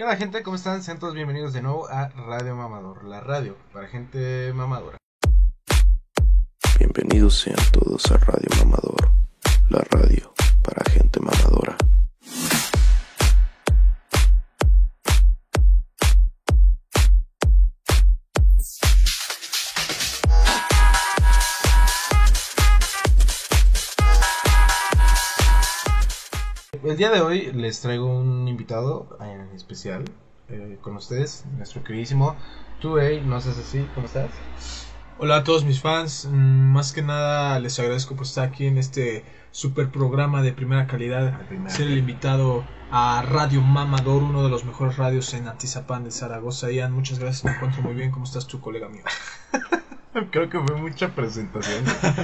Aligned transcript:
¿Qué 0.00 0.04
onda 0.04 0.16
gente? 0.16 0.42
¿Cómo 0.42 0.56
están? 0.56 0.82
Sean 0.82 0.98
todos 0.98 1.12
bienvenidos 1.12 1.52
de 1.52 1.60
nuevo 1.60 1.86
a 1.90 2.08
Radio 2.08 2.56
Mamador, 2.56 3.04
la 3.04 3.20
radio 3.20 3.54
para 3.70 3.86
gente 3.86 4.50
mamadora. 4.54 4.96
Bienvenidos 6.78 7.40
sean 7.40 7.58
todos 7.70 8.10
a 8.10 8.16
Radio 8.16 8.48
Mamador, 8.60 9.10
la 9.68 9.80
radio 9.90 10.29
día 27.00 27.08
de 27.08 27.22
hoy 27.22 27.50
les 27.54 27.80
traigo 27.80 28.14
un 28.14 28.46
invitado 28.46 29.16
en 29.22 29.56
especial 29.56 30.04
eh, 30.50 30.76
con 30.82 30.96
ustedes, 30.96 31.46
nuestro 31.56 31.82
queridísimo 31.82 32.36
2A, 32.82 33.22
no 33.22 33.40
sé 33.40 33.54
si 33.54 33.80
¿cómo 33.94 34.04
estás? 34.04 34.28
Hola 35.16 35.36
a 35.36 35.44
todos 35.44 35.64
mis 35.64 35.80
fans, 35.80 36.28
Mm, 36.30 36.72
más 36.74 36.92
que 36.92 37.00
nada 37.00 37.58
les 37.58 37.78
agradezco 37.78 38.16
por 38.16 38.26
estar 38.26 38.46
aquí 38.46 38.66
en 38.66 38.76
este 38.76 39.24
super 39.50 39.88
programa 39.88 40.42
de 40.42 40.52
primera 40.52 40.86
calidad, 40.86 41.40
primera 41.48 41.70
ser 41.70 41.86
el 41.86 41.96
invitado 41.96 42.64
a 42.90 43.22
Radio 43.26 43.62
Mamador, 43.62 44.22
uno 44.22 44.42
de 44.42 44.50
los 44.50 44.66
mejores 44.66 44.98
radios 44.98 45.32
en 45.32 45.48
Atizapán 45.48 46.04
de 46.04 46.10
Zaragoza. 46.10 46.70
Ian, 46.70 46.92
muchas 46.92 47.18
gracias, 47.18 47.46
me 47.46 47.52
encuentro 47.52 47.80
muy 47.80 47.94
bien, 47.94 48.10
¿cómo 48.10 48.26
estás 48.26 48.46
tu 48.46 48.60
colega 48.60 48.90
mío? 48.90 49.04
Creo 50.32 50.50
que 50.50 50.60
fue 50.60 50.76
mucha 50.76 51.08
presentación. 51.08 51.82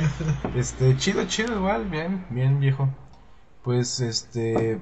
este, 0.54 0.94
chido, 0.98 1.24
chido, 1.24 1.56
igual, 1.56 1.86
bien, 1.86 2.26
bien 2.28 2.60
viejo. 2.60 2.90
Pues, 3.66 3.98
este, 3.98 4.78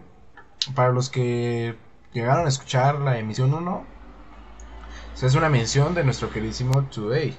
para 0.74 0.92
los 0.92 1.08
que 1.08 1.74
llegaron 2.12 2.44
a 2.44 2.50
escuchar 2.50 3.00
la 3.00 3.18
emisión 3.18 3.54
1, 3.54 3.82
se 5.14 5.24
hace 5.24 5.38
una 5.38 5.48
mención 5.48 5.94
de 5.94 6.04
nuestro 6.04 6.28
queridísimo 6.28 6.74
2A, 6.90 7.34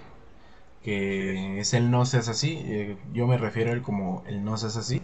que 0.81 1.59
es 1.59 1.75
el 1.75 1.91
no 1.91 2.07
seas 2.07 2.29
así. 2.29 2.63
eh, 2.65 2.97
yo 3.13 3.27
me 3.27 3.37
refiero 3.37 3.69
a 3.69 3.73
él 3.73 3.83
como 3.83 4.23
el 4.25 4.43
no 4.43 4.57
seas 4.57 4.75
así. 4.75 5.03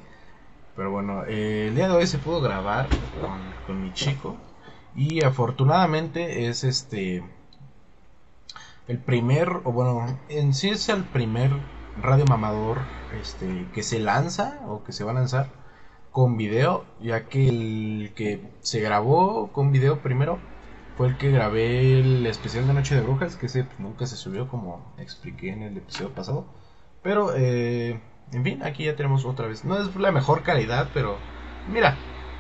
Pero 0.75 0.89
bueno, 0.89 1.25
eh, 1.27 1.67
el 1.67 1.75
día 1.75 1.87
de 1.87 1.93
hoy 1.93 2.07
se 2.07 2.17
pudo 2.17 2.41
grabar 2.41 2.87
con, 3.21 3.39
con 3.67 3.83
mi 3.83 3.93
chico. 3.93 4.35
Y 4.95 5.23
afortunadamente 5.23 6.47
es 6.47 6.63
este 6.63 7.23
el 8.87 8.97
primer, 8.97 9.61
o 9.63 9.71
bueno, 9.71 10.17
en 10.27 10.55
sí 10.55 10.69
es 10.69 10.89
el 10.89 11.03
primer 11.03 11.51
radio 12.01 12.25
mamador 12.25 12.79
este, 13.21 13.67
que 13.75 13.83
se 13.83 13.99
lanza 13.99 14.59
o 14.65 14.83
que 14.83 14.91
se 14.91 15.03
va 15.03 15.11
a 15.11 15.13
lanzar 15.13 15.60
con 16.11 16.37
video, 16.37 16.85
ya 17.01 17.27
que 17.27 17.47
el 17.47 18.11
que 18.15 18.41
se 18.61 18.81
grabó 18.81 19.51
con 19.51 19.71
video 19.71 20.01
primero 20.01 20.39
fue 20.97 21.07
el 21.07 21.17
que 21.17 21.31
grabé 21.31 21.99
el 21.99 22.25
especial 22.27 22.67
de 22.67 22.73
Noche 22.73 22.95
de 22.95 23.01
Brujas, 23.01 23.35
que 23.37 23.45
ese 23.45 23.63
pues, 23.63 23.79
nunca 23.79 24.05
se 24.05 24.17
subió 24.17 24.47
como 24.47 24.93
expliqué 24.97 25.51
en 25.51 25.63
el 25.63 25.77
episodio 25.77 26.13
pasado. 26.13 26.45
Pero, 27.01 27.33
eh, 27.35 27.99
en 28.31 28.43
fin, 28.43 28.61
aquí 28.63 28.85
ya 28.85 28.95
tenemos 28.95 29.25
otra 29.25 29.47
vez. 29.47 29.65
No 29.65 29.81
es 29.81 29.95
la 29.95 30.11
mejor 30.11 30.43
calidad, 30.43 30.89
pero 30.93 31.17
mira, 31.71 31.97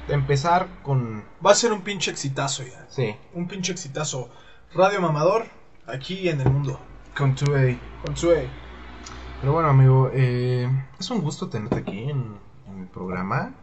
empezar 0.09 0.67
con... 0.83 1.23
Va 1.43 1.51
a 1.51 1.55
ser 1.55 1.71
un 1.71 1.81
pinche 1.81 2.11
exitazo 2.11 2.63
ya, 2.63 2.85
Sí, 2.89 3.15
un 3.33 3.47
pinche 3.47 3.71
exitazo. 3.71 4.29
Radio 4.73 5.01
Mamador, 5.01 5.47
aquí 5.87 6.29
en 6.29 6.41
el 6.41 6.49
mundo, 6.49 6.79
con 7.17 7.35
2A. 7.35 7.77
con. 8.05 8.15
Pero 8.15 9.53
bueno, 9.53 9.69
amigo, 9.69 10.11
eh, 10.13 10.69
es 10.99 11.09
un 11.09 11.21
gusto 11.21 11.49
tenerte 11.49 11.77
aquí 11.77 12.09
en, 12.09 12.37
en 12.67 12.79
el 12.79 12.87
programa. 12.87 13.55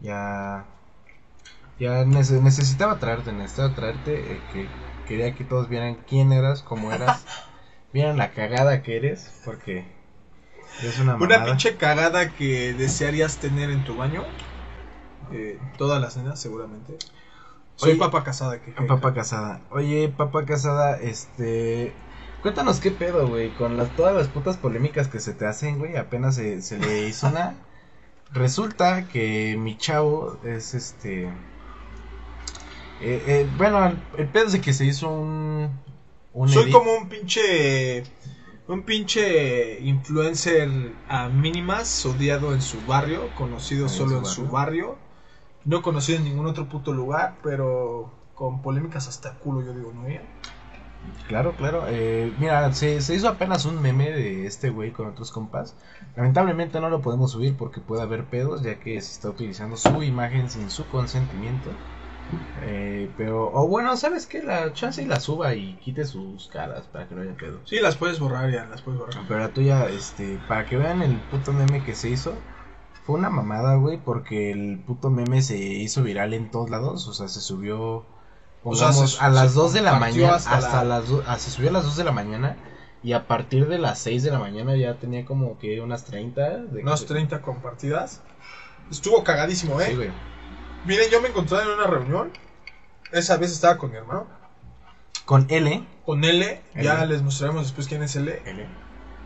Ya, 0.00 0.66
ya 1.78 2.04
nece- 2.04 2.40
necesitaba 2.40 2.98
traerte, 2.98 3.32
necesitaba 3.32 3.74
traerte, 3.74 4.32
eh, 4.32 4.42
que 4.52 4.68
quería 5.06 5.34
que 5.34 5.44
todos 5.44 5.68
vieran 5.68 5.96
quién 6.08 6.32
eras, 6.32 6.62
cómo 6.62 6.92
eras, 6.92 7.26
vieran 7.92 8.16
la 8.18 8.32
cagada 8.32 8.82
que 8.82 8.96
eres, 8.96 9.30
porque 9.44 9.84
es 10.82 10.98
una 11.00 11.16
Una 11.18 11.38
mamada. 11.38 11.46
pinche 11.46 11.76
cagada 11.76 12.30
que 12.32 12.74
desearías 12.74 13.38
tener 13.38 13.70
en 13.70 13.84
tu 13.84 13.96
baño. 13.96 14.24
Eh, 15.32 15.58
todas 15.76 16.00
las 16.00 16.16
nenas, 16.16 16.40
seguramente. 16.40 16.98
Soy 17.76 17.92
Oye, 17.92 18.00
papa 18.00 18.24
casada. 18.24 18.60
Que 18.60 18.72
Papá 18.72 19.14
casada. 19.14 19.60
Oye, 19.70 20.08
papá 20.08 20.44
casada, 20.46 20.96
este... 21.00 21.94
Cuéntanos 22.42 22.80
qué 22.80 22.90
pedo, 22.90 23.26
güey, 23.28 23.52
con 23.52 23.76
las, 23.76 23.94
todas 23.96 24.14
las 24.14 24.28
putas 24.28 24.56
polémicas 24.56 25.08
que 25.08 25.20
se 25.20 25.32
te 25.34 25.46
hacen, 25.46 25.78
güey, 25.78 25.96
apenas 25.96 26.36
se, 26.36 26.62
se 26.62 26.78
le 26.78 27.06
hizo 27.08 27.26
una... 27.28 27.54
Resulta 28.32 29.06
que 29.08 29.56
mi 29.58 29.76
chavo 29.78 30.38
es 30.44 30.74
este... 30.74 31.24
eh, 31.24 31.32
eh, 33.00 33.48
bueno, 33.56 33.84
el, 34.16 34.28
pedo 34.28 34.46
es 34.46 34.52
de 34.52 34.60
que 34.60 34.72
se 34.72 34.84
hizo 34.84 35.08
un... 35.08 35.70
un 36.32 36.48
Soy 36.48 36.64
edit- 36.64 36.72
como 36.72 36.94
un 36.94 37.08
pinche. 37.08 38.02
Un 38.68 38.82
pinche 38.82 39.78
influencer 39.80 40.68
a 41.08 41.28
mínimas, 41.28 42.04
odiado 42.04 42.52
en 42.52 42.60
su 42.60 42.80
barrio, 42.82 43.32
conocido 43.36 43.84
En 43.84 43.88
solo 43.88 44.10
su 44.10 44.18
en 44.18 44.24
su 44.24 44.46
barrio. 44.48 44.96
No 45.64 45.82
conocido 45.82 46.18
en 46.18 46.24
ningún 46.24 46.46
otro 46.46 46.68
puto 46.68 46.92
lugar, 46.92 47.36
pero 47.44 48.10
con 48.34 48.62
polémicas 48.62 49.06
hasta 49.06 49.34
culo, 49.38 49.62
yo 49.64 49.72
digo, 49.72 49.92
¿no? 49.92 50.08
Ian? 50.08 50.24
Claro, 51.28 51.52
claro. 51.56 51.84
eh, 51.88 52.32
mira, 52.38 52.72
se, 52.72 53.00
se 53.00 53.14
hizo 53.14 53.28
apenas 53.28 53.64
un 53.64 53.82
meme 53.82 54.10
de 54.10 54.46
este 54.46 54.70
güey 54.70 54.92
con 54.92 55.08
otros 55.08 55.30
compas. 55.30 55.74
Lamentablemente 56.16 56.80
no 56.80 56.88
lo 56.88 57.02
podemos 57.02 57.32
subir 57.32 57.56
porque 57.56 57.80
puede 57.80 58.02
haber 58.02 58.24
pedos, 58.24 58.62
ya 58.62 58.76
que 58.76 59.00
se 59.00 59.12
está 59.12 59.28
utilizando 59.28 59.76
su 59.76 60.02
imagen 60.02 60.48
sin 60.50 60.70
su 60.70 60.86
consentimiento. 60.88 61.70
Eh, 62.62 63.08
pero, 63.16 63.52
o 63.52 63.68
bueno, 63.68 63.96
¿sabes 63.96 64.26
qué? 64.26 64.42
La 64.42 64.72
chance 64.72 65.02
y 65.02 65.06
la 65.06 65.20
suba 65.20 65.54
y 65.54 65.74
quite 65.76 66.04
sus 66.04 66.48
caras 66.48 66.84
para 66.86 67.08
que 67.08 67.14
no 67.14 67.22
haya 67.22 67.34
pedos. 67.34 67.60
Sí, 67.64 67.78
las 67.80 67.96
puedes 67.96 68.18
borrar, 68.18 68.50
ya, 68.50 68.66
las 68.66 68.82
puedes 68.82 69.00
borrar. 69.00 69.22
Pero 69.28 69.40
la 69.40 69.48
tuya, 69.48 69.88
este, 69.88 70.38
para 70.48 70.66
que 70.66 70.76
vean 70.76 71.02
el 71.02 71.16
puto 71.30 71.52
meme 71.52 71.84
que 71.84 71.94
se 71.94 72.10
hizo, 72.10 72.34
fue 73.04 73.16
una 73.16 73.30
mamada, 73.30 73.76
güey, 73.76 73.98
porque 73.98 74.50
el 74.50 74.80
puto 74.84 75.10
meme 75.10 75.42
se 75.42 75.56
hizo 75.56 76.02
viral 76.02 76.34
en 76.34 76.50
todos 76.50 76.70
lados, 76.70 77.06
o 77.06 77.14
sea, 77.14 77.28
se 77.28 77.40
subió, 77.40 78.04
O 78.68 78.74
sea, 78.74 78.88
pongamos, 78.88 79.12
se- 79.14 79.20
a 79.24 79.28
las 79.28 79.52
se 79.52 79.58
2 79.58 79.72
de 79.72 79.82
la 79.82 79.94
mañana, 79.98 80.34
hasta 80.34 80.56
hasta, 80.56 80.84
la- 80.84 80.98
las 80.98 81.08
do- 81.08 81.22
ah, 81.26 81.38
se 81.38 81.50
subió 81.50 81.70
a 81.70 81.72
las 81.72 81.84
2 81.84 81.96
de 81.96 82.04
la 82.04 82.12
mañana, 82.12 82.56
y 83.02 83.12
a 83.12 83.26
partir 83.28 83.68
de 83.68 83.78
las 83.78 83.98
6 84.00 84.22
de 84.24 84.30
la 84.32 84.38
mañana 84.40 84.76
ya 84.76 84.94
tenía 84.94 85.24
como 85.24 85.58
que 85.58 85.80
unas 85.80 86.04
30. 86.04 86.58
De 86.58 86.82
Unas 86.82 87.04
30 87.06 87.40
compartidas. 87.42 88.22
Estuvo 88.90 89.22
cagadísimo, 89.24 89.80
¿eh? 89.80 89.86
Sí, 89.90 89.94
güey. 89.94 90.10
Miren, 90.84 91.10
yo 91.10 91.20
me 91.20 91.28
encontré 91.28 91.60
en 91.62 91.68
una 91.68 91.86
reunión. 91.86 92.30
Esa 93.12 93.36
vez 93.36 93.52
estaba 93.52 93.78
con 93.78 93.90
mi 93.92 93.96
hermano. 93.96 94.26
Con 95.24 95.46
L. 95.48 95.84
Con 96.04 96.24
L. 96.24 96.62
Ya 96.74 97.02
L. 97.02 97.06
les 97.06 97.22
mostraremos 97.22 97.62
después 97.64 97.86
quién 97.88 98.02
es 98.02 98.14
L. 98.16 98.42
L. 98.44 98.66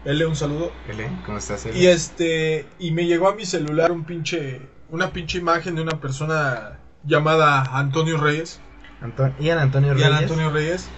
L, 0.04 0.26
un 0.26 0.36
saludo. 0.36 0.72
L, 0.88 1.10
¿cómo 1.26 1.38
estás, 1.38 1.64
L? 1.66 1.78
Y 1.78 1.86
este, 1.86 2.66
y 2.78 2.90
me 2.92 3.06
llegó 3.06 3.28
a 3.28 3.34
mi 3.34 3.44
celular 3.44 3.90
un 3.92 4.04
pinche, 4.04 4.62
una 4.90 5.10
pinche 5.12 5.38
imagen 5.38 5.74
de 5.74 5.82
una 5.82 6.00
persona 6.00 6.78
llamada 7.04 7.62
Antonio 7.78 8.16
Reyes, 8.18 8.60
Anto- 9.02 9.32
Ian 9.40 9.58
Antonio 9.58 9.94
Ian 9.96 10.10
Reyes. 10.12 10.30
Antonio 10.30 10.50
Reyes, 10.50 10.88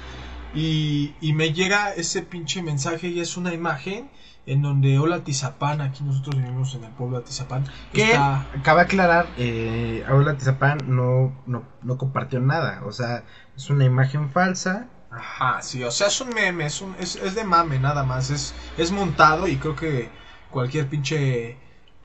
y, 0.55 1.15
y 1.21 1.33
me 1.33 1.53
llega 1.53 1.93
ese 1.95 2.23
pinche 2.23 2.63
mensaje 2.63 3.09
y 3.09 3.21
es 3.21 3.37
una 3.37 3.55
imagen 3.55 4.11
en 4.45 4.61
donde 4.61 4.99
hola 4.99 5.21
Tizapán, 5.23 5.81
aquí 5.81 6.03
nosotros 6.03 6.35
vivimos 6.37 6.75
en 6.75 6.83
el 6.85 6.91
pueblo 6.91 7.19
de 7.21 7.25
Tizapán, 7.27 7.65
Que 7.93 8.11
está, 8.11 8.47
cabe 8.65 8.81
aclarar, 8.83 9.29
eh, 9.39 10.05
Aula 10.09 10.37
Tizapán 10.37 10.79
no, 10.89 11.33
no, 11.47 11.63
no 11.83 11.97
compartió 11.97 12.41
nada. 12.41 12.83
O 12.85 12.91
sea, 12.93 13.23
es 13.57 13.71
una 13.71 13.85
imagen 13.85 14.31
falsa. 14.31 14.89
ajá, 15.13 15.63
sí, 15.63 15.85
o 15.85 15.91
sea, 15.93 16.09
es 16.09 16.21
un 16.21 16.31
meme, 16.31 16.67
es, 16.67 16.81
un, 16.81 16.97
es, 16.99 17.15
es 17.17 17.35
de 17.37 17.45
mame 17.45 17.79
nada 17.79 18.03
más, 18.03 18.31
es, 18.31 18.53
es 18.77 18.91
montado 18.91 19.47
y 19.47 19.57
creo 19.59 19.77
que 19.77 20.11
cualquier 20.51 20.89
pinche 20.89 21.57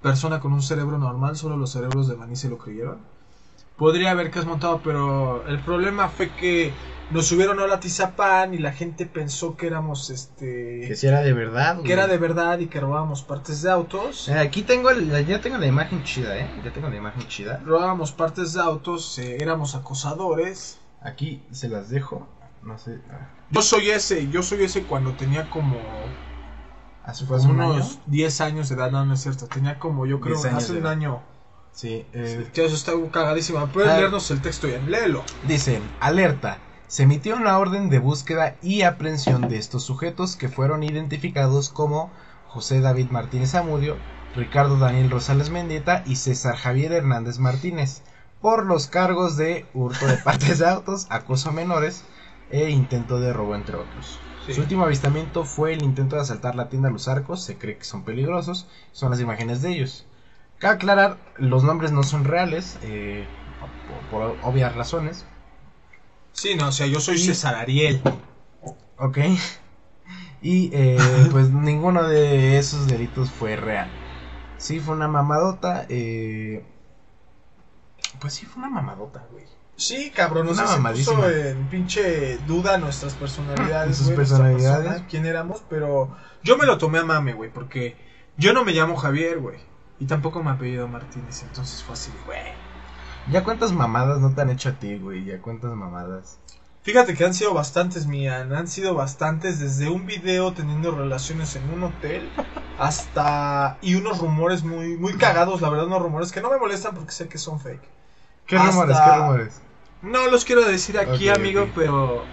persona 0.03 0.39
con 0.39 0.53
un 0.53 0.61
cerebro 0.61 0.99
normal, 0.99 1.35
solo 1.37 1.57
los 1.57 1.71
cerebros 1.71 2.07
de 2.07 2.15
Maní 2.17 2.35
se 2.35 2.49
lo 2.49 2.59
creyeron. 2.59 2.99
Podría 3.77 4.11
haber 4.11 4.31
que 4.31 4.39
es 4.39 4.45
montado, 4.45 4.81
pero 4.83 5.45
el 5.47 5.59
problema 5.59 6.09
fue 6.09 6.29
que 6.31 6.73
nos 7.11 7.27
subieron 7.27 7.59
a 7.59 7.67
la 7.67 7.79
Tizapán 7.79 8.53
y 8.53 8.57
la 8.57 8.73
gente 8.73 9.05
pensó 9.05 9.55
que 9.55 9.67
éramos 9.67 10.09
este 10.09 10.83
Que 10.87 10.95
si 10.95 11.07
era 11.07 11.21
de 11.21 11.31
verdad. 11.31 11.81
que 11.83 11.93
era 11.93 12.07
de 12.07 12.17
verdad 12.17 12.59
y 12.59 12.67
que 12.67 12.79
robábamos 12.79 13.21
partes 13.21 13.61
de 13.61 13.71
autos. 13.71 14.27
Eh, 14.29 14.37
aquí 14.37 14.63
tengo, 14.63 14.89
el, 14.89 15.25
ya 15.27 15.39
tengo 15.39 15.57
la 15.57 15.67
imagen 15.67 16.03
chida, 16.03 16.37
¿eh? 16.37 16.49
Ya 16.65 16.71
tengo 16.73 16.89
la 16.89 16.95
imagen 16.97 17.27
chida. 17.27 17.61
Robábamos 17.65 18.11
partes 18.11 18.53
de 18.53 18.61
autos, 18.61 19.19
eh, 19.19 19.37
éramos 19.39 19.75
acosadores. 19.75 20.79
Aquí 21.01 21.43
se 21.51 21.69
las 21.69 21.89
dejo. 21.89 22.27
No 22.63 22.77
sé. 22.79 22.99
ah, 23.11 23.29
Yo 23.51 23.61
soy 23.61 23.91
ese, 23.91 24.27
yo 24.29 24.41
soy 24.43 24.63
ese 24.63 24.83
cuando 24.83 25.13
tenía 25.13 25.49
como 25.49 25.77
Hace 27.05 27.25
fue 27.25 27.39
unos 27.39 27.75
año. 27.93 28.01
10 28.07 28.41
años 28.41 28.67
de 28.69 28.75
edad, 28.75 28.91
no, 28.91 29.05
no 29.05 29.13
es 29.13 29.21
cierto. 29.21 29.45
Tenía 29.47 29.79
como, 29.79 30.05
yo 30.05 30.19
creo, 30.19 30.35
10 30.35 30.45
años 30.47 30.63
hace 30.63 30.73
de 30.73 30.79
un 30.79 30.85
edad. 30.85 30.91
año. 30.93 31.21
Sí, 31.77 32.07
eh, 32.11 32.49
Que 32.53 32.65
eso 32.65 32.73
está 32.73 32.93
cagadísima. 33.11 33.67
Puedes 33.71 33.91
Ah. 33.91 33.97
leernos 33.97 34.31
el 34.31 34.41
texto 34.41 34.67
ya, 34.67 34.79
léelo. 34.79 35.23
Dicen, 35.47 35.83
alerta. 35.99 36.57
Se 36.87 37.03
emitió 37.03 37.35
una 37.35 37.59
orden 37.59 37.91
de 37.91 37.99
búsqueda 37.99 38.55
y 38.63 38.81
aprehensión 38.81 39.47
de 39.47 39.59
estos 39.59 39.83
sujetos 39.83 40.35
que 40.35 40.49
fueron 40.49 40.81
identificados 40.81 41.69
como 41.69 42.11
José 42.47 42.81
David 42.81 43.11
Martínez 43.11 43.53
Amudio, 43.53 43.95
Ricardo 44.35 44.79
Daniel 44.79 45.11
Rosales 45.11 45.51
Mendieta 45.51 46.01
y 46.07 46.15
César 46.15 46.55
Javier 46.55 46.93
Hernández 46.93 47.37
Martínez, 47.37 48.01
por 48.41 48.65
los 48.65 48.87
cargos 48.87 49.37
de 49.37 49.67
hurto 49.75 50.07
de 50.07 50.17
partes 50.17 50.57
de 50.57 50.67
autos, 50.67 51.05
acoso 51.11 51.49
a 51.49 51.53
menores 51.53 52.05
e 52.49 52.71
intento 52.71 53.19
de 53.19 53.33
robo, 53.33 53.53
entre 53.53 53.75
otros. 53.75 54.17
Sí. 54.47 54.55
Su 54.55 54.61
último 54.61 54.83
avistamiento 54.83 55.45
fue 55.45 55.73
el 55.73 55.83
intento 55.83 56.15
de 56.15 56.23
asaltar 56.23 56.55
la 56.55 56.69
tienda 56.69 56.89
Los 56.89 57.07
Arcos, 57.07 57.43
se 57.43 57.59
cree 57.59 57.77
que 57.77 57.85
son 57.85 58.03
peligrosos, 58.03 58.65
son 58.93 59.11
las 59.11 59.19
imágenes 59.19 59.61
de 59.61 59.73
ellos. 59.73 60.06
Cabe 60.59 60.75
aclarar, 60.75 61.17
los 61.37 61.63
nombres 61.63 61.91
no 61.91 62.03
son 62.03 62.23
reales, 62.23 62.77
eh, 62.81 63.25
por, 64.09 64.29
por 64.29 64.37
obvias 64.43 64.75
razones, 64.75 65.25
Sí, 66.33 66.53
no, 66.55 66.67
o 66.67 66.71
sea, 66.71 66.85
yo 66.85 66.99
soy 66.99 67.15
Y- 67.15 67.25
César 67.25 67.55
Ariel. 67.55 67.99
ok. 68.97 69.17
Y 70.41 70.69
eh, 70.71 70.97
pues 71.31 71.49
ninguno 71.49 72.03
de 72.07 72.59
esos 72.59 72.85
delitos 72.87 73.31
fue 73.31 73.55
real. 73.55 73.89
Sí, 74.59 74.79
fue 74.79 74.95
una 74.95 75.07
mamadota, 75.07 75.85
eh, 75.89 76.63
pues 78.19 78.33
sí, 78.33 78.45
fue 78.45 78.61
una 78.63 78.69
mamadota, 78.69 79.25
güey. 79.31 79.45
Sí, 79.75 80.11
cabrón, 80.11 80.47
o 80.49 80.53
sea, 80.55 80.65
puso 80.91 81.29
en 81.29 81.67
pinche 81.69 82.37
duda 82.47 82.77
nuestras 82.79 83.13
personalidades, 83.13 83.95
Sus 83.97 84.07
güey, 84.07 84.17
nuestra 84.17 84.37
personalidades. 84.39 84.85
persona, 84.87 85.07
quién 85.07 85.25
éramos, 85.27 85.63
pero 85.69 86.15
yo 86.43 86.57
me 86.57 86.65
lo 86.65 86.77
tomé 86.79 86.97
a 86.99 87.03
mame, 87.03 87.33
güey, 87.33 87.51
porque 87.51 87.95
yo 88.37 88.53
no 88.53 88.63
me 88.65 88.71
llamo 88.73 88.95
Javier, 88.95 89.39
güey, 89.39 89.59
y 89.99 90.05
tampoco 90.05 90.43
me 90.43 90.51
apellido 90.51 90.87
Martínez, 90.87 91.43
entonces 91.43 91.83
fue 91.83 91.93
así, 91.93 92.11
güey. 92.25 92.41
Ya 93.31 93.43
cuántas 93.43 93.73
mamadas 93.73 94.19
no 94.19 94.33
te 94.33 94.41
han 94.41 94.49
hecho 94.49 94.69
a 94.69 94.73
ti, 94.73 94.97
güey, 94.97 95.25
ya 95.25 95.41
cuántas 95.41 95.71
mamadas. 95.73 96.39
Fíjate 96.83 97.15
que 97.15 97.25
han 97.25 97.33
sido 97.33 97.53
bastantes, 97.53 98.07
Mian, 98.07 98.53
han 98.53 98.67
sido 98.69 98.93
bastantes 98.93 99.59
desde 99.59 99.89
un 99.89 100.05
video 100.05 100.53
teniendo 100.53 100.91
relaciones 100.91 101.55
en 101.57 101.69
un 101.69 101.83
hotel 101.83 102.29
hasta 102.79 103.77
y 103.81 103.95
unos 103.95 104.19
rumores 104.19 104.63
muy 104.63 104.95
muy 104.95 105.13
cagados, 105.17 105.59
la 105.61 105.69
verdad, 105.69 105.87
unos 105.87 106.01
rumores 106.01 106.31
que 106.31 106.39
no 106.41 106.49
me 106.49 106.57
molestan 106.57 106.95
porque 106.95 107.11
sé 107.11 107.27
que 107.27 107.37
son 107.37 107.59
fake. 107.59 107.81
¿Qué 108.45 108.55
Hasta- 108.55 108.71
rumores? 108.71 108.97
¿Qué 108.97 109.17
rumores? 109.17 109.61
No 110.01 110.27
los 110.29 110.45
quiero 110.45 110.61
decir 110.63 110.97
aquí, 110.97 111.27
amigo, 111.27 111.67
pero 111.75 112.23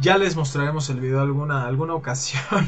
ya 0.00 0.16
les 0.16 0.34
mostraremos 0.36 0.88
el 0.88 1.00
video 1.00 1.20
alguna 1.20 1.66
alguna 1.66 1.92
ocasión. 1.94 2.66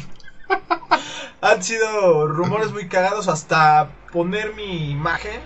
Han 1.40 1.62
sido 1.62 2.26
rumores 2.28 2.72
muy 2.72 2.88
cagados 2.88 3.28
hasta 3.28 3.90
poner 4.16 4.54
mi 4.54 4.90
imagen 4.90 5.42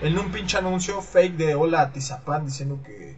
en 0.00 0.18
un 0.18 0.32
pinche 0.32 0.58
anuncio 0.58 1.00
fake 1.00 1.36
de 1.36 1.54
Hola 1.54 1.82
Atizapán 1.82 2.44
diciendo 2.44 2.80
que 2.84 3.16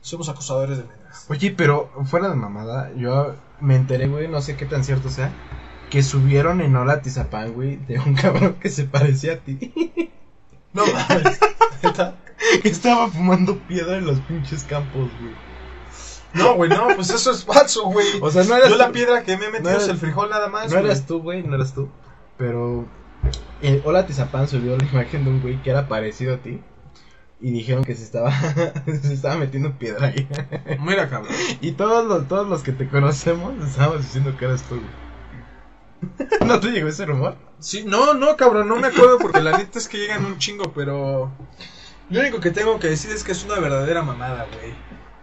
somos 0.00 0.30
acosadores 0.30 0.78
de 0.78 0.84
nenas. 0.84 1.26
Oye, 1.28 1.50
pero 1.50 1.92
fuera 2.06 2.30
de 2.30 2.34
mamada, 2.34 2.90
yo 2.96 3.34
me 3.60 3.76
enteré, 3.76 4.08
güey, 4.08 4.26
no 4.28 4.40
sé 4.40 4.56
qué 4.56 4.64
tan 4.64 4.82
cierto 4.82 5.10
sea, 5.10 5.30
que 5.90 6.02
subieron 6.02 6.62
en 6.62 6.74
Hola 6.74 7.02
Tizapán, 7.02 7.52
güey, 7.52 7.76
de 7.76 7.98
un 7.98 8.14
cabrón 8.22 8.54
que 8.54 8.70
se 8.70 8.84
parecía 8.84 9.34
a 9.34 9.36
ti. 9.36 10.10
No 10.72 10.84
mames. 10.86 11.38
Estaba 12.64 13.08
fumando 13.08 13.58
piedra 13.68 13.98
en 13.98 14.06
los 14.06 14.20
pinches 14.20 14.64
campos, 14.64 15.10
güey. 15.20 15.34
No, 16.32 16.54
güey, 16.54 16.70
no, 16.70 16.88
pues 16.96 17.10
eso 17.10 17.30
es 17.30 17.44
falso, 17.44 17.90
güey. 17.90 18.06
O 18.22 18.30
sea, 18.30 18.42
no 18.44 18.56
eras 18.56 18.70
Yo 18.70 18.78
la 18.78 18.90
piedra 18.90 19.22
que 19.22 19.36
me 19.36 19.44
he 19.44 19.50
metido 19.50 19.70
No 19.70 19.76
es 19.76 19.86
el 19.86 19.98
frijol 19.98 20.30
nada 20.30 20.48
más. 20.48 20.70
No 20.70 20.78
güey. 20.78 20.86
eras 20.86 21.04
tú, 21.04 21.20
güey, 21.20 21.42
no 21.42 21.56
eras 21.56 21.74
tú. 21.74 21.90
Pero 22.38 22.86
en 23.62 23.80
Hola 23.84 24.06
Tizapán 24.06 24.48
subió 24.48 24.76
la 24.76 24.84
imagen 24.92 25.24
de 25.24 25.30
un 25.30 25.40
güey 25.40 25.62
que 25.62 25.70
era 25.70 25.88
parecido 25.88 26.34
a 26.34 26.38
ti. 26.38 26.60
Y 27.40 27.50
dijeron 27.50 27.84
que 27.84 27.94
se 27.94 28.04
estaba, 28.04 28.32
se 29.02 29.12
estaba 29.12 29.36
metiendo 29.36 29.76
piedra 29.78 30.08
ahí. 30.08 30.28
Mira, 30.80 31.08
cabrón. 31.10 31.34
Y 31.60 31.72
todos 31.72 32.06
los, 32.06 32.28
todos 32.28 32.48
los 32.48 32.62
que 32.62 32.72
te 32.72 32.88
conocemos 32.88 33.52
estábamos 33.66 34.02
diciendo 34.02 34.36
que 34.36 34.44
eras 34.44 34.62
tú, 34.62 34.76
güey. 34.76 36.46
¿No 36.46 36.60
te 36.60 36.68
llegó 36.70 36.88
ese 36.88 37.06
rumor? 37.06 37.36
Sí, 37.58 37.84
no, 37.86 38.14
no, 38.14 38.36
cabrón, 38.36 38.68
no 38.68 38.76
me 38.76 38.88
acuerdo 38.88 39.18
porque 39.18 39.40
la 39.40 39.56
neta 39.56 39.78
es 39.78 39.88
que 39.88 39.96
llegan 39.98 40.24
un 40.24 40.38
chingo, 40.38 40.72
pero 40.74 41.32
lo 42.10 42.20
único 42.20 42.40
que 42.40 42.50
tengo 42.50 42.78
que 42.78 42.88
decir 42.88 43.10
es 43.10 43.24
que 43.24 43.32
es 43.32 43.44
una 43.44 43.58
verdadera 43.58 44.02
mamada, 44.02 44.46
güey. 44.52 44.74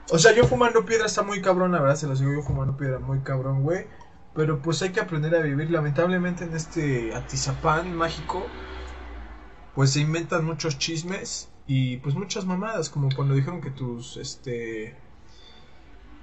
O 0.10 0.18
sea, 0.18 0.34
yo 0.34 0.46
fumando 0.46 0.84
piedra 0.84 1.06
está 1.06 1.22
muy 1.22 1.42
cabrón, 1.42 1.72
la 1.72 1.82
verdad 1.82 1.96
se 1.96 2.08
los 2.08 2.20
digo, 2.20 2.34
yo 2.34 2.42
fumando 2.42 2.76
piedra 2.76 3.00
muy 3.00 3.20
cabrón, 3.20 3.62
güey. 3.62 3.86
Pero 4.34 4.62
pues 4.62 4.82
hay 4.82 4.92
que 4.92 5.02
aprender 5.02 5.36
a 5.36 5.42
vivir. 5.42 5.70
Lamentablemente 5.72 6.46
en 6.46 6.56
este 6.56 7.14
Atizapán 7.14 7.94
mágico, 7.94 8.46
pues 9.76 9.92
se 9.92 10.00
inventan 10.00 10.46
muchos 10.46 10.78
chismes 10.78 11.50
y 11.68 11.98
pues 11.98 12.16
muchas 12.16 12.46
mamadas, 12.46 12.90
como 12.90 13.10
cuando 13.16 13.34
dijeron 13.34 13.62
que 13.62 13.72
tus, 13.72 14.18
este... 14.18 14.96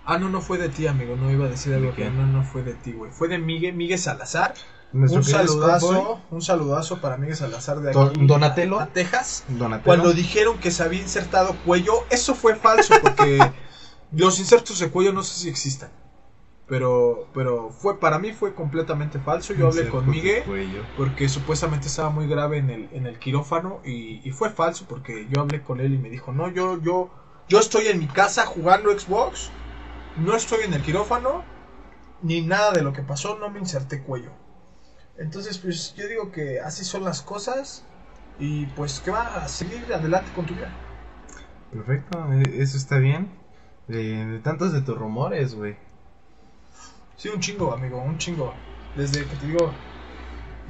Ah, 0.05 0.19
no, 0.19 0.31
no 0.31 0.40
fue 0.40 0.56
de 0.56 0.70
ti, 0.70 0.87
amigo, 0.87 1.16
no 1.16 1.31
iba 1.31 1.46
a 1.46 1.49
decir 1.49 1.75
algo 1.75 1.90
¿De 1.90 1.96
que 1.96 2.10
no, 2.10 2.26
no 2.26 2.43
fue 2.43 2.62
de 2.62 2.72
ti, 2.72 2.93
güey. 2.93 3.10
Fue 3.10 3.28
de 3.28 3.38
Miguel, 3.38 3.75
Miguel 3.75 3.99
Salazar. 3.99 4.54
Nuestro 4.90 5.19
Un 5.19 5.25
saludazo, 5.25 6.22
un 6.31 6.40
saludazo 6.40 6.99
para 7.02 7.19
Miguel 7.19 7.37
Salazar 7.37 7.81
de 7.81 7.90
aquí, 7.90 8.26
Donatello. 8.26 8.81
a, 8.81 8.84
a 8.84 8.87
Texas. 8.87 9.44
Donatello. 9.49 9.84
Cuando 9.84 10.14
dijeron 10.14 10.58
que 10.58 10.70
se 10.70 10.82
había 10.82 11.02
insertado 11.02 11.54
cuello, 11.66 12.06
eso 12.08 12.34
fue 12.34 12.56
falso 12.56 12.94
porque 13.02 13.38
los 14.12 14.38
insertos 14.40 14.78
de 14.78 14.88
cuello 14.88 15.12
no 15.12 15.22
sé 15.22 15.38
si 15.40 15.50
existan. 15.50 15.90
Pero, 16.68 17.30
pero 17.34 17.70
fue 17.70 17.98
para 18.00 18.18
mí 18.18 18.32
fue 18.32 18.54
completamente 18.54 19.20
falso. 19.20 19.54
Yo 19.54 19.68
hablé 19.68 19.88
con 19.88 20.08
Miguel 20.08 20.44
porque 20.94 21.28
supuestamente 21.28 21.88
estaba 21.88 22.10
muy 22.10 22.28
grave 22.28 22.58
en 22.58 22.70
el, 22.70 22.88
en 22.92 23.06
el 23.06 23.18
quirófano 23.18 23.80
y, 23.84 24.26
y 24.28 24.32
fue 24.32 24.50
falso 24.50 24.86
porque 24.88 25.28
yo 25.30 25.40
hablé 25.40 25.62
con 25.62 25.80
él 25.80 25.94
y 25.94 25.98
me 25.98 26.10
dijo, 26.10 26.32
no, 26.32 26.50
yo, 26.50 26.80
yo, 26.82 27.10
yo 27.48 27.60
estoy 27.60 27.86
en 27.88 27.98
mi 28.00 28.08
casa 28.08 28.46
jugando 28.46 28.98
Xbox, 28.98 29.52
no 30.14 30.34
estoy 30.36 30.64
en 30.64 30.74
el 30.74 30.82
quirófano, 30.82 31.44
ni 32.22 32.42
nada 32.42 32.72
de 32.72 32.82
lo 32.82 32.92
que 32.92 33.02
pasó, 33.02 33.38
no 33.38 33.50
me 33.50 33.60
inserté 33.60 34.02
cuello. 34.02 34.32
Entonces, 35.18 35.58
pues 35.58 35.94
yo 35.94 36.08
digo 36.08 36.32
que 36.32 36.60
así 36.60 36.84
son 36.84 37.04
las 37.04 37.22
cosas 37.22 37.84
y 38.38 38.66
pues 38.68 39.00
que 39.00 39.10
va 39.10 39.44
a 39.44 39.48
seguir 39.48 39.92
adelante 39.92 40.32
con 40.32 40.46
tu 40.46 40.54
vida. 40.54 40.72
Perfecto, 41.70 42.32
eh, 42.32 42.62
eso 42.62 42.76
está 42.76 42.98
bien. 42.98 43.30
De, 43.86 44.26
de 44.26 44.38
tantos 44.40 44.72
de 44.72 44.82
tus 44.82 44.98
rumores, 44.98 45.54
güey. 45.54 45.76
Sí, 47.18 47.28
un 47.28 47.40
chingo, 47.40 47.72
amigo, 47.74 47.98
un 48.00 48.16
chingo. 48.16 48.54
Desde 48.96 49.26
que 49.26 49.36
te 49.36 49.46
digo, 49.46 49.70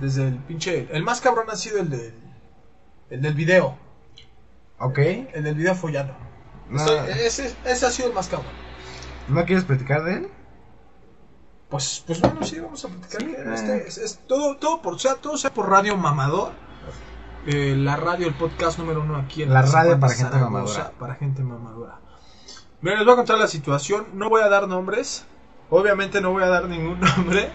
desde 0.01 0.27
el 0.29 0.37
pinche, 0.39 0.89
el 0.91 1.05
más 1.05 1.21
cabrón 1.21 1.47
ha 1.51 1.57
sido 1.57 1.79
el 1.79 1.89
del, 1.91 2.15
el 3.11 3.23
del 3.23 3.35
video, 3.35 3.79
Ok. 4.81 4.99
el 4.99 5.45
del 5.45 5.55
video 5.55 5.75
follando. 5.77 6.15
No, 6.69 6.81
Estoy- 6.81 7.11
ese, 7.21 7.55
ese 7.65 7.87
ha 7.87 7.91
sido 7.91 8.09
el 8.09 8.15
más 8.15 8.29
cabrón. 8.29 8.51
¿No 9.29 9.45
quieres 9.45 9.65
platicar 9.65 10.03
de 10.05 10.15
él? 10.15 10.29
Pues, 11.69 12.03
pues 12.07 12.21
bueno, 12.21 12.43
sí, 12.45 12.59
vamos 12.61 12.83
a 12.85 12.89
platicar. 12.89 13.21
Sí, 13.21 13.27
de 13.27 13.33
eh. 13.43 13.55
este, 13.55 13.89
es, 13.89 13.99
es 13.99 14.19
todo, 14.27 14.57
todo 14.57 14.81
por, 14.81 14.99
sea, 14.99 15.17
todo 15.17 15.37
sea 15.37 15.53
por 15.53 15.69
Radio 15.69 15.97
Mamador. 15.97 16.53
Eh, 17.47 17.75
la 17.77 17.97
radio, 17.97 18.27
el 18.27 18.35
podcast 18.35 18.79
número 18.79 19.01
uno 19.03 19.17
aquí 19.17 19.43
en 19.43 19.53
La 19.53 19.67
San 19.67 19.85
radio 19.85 20.01
para 20.01 20.13
gente 20.15 20.33
Zaragoza, 20.33 20.51
mamadora. 20.51 20.91
Para 20.99 21.15
gente 21.15 21.43
mamadora. 21.43 22.01
Miren, 22.81 22.99
les 22.99 23.07
voy 23.07 23.13
a 23.15 23.17
contar 23.17 23.39
la 23.39 23.47
situación. 23.49 24.07
No 24.15 24.29
voy 24.29 24.43
a 24.43 24.49
dar 24.49 24.67
nombres. 24.67 25.27
Obviamente 25.71 26.21
no 26.21 26.31
voy 26.33 26.43
a 26.43 26.49
dar 26.49 26.69
ningún 26.69 26.99
nombre. 27.17 27.51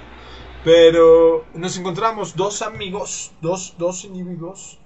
Pero 0.64 1.46
nos 1.56 1.78
encontramos 1.78 2.36
dos 2.36 2.62
amigos, 2.62 3.34
dos, 3.42 3.76
dos 3.78 4.06
individuos 4.06 4.80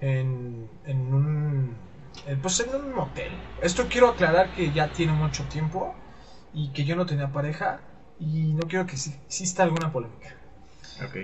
en, 0.00 0.68
en 0.84 1.14
un 1.14 1.76
en, 2.26 2.40
pues 2.42 2.60
en 2.60 2.74
un 2.74 2.94
motel. 2.94 3.32
Esto 3.62 3.86
quiero 3.88 4.08
aclarar 4.08 4.50
que 4.54 4.72
ya 4.72 4.88
tiene 4.92 5.12
mucho 5.12 5.44
tiempo 5.44 5.94
y 6.52 6.70
que 6.72 6.84
yo 6.84 6.96
no 6.96 7.06
tenía 7.06 7.32
pareja 7.32 7.80
y 8.20 8.52
no 8.52 8.68
quiero 8.68 8.84
que 8.86 8.92
exi- 8.96 9.16
exista 9.26 9.62
alguna 9.62 9.90
polémica. 9.90 10.36
Ok. 11.02 11.16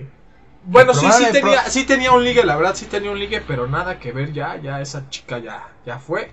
Bueno, 0.64 0.94
sí, 0.94 1.06
sí 1.12 1.24
tenía, 1.32 1.62
sí 1.64 1.84
tenía 1.84 2.12
un 2.12 2.24
ligue, 2.24 2.44
la 2.44 2.56
verdad 2.56 2.74
sí 2.74 2.86
tenía 2.86 3.10
un 3.10 3.18
ligue, 3.18 3.42
pero 3.46 3.66
nada 3.68 3.98
que 3.98 4.12
ver 4.12 4.32
ya, 4.32 4.56
ya 4.56 4.80
esa 4.80 5.08
chica 5.10 5.38
ya, 5.38 5.68
ya 5.84 5.98
fue. 5.98 6.30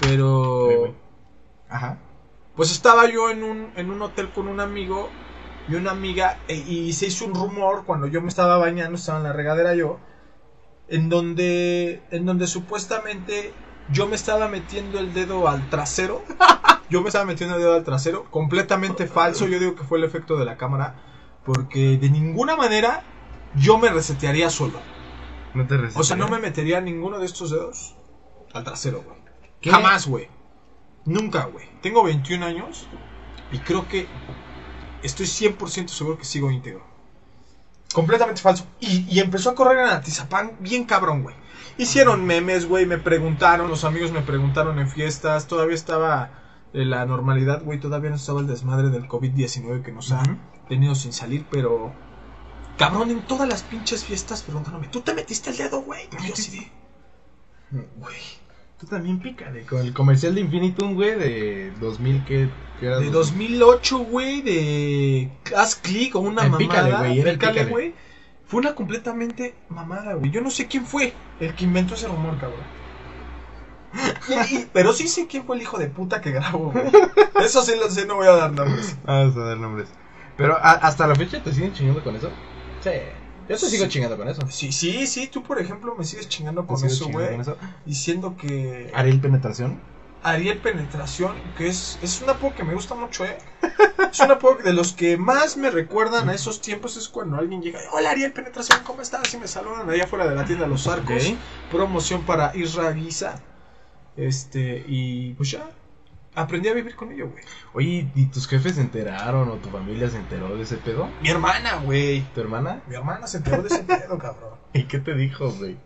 Pero 0.00 0.94
Ajá. 1.68 1.98
Pues 2.56 2.72
estaba 2.72 3.08
yo 3.08 3.30
en 3.30 3.44
un, 3.44 3.72
en 3.76 3.90
un 3.90 4.02
hotel 4.02 4.32
con 4.32 4.48
un 4.48 4.60
amigo 4.60 5.10
y 5.68 5.74
una 5.74 5.90
amiga 5.92 6.40
e- 6.48 6.56
y 6.56 6.92
se 6.94 7.06
hizo 7.06 7.26
un 7.26 7.34
rumor 7.34 7.84
cuando 7.86 8.06
yo 8.06 8.22
me 8.22 8.28
estaba 8.28 8.56
bañando, 8.58 8.96
estaba 8.96 9.18
en 9.18 9.24
la 9.24 9.32
regadera 9.32 9.74
yo, 9.74 9.98
en 10.88 11.08
donde, 11.08 12.02
en 12.10 12.26
donde 12.26 12.46
supuestamente 12.46 13.54
yo 13.88 14.06
me 14.06 14.16
estaba 14.16 14.48
metiendo 14.48 14.98
el 14.98 15.12
dedo 15.12 15.48
al 15.48 15.68
trasero. 15.68 16.24
Yo 16.88 17.00
me 17.02 17.08
estaba 17.08 17.24
metiendo 17.24 17.56
el 17.56 17.62
dedo 17.62 17.74
al 17.74 17.82
trasero, 17.82 18.30
completamente 18.30 19.08
falso. 19.08 19.48
Yo 19.48 19.58
digo 19.58 19.74
que 19.74 19.82
fue 19.82 19.98
el 19.98 20.04
efecto 20.04 20.36
de 20.36 20.44
la 20.44 20.56
cámara, 20.56 20.94
porque 21.44 21.98
de 21.98 22.08
ninguna 22.10 22.54
manera 22.54 23.02
yo 23.56 23.76
me 23.76 23.88
resetearía 23.88 24.50
solo. 24.50 24.80
No 25.52 25.66
te 25.66 25.76
O 25.96 26.04
sea, 26.04 26.14
no 26.16 26.28
me 26.28 26.38
metería 26.38 26.80
ninguno 26.80 27.18
de 27.18 27.26
estos 27.26 27.50
dedos 27.50 27.96
al 28.52 28.62
trasero, 28.62 29.02
güey. 29.02 29.16
Jamás, 29.64 30.06
güey. 30.06 30.28
Nunca, 31.06 31.44
güey. 31.44 31.66
Tengo 31.80 32.02
21 32.02 32.44
años 32.44 32.86
y 33.52 33.58
creo 33.58 33.88
que 33.88 34.06
estoy 35.02 35.26
100% 35.26 35.88
seguro 35.88 36.18
que 36.18 36.24
sigo 36.24 36.50
íntegro. 36.50 36.84
Completamente 37.92 38.42
falso. 38.42 38.66
Y, 38.80 39.06
y 39.08 39.20
empezó 39.20 39.50
a 39.50 39.54
correr 39.54 39.78
en 39.78 39.88
Atizapán 39.90 40.56
bien 40.60 40.84
cabrón, 40.84 41.22
güey. 41.22 41.36
Hicieron 41.78 42.24
memes, 42.24 42.66
güey, 42.66 42.86
me 42.86 42.98
preguntaron, 42.98 43.68
los 43.68 43.84
amigos 43.84 44.10
me 44.10 44.22
preguntaron 44.22 44.78
en 44.78 44.88
fiestas, 44.88 45.46
todavía 45.46 45.74
estaba 45.74 46.30
eh, 46.72 46.84
la 46.84 47.04
normalidad, 47.06 47.62
güey, 47.62 47.78
todavía 47.78 48.10
no 48.10 48.16
estaba 48.16 48.40
el 48.40 48.46
desmadre 48.46 48.88
del 48.88 49.08
COVID-19 49.08 49.82
que 49.82 49.92
nos 49.92 50.10
ha 50.12 50.22
Ujú. 50.22 50.36
tenido 50.68 50.94
sin 50.94 51.12
salir, 51.12 51.46
pero... 51.50 51.94
Cabrón, 52.78 53.10
en 53.10 53.22
todas 53.26 53.48
las 53.48 53.62
pinches 53.62 54.04
fiestas 54.04 54.42
preguntándome, 54.42 54.88
¿tú 54.88 55.00
te 55.00 55.14
metiste 55.14 55.50
el 55.50 55.56
dedo, 55.56 55.80
güey? 55.82 56.08
Y 56.18 56.26
yo 56.26 56.34
así 56.34 56.58
de... 56.58 56.72
Güey, 57.70 58.16
Tú 58.78 58.86
también 58.86 59.18
pícale. 59.20 59.62
Con 59.64 59.80
el 59.80 59.94
comercial 59.94 60.34
de 60.34 60.42
Infinitum, 60.42 60.94
güey, 60.94 61.14
de 61.18 61.72
2000, 61.80 62.24
que 62.26 62.48
era? 62.82 62.98
De 62.98 63.10
2008, 63.10 63.98
güey, 64.00 64.42
de 64.42 65.30
Haz 65.56 65.76
Click 65.76 66.14
o 66.14 66.20
una 66.20 66.42
El 66.44 66.50
mamada. 66.50 66.58
Pícale, 66.58 66.96
güey, 66.98 67.20
era 67.20 67.30
el 67.30 67.38
Pícale, 67.38 67.64
güey. 67.64 67.94
Fue 68.44 68.60
una 68.60 68.74
completamente 68.74 69.54
mamada, 69.70 70.14
güey. 70.14 70.30
Yo 70.30 70.40
no 70.42 70.50
sé 70.50 70.66
quién 70.66 70.84
fue 70.84 71.14
el 71.40 71.54
que 71.54 71.64
inventó 71.64 71.94
ese 71.94 72.06
rumor, 72.06 72.38
cabrón. 72.38 72.60
Y- 74.50 74.66
pero 74.72 74.92
sí 74.92 75.08
sé 75.08 75.26
quién 75.26 75.44
fue 75.44 75.56
el 75.56 75.62
hijo 75.62 75.78
de 75.78 75.86
puta 75.88 76.20
que 76.20 76.30
grabó, 76.32 76.70
güey. 76.70 76.84
Eso 77.42 77.62
sí 77.62 77.72
lo 77.80 77.88
sé, 77.90 78.04
no 78.06 78.16
voy 78.16 78.26
a 78.26 78.32
dar 78.32 78.52
nombres. 78.52 78.96
Ah, 79.06 79.20
Vamos 79.20 79.36
a 79.38 79.40
dar 79.40 79.56
nombres. 79.56 79.88
Pero 80.36 80.54
a- 80.56 80.72
hasta 80.72 81.06
la 81.06 81.14
fecha 81.14 81.42
te 81.42 81.52
siguen 81.52 81.72
chingando 81.72 82.04
con 82.04 82.14
eso. 82.14 82.30
Sí. 82.84 82.90
Yo 83.48 83.56
te 83.56 83.66
sigo 83.70 83.84
Sí. 83.84 83.90
chingando 83.90 84.16
con 84.16 84.28
eso. 84.28 84.42
Sí, 84.50 84.72
sí, 84.72 85.06
sí, 85.06 85.28
tú 85.28 85.42
por 85.42 85.60
ejemplo 85.60 85.94
me 85.96 86.04
sigues 86.04 86.28
chingando 86.28 86.66
con 86.66 86.84
eso, 86.84 87.08
güey. 87.08 87.28
Diciendo 87.84 88.36
que 88.36 88.90
Ariel 88.94 89.20
Penetración. 89.20 89.80
Ariel 90.22 90.58
Penetración, 90.58 91.36
que 91.56 91.68
es, 91.68 91.98
es 92.02 92.20
un 92.20 92.28
apodo 92.30 92.54
que 92.56 92.64
me 92.64 92.74
gusta 92.74 92.96
mucho, 92.96 93.24
¿eh? 93.24 93.38
Es 94.10 94.18
un 94.18 94.32
apodo 94.32 94.56
de 94.56 94.72
los 94.72 94.92
que 94.92 95.16
más 95.16 95.56
me 95.56 95.70
recuerdan 95.70 96.28
a 96.28 96.34
esos 96.34 96.60
tiempos. 96.60 96.96
Es 96.96 97.08
cuando 97.08 97.36
alguien 97.36 97.62
llega, 97.62 97.78
hola 97.92 98.10
Ariel 98.10 98.32
Penetración, 98.32 98.80
¿cómo 98.82 99.02
estás? 99.02 99.32
Y 99.34 99.36
me 99.38 99.46
saludan 99.46 99.88
allá 99.88 100.04
afuera 100.04 100.26
de 100.26 100.34
la 100.34 100.44
tienda 100.44 100.66
Los 100.66 100.88
Arcos. 100.88 101.32
Promoción 101.70 102.22
para 102.24 102.56
Isra 102.56 102.90
Guisa. 102.92 103.40
Este, 104.16 104.84
y 104.88 105.34
pues 105.34 105.50
ya, 105.52 105.68
aprendí 106.36 106.68
a 106.68 106.74
vivir 106.74 106.94
con 106.94 107.10
ello, 107.10 107.28
güey. 107.30 107.42
Oye, 107.74 108.08
¿y 108.14 108.26
tus 108.26 108.46
jefes 108.46 108.76
se 108.76 108.80
enteraron 108.80 109.48
o 109.48 109.54
tu 109.54 109.68
familia 109.70 110.08
se 110.08 110.18
enteró 110.18 110.54
de 110.56 110.62
ese 110.62 110.76
pedo? 110.76 111.08
Mi 111.22 111.28
hermana, 111.30 111.80
güey. 111.84 112.20
¿Tu 112.34 112.40
hermana? 112.40 112.82
Mi 112.88 112.94
hermana 112.94 113.26
se 113.26 113.38
enteró 113.38 113.62
de 113.62 113.68
ese 113.68 113.82
pedo, 113.82 114.16
cabrón. 114.18 114.54
¿Y 114.72 114.84
qué 114.84 114.98
te 115.00 115.14
dijo, 115.14 115.50
güey? 115.50 115.76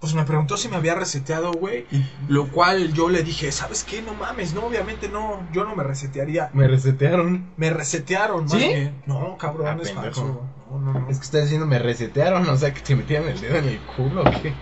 Pues 0.00 0.14
me 0.14 0.24
preguntó 0.24 0.58
si 0.58 0.68
me 0.68 0.76
había 0.76 0.94
reseteado, 0.94 1.52
güey. 1.52 1.86
Lo 2.28 2.48
cual 2.48 2.92
yo 2.92 3.08
le 3.08 3.22
dije, 3.22 3.50
¿sabes 3.50 3.84
qué? 3.84 4.02
No 4.02 4.12
mames, 4.12 4.52
no, 4.52 4.66
obviamente 4.66 5.08
no, 5.08 5.48
yo 5.50 5.64
no 5.64 5.74
me 5.74 5.82
resetearía. 5.82 6.50
Me 6.52 6.68
resetearon. 6.68 7.52
Me 7.56 7.70
resetearon, 7.70 8.42
más 8.44 8.52
¿Sí? 8.52 8.58
bien. 8.58 9.02
No, 9.06 9.38
cabrón, 9.38 9.66
Ah, 9.66 9.78
es 9.82 9.88
pendejo. 9.92 10.02
falso. 10.20 10.48
No, 10.70 10.78
no, 10.78 10.92
no. 11.00 11.08
Es 11.08 11.18
que 11.18 11.24
estás 11.24 11.42
diciendo 11.44 11.66
me 11.66 11.78
resetearon, 11.78 12.46
o 12.46 12.56
sea 12.58 12.74
que 12.74 12.80
te 12.82 12.94
metían 12.96 13.24
el 13.24 13.40
dedo 13.40 13.56
en 13.56 13.64
el 13.68 13.78
culo 13.96 14.20
o 14.22 14.42
qué. 14.42 14.52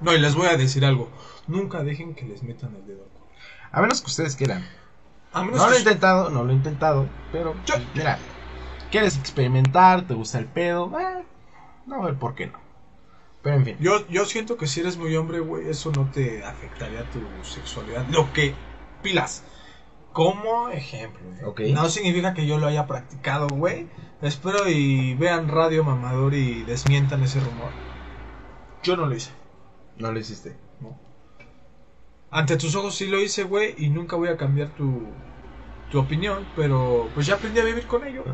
No, 0.00 0.12
y 0.12 0.18
les 0.18 0.34
voy 0.34 0.48
a 0.48 0.56
decir 0.56 0.84
algo. 0.84 1.10
Nunca 1.46 1.84
dejen 1.84 2.16
que 2.16 2.24
les 2.26 2.42
metan 2.42 2.74
el 2.74 2.86
dedo. 2.88 3.06
A 3.72 3.80
menos 3.80 4.00
que 4.00 4.06
ustedes 4.06 4.36
quieran. 4.36 4.66
A 5.32 5.42
menos 5.42 5.58
No 5.60 5.68
lo 5.68 5.74
he 5.74 5.78
intentado, 5.78 6.30
no 6.30 6.44
lo 6.44 6.50
he 6.50 6.54
intentado, 6.54 7.06
pero 7.32 7.54
Yo- 7.66 7.74
mira, 7.94 8.18
quieres 8.90 9.16
experimentar, 9.18 10.06
te 10.06 10.14
gusta 10.14 10.38
el 10.38 10.46
pedo, 10.46 10.92
eh, 10.98 11.24
no, 11.86 12.02
a 12.02 12.06
ver 12.06 12.14
por 12.16 12.34
qué 12.34 12.46
no. 12.46 12.58
Pero 13.42 13.56
en 13.56 13.64
fin, 13.64 13.76
yo, 13.78 14.06
yo 14.08 14.24
siento 14.24 14.56
que 14.56 14.66
si 14.66 14.80
eres 14.80 14.96
muy 14.96 15.14
hombre, 15.14 15.40
güey, 15.40 15.68
eso 15.68 15.92
no 15.92 16.10
te 16.10 16.44
afectaría 16.44 17.04
tu 17.10 17.20
sexualidad. 17.44 18.06
Lo 18.08 18.32
que, 18.32 18.54
pilas, 19.02 19.44
como 20.12 20.68
ejemplo, 20.70 21.20
güey. 21.24 21.44
Ok. 21.44 21.60
No 21.74 21.88
significa 21.88 22.32
que 22.34 22.46
yo 22.46 22.58
lo 22.58 22.66
haya 22.66 22.86
practicado, 22.86 23.46
güey. 23.48 23.88
Espero 24.22 24.68
y 24.68 25.14
vean 25.14 25.48
Radio 25.48 25.84
Mamador 25.84 26.34
y 26.34 26.62
desmientan 26.62 27.22
ese 27.22 27.38
rumor. 27.38 27.70
Yo 28.82 28.96
no 28.96 29.06
lo 29.06 29.14
hice. 29.14 29.30
no 29.98 30.10
lo 30.10 30.18
hiciste. 30.18 30.56
Ante 32.30 32.56
tus 32.56 32.74
ojos 32.74 32.94
sí 32.96 33.06
lo 33.06 33.20
hice, 33.20 33.44
güey, 33.44 33.74
y 33.78 33.88
nunca 33.88 34.16
voy 34.16 34.28
a 34.28 34.36
cambiar 34.36 34.68
tu, 34.70 35.02
tu 35.90 35.98
opinión, 35.98 36.46
pero 36.56 37.08
pues 37.14 37.26
ya 37.26 37.34
aprendí 37.34 37.60
a 37.60 37.64
vivir 37.64 37.86
con 37.86 38.06
ello. 38.06 38.24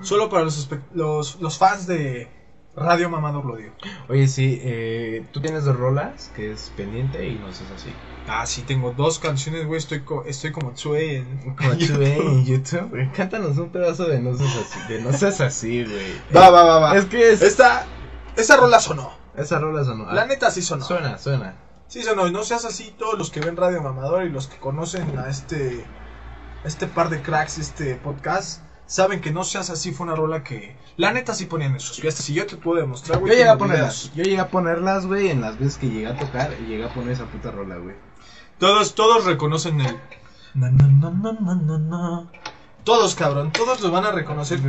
Solo 0.00 0.28
para 0.30 0.44
los, 0.44 0.68
los, 0.94 1.40
los 1.40 1.58
fans 1.58 1.86
de 1.86 2.28
Radio 2.74 3.08
Mamador 3.10 3.44
lo 3.44 3.56
digo. 3.56 3.74
Oye, 4.08 4.26
sí, 4.28 4.58
eh, 4.62 5.26
tú 5.30 5.40
tienes 5.40 5.64
dos 5.64 5.76
rolas 5.76 6.32
que 6.34 6.52
es 6.52 6.72
pendiente 6.76 7.28
y 7.28 7.34
no 7.34 7.52
seas 7.52 7.70
así. 7.72 7.90
Ah, 8.26 8.46
sí, 8.46 8.62
tengo 8.62 8.92
dos 8.92 9.18
canciones, 9.18 9.66
güey, 9.66 9.78
estoy, 9.78 10.00
co- 10.00 10.24
estoy 10.24 10.50
como 10.50 10.72
Tsue 10.72 11.16
en... 11.18 11.54
Como 11.56 11.68
ves 11.70 11.90
en 11.90 12.44
YouTube, 12.46 13.10
cántanos 13.14 13.58
un 13.58 13.68
pedazo 13.68 14.06
de 14.06 14.18
no 14.18 14.34
seas 14.34 14.56
así, 14.56 14.80
de 14.92 15.02
no 15.02 15.12
seas 15.12 15.40
así, 15.42 15.84
güey. 15.84 16.14
Va, 16.34 16.48
va, 16.50 16.64
va, 16.64 16.78
va. 16.80 16.96
Es 16.96 17.04
que 17.04 17.30
es, 17.32 17.42
Esta, 17.42 17.84
esa 18.36 18.56
rola 18.56 18.80
sonó. 18.80 19.12
esa 19.36 19.58
rola 19.58 19.84
sonó. 19.84 20.10
La 20.10 20.22
Ah, 20.22 20.26
neta 20.26 20.50
sí 20.50 20.62
sonó. 20.62 20.84
Suena, 20.84 21.18
suena. 21.18 21.54
Sí 21.88 22.00
y 22.00 22.32
no 22.32 22.42
seas 22.42 22.64
así 22.64 22.94
todos 22.98 23.18
los 23.18 23.30
que 23.30 23.40
ven 23.40 23.56
Radio 23.56 23.82
Mamador 23.82 24.24
y 24.24 24.30
los 24.30 24.46
que 24.48 24.58
conocen 24.58 25.16
a 25.18 25.28
este, 25.28 25.84
este 26.64 26.86
par 26.86 27.08
de 27.08 27.22
cracks, 27.22 27.58
este 27.58 27.94
podcast, 27.96 28.62
saben 28.86 29.20
que 29.20 29.30
no 29.30 29.44
seas 29.44 29.70
así 29.70 29.92
fue 29.92 30.06
una 30.06 30.16
rola 30.16 30.42
que 30.42 30.76
la 30.96 31.12
neta 31.12 31.34
sí 31.34 31.46
ponían 31.46 31.72
en 31.74 31.80
sus 31.80 32.00
fiestas. 32.00 32.28
Y 32.30 32.34
yo 32.34 32.46
te 32.46 32.56
puedo 32.56 32.80
demostrar, 32.80 33.18
Yo 33.18 33.26
güey. 33.26 33.36
llegué 33.36 33.48
a 33.48 33.56
ponerlas, 33.58 34.12
yo 34.14 34.24
llegué 34.24 34.40
a 34.40 34.48
ponerlas, 34.48 35.06
güey, 35.06 35.28
en 35.28 35.40
las 35.40 35.58
veces 35.58 35.78
que 35.78 35.88
llegué 35.88 36.08
a 36.08 36.16
tocar, 36.18 36.52
y 36.60 36.66
llegué 36.66 36.84
a 36.84 36.92
poner 36.92 37.12
esa 37.12 37.26
puta 37.26 37.50
rola, 37.50 37.76
güey. 37.76 37.94
Todos, 38.58 38.94
todos 38.94 39.24
reconocen 39.24 39.80
el. 39.80 39.96
Na, 40.54 40.70
na, 40.70 40.86
na, 40.88 41.10
na, 41.10 41.54
na, 41.54 41.78
na. 41.78 42.30
Todos, 42.84 43.14
cabrón, 43.14 43.52
todos 43.52 43.80
lo 43.80 43.90
van 43.90 44.04
a 44.04 44.10
reconocer. 44.12 44.60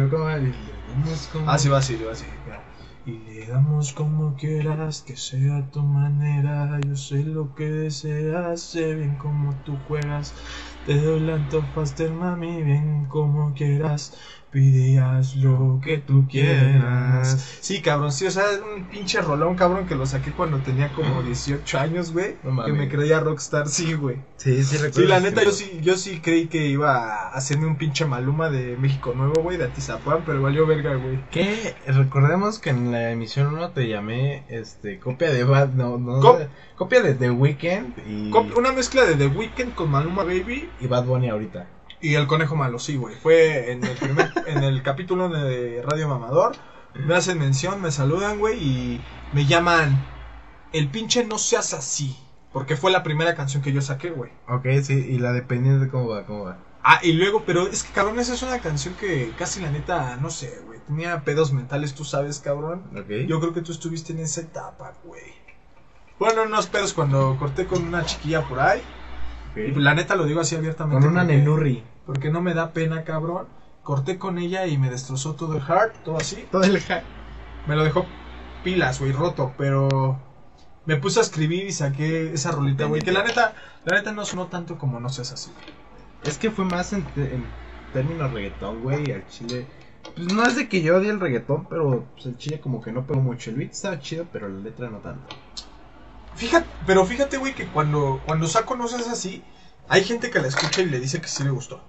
Como- 1.32 1.50
Ah, 1.50 1.58
sí, 1.58 1.70
va 1.70 1.80
así, 1.80 1.96
va 1.96 2.12
así. 2.14 2.26
mira. 2.46 2.62
Y 3.06 3.20
le 3.20 3.46
damos 3.48 3.94
como 3.94 4.36
quieras, 4.36 5.02
que 5.02 5.16
sea 5.16 5.70
tu 5.72 5.82
manera. 5.82 6.78
Yo 6.82 6.96
sé 6.98 7.24
lo 7.24 7.54
que 7.56 7.70
deseas, 7.72 8.62
sé 8.64 8.96
bien 8.96 9.16
cómo 9.18 9.62
tú 9.64 9.78
juegas. 9.78 10.36
Te 10.84 11.00
doy 11.00 11.22
la 11.22 11.40
Faster, 11.74 12.12
mami, 12.12 12.64
bien 12.64 13.06
como 13.08 13.54
quieras. 13.54 14.18
Pidías 14.56 15.36
lo 15.36 15.82
que 15.84 15.98
tú 15.98 16.26
quieras. 16.30 17.60
Sí, 17.60 17.82
cabrón, 17.82 18.14
sí, 18.14 18.26
o 18.26 18.32
sea, 18.32 18.46
un 18.74 18.86
pinche 18.86 19.20
rolón, 19.20 19.56
cabrón, 19.58 19.86
que 19.86 19.96
lo 19.96 20.06
saqué 20.06 20.32
cuando 20.32 20.60
tenía 20.60 20.94
como 20.94 21.22
18 21.24 21.78
años, 21.78 22.14
güey. 22.14 22.36
No 22.42 22.64
que 22.64 22.72
me 22.72 22.88
creía 22.88 23.20
rockstar, 23.20 23.68
sí, 23.68 23.96
güey. 23.96 24.16
Sí, 24.38 24.64
sí, 24.64 24.78
recuerdo. 24.78 25.02
Sí, 25.02 25.08
la 25.08 25.20
neta, 25.20 25.44
yo 25.44 25.52
sí, 25.52 25.80
yo 25.82 25.98
sí 25.98 26.22
creí 26.24 26.48
que 26.48 26.68
iba 26.68 26.94
a 26.96 27.30
hacerme 27.34 27.68
un 27.68 27.78
pinche 27.78 28.06
maluma 28.06 28.50
de 28.50 28.78
México 28.78 29.14
Nuevo, 29.14 29.42
güey, 29.42 29.58
de 29.58 29.66
Atizapán, 29.66 30.24
pero 30.26 30.42
valió 30.42 30.66
verga, 30.66 30.96
güey. 30.96 31.20
Que 31.32 31.76
recordemos 31.88 32.60
que 32.60 32.70
en 32.70 32.94
la 32.94 33.12
emisión 33.12 33.48
1 33.54 33.72
te 33.72 33.90
llamé 33.90 34.46
este 34.48 35.00
copia 35.00 35.32
de 35.34 35.44
Bad, 35.44 35.74
no, 35.74 35.98
no, 35.98 36.22
Cop- 36.22 36.48
copia 36.78 37.02
de 37.02 37.14
The 37.14 37.30
Weeknd 37.30 37.98
y, 38.08 38.32
Cop- 38.32 38.56
Una 38.58 38.72
mezcla 38.72 39.04
de 39.04 39.16
The 39.16 39.28
Weeknd 39.28 39.74
con 39.76 39.92
Maluma 39.92 40.24
Baby 40.24 40.70
y 40.80 40.88
Bad 40.88 41.04
Bunny 41.04 41.28
ahorita. 41.28 41.68
Y 42.10 42.16
El 42.16 42.28
Conejo 42.28 42.56
Malo, 42.56 42.80
sí, 42.80 42.96
güey. 42.98 43.16
Fue 43.16 43.72
en 43.72 43.84
el 43.84 43.98
primer, 43.98 44.32
en 44.48 44.64
el 44.64 44.82
capítulo 44.84 45.30
de 45.30 45.82
Radio 45.86 46.08
Mamador. 46.08 46.56
Me 46.94 47.16
hacen 47.16 47.38
mención, 47.40 47.82
me 47.82 47.92
saludan, 47.92 48.40
güey, 48.40 48.58
y 48.64 49.02
me 49.34 49.46
llaman 49.46 50.06
El 50.72 50.88
pinche 50.90 51.26
no 51.26 51.38
seas 51.38 51.74
así. 51.74 52.18
Porque 52.54 52.78
fue 52.78 52.90
la 52.92 53.04
primera 53.04 53.36
canción 53.36 53.62
que 53.62 53.74
yo 53.74 53.82
saqué, 53.82 54.12
güey. 54.12 54.32
Ok, 54.48 54.66
sí, 54.82 54.94
y 54.94 55.18
la 55.20 55.34
dependiente 55.34 55.84
de 55.86 55.92
cómo 55.92 56.08
va, 56.08 56.26
cómo 56.26 56.46
va. 56.46 56.58
Ah, 56.84 57.00
y 57.04 57.12
luego, 57.14 57.44
pero 57.46 57.68
es 57.68 57.84
que 57.84 57.92
cabrón, 57.92 58.18
esa 58.20 58.34
es 58.34 58.44
una 58.44 58.60
canción 58.60 58.94
que 58.94 59.34
casi 59.38 59.60
la 59.60 59.72
neta, 59.72 60.16
no 60.22 60.30
sé, 60.30 60.62
güey. 60.66 60.80
Tenía 60.88 61.22
pedos 61.26 61.52
mentales, 61.52 61.96
tú 61.96 62.06
sabes, 62.06 62.40
cabrón. 62.40 62.84
Ok. 62.96 63.28
Yo 63.28 63.40
creo 63.42 63.54
que 63.54 63.62
tú 63.62 63.72
estuviste 63.74 64.14
en 64.14 64.20
esa 64.20 64.42
etapa, 64.42 64.94
güey. 65.04 65.34
Bueno, 66.18 66.44
unos 66.44 66.68
pedos 66.68 66.94
cuando 66.94 67.36
corté 67.38 67.66
con 67.66 67.84
una 67.86 68.06
chiquilla 68.06 68.48
por 68.48 68.60
ahí. 68.62 68.82
ok. 69.52 69.58
Y 69.58 69.72
la 69.82 69.96
neta 69.96 70.16
lo 70.16 70.24
digo 70.26 70.40
así 70.40 70.56
abiertamente. 70.56 71.02
Con 71.02 71.12
una 71.12 71.24
porque- 71.24 71.36
nenurri. 71.38 71.84
Porque 72.06 72.30
no 72.30 72.42
me 72.42 72.54
da 72.54 72.72
pena, 72.72 73.04
cabrón. 73.04 73.48
Corté 73.84 74.18
con 74.18 74.38
ella 74.38 74.66
y 74.68 74.78
me 74.78 74.90
destrozó 74.90 75.36
todo 75.36 75.56
el 75.56 75.62
heart, 75.64 75.96
todo 76.04 76.18
así. 76.18 76.46
Todo 76.52 76.64
el 76.64 76.80
ja- 76.80 77.04
Me 77.68 77.76
lo 77.76 77.84
dejó 77.84 78.06
pilas, 78.64 79.00
güey, 79.00 79.12
roto, 79.12 79.54
pero 79.58 80.20
me 80.86 80.98
puse 80.98 81.20
a 81.20 81.24
escribir 81.24 81.66
y 81.66 81.72
saqué 81.72 82.34
esa 82.34 82.52
rolita, 82.52 82.86
güey. 82.86 83.02
Que 83.02 83.12
la 83.12 83.24
neta, 83.24 83.54
la 83.86 83.98
neta 83.98 84.12
no 84.12 84.26
sonó 84.26 84.48
tanto 84.48 84.78
como 84.78 85.00
no 85.00 85.10
seas 85.10 85.32
así. 85.32 85.52
Es 86.24 86.38
que 86.40 86.50
fue 86.52 86.66
más 86.66 86.94
en 86.94 87.06
términos 87.94 88.32
reggaetón, 88.34 88.82
güey, 88.82 89.12
al 89.12 89.28
chile. 89.28 89.68
Pues 90.16 90.32
no 90.34 90.44
es 90.46 90.56
de 90.56 90.68
que 90.70 90.82
yo 90.82 90.98
odie 90.98 91.10
el 91.12 91.20
reggaetón, 91.20 91.66
pero 91.66 92.06
pues, 92.14 92.26
el 92.26 92.38
chile 92.38 92.60
como 92.60 92.82
que 92.82 92.92
no 92.92 93.06
pegó 93.06 93.22
mucho. 93.22 93.50
El 93.52 93.58
beat 93.58 93.72
estaba 93.72 94.00
chido, 94.00 94.26
pero 94.32 94.48
la 94.48 94.60
letra 94.62 94.90
no 94.90 94.98
tanto. 95.00 95.36
Fíjate, 96.36 96.68
pero 96.86 97.06
fíjate, 97.06 97.38
güey, 97.38 97.54
que 97.54 97.68
cuando, 97.68 98.22
cuando 98.26 98.48
saco 98.48 98.76
no 98.76 98.88
seas 98.88 99.08
así, 99.08 99.44
hay 99.88 100.04
gente 100.04 100.30
que 100.32 100.40
la 100.42 100.48
escucha 100.48 100.82
y 100.82 100.86
le 100.88 101.00
dice 101.00 101.22
que 101.22 101.28
sí 101.28 101.44
le 101.44 101.50
gustó. 101.52 101.82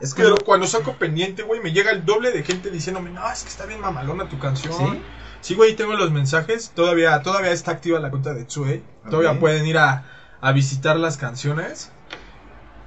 Es 0.00 0.14
que 0.14 0.22
Pero 0.22 0.36
cuando 0.44 0.66
saco 0.66 0.94
pendiente, 0.94 1.42
güey, 1.42 1.60
me 1.60 1.72
llega 1.72 1.90
el 1.92 2.04
doble 2.04 2.32
de 2.32 2.42
gente 2.42 2.70
diciéndome, 2.70 3.10
no, 3.10 3.30
es 3.30 3.42
que 3.42 3.48
está 3.48 3.66
bien 3.66 3.80
mamalona 3.80 4.28
tu 4.28 4.38
canción. 4.38 4.74
¿Sí? 4.74 5.02
Sí, 5.40 5.54
güey, 5.54 5.76
tengo 5.76 5.94
los 5.94 6.10
mensajes. 6.10 6.72
Todavía, 6.74 7.22
todavía 7.22 7.52
está 7.52 7.72
activa 7.72 8.00
la 8.00 8.10
cuenta 8.10 8.32
de 8.34 8.44
Tsue. 8.44 8.82
Todavía 9.08 9.38
pueden 9.38 9.66
ir 9.66 9.78
a, 9.78 10.04
a 10.40 10.52
visitar 10.52 10.96
las 10.96 11.16
canciones. 11.16 11.92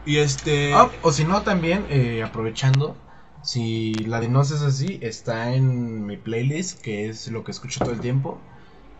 Y 0.05 0.17
este. 0.17 0.73
Ah, 0.73 0.89
o 1.01 1.11
si 1.11 1.23
no, 1.23 1.43
también 1.43 1.85
eh, 1.89 2.23
aprovechando, 2.23 2.95
si 3.43 3.93
la 3.93 4.19
de 4.19 4.29
No 4.29 4.43
Seas 4.43 4.63
Así 4.63 4.99
está 5.01 5.53
en 5.53 6.05
mi 6.05 6.17
playlist, 6.17 6.81
que 6.81 7.09
es 7.09 7.27
lo 7.27 7.43
que 7.43 7.51
escucho 7.51 7.79
todo 7.79 7.91
el 7.91 7.99
tiempo. 7.99 8.39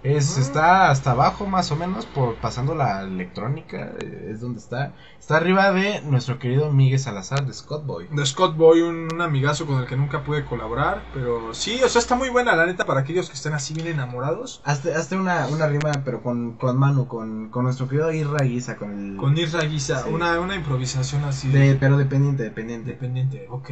Es. 0.04 0.38
Está 0.38 0.90
hasta 0.92 1.12
abajo 1.12 1.48
más 1.48 1.72
o 1.72 1.76
menos, 1.76 2.06
por 2.06 2.36
pasando 2.36 2.76
la 2.76 3.02
electrónica, 3.02 3.94
eh, 4.00 4.30
es 4.32 4.40
donde 4.42 4.60
está. 4.60 4.94
Está 5.20 5.38
arriba 5.38 5.72
de 5.72 6.02
nuestro 6.02 6.40
querido 6.40 6.72
Miguel 6.72 7.00
Salazar 7.00 7.46
de 7.46 7.52
Scott 7.54 7.86
Boy. 7.86 8.08
De 8.12 8.26
Scott 8.26 8.56
Boy, 8.56 8.82
un, 8.82 9.10
un 9.14 9.22
amigazo 9.22 9.66
con 9.66 9.80
el 9.82 9.88
que 9.88 9.98
nunca 9.98 10.24
pude 10.24 10.46
colaborar, 10.46 11.04
pero 11.14 11.54
sí, 11.54 11.82
o 11.84 11.90
sea, 11.90 12.00
está 12.00 12.16
muy 12.16 12.30
buena 12.30 12.56
la 12.56 12.66
neta 12.68 12.86
para 12.86 13.02
aquellos 13.02 13.28
que 13.28 13.36
estén 13.36 13.54
así 13.54 13.74
bien 13.74 13.88
enamorados. 13.88 14.62
Hazte, 14.64 14.94
hazte 14.94 15.18
una, 15.18 15.48
una 15.48 15.68
rima, 15.68 15.92
pero 16.06 16.22
con, 16.22 16.54
con 16.54 16.78
Manu, 16.78 17.08
con, 17.08 17.50
con 17.50 17.64
nuestro 17.64 17.88
querido 17.90 18.12
Irra 18.14 18.46
Guisa, 18.46 18.78
con 18.78 18.92
el... 19.12 19.18
Con 19.18 19.38
Isra 19.38 19.64
Guisa, 19.64 20.04
Sí. 20.04 20.10
una, 20.14 20.40
una 20.40 20.56
improvisación 20.56 21.24
así. 21.26 21.50
de- 21.50 21.76
pero 21.76 21.98
dependiente, 21.98 22.44
dependiente. 22.44 22.92
Independiente, 22.92 23.48
ok. 23.50 23.70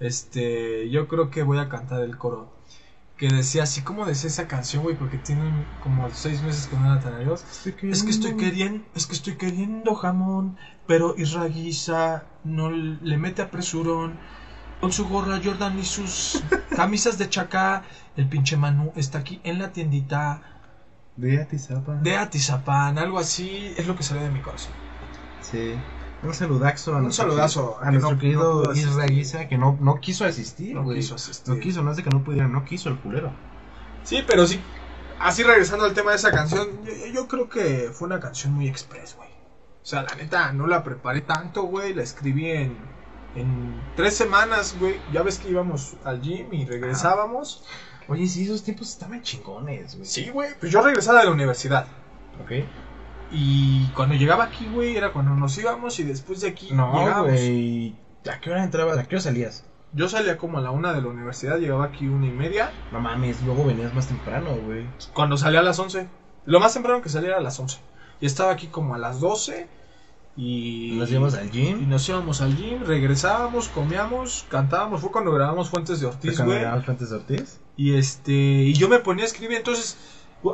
Este, 0.00 0.88
yo 0.90 1.08
creo 1.08 1.30
que 1.30 1.42
voy 1.42 1.58
a 1.58 1.68
cantar 1.68 2.00
el 2.02 2.16
coro. 2.16 2.56
Que 3.18 3.28
decía 3.28 3.64
así 3.64 3.82
como 3.82 4.06
decía 4.06 4.28
esa 4.28 4.46
canción, 4.48 4.84
güey, 4.84 4.96
porque 4.96 5.18
tienen 5.18 5.66
como 5.82 6.08
seis 6.10 6.40
meses 6.42 6.68
que 6.68 6.76
no 6.76 6.94
la 6.94 7.00
tarareó. 7.00 7.34
Es 7.34 8.02
que 8.04 8.10
estoy 8.10 8.36
queriendo, 8.36 8.84
es 8.94 9.06
que 9.06 9.14
estoy 9.14 9.36
queriendo 9.36 9.94
jamón, 9.96 10.56
pero 10.86 11.14
Israguisa 11.18 12.26
no 12.44 12.70
le 12.70 13.16
mete 13.18 13.42
apresurón. 13.42 14.20
Con 14.80 14.92
su 14.92 15.08
gorra 15.08 15.40
Jordan 15.42 15.76
y 15.80 15.84
sus 15.84 16.44
camisas 16.76 17.18
de 17.18 17.28
chacá, 17.28 17.82
el 18.14 18.28
pinche 18.28 18.56
Manu 18.56 18.92
está 18.94 19.18
aquí 19.18 19.40
en 19.42 19.58
la 19.58 19.72
tiendita 19.72 20.40
De 21.16 21.40
Atizapa. 21.42 21.94
de 21.96 22.16
Atizapán, 22.16 22.98
algo 22.98 23.18
así, 23.18 23.74
es 23.76 23.86
lo 23.88 23.96
que 23.96 24.04
sale 24.04 24.22
de 24.22 24.30
mi 24.30 24.40
corazón. 24.40 24.74
Sí. 25.40 25.84
Un 26.22 26.34
saludazo 26.34 26.94
a 26.94 26.96
Un 26.96 27.04
nuestro, 27.04 27.24
saludazo, 27.26 27.78
a 27.80 27.90
nuestro 27.90 28.12
no- 28.14 28.18
querido 28.20 28.42
no 28.42 28.62
pudo 28.62 28.72
Isra 28.74 28.90
asistir. 28.90 29.16
Guisa, 29.16 29.48
que 29.48 29.56
no, 29.58 29.78
no 29.80 30.00
quiso 30.00 30.24
asistir, 30.24 30.74
No 30.74 30.88
quiso 30.92 31.14
asistir. 31.14 31.54
No 31.54 31.60
quiso, 31.60 31.82
no 31.82 31.90
es 31.92 31.96
de 31.96 32.02
que 32.02 32.10
no 32.10 32.24
pudiera, 32.24 32.48
no 32.48 32.64
quiso 32.64 32.88
el 32.88 32.98
culero. 32.98 33.30
Sí, 34.02 34.24
pero 34.26 34.46
sí. 34.46 34.60
Así 35.20 35.42
regresando 35.42 35.84
al 35.84 35.94
tema 35.94 36.10
de 36.12 36.16
esa 36.16 36.30
canción, 36.30 36.68
yo, 36.84 37.06
yo 37.12 37.28
creo 37.28 37.48
que 37.48 37.90
fue 37.92 38.06
una 38.06 38.20
canción 38.20 38.52
muy 38.52 38.68
express, 38.68 39.14
güey. 39.16 39.28
O 39.28 39.86
sea, 39.88 40.02
la 40.02 40.14
neta, 40.16 40.52
no 40.52 40.66
la 40.66 40.82
preparé 40.84 41.20
tanto, 41.22 41.62
güey. 41.64 41.94
La 41.94 42.02
escribí 42.02 42.50
en, 42.50 42.76
en 43.34 43.80
tres 43.96 44.14
semanas, 44.16 44.76
güey. 44.78 44.96
Ya 45.12 45.22
ves 45.22 45.38
que 45.38 45.50
íbamos 45.50 45.94
al 46.04 46.20
gym 46.20 46.52
y 46.52 46.66
regresábamos. 46.66 47.64
Oye, 48.08 48.26
sí, 48.26 48.44
esos 48.44 48.62
tiempos 48.64 48.88
estaban 48.88 49.22
chingones, 49.22 49.94
güey. 49.94 50.06
Sí, 50.06 50.30
güey. 50.30 50.50
Pues 50.58 50.72
yo 50.72 50.82
regresaba 50.82 51.20
de 51.20 51.26
la 51.26 51.30
universidad. 51.32 51.86
Ok. 52.42 52.52
Y 53.30 53.86
cuando 53.88 54.14
llegaba 54.14 54.44
aquí, 54.44 54.66
güey, 54.72 54.96
era 54.96 55.12
cuando 55.12 55.34
nos 55.34 55.56
íbamos 55.58 55.98
y 56.00 56.04
después 56.04 56.40
de 56.40 56.48
aquí 56.48 56.68
No, 56.72 56.98
llegábamos. 56.98 57.30
güey. 57.32 57.94
¿A 58.30 58.40
qué 58.40 58.50
hora 58.50 58.64
entrabas? 58.64 58.98
¿A 58.98 59.04
qué 59.04 59.16
hora 59.16 59.22
salías? 59.22 59.64
Yo 59.92 60.08
salía 60.08 60.36
como 60.36 60.58
a 60.58 60.60
la 60.60 60.70
una 60.70 60.92
de 60.92 61.00
la 61.00 61.08
universidad, 61.08 61.58
llegaba 61.58 61.84
aquí 61.86 62.06
una 62.08 62.26
y 62.26 62.30
media. 62.30 62.72
No 62.92 63.00
mames, 63.00 63.42
luego 63.42 63.64
venías 63.64 63.94
más 63.94 64.06
temprano, 64.06 64.50
güey. 64.66 64.86
Cuando 65.14 65.36
salía 65.36 65.60
a 65.60 65.62
las 65.62 65.78
11. 65.78 66.08
Lo 66.44 66.60
más 66.60 66.74
temprano 66.74 67.00
que 67.02 67.08
salía 67.08 67.30
era 67.30 67.38
a 67.38 67.42
las 67.42 67.58
11. 67.58 67.78
Y 68.20 68.26
estaba 68.26 68.52
aquí 68.52 68.66
como 68.68 68.94
a 68.94 68.98
las 68.98 69.20
12. 69.20 69.66
Y 70.36 70.94
Nos 70.98 71.10
íbamos 71.10 71.34
al 71.34 71.46
Y 71.46 71.50
gym. 71.50 71.88
nos 71.90 72.08
íbamos 72.08 72.40
al 72.42 72.56
gym, 72.56 72.84
regresábamos, 72.84 73.68
comíamos, 73.68 74.46
cantábamos. 74.48 75.00
Fue 75.00 75.10
cuando 75.10 75.32
grabamos 75.32 75.68
Fuentes 75.68 76.00
de 76.00 76.06
Ortiz, 76.06 76.36
¿Te 76.36 76.44
güey. 76.44 76.60
grababas 76.60 76.84
Fuentes 76.84 77.10
de 77.10 77.16
Ortiz? 77.16 77.60
Y 77.76 77.94
este, 77.94 78.32
y 78.32 78.72
yo 78.74 78.88
me 78.88 79.00
ponía 79.00 79.24
a 79.24 79.26
escribir. 79.26 79.56
Entonces, 79.56 79.96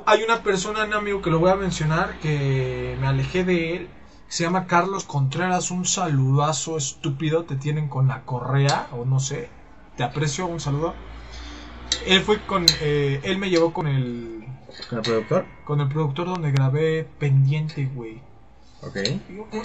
hay 0.06 0.22
una 0.22 0.42
persona, 0.42 0.84
un 0.84 0.94
amigo 0.94 1.20
que 1.22 1.30
lo 1.30 1.38
voy 1.38 1.50
a 1.50 1.56
mencionar, 1.56 2.18
que 2.20 2.96
me 3.00 3.06
alejé 3.06 3.44
de 3.44 3.76
él. 3.76 3.88
que 4.26 4.32
Se 4.32 4.44
llama 4.44 4.66
Carlos 4.66 5.04
Contreras. 5.04 5.70
Un 5.70 5.84
saludazo 5.84 6.76
estúpido. 6.76 7.44
Te 7.44 7.56
tienen 7.56 7.88
con 7.88 8.08
la 8.08 8.22
correa, 8.22 8.88
o 8.92 9.04
no 9.04 9.20
sé. 9.20 9.48
Te 9.96 10.02
aprecio, 10.02 10.46
un 10.46 10.60
saludo. 10.60 10.94
Él 12.06 12.22
fue 12.22 12.40
con, 12.46 12.66
eh, 12.80 13.20
él 13.24 13.38
me 13.38 13.50
llevó 13.50 13.72
con 13.72 13.86
el, 13.86 14.44
¿Con 14.88 14.98
el 14.98 15.04
productor? 15.04 15.44
con 15.64 15.80
el 15.80 15.88
productor 15.88 16.26
donde 16.26 16.50
grabé 16.50 17.06
Pendiente, 17.18 17.84
güey. 17.94 18.20
Ok. 18.82 18.96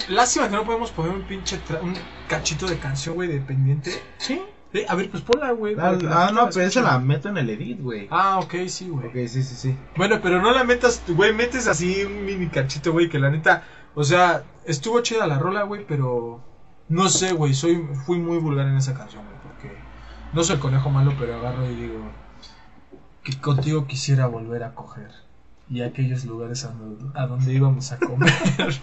Lástima 0.08 0.48
que 0.48 0.56
no 0.56 0.64
podemos 0.64 0.90
poner 0.92 1.12
un 1.12 1.22
pinche 1.22 1.58
tra- 1.66 1.82
un 1.82 1.94
cachito 2.28 2.66
de 2.66 2.78
canción, 2.78 3.16
güey, 3.16 3.28
de 3.28 3.40
pendiente. 3.40 3.90
Sí. 4.18 4.40
Eh, 4.72 4.86
a 4.88 4.94
ver, 4.94 5.10
pues 5.10 5.22
ponla, 5.22 5.50
güey. 5.50 5.74
Ah, 5.78 5.92
la 6.00 6.30
no, 6.30 6.48
pero 6.48 6.66
esa 6.66 6.82
la 6.82 6.98
meto 6.98 7.28
en 7.28 7.38
el 7.38 7.50
edit, 7.50 7.80
güey. 7.80 8.06
Ah, 8.10 8.38
ok, 8.38 8.54
sí, 8.68 8.88
güey. 8.88 9.08
Ok, 9.08 9.14
sí, 9.28 9.42
sí, 9.42 9.54
sí. 9.56 9.76
Bueno, 9.96 10.20
pero 10.22 10.40
no 10.40 10.52
la 10.52 10.62
metas, 10.62 11.02
güey, 11.08 11.32
metes 11.32 11.66
así 11.66 12.04
un 12.04 12.24
mini 12.24 12.48
cachito, 12.48 12.92
güey, 12.92 13.08
que 13.08 13.18
la 13.18 13.30
neta, 13.30 13.64
o 13.94 14.04
sea, 14.04 14.44
estuvo 14.64 15.00
chida 15.00 15.26
la 15.26 15.38
rola, 15.38 15.64
güey, 15.64 15.84
pero 15.86 16.40
no 16.88 17.08
sé, 17.08 17.32
güey, 17.32 17.54
soy 17.54 17.84
fui 18.06 18.18
muy 18.18 18.38
vulgar 18.38 18.68
en 18.68 18.76
esa 18.76 18.94
canción, 18.94 19.24
güey, 19.24 19.36
porque 19.42 19.76
no 20.32 20.44
soy 20.44 20.56
el 20.56 20.60
conejo 20.60 20.90
malo, 20.90 21.14
pero 21.18 21.36
agarro 21.36 21.68
y 21.68 21.74
digo 21.74 22.00
que 23.24 23.38
contigo 23.40 23.86
quisiera 23.86 24.26
volver 24.26 24.62
a 24.62 24.74
coger 24.74 25.10
y 25.68 25.82
a 25.82 25.86
aquellos 25.86 26.24
lugares 26.24 26.64
a 26.64 26.68
donde, 26.68 27.18
a 27.18 27.26
donde 27.26 27.52
íbamos 27.52 27.92
a 27.92 27.98
comer. 27.98 28.32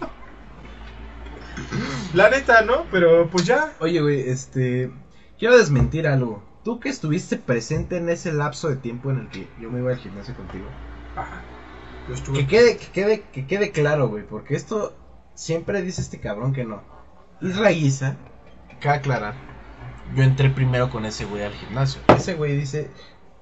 la 2.14 2.30
neta, 2.30 2.62
¿no? 2.62 2.84
Pero 2.90 3.28
pues 3.28 3.44
ya. 3.44 3.72
Oye, 3.80 4.00
güey, 4.00 4.20
este. 4.28 4.90
Quiero 5.38 5.56
desmentir 5.56 6.06
algo. 6.06 6.42
Tú 6.64 6.80
que 6.80 6.88
estuviste 6.88 7.36
presente 7.36 7.96
en 7.96 8.08
ese 8.08 8.32
lapso 8.32 8.68
de 8.68 8.76
tiempo 8.76 9.10
en 9.10 9.20
el 9.20 9.28
que 9.28 9.48
yo 9.60 9.70
me 9.70 9.78
iba 9.78 9.90
al 9.92 9.98
gimnasio 9.98 10.34
contigo. 10.34 10.66
Ajá. 11.16 11.42
Yo 12.08 12.14
estuve 12.14 12.38
Que 12.38 12.46
quede, 12.46 12.76
que 12.76 12.86
quede, 12.88 13.22
que 13.32 13.46
quede 13.46 13.70
claro, 13.70 14.08
güey, 14.08 14.26
porque 14.26 14.54
esto 14.56 14.96
siempre 15.34 15.82
dice 15.82 16.00
este 16.00 16.20
cabrón 16.20 16.52
que 16.52 16.64
no. 16.64 16.82
Isra 17.40 17.70
Guisa, 17.70 18.16
cabe 18.80 18.96
aclarar, 18.98 19.34
yo 20.16 20.22
entré 20.24 20.50
primero 20.50 20.90
con 20.90 21.04
ese 21.04 21.24
güey 21.24 21.44
al 21.44 21.52
gimnasio. 21.52 22.00
Ese 22.08 22.34
güey 22.34 22.56
dice, 22.56 22.90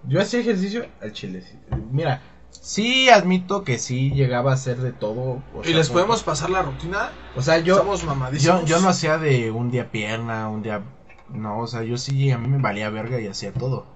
yo 0.04 0.20
hacía 0.20 0.40
ejercicio 0.40 0.84
al 1.00 1.12
chile. 1.12 1.42
Mira, 1.90 2.20
sí 2.50 3.08
admito 3.08 3.64
que 3.64 3.78
sí 3.78 4.10
llegaba 4.10 4.50
a 4.50 4.54
hacer 4.54 4.78
de 4.78 4.92
todo. 4.92 5.42
o 5.54 5.62
¿Y 5.62 5.68
sea, 5.68 5.76
les 5.76 5.88
podemos 5.88 6.22
pasar 6.22 6.50
la 6.50 6.62
rutina? 6.62 7.10
O 7.36 7.42
sea, 7.42 7.58
yo, 7.58 7.78
Somos 7.78 8.02
yo, 8.02 8.06
mamadísimos. 8.08 8.64
yo 8.66 8.80
no 8.80 8.88
hacía 8.88 9.16
de 9.16 9.50
un 9.50 9.70
día 9.70 9.90
pierna, 9.90 10.48
un 10.48 10.62
día... 10.62 10.82
No, 11.30 11.60
o 11.60 11.66
sea, 11.66 11.82
yo 11.82 11.96
sí, 11.96 12.30
a 12.30 12.38
mí 12.38 12.48
me 12.48 12.58
valía 12.58 12.90
verga 12.90 13.20
y 13.20 13.26
hacía 13.26 13.52
todo. 13.52 13.86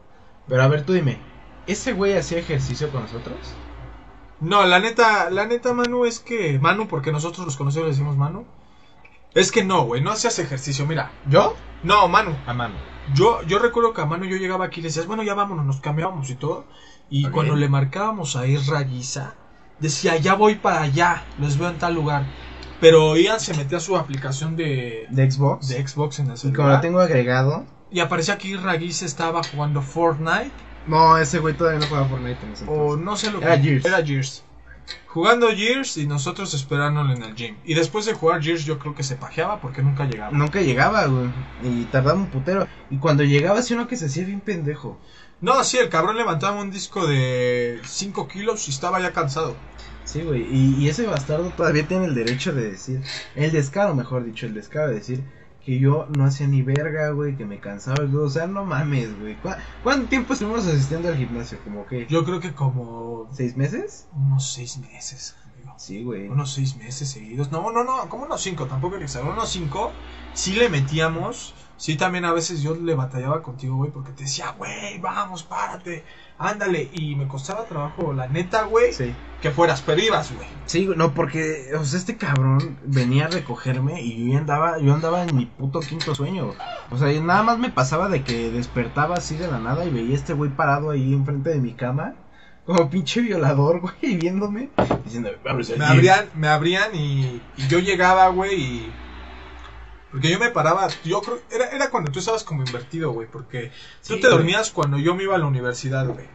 Pero 0.48 0.62
a 0.62 0.68
ver, 0.68 0.84
tú 0.84 0.92
dime, 0.92 1.18
¿ese 1.66 1.92
güey 1.92 2.16
hacía 2.16 2.38
ejercicio 2.38 2.90
con 2.90 3.02
nosotros? 3.02 3.38
No, 4.40 4.64
la 4.64 4.80
neta, 4.80 5.30
la 5.30 5.46
neta, 5.46 5.74
Manu, 5.74 6.06
es 6.06 6.18
que. 6.18 6.58
Manu, 6.58 6.88
porque 6.88 7.12
nosotros 7.12 7.46
los 7.46 7.56
conocidos 7.56 7.86
le 7.86 7.92
decimos 7.92 8.16
Manu. 8.16 8.46
Es 9.34 9.52
que 9.52 9.64
no, 9.64 9.82
güey, 9.82 10.02
no 10.02 10.10
hacías 10.10 10.38
ejercicio, 10.38 10.86
mira. 10.86 11.12
¿Yo? 11.28 11.54
No, 11.82 12.08
Manu. 12.08 12.34
A 12.46 12.54
mano. 12.54 12.74
Yo, 13.14 13.42
yo 13.42 13.58
recuerdo 13.58 13.92
que 13.92 14.00
a 14.00 14.06
Manu 14.06 14.24
yo 14.24 14.36
llegaba 14.36 14.64
aquí 14.64 14.80
y 14.80 14.82
le 14.82 14.88
decías, 14.88 15.06
bueno, 15.06 15.22
ya 15.22 15.34
vámonos, 15.34 15.64
nos 15.66 15.80
cambiábamos 15.80 16.30
y 16.30 16.34
todo. 16.34 16.64
Y 17.08 17.28
cuando 17.28 17.56
le 17.56 17.68
marcábamos 17.68 18.36
a 18.36 18.46
Isra 18.46 18.82
Guisa, 18.82 19.34
decía, 19.78 20.16
ya 20.16 20.34
voy 20.34 20.54
para 20.56 20.82
allá, 20.82 21.24
los 21.38 21.58
veo 21.58 21.68
en 21.68 21.78
tal 21.78 21.94
lugar. 21.94 22.24
Pero 22.80 23.16
Ian 23.16 23.40
se 23.40 23.54
metía 23.54 23.78
a 23.78 23.80
su 23.80 23.96
aplicación 23.96 24.56
de, 24.56 25.06
¿De 25.10 25.30
Xbox? 25.30 25.68
de 25.68 25.86
Xbox 25.86 26.18
en 26.18 26.26
el 26.28 26.34
y 26.34 26.36
celular. 26.36 26.56
como 26.56 26.68
lo 26.70 26.80
tengo 26.80 27.00
agregado... 27.00 27.66
Y 27.92 28.00
aparecía 28.00 28.38
que 28.38 28.48
Isra 28.48 28.74
Guisa 28.74 29.04
estaba 29.04 29.42
jugando 29.42 29.82
Fortnite. 29.82 30.52
No, 30.86 31.18
ese 31.18 31.40
güey 31.40 31.54
todavía 31.56 31.80
no 31.80 31.86
juega 31.86 32.04
Fortnite 32.06 32.46
en 32.46 32.52
ese 32.52 32.64
O 32.68 32.96
no 32.96 33.16
sé 33.16 33.32
lo 33.32 33.40
que 33.40 33.46
Era 33.46 33.58
Gears. 33.58 33.84
Era 33.84 34.02
Gears. 34.04 34.44
Jugando 35.08 35.48
Gears 35.48 35.96
y 35.96 36.06
nosotros 36.06 36.54
esperándolo 36.54 37.12
en 37.12 37.22
el 37.22 37.34
gym. 37.34 37.56
Y 37.64 37.74
después 37.74 38.06
de 38.06 38.14
jugar 38.14 38.42
Gears 38.42 38.64
yo 38.64 38.78
creo 38.78 38.94
que 38.94 39.02
se 39.02 39.16
pajeaba 39.16 39.60
porque 39.60 39.82
nunca 39.82 40.04
llegaba. 40.04 40.30
Nunca 40.30 40.60
llegaba, 40.60 41.06
güey. 41.06 41.30
Y 41.64 41.84
tardaba 41.86 42.18
un 42.18 42.28
putero. 42.30 42.66
Y 42.90 42.98
cuando 42.98 43.24
llegaba, 43.24 43.60
sí 43.62 43.74
uno 43.74 43.88
que 43.88 43.96
se 43.96 44.06
hacía 44.06 44.24
bien 44.24 44.40
pendejo. 44.40 44.98
No, 45.40 45.64
sí, 45.64 45.78
el 45.78 45.88
cabrón 45.88 46.16
levantaba 46.16 46.60
un 46.60 46.70
disco 46.70 47.06
de 47.06 47.80
5 47.84 48.28
kilos 48.28 48.68
y 48.68 48.70
estaba 48.70 49.00
ya 49.00 49.12
cansado. 49.12 49.56
Sí, 50.10 50.22
güey. 50.22 50.42
Y, 50.50 50.74
y 50.76 50.88
ese 50.88 51.06
bastardo 51.06 51.50
todavía 51.50 51.86
tiene 51.86 52.06
el 52.06 52.14
derecho 52.14 52.52
de 52.52 52.70
decir, 52.70 53.02
el 53.36 53.52
descaro, 53.52 53.94
mejor 53.94 54.24
dicho, 54.24 54.46
el 54.46 54.54
descaro 54.54 54.88
de 54.88 54.94
decir 54.94 55.22
que 55.64 55.78
yo 55.78 56.06
no 56.16 56.24
hacía 56.24 56.46
ni 56.48 56.62
verga, 56.62 57.10
güey, 57.10 57.36
que 57.36 57.44
me 57.44 57.60
cansaba. 57.60 58.04
güey. 58.04 58.24
O 58.24 58.30
sea, 58.30 58.46
no 58.46 58.64
mames, 58.64 59.18
güey. 59.20 59.36
¿Cuá- 59.40 59.58
¿Cuánto 59.82 60.08
tiempo 60.08 60.32
estuvimos 60.32 60.66
asistiendo 60.66 61.08
al 61.08 61.16
gimnasio? 61.16 61.58
¿Como 61.62 61.86
que 61.86 62.06
Yo 62.06 62.24
creo 62.24 62.40
que 62.40 62.52
como 62.54 63.28
seis 63.32 63.56
meses? 63.56 64.06
unos 64.16 64.52
6 64.52 64.78
meses. 64.78 65.36
amigo. 65.44 65.74
Sí, 65.78 66.02
güey. 66.02 66.28
Unos 66.28 66.52
6 66.54 66.76
meses 66.76 67.08
seguidos. 67.10 67.52
No, 67.52 67.70
no, 67.70 67.84
no, 67.84 68.08
como 68.08 68.24
unos 68.24 68.40
5, 68.40 68.66
tampoco 68.66 68.98
que 68.98 69.04
exagerar. 69.04 69.34
Unos 69.34 69.50
5 69.50 69.92
sí 70.34 70.54
le 70.54 70.68
metíamos. 70.70 71.54
Sí, 71.76 71.96
también 71.96 72.26
a 72.26 72.32
veces 72.34 72.60
yo 72.62 72.74
le 72.74 72.94
batallaba 72.94 73.42
contigo, 73.42 73.76
güey, 73.76 73.90
porque 73.90 74.12
te 74.12 74.24
decía, 74.24 74.50
güey, 74.58 74.98
vamos, 74.98 75.44
párate, 75.44 76.04
ándale. 76.40 76.88
Y 76.92 77.14
me 77.14 77.28
costaba 77.28 77.64
trabajo, 77.66 78.12
la 78.12 78.26
neta, 78.28 78.64
güey, 78.64 78.92
Sí. 78.92 79.14
que 79.40 79.50
fueras, 79.50 79.82
pero 79.86 80.00
ibas, 80.02 80.32
güey. 80.34 80.48
Sí, 80.66 80.86
güey, 80.86 80.98
no, 80.98 81.12
porque, 81.14 81.68
o 81.78 81.84
sea, 81.84 81.98
este 81.98 82.16
cabrón 82.16 82.78
venía 82.84 83.26
a 83.26 83.28
recogerme 83.28 84.02
y 84.02 84.32
yo 84.32 84.38
andaba, 84.38 84.78
yo 84.78 84.92
andaba 84.94 85.22
en 85.22 85.36
mi 85.36 85.46
puto 85.46 85.80
quinto 85.80 86.14
sueño. 86.14 86.52
O 86.90 86.98
sea, 86.98 87.08
nada 87.20 87.42
más 87.42 87.58
me 87.58 87.70
pasaba 87.70 88.08
de 88.08 88.22
que 88.24 88.50
despertaba 88.50 89.14
así 89.16 89.36
de 89.36 89.46
la 89.48 89.58
nada 89.58 89.84
y 89.84 89.90
veía 89.90 90.14
a 90.14 90.18
este 90.18 90.32
güey 90.32 90.50
parado 90.50 90.90
ahí 90.90 91.12
enfrente 91.14 91.50
de 91.50 91.58
mi 91.60 91.72
cama, 91.72 92.14
como 92.66 92.90
pinche 92.90 93.20
violador, 93.22 93.80
güey, 94.02 94.16
viéndome, 94.16 94.70
diciendo, 95.04 95.30
vamos 95.44 95.68
Me 95.70 95.74
gym". 95.76 95.82
abrían, 95.84 96.26
me 96.34 96.48
abrían 96.48 96.94
y, 96.94 97.40
y 97.56 97.68
yo 97.68 97.78
llegaba, 97.78 98.28
güey, 98.28 98.60
y... 98.60 98.92
Porque 100.10 100.30
yo 100.30 100.38
me 100.38 100.50
paraba, 100.50 100.88
yo 101.04 101.20
creo, 101.22 101.38
era, 101.50 101.66
era 101.70 101.90
cuando 101.90 102.10
tú 102.10 102.18
estabas 102.18 102.42
como 102.44 102.64
invertido, 102.64 103.12
güey, 103.12 103.28
porque 103.30 103.68
tú 104.06 104.14
Sí, 104.14 104.20
te 104.20 104.26
güey. 104.26 104.32
dormías 104.38 104.70
cuando 104.70 104.98
yo 104.98 105.14
me 105.14 105.22
iba 105.22 105.36
a 105.36 105.38
la 105.38 105.46
universidad, 105.46 106.06
güey. 106.06 106.26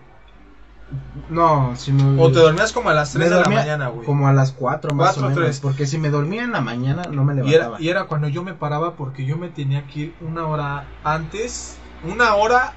No, 1.29 1.75
si 1.75 1.91
me... 1.91 2.21
O 2.21 2.31
te 2.31 2.39
dormías 2.39 2.71
como 2.71 2.89
a 2.89 2.93
las 2.93 3.11
3 3.13 3.29
me 3.29 3.35
de 3.35 3.41
la 3.41 3.49
mañana, 3.49 3.87
güey. 3.87 4.05
Como 4.05 4.27
a 4.27 4.33
las 4.33 4.51
4 4.51 4.93
más 4.93 5.17
o 5.17 5.29
menos. 5.29 5.59
Porque 5.59 5.87
si 5.87 5.97
me 5.97 6.09
dormía 6.09 6.43
en 6.43 6.51
la 6.51 6.61
mañana 6.61 7.03
no 7.11 7.23
me 7.23 7.33
Y 7.33 7.39
era, 7.39 7.47
levantaba. 7.49 7.81
y 7.81 7.89
era 7.89 8.03
cuando 8.05 8.27
yo 8.27 8.43
me 8.43 8.53
paraba 8.53 8.95
porque 8.95 9.25
yo 9.25 9.37
me 9.37 9.49
tenía 9.49 9.87
que 9.87 9.99
ir 9.99 10.15
una 10.21 10.45
hora 10.47 10.87
antes, 11.03 11.77
una 12.03 12.35
hora 12.35 12.73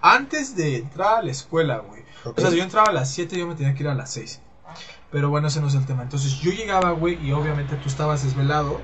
antes 0.00 0.54
de 0.56 0.76
entrar 0.76 1.18
a 1.18 1.22
la 1.22 1.30
escuela, 1.32 1.78
güey. 1.78 2.04
O 2.24 2.40
sea, 2.40 2.50
si 2.50 2.56
yo 2.58 2.62
entraba 2.62 2.88
a 2.88 2.92
las 2.92 3.10
7, 3.10 3.36
yo 3.36 3.46
me 3.46 3.56
tenía 3.56 3.74
que 3.74 3.82
ir 3.82 3.88
a 3.88 3.94
las 3.94 4.12
6. 4.12 4.40
Pero 5.10 5.28
bueno, 5.28 5.48
ese 5.48 5.60
no 5.60 5.66
es 5.66 5.74
el 5.74 5.84
tema. 5.86 6.02
Entonces 6.04 6.38
yo 6.38 6.52
llegaba, 6.52 6.92
güey, 6.92 7.18
y 7.26 7.32
obviamente 7.32 7.74
tú 7.76 7.88
estabas 7.88 8.22
desvelado. 8.22 8.80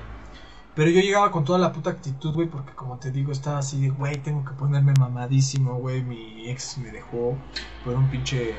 Pero 0.77 0.91
yo 0.91 1.01
llegaba 1.01 1.31
con 1.31 1.43
toda 1.43 1.57
la 1.57 1.73
puta 1.73 1.89
actitud, 1.89 2.35
güey, 2.35 2.47
porque 2.47 2.71
como 2.73 2.99
te 2.99 3.09
digo, 3.09 3.31
estaba 3.31 3.57
así 3.57 3.81
de, 3.81 3.89
güey, 3.89 4.17
tengo 4.17 4.45
que 4.45 4.51
ponerme 4.51 4.93
mamadísimo, 4.99 5.73
güey. 5.79 6.03
Mi 6.03 6.51
ex 6.51 6.77
me 6.77 6.91
dejó 6.91 7.35
por 7.83 7.95
un 7.95 8.07
pinche 8.11 8.53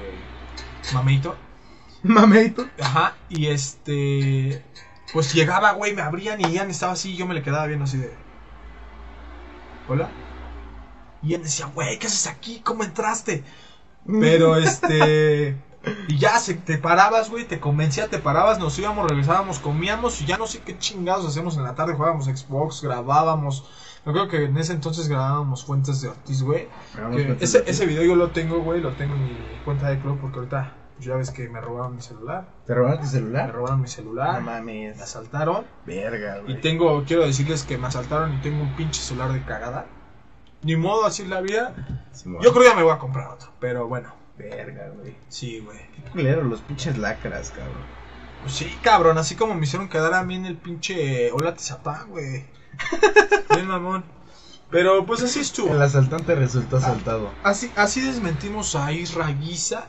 mameito. 0.92 1.36
Mameito. 2.02 2.66
Ajá, 2.82 3.14
y 3.28 3.46
este. 3.46 4.64
Pues 5.12 5.32
llegaba, 5.32 5.72
güey, 5.74 5.94
me 5.94 6.02
abrían 6.02 6.40
y 6.40 6.52
Ian 6.52 6.70
estaba 6.70 6.94
así 6.94 7.12
y 7.12 7.16
yo 7.16 7.24
me 7.24 7.34
le 7.34 7.42
quedaba 7.42 7.66
viendo 7.66 7.84
así 7.84 7.98
de. 7.98 8.12
¿Hola? 9.86 10.10
Y 11.22 11.28
Ian 11.28 11.44
decía, 11.44 11.66
güey, 11.66 12.00
¿qué 12.00 12.08
haces 12.08 12.26
aquí? 12.26 12.60
¿Cómo 12.64 12.82
entraste? 12.82 13.44
Pero 14.04 14.56
este. 14.56 15.56
Y 16.08 16.18
ya 16.18 16.38
se, 16.38 16.54
te 16.54 16.76
parabas, 16.78 17.30
güey, 17.30 17.44
te 17.44 17.60
convencía, 17.60 18.08
te 18.08 18.18
parabas, 18.18 18.58
nos 18.58 18.78
íbamos, 18.78 19.08
regresábamos, 19.08 19.58
comíamos 19.60 20.20
y 20.20 20.26
ya 20.26 20.36
no 20.36 20.46
sé 20.46 20.60
qué 20.60 20.76
chingados 20.78 21.26
hacíamos 21.26 21.56
en 21.56 21.62
la 21.62 21.74
tarde, 21.74 21.94
jugábamos 21.94 22.26
Xbox, 22.26 22.82
grabábamos. 22.82 23.64
Yo 24.04 24.12
creo 24.12 24.28
que 24.28 24.44
en 24.44 24.56
ese 24.56 24.72
entonces 24.72 25.08
grabábamos 25.08 25.64
Fuentes 25.64 26.00
de 26.00 26.08
Ortiz, 26.08 26.42
güey. 26.42 26.68
ese, 27.40 27.62
ese 27.66 27.86
video 27.86 28.02
yo 28.02 28.16
lo 28.16 28.30
tengo, 28.30 28.60
güey, 28.60 28.80
lo 28.80 28.92
tengo 28.94 29.14
en 29.14 29.24
mi 29.24 29.36
cuenta 29.64 29.88
de 29.88 30.00
club 30.00 30.18
porque 30.20 30.38
ahorita 30.38 30.74
pues, 30.96 31.06
ya 31.06 31.14
ves 31.16 31.30
que 31.30 31.48
me 31.48 31.60
robaron 31.60 31.94
mi 31.96 32.02
celular. 32.02 32.48
¿Te 32.66 32.74
robaron 32.74 32.98
tu 32.98 33.04
Me 33.04 33.10
celular? 33.10 33.52
robaron 33.52 33.78
mi 33.78 33.82
No 33.86 33.88
celular, 33.88 34.40
me 34.40 34.46
mames. 34.46 35.00
asaltaron. 35.00 35.64
Verga, 35.86 36.38
Y 36.40 36.42
güey. 36.42 36.60
tengo, 36.60 37.04
quiero 37.04 37.24
decirles 37.24 37.62
que 37.64 37.78
me 37.78 37.86
asaltaron 37.86 38.34
y 38.34 38.38
tengo 38.40 38.62
un 38.62 38.74
pinche 38.76 39.00
celular 39.00 39.32
de 39.32 39.42
cagada. 39.44 39.86
Ni 40.62 40.74
modo, 40.74 41.06
así 41.06 41.24
la 41.24 41.40
vida. 41.40 41.72
Yo 42.24 42.50
creo 42.52 42.62
que 42.64 42.68
ya 42.70 42.74
me 42.74 42.82
voy 42.82 42.92
a 42.92 42.98
comprar 42.98 43.28
otro. 43.28 43.50
Pero 43.60 43.86
bueno, 43.86 44.12
Verga, 44.38 44.90
güey. 44.96 45.14
sí, 45.28 45.58
güey. 45.60 45.78
Qué 45.94 46.10
culero, 46.12 46.42
los 46.42 46.60
pinches 46.60 46.96
lacras, 46.96 47.50
cabrón. 47.50 47.98
Pues 48.42 48.54
sí, 48.54 48.72
cabrón, 48.82 49.18
así 49.18 49.34
como 49.34 49.54
me 49.54 49.64
hicieron 49.64 49.88
quedar 49.88 50.14
a 50.14 50.22
mí 50.22 50.36
en 50.36 50.46
el 50.46 50.56
pinche 50.56 51.32
Hola 51.32 51.54
Tizapán, 51.54 52.08
güey. 52.10 52.44
Bien 53.54 53.66
mamón. 53.66 54.04
Pero 54.70 55.04
pues 55.06 55.22
así 55.22 55.40
estuvo. 55.40 55.74
El 55.74 55.82
asaltante 55.82 56.34
resultó 56.34 56.76
asaltado. 56.76 57.30
Así, 57.42 57.70
así 57.74 58.00
desmentimos 58.00 58.76
a 58.76 58.92
Isra 58.92 59.26
Guisa. 59.32 59.88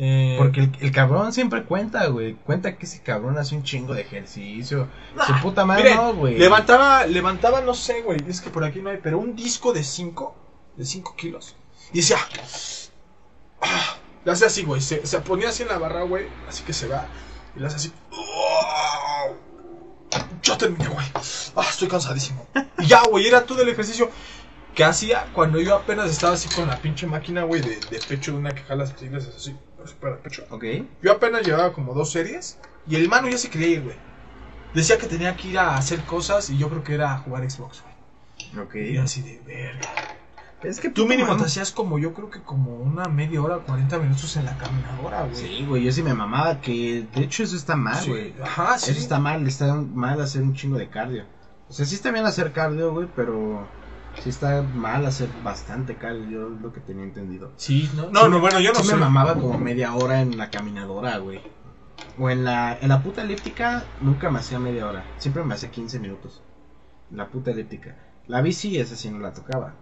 Eh, 0.00 0.36
Porque 0.38 0.60
el, 0.60 0.72
el 0.80 0.92
cabrón 0.92 1.32
siempre 1.32 1.64
cuenta, 1.64 2.06
güey. 2.06 2.34
Cuenta 2.34 2.76
que 2.78 2.86
ese 2.86 3.02
cabrón 3.02 3.36
hace 3.36 3.54
un 3.54 3.64
chingo 3.64 3.94
de 3.94 4.02
ejercicio. 4.02 4.88
Su 5.26 5.32
Nah, 5.32 5.42
puta 5.42 5.64
madre 5.66 5.82
miren, 5.84 5.96
no, 5.98 6.14
güey. 6.14 6.38
Levantaba, 6.38 7.04
levantaba, 7.06 7.60
no 7.60 7.74
sé, 7.74 8.02
güey, 8.02 8.18
es 8.28 8.40
que 8.40 8.48
por 8.50 8.64
aquí 8.64 8.80
no 8.80 8.90
hay, 8.90 8.98
pero 9.02 9.18
un 9.18 9.34
disco 9.36 9.72
de 9.72 9.82
5, 9.84 10.36
de 10.76 10.84
5 10.84 11.14
kilos. 11.16 11.56
Y 11.92 11.98
decía, 11.98 12.18
ah, 13.60 13.96
le 14.24 14.32
hace 14.32 14.46
así, 14.46 14.62
güey, 14.64 14.80
se, 14.80 15.06
se 15.06 15.20
ponía 15.20 15.48
así 15.50 15.62
en 15.62 15.68
la 15.68 15.78
barra, 15.78 16.02
güey, 16.02 16.26
así 16.48 16.62
que 16.64 16.72
se 16.72 16.86
va, 16.88 17.06
y 17.56 17.60
le 17.60 17.66
hace 17.66 17.76
así, 17.76 17.92
"Oh, 18.10 19.34
ya 20.42 20.56
terminé, 20.58 20.86
güey, 20.88 21.06
ah, 21.56 21.66
estoy 21.68 21.88
cansadísimo. 21.88 22.46
Y 22.78 22.86
ya, 22.86 23.02
güey, 23.02 23.26
era 23.26 23.44
todo 23.44 23.62
el 23.62 23.68
ejercicio 23.68 24.10
que 24.74 24.84
hacía 24.84 25.26
cuando 25.32 25.60
yo 25.60 25.74
apenas 25.74 26.10
estaba 26.10 26.34
así 26.34 26.48
con 26.48 26.68
la 26.68 26.78
pinche 26.80 27.06
máquina, 27.06 27.42
güey, 27.42 27.60
de, 27.60 27.76
de 27.90 27.98
pecho 28.06 28.32
de 28.32 28.38
una 28.38 28.50
que 28.52 28.62
jala 28.62 28.84
las 28.84 28.94
tigres, 28.94 29.28
así, 29.36 29.56
para 30.00 30.14
el 30.14 30.20
pecho. 30.20 30.44
Ok. 30.50 30.64
Yo 31.02 31.12
apenas 31.12 31.42
llevaba 31.44 31.72
como 31.72 31.94
dos 31.94 32.12
series 32.12 32.58
y 32.86 32.96
el 32.96 33.08
mano 33.08 33.28
ya 33.28 33.38
se 33.38 33.50
quería 33.50 33.68
ir, 33.68 33.82
güey. 33.82 33.96
Decía 34.74 34.98
que 34.98 35.06
tenía 35.06 35.34
que 35.36 35.48
ir 35.48 35.58
a 35.58 35.76
hacer 35.76 36.04
cosas 36.04 36.50
y 36.50 36.58
yo 36.58 36.68
creo 36.68 36.84
que 36.84 36.94
era 36.94 37.14
a 37.14 37.18
jugar 37.18 37.48
Xbox, 37.50 37.82
güey. 37.82 38.64
Ok. 38.64 38.74
Y 38.76 38.98
así 38.98 39.22
de 39.22 39.40
verga. 39.44 39.88
Es 40.62 40.80
que 40.80 40.90
Tú 40.90 41.06
mínimo 41.06 41.36
te 41.36 41.44
hacías 41.44 41.70
como 41.70 41.98
yo 41.98 42.12
creo 42.14 42.30
que 42.30 42.42
como 42.42 42.76
una 42.76 43.04
media 43.04 43.40
hora, 43.40 43.58
40 43.58 43.98
minutos 43.98 44.36
en 44.36 44.44
la 44.44 44.56
caminadora, 44.58 45.22
güey. 45.22 45.36
Sí, 45.36 45.64
güey, 45.66 45.84
yo 45.84 45.92
sí 45.92 46.02
me 46.02 46.14
mamaba 46.14 46.60
que 46.60 47.06
de 47.14 47.22
hecho 47.22 47.44
eso 47.44 47.54
está 47.56 47.76
mal, 47.76 47.96
Sí, 48.02 48.10
güey. 48.10 48.34
Ajá, 48.42 48.78
sí. 48.78 48.90
Eso 48.90 49.00
está 49.00 49.20
mal, 49.20 49.46
está 49.46 49.72
mal 49.74 50.20
hacer 50.20 50.42
un 50.42 50.54
chingo 50.54 50.76
de 50.76 50.88
cardio. 50.88 51.24
O 51.68 51.72
sea, 51.72 51.86
sí 51.86 51.94
está 51.94 52.10
bien 52.10 52.26
hacer 52.26 52.52
cardio, 52.52 52.92
güey, 52.92 53.08
pero 53.14 53.68
sí 54.22 54.30
está 54.30 54.62
mal 54.62 55.06
hacer 55.06 55.28
bastante 55.44 55.94
cardio, 55.96 56.48
lo 56.48 56.72
que 56.72 56.80
tenía 56.80 57.04
entendido. 57.04 57.52
Sí, 57.56 57.88
no, 57.94 58.10
no, 58.10 58.28
no, 58.28 58.40
bueno, 58.40 58.58
yo 58.58 58.72
no 58.72 58.80
sí 58.80 58.86
sé. 58.88 58.94
me 58.94 59.00
mamaba 59.00 59.34
como 59.34 59.58
media 59.58 59.94
hora 59.94 60.22
en 60.22 60.38
la 60.38 60.50
caminadora, 60.50 61.18
güey. 61.18 61.40
O 62.18 62.30
en 62.30 62.44
la, 62.44 62.76
en 62.80 62.88
la 62.88 63.02
puta 63.02 63.22
elíptica 63.22 63.84
nunca 64.00 64.28
me 64.30 64.40
hacía 64.40 64.58
media 64.58 64.88
hora, 64.88 65.04
siempre 65.18 65.44
me 65.44 65.54
hacía 65.54 65.70
15 65.70 66.00
minutos. 66.00 66.42
La 67.12 67.28
puta 67.28 67.52
elíptica. 67.52 67.96
La 68.26 68.40
bici, 68.42 68.78
esa 68.78 68.96
sí 68.96 69.08
no 69.10 69.18
la 69.20 69.32
tocaba. 69.32 69.74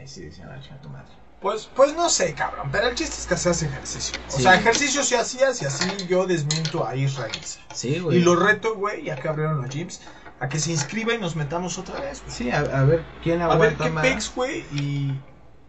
Ahí 0.00 0.08
sí 0.08 0.22
decía, 0.22 0.48
"Ah, 0.50 0.80
tu 0.82 0.88
madre. 0.88 1.06
Pues, 1.42 1.70
pues 1.74 1.94
no 1.94 2.08
sé, 2.08 2.34
cabrón, 2.34 2.68
pero 2.72 2.88
el 2.88 2.94
chiste 2.94 3.16
es 3.16 3.26
que 3.26 3.34
hacías 3.34 3.62
ejercicio. 3.62 4.18
O 4.28 4.30
Sí. 4.30 4.42
sea, 4.42 4.54
ejercicio 4.56 5.02
sí 5.02 5.14
hacías 5.14 5.60
y 5.62 5.66
así 5.66 5.88
yo 6.06 6.26
desmiento 6.26 6.86
a 6.86 6.94
Israel. 6.96 7.32
Sí, 7.74 7.98
güey. 7.98 8.18
Y 8.18 8.20
lo 8.22 8.36
reto, 8.36 8.74
güey, 8.76 9.04
ya 9.04 9.16
que 9.16 9.28
abrieron 9.28 9.60
los 9.62 9.70
gyms, 9.70 10.00
a 10.38 10.48
que 10.48 10.58
se 10.58 10.70
inscriba 10.70 11.14
y 11.14 11.18
nos 11.18 11.36
metamos 11.36 11.78
otra 11.78 11.98
vez, 12.00 12.20
güey. 12.22 12.32
Sí, 12.34 12.50
a, 12.50 12.58
a 12.60 12.84
ver 12.84 13.04
quién 13.22 13.40
A 13.42 13.46
ver 13.48 13.54
aguanta 13.56 13.84
qué 13.84 13.90
más. 13.90 14.02
pex, 14.06 14.34
güey, 14.34 14.60
y, 14.72 15.18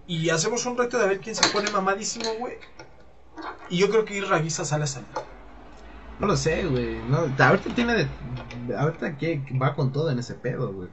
y 0.07 0.29
hacemos 0.29 0.65
un 0.65 0.77
reto 0.77 0.97
de 0.97 1.07
ver 1.07 1.19
quién 1.19 1.35
se 1.35 1.47
pone 1.49 1.69
mamadísimo, 1.71 2.29
güey. 2.39 2.55
Y 3.69 3.77
yo 3.77 3.89
creo 3.89 4.03
que 4.05 4.17
Isra 4.17 4.39
Guisa 4.39 4.65
sale 4.65 4.83
a 4.83 4.87
salir. 4.87 5.07
No 6.19 6.27
lo 6.27 6.35
sé, 6.37 6.65
güey. 6.65 6.99
No, 7.09 7.19
ahorita 7.43 7.73
tiene 7.73 7.93
de. 7.95 8.75
Ahorita 8.77 9.17
que 9.17 9.41
va 9.61 9.73
con 9.73 9.91
todo 9.91 10.11
en 10.11 10.19
ese 10.19 10.35
pedo, 10.35 10.71
güey. 10.73 10.89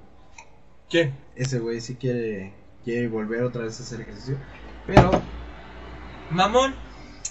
¿Quién? 0.88 1.18
Ese 1.36 1.58
güey 1.58 1.80
sí 1.80 1.96
quiere, 1.96 2.54
quiere 2.88 3.08
volver 3.08 3.42
otra 3.42 3.64
vez 3.64 3.78
a 3.78 3.82
hacer 3.82 4.00
ejercicio. 4.00 4.38
Pero, 4.86 5.10
Mamón. 6.30 6.74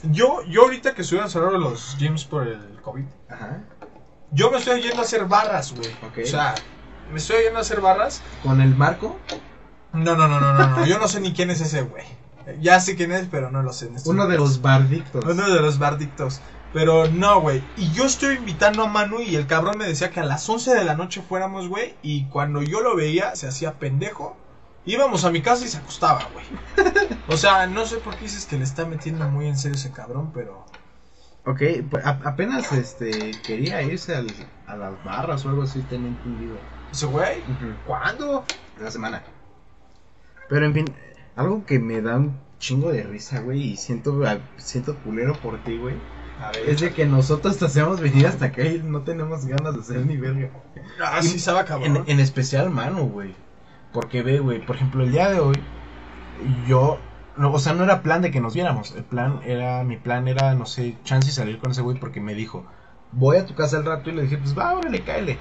Yo, 0.04 0.44
yo 0.44 0.62
ahorita 0.62 0.94
que 0.94 1.02
estuvieron 1.02 1.32
cerrados 1.32 1.60
los 1.60 1.98
gyms 1.98 2.26
por 2.26 2.48
el 2.48 2.80
COVID, 2.84 3.06
ajá. 3.28 3.64
yo 4.32 4.52
me 4.52 4.58
estoy 4.60 4.84
yendo 4.84 5.00
a 5.00 5.02
hacer 5.02 5.26
barras, 5.26 5.74
güey. 5.74 5.90
O 6.24 6.28
sea, 6.28 6.54
me 7.12 7.18
estoy 7.18 7.42
yendo 7.46 7.58
a 7.58 7.62
hacer 7.62 7.82
barras. 7.82 8.22
Con 8.44 8.62
el 8.62 8.76
marco, 8.76 9.18
No, 9.94 10.16
no, 10.16 10.28
no, 10.28 10.40
no, 10.40 10.54
no, 10.54 10.68
no. 10.68 10.86
Yo 10.86 11.00
no 11.00 11.08
sé 11.08 11.20
ni 11.20 11.34
quién 11.34 11.50
es 11.50 11.60
ese 11.62 11.82
güey. 11.82 12.06
Ya 12.62 12.80
sé 12.80 12.96
quién 12.96 13.12
es, 13.12 13.28
pero 13.28 13.50
no 13.50 13.64
lo 13.64 13.74
sé. 13.74 13.88
estos 13.88 14.06
uno 14.06 14.28
de 14.28 14.38
los 14.38 14.62
bardictos. 14.62 15.26
Uno 15.26 15.50
de 15.50 15.60
los 15.60 15.80
bardictos. 15.80 16.42
Pero 16.72 17.08
no, 17.08 17.42
güey. 17.42 17.64
Y 17.76 17.92
yo 17.94 18.06
estoy 18.06 18.36
invitando 18.36 18.84
a 18.84 18.88
Manu 18.88 19.22
y 19.22 19.36
el 19.36 19.48
cabrón 19.48 19.80
me 19.80 19.88
decía 19.88 20.12
que 20.12 20.20
a 20.20 20.26
las 20.26 20.48
11 20.48 20.76
de 20.76 20.84
la 20.84 20.94
noche 20.94 21.24
fuéramos, 21.28 21.68
güey. 21.68 21.96
Y 22.04 22.26
cuando 22.26 22.62
yo 22.62 22.82
lo 22.82 22.96
veía, 22.96 23.36
se 23.36 23.48
hacía 23.48 23.80
pendejo. 23.80 24.38
Íbamos 24.88 25.26
a 25.26 25.32
mi 25.32 25.42
casa 25.42 25.66
y 25.66 25.68
se 25.68 25.78
acostaba, 25.78 26.30
güey. 26.34 26.46
O 27.28 27.38
sea, 27.38 27.68
no 27.68 27.86
sé 27.86 27.98
por 27.98 28.16
qué 28.16 28.24
dices 28.26 28.46
que 28.46 28.58
le 28.58 28.64
está 28.64 28.86
metiendo 28.86 29.28
muy 29.30 29.48
en 29.48 29.58
serio 29.58 29.76
ese 29.76 29.92
cabrón, 29.92 30.32
pero... 30.34 30.66
Ok, 31.46 31.62
pues, 31.90 32.06
a- 32.06 32.20
apenas 32.26 32.72
este 32.74 33.32
quería 33.46 33.82
irse 33.82 34.16
al- 34.16 34.28
a 34.66 34.76
las 34.76 35.04
barras 35.04 35.46
o 35.46 35.50
algo 35.50 35.64
así, 35.64 35.82
tenía 35.84 36.10
entendido. 36.10 36.58
Ese 36.92 37.06
güey, 37.06 37.44
¿cuándo? 37.86 38.44
La 38.82 38.90
semana. 38.92 39.24
Pero 40.50 40.66
en 40.66 40.74
fin, 40.74 40.96
algo 41.36 41.66
que 41.66 41.80
me 41.80 42.02
da 42.02 42.18
un 42.18 42.38
chingo 42.60 42.92
de 42.92 43.04
risa, 43.04 43.40
güey, 43.42 43.62
y 43.62 43.78
siento, 43.78 44.22
siento 44.58 44.96
culero 45.04 45.34
por 45.40 45.62
ti, 45.64 45.78
güey. 45.78 45.96
Ver, 46.54 46.70
Es 46.70 46.82
de 46.82 46.94
que 46.94 47.06
nosotros 47.06 47.58
te 47.58 47.66
hacemos 47.66 48.00
venir 48.00 48.28
hasta 48.28 48.46
acá 48.46 48.64
y 48.64 48.80
no 48.84 49.02
tenemos 49.02 49.46
ganas 49.46 49.74
de 49.76 49.82
hacer 49.82 50.06
ni 50.06 50.18
verga. 50.18 50.50
Ah, 51.02 51.22
sí, 51.22 51.38
estaba 51.38 51.66
cabrón. 51.66 51.98
En, 52.06 52.12
en 52.12 52.20
especial 52.20 52.70
mano, 52.70 53.06
güey. 53.06 53.36
Porque 53.98 54.22
ve, 54.22 54.38
güey, 54.38 54.64
por 54.64 54.76
ejemplo, 54.76 55.04
el 55.04 55.12
día 55.12 55.28
de 55.30 55.40
hoy, 55.40 55.56
yo, 56.68 57.00
no, 57.36 57.52
o 57.52 57.58
sea, 57.58 57.74
no 57.74 57.84
era 57.84 58.04
plan 58.04 58.22
de 58.22 58.30
que 58.30 58.40
nos 58.40 58.54
viéramos. 58.54 58.92
El 58.96 59.04
plan 59.04 59.42
era, 59.44 59.84
mi 59.84 59.98
plan 59.98 60.28
era, 60.28 60.54
no 60.54 60.68
sé, 60.68 60.96
chance 61.04 61.30
y 61.30 61.32
salir 61.32 61.58
con 61.58 61.72
ese 61.72 61.82
güey 61.82 62.00
porque 62.00 62.22
me 62.22 62.36
dijo, 62.36 62.64
voy 63.12 63.38
a 63.38 63.48
tu 63.48 63.56
casa 63.56 63.78
al 63.78 63.86
rato 63.86 64.12
y 64.12 64.14
le 64.14 64.22
dije, 64.22 64.38
pues 64.38 64.56
va, 64.56 64.76
órale, 64.76 65.02
cáele. 65.02 65.40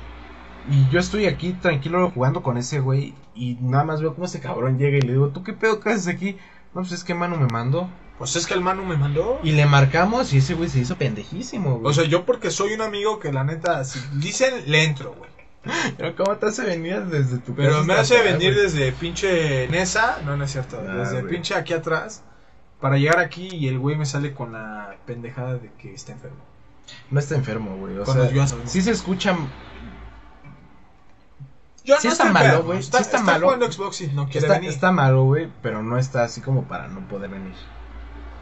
Y 0.70 0.88
yo 0.88 0.98
estoy 1.00 1.26
aquí 1.26 1.52
tranquilo 1.52 2.10
jugando 2.12 2.42
con 2.42 2.56
ese 2.56 2.80
güey 2.80 3.12
y 3.34 3.58
nada 3.60 3.84
más 3.84 4.00
veo 4.00 4.14
cómo 4.14 4.24
ese 4.24 4.40
cabrón 4.40 4.78
llega 4.78 4.96
y 4.96 5.02
le 5.02 5.12
digo, 5.12 5.28
¿tú 5.28 5.44
qué 5.44 5.52
pedo 5.52 5.78
que 5.78 5.90
haces 5.90 6.08
aquí? 6.08 6.38
No, 6.74 6.80
pues 6.80 6.92
es 6.92 7.04
que 7.04 7.12
mano 7.12 7.36
me 7.36 7.48
mandó. 7.48 7.90
Pues 8.16 8.36
es 8.36 8.46
que 8.46 8.54
el 8.54 8.62
Manu 8.62 8.86
me 8.86 8.96
mandó. 8.96 9.38
Y 9.42 9.52
le 9.52 9.66
marcamos 9.66 10.32
y 10.32 10.38
ese 10.38 10.54
güey 10.54 10.70
se 10.70 10.78
hizo 10.78 10.96
pendejísimo, 10.96 11.78
güey. 11.80 11.90
O 11.90 11.92
sea, 11.92 12.04
yo 12.04 12.24
porque 12.24 12.50
soy 12.50 12.72
un 12.72 12.80
amigo 12.80 13.18
que 13.18 13.30
la 13.30 13.44
neta, 13.44 13.84
si 13.84 14.00
dicen, 14.14 14.54
le 14.66 14.84
entro, 14.84 15.14
güey. 15.14 15.35
Pero 15.98 16.16
¿cómo 16.16 16.36
te 16.36 16.46
hace 16.46 16.64
venir 16.64 17.04
desde 17.06 17.38
tu 17.38 17.54
Pero 17.54 17.84
me 17.84 17.94
hace 17.94 18.14
acá, 18.18 18.24
venir 18.32 18.52
güey? 18.52 18.62
desde 18.64 18.92
pinche 18.92 19.68
Nesa, 19.68 20.18
no, 20.24 20.36
no 20.36 20.44
es 20.44 20.52
cierto, 20.52 20.80
Ah, 20.86 20.92
desde 20.92 21.20
güey. 21.22 21.32
pinche 21.34 21.54
aquí 21.54 21.72
atrás, 21.74 22.22
para 22.80 22.96
llegar 22.98 23.18
aquí 23.18 23.48
y 23.52 23.68
el 23.68 23.78
güey 23.78 23.96
me 23.96 24.06
sale 24.06 24.32
con 24.34 24.52
la 24.52 24.96
pendejada 25.06 25.54
de 25.54 25.70
que 25.78 25.94
está 25.94 26.12
enfermo. 26.12 26.44
No 27.10 27.18
está 27.18 27.34
enfermo, 27.34 27.76
güey. 27.76 27.98
O 27.98 28.04
Cuando 28.04 28.24
sea, 28.28 28.32
yo 28.32 28.44
sí 28.66 28.80
se 28.82 28.92
escucha. 28.92 29.36
Yo 31.84 31.96
Sí 32.00 32.08
está 32.08 32.32
malo, 32.32 32.64
güey, 32.64 32.78
Está, 32.80 32.98
sí 32.98 33.02
está 33.04 33.18
está 33.18 33.32
malo. 33.32 33.46
jugando 33.46 33.70
Xbox 33.70 34.00
y 34.00 34.08
no 34.08 34.24
quiere 34.24 34.40
Está, 34.46 34.54
venir. 34.54 34.70
está 34.70 34.90
malo, 34.92 35.22
güey, 35.24 35.48
pero 35.62 35.82
no 35.84 35.98
está 35.98 36.24
así 36.24 36.40
como 36.40 36.64
para 36.64 36.88
no 36.88 37.06
poder 37.06 37.30
venir. 37.30 37.54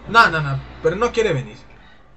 No, 0.09 0.31
no, 0.31 0.41
no, 0.41 0.59
pero 0.83 0.97
no 0.97 1.13
quiere 1.13 1.33
venir. 1.35 1.57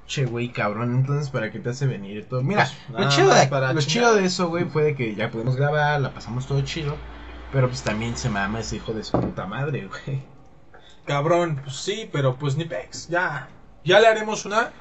Che, 0.08 0.26
güey, 0.26 0.50
cabrón, 0.54 0.96
entonces 0.96 1.30
para 1.30 1.52
qué 1.52 1.60
te 1.60 1.70
hace 1.70 1.86
venir 1.86 2.28
todo. 2.30 2.41
Mira, 2.41 2.65
Pues, 2.89 3.06
lo, 3.06 3.10
chido 3.10 3.34
de, 3.34 3.48
para 3.48 3.74
lo 3.74 3.82
chingar. 3.82 3.91
chido 4.12 4.15
de 4.15 4.26
eso, 4.26 4.48
güey, 4.48 4.65
fue 4.65 4.84
de 4.84 4.96
que 4.96 5.13
ya 5.15 5.30
pudimos 5.30 5.56
grabar, 5.58 6.00
la 6.00 6.13
pasamos 6.13 6.48
todo 6.48 6.62
chido. 6.62 6.96
Pero 7.52 7.67
pues 7.67 7.84
también 7.84 8.15
se 8.17 8.30
mama 8.30 8.60
ese 8.62 8.78
hijo 8.78 8.93
de 8.93 9.04
su 9.04 9.20
puta 9.20 9.46
madre, 9.46 9.88
güey. 9.88 10.24
Cabrón, 11.06 11.60
pues 11.63 11.76
sí, 11.78 12.10
pero 12.12 12.36
pues 12.38 12.56
ni 12.58 12.65
pex, 12.65 13.08
ya. 13.10 13.48
Ya 13.84 14.00
le 14.00 14.08
haremos 14.08 14.46
una, 14.46 14.72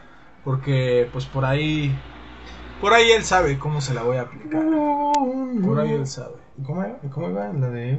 porque 0.45 1.09
pues 1.13 1.27
por 1.27 1.45
ahí... 1.45 1.97
Por 2.81 2.93
ahí 2.93 3.11
él 3.13 3.25
sabe 3.25 3.59
cómo 3.59 3.81
se 3.81 3.95
la 3.95 4.03
voy 4.03 4.19
a 4.19 4.23
aplicar. 4.23 4.63
Por 5.65 5.81
ahí 5.81 5.93
él 5.93 6.07
sabe. 6.07 6.35
¿Cómo 6.65 6.83
era? 6.85 6.99
¿Cómo 7.11 7.31
iba? 7.31 7.49
La 7.53 7.71
de. 7.71 7.99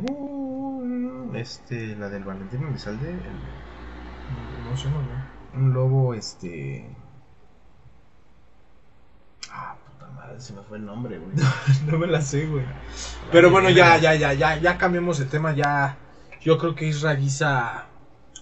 este, 1.34 1.96
la 1.96 2.10
del 2.10 2.24
Valentín 2.24 2.64
Elizalde. 2.68 3.10
el- 3.10 4.70
No 4.70 4.78
sé, 4.78 4.88
no, 4.90 5.02
no. 5.02 5.60
Un 5.60 5.74
lobo, 5.74 6.14
este. 6.14 6.88
Ah, 9.52 9.76
madre, 10.28 10.42
se 10.42 10.54
me 10.54 10.62
fue 10.64 10.78
el 10.78 10.86
nombre, 10.86 11.18
güey. 11.20 11.32
No 11.92 11.98
me 11.98 12.08
la 12.08 12.22
sé, 12.22 12.46
güey. 12.46 12.64
Pero 13.32 13.50
bueno, 13.52 13.70
ya, 13.70 13.98
ya, 13.98 14.16
ya, 14.16 14.34
ya, 14.34 14.58
ya 14.58 14.78
cambiamos 14.78 15.18
de 15.20 15.26
tema, 15.26 15.54
ya. 15.56 15.98
Yo 16.42 16.58
creo 16.58 16.76
que 16.76 16.86
Isra 16.86 17.14
Guisa 17.16 17.86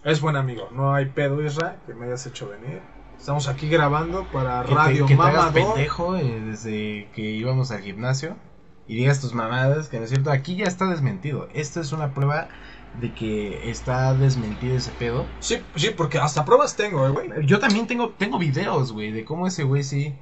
es 0.03 0.21
buen 0.21 0.35
amigo. 0.35 0.69
No 0.71 0.93
hay 0.93 1.05
pedo, 1.07 1.43
Isra, 1.43 1.77
que 1.85 1.93
me 1.93 2.05
hayas 2.05 2.25
hecho 2.27 2.49
venir. 2.49 2.81
Estamos 3.17 3.47
aquí 3.47 3.69
grabando 3.69 4.25
para 4.31 4.61
Que 4.63 4.67
te- 4.69 4.75
Radio 4.75 5.05
que 5.05 5.15
te, 5.15 5.21
hagas 5.21 5.45
Mamador. 5.53 5.73
pendejo 5.73 6.15
eh, 6.17 6.41
desde 6.41 7.09
que 7.15 7.21
íbamos 7.21 7.71
al 7.71 7.81
gimnasio 7.81 8.35
y 8.87 8.95
digas 8.95 9.21
tus 9.21 9.33
mamadas, 9.33 9.87
que 9.87 9.97
no 9.97 10.03
es 10.03 10.09
cierto. 10.11 10.29
Aquí 10.31 10.55
ya 10.57 10.65
está 10.65 10.85
desmentido. 10.87 11.47
Esto 11.53 11.79
es 11.81 11.91
una 11.91 12.13
prueba 12.13 12.49
de 12.99 13.13
que 13.13 13.71
está 13.71 14.13
desmentido 14.13 14.75
ese 14.75 14.91
pedo. 14.91 15.25
Sí, 15.39 15.57
sí, 15.75 15.89
porque 15.95 16.19
hasta 16.19 16.45
pruebas 16.45 16.75
tengo, 16.75 17.07
eh, 17.07 17.11
güey. 17.11 17.45
Yo 17.47 17.59
también 17.59 17.87
tengo, 17.87 18.09
tengo 18.11 18.37
videos, 18.37 18.91
güey, 18.91 19.11
de 19.11 19.25
cómo 19.25 19.47
ese 19.47 19.63
güey 19.63 19.83
sí. 19.83 20.13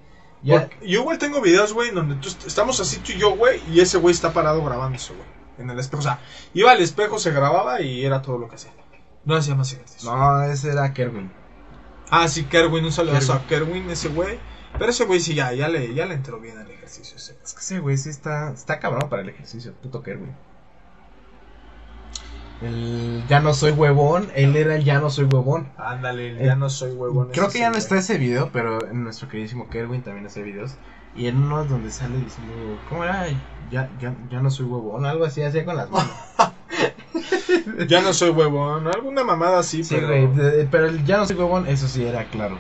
Ya, 0.44 0.70
Yo 0.82 1.02
igual 1.02 1.18
tengo 1.18 1.42
videos, 1.42 1.74
güey, 1.74 1.92
donde 1.92 2.16
tú 2.16 2.28
est- 2.28 2.46
estamos 2.46 2.80
así 2.80 2.98
tú 2.98 3.14
y 3.14 3.18
yo, 3.18 3.36
güey, 3.36 3.62
y 3.72 3.80
ese 3.80 3.98
güey 3.98 4.14
está 4.14 4.34
parado 4.34 4.64
grabando 4.64 4.98
eso, 4.98 5.14
güey. 5.16 5.28
En 5.58 5.70
el 5.70 5.80
espejo. 5.80 6.00
O 6.02 6.04
sea, 6.04 6.20
iba 6.54 6.72
al 6.72 6.82
espejo, 6.82 7.20
se 7.20 7.32
grababa 7.32 7.82
y 7.82 8.04
era 8.06 8.22
todo 8.22 8.38
lo 8.38 8.50
que 8.50 8.56
hacía. 8.56 8.72
No 9.26 9.36
hacía 9.36 9.56
más 9.56 9.72
ejercicio. 9.72 10.14
No, 10.14 10.44
ese 10.44 10.72
era 10.72 10.94
Kerwin. 10.94 11.32
Ah, 12.10 12.28
sí, 12.28 12.44
Kerwin, 12.46 12.84
un 12.86 12.92
saludo 12.92 13.14
Kerwin. 13.20 13.32
a 13.38 13.48
Kerwin, 13.48 13.90
ese 13.90 14.10
güey. 14.10 14.40
Pero 14.78 14.90
ese 14.90 15.06
güey 15.06 15.20
sí 15.20 15.36
ya, 15.36 15.54
ya 15.54 15.68
le, 15.70 15.94
ya 15.94 16.06
le 16.08 16.16
entró 16.16 16.40
bien 16.40 16.58
al 16.58 16.70
ejercicio 16.70 17.16
ese. 17.16 17.38
Es 17.44 17.54
que 17.54 17.60
ese 17.60 17.80
güey 17.80 17.96
sí 17.98 18.10
está, 18.10 18.52
está 18.52 18.80
cabrón 18.80 19.08
para 19.10 19.22
el 19.22 19.30
ejercicio, 19.30 19.74
puto 19.82 20.02
Kerwin. 20.04 20.36
El 22.64 23.24
ya 23.28 23.40
no 23.40 23.54
soy 23.54 23.72
huevón, 23.72 24.30
él 24.36 24.56
era 24.56 24.76
el 24.76 24.84
ya 24.84 25.00
no 25.00 25.10
soy 25.10 25.26
huevón. 25.26 25.68
Ándale, 25.78 26.42
Eh, 26.42 26.46
ya 26.46 26.56
no 26.56 26.70
soy 26.70 26.92
huevón. 26.92 27.30
Creo 27.34 27.50
que 27.50 27.60
ya 27.60 27.70
no 27.70 27.78
está 27.78 27.98
ese 27.98 28.18
video, 28.18 28.50
pero 28.54 28.88
en 28.88 29.04
nuestro 29.04 29.28
queridísimo 29.28 29.70
Kerwin 29.70 30.02
también 30.02 30.26
hace 30.26 30.42
videos. 30.44 30.76
Y 31.16 31.28
en 31.28 31.38
uno 31.38 31.64
donde 31.66 31.92
sale 31.92 32.18
diciendo, 32.18 32.80
¿cómo 32.90 33.04
era? 33.04 33.28
Ya, 33.70 33.90
ya, 34.00 34.16
ya 34.32 34.42
no 34.42 34.50
soy 34.50 34.66
huevón, 34.66 35.06
algo 35.06 35.26
así, 35.26 35.44
hacía 35.44 35.66
con 35.66 35.76
las 35.76 35.90
manos. 35.90 36.12
Ya 37.88 38.02
no 38.02 38.14
soy 38.14 38.32
huevón, 38.32 38.88
alguna 38.88 39.24
mamada 39.24 39.60
así, 39.60 39.84
Sí, 39.84 39.96
pero... 39.96 40.34
pero 40.70 40.88
el 40.88 41.06
ya 41.06 41.18
no 41.18 41.26
soy 41.26 41.36
huevón, 41.36 41.68
eso 41.68 41.88
sí 41.88 42.04
era 42.04 42.26
claro. 42.26 42.58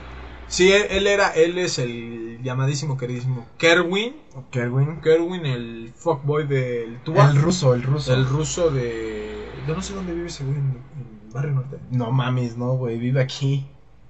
Sí, 0.54 0.72
él, 0.72 0.86
él 0.92 1.08
era, 1.08 1.30
él 1.30 1.58
es 1.58 1.80
el 1.80 2.40
llamadísimo, 2.44 2.96
queridísimo 2.96 3.48
Kerwin. 3.58 4.16
Kerwin. 4.52 5.02
Kerwin, 5.02 5.48
el 5.48 5.92
fuckboy 5.96 6.46
del 6.46 7.02
Tua. 7.02 7.32
El 7.32 7.42
ruso, 7.42 7.74
el 7.74 7.82
ruso. 7.82 8.14
El 8.14 8.30
ruso 8.30 8.70
de... 8.70 9.50
Yo 9.68 9.76
no 9.76 9.82
sé 9.82 9.96
dónde 9.96 10.14
vive 10.14 10.28
ese 10.28 10.44
güey, 10.44 10.58
en, 10.58 10.66
en 10.96 11.34
Barrio 11.34 11.54
Norte. 11.54 11.80
No 11.90 12.12
mames, 12.12 12.56
no, 12.56 12.74
güey, 12.74 13.00
vive 13.00 13.20
aquí. 13.20 13.66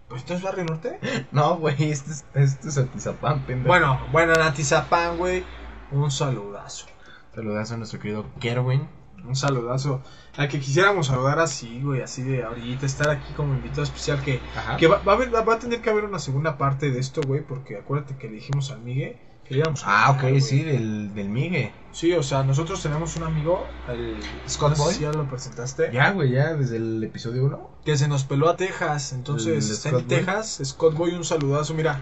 ¿Pues 0.10 0.19
esto 0.23 0.34
es 0.34 0.41
Barrio 0.41 0.65
Norte? 0.65 0.99
No, 1.32 1.56
güey, 1.60 1.82
este 1.82 2.12
es, 2.12 2.25
este 2.34 2.67
es 2.67 2.77
Atizapán, 2.77 3.45
pendejo. 3.45 3.69
Bueno, 3.69 4.01
bueno, 4.12 4.34
Natizapán, 4.34 5.17
güey, 5.17 5.45
un 5.93 6.12
saludazo. 6.12 6.88
Saludas 7.34 7.71
a 7.71 7.77
nuestro 7.77 8.01
querido 8.01 8.25
Kerwin. 8.41 8.89
Un 9.25 9.36
saludazo. 9.36 10.01
Al 10.36 10.47
que 10.49 10.59
quisiéramos 10.59 11.07
saludar 11.07 11.39
así, 11.39 11.79
güey, 11.81 12.01
así 12.01 12.23
de 12.23 12.43
ahorita, 12.43 12.86
estar 12.86 13.09
aquí 13.09 13.33
como 13.33 13.53
invitado 13.53 13.83
especial 13.83 14.21
que... 14.21 14.41
Que 14.77 14.88
va, 14.88 14.97
va 15.07 15.13
a 15.13 15.15
haber- 15.15 15.33
va 15.33 15.53
a 15.53 15.59
tener 15.59 15.81
que 15.81 15.89
haber 15.89 16.03
una 16.05 16.19
segunda 16.19 16.57
parte 16.57 16.91
de 16.91 16.99
esto, 16.99 17.21
güey, 17.25 17.41
porque 17.41 17.77
acuérdate 17.77 18.17
que 18.17 18.27
le 18.27 18.33
dijimos 18.36 18.71
al 18.71 18.81
Migue 18.81 19.17
que 19.45 19.57
íbamos 19.57 19.83
a 19.86 20.05
Ah, 20.07 20.12
ok, 20.12 20.21
güey. 20.21 20.41
sí, 20.41 20.63
del, 20.63 21.13
del 21.13 21.29
Migue. 21.29 21.73
Sí, 21.91 22.12
o 22.13 22.23
sea, 22.23 22.43
nosotros 22.43 22.81
tenemos 22.81 23.15
un 23.17 23.23
amigo, 23.23 23.65
el 23.89 24.17
Scott 24.47 24.69
no 24.71 24.75
sé 24.77 24.81
Boy. 24.83 24.93
si 24.93 25.01
ya 25.01 25.12
lo 25.12 25.27
presentaste, 25.29 25.91
Ya, 25.93 26.12
güey, 26.12 26.31
ya 26.31 26.53
desde 26.55 26.77
el 26.77 27.03
episodio 27.03 27.45
1. 27.45 27.69
que 27.86 27.97
se 27.97 28.07
nos 28.07 28.23
peló 28.23 28.49
a 28.49 28.55
Texas, 28.57 29.12
entonces 29.13 29.69
está 29.69 29.89
Scott 29.89 30.01
en 30.01 30.07
Boy. 30.07 30.17
Texas, 30.17 30.62
Scott 30.65 30.93
Boy, 30.95 31.12
un 31.13 31.23
saludazo, 31.23 31.73
mira, 31.73 31.99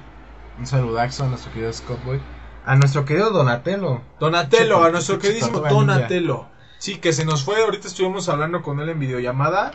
Un 0.60 0.66
saludazo 0.68 1.24
a 1.24 1.28
nuestro 1.28 1.52
querido 1.52 1.74
Scott 1.74 2.04
Boy. 2.06 2.20
A 2.64 2.76
nuestro 2.76 3.06
querido 3.06 3.32
Donatello. 3.32 4.02
Donatello, 4.20 4.84
a 4.84 4.92
nuestro 4.92 5.18
queridísimo. 5.18 5.60
Donatello. 5.62 6.48
Sí, 6.82 6.98
que 6.98 7.14
se 7.14 7.26
nos 7.26 7.44
fue, 7.44 7.62
ahorita 7.62 7.88
estuvimos 7.88 8.28
hablando 8.28 8.64
con 8.64 8.80
él 8.80 8.90
en 8.90 8.98
videollamada 9.00 9.72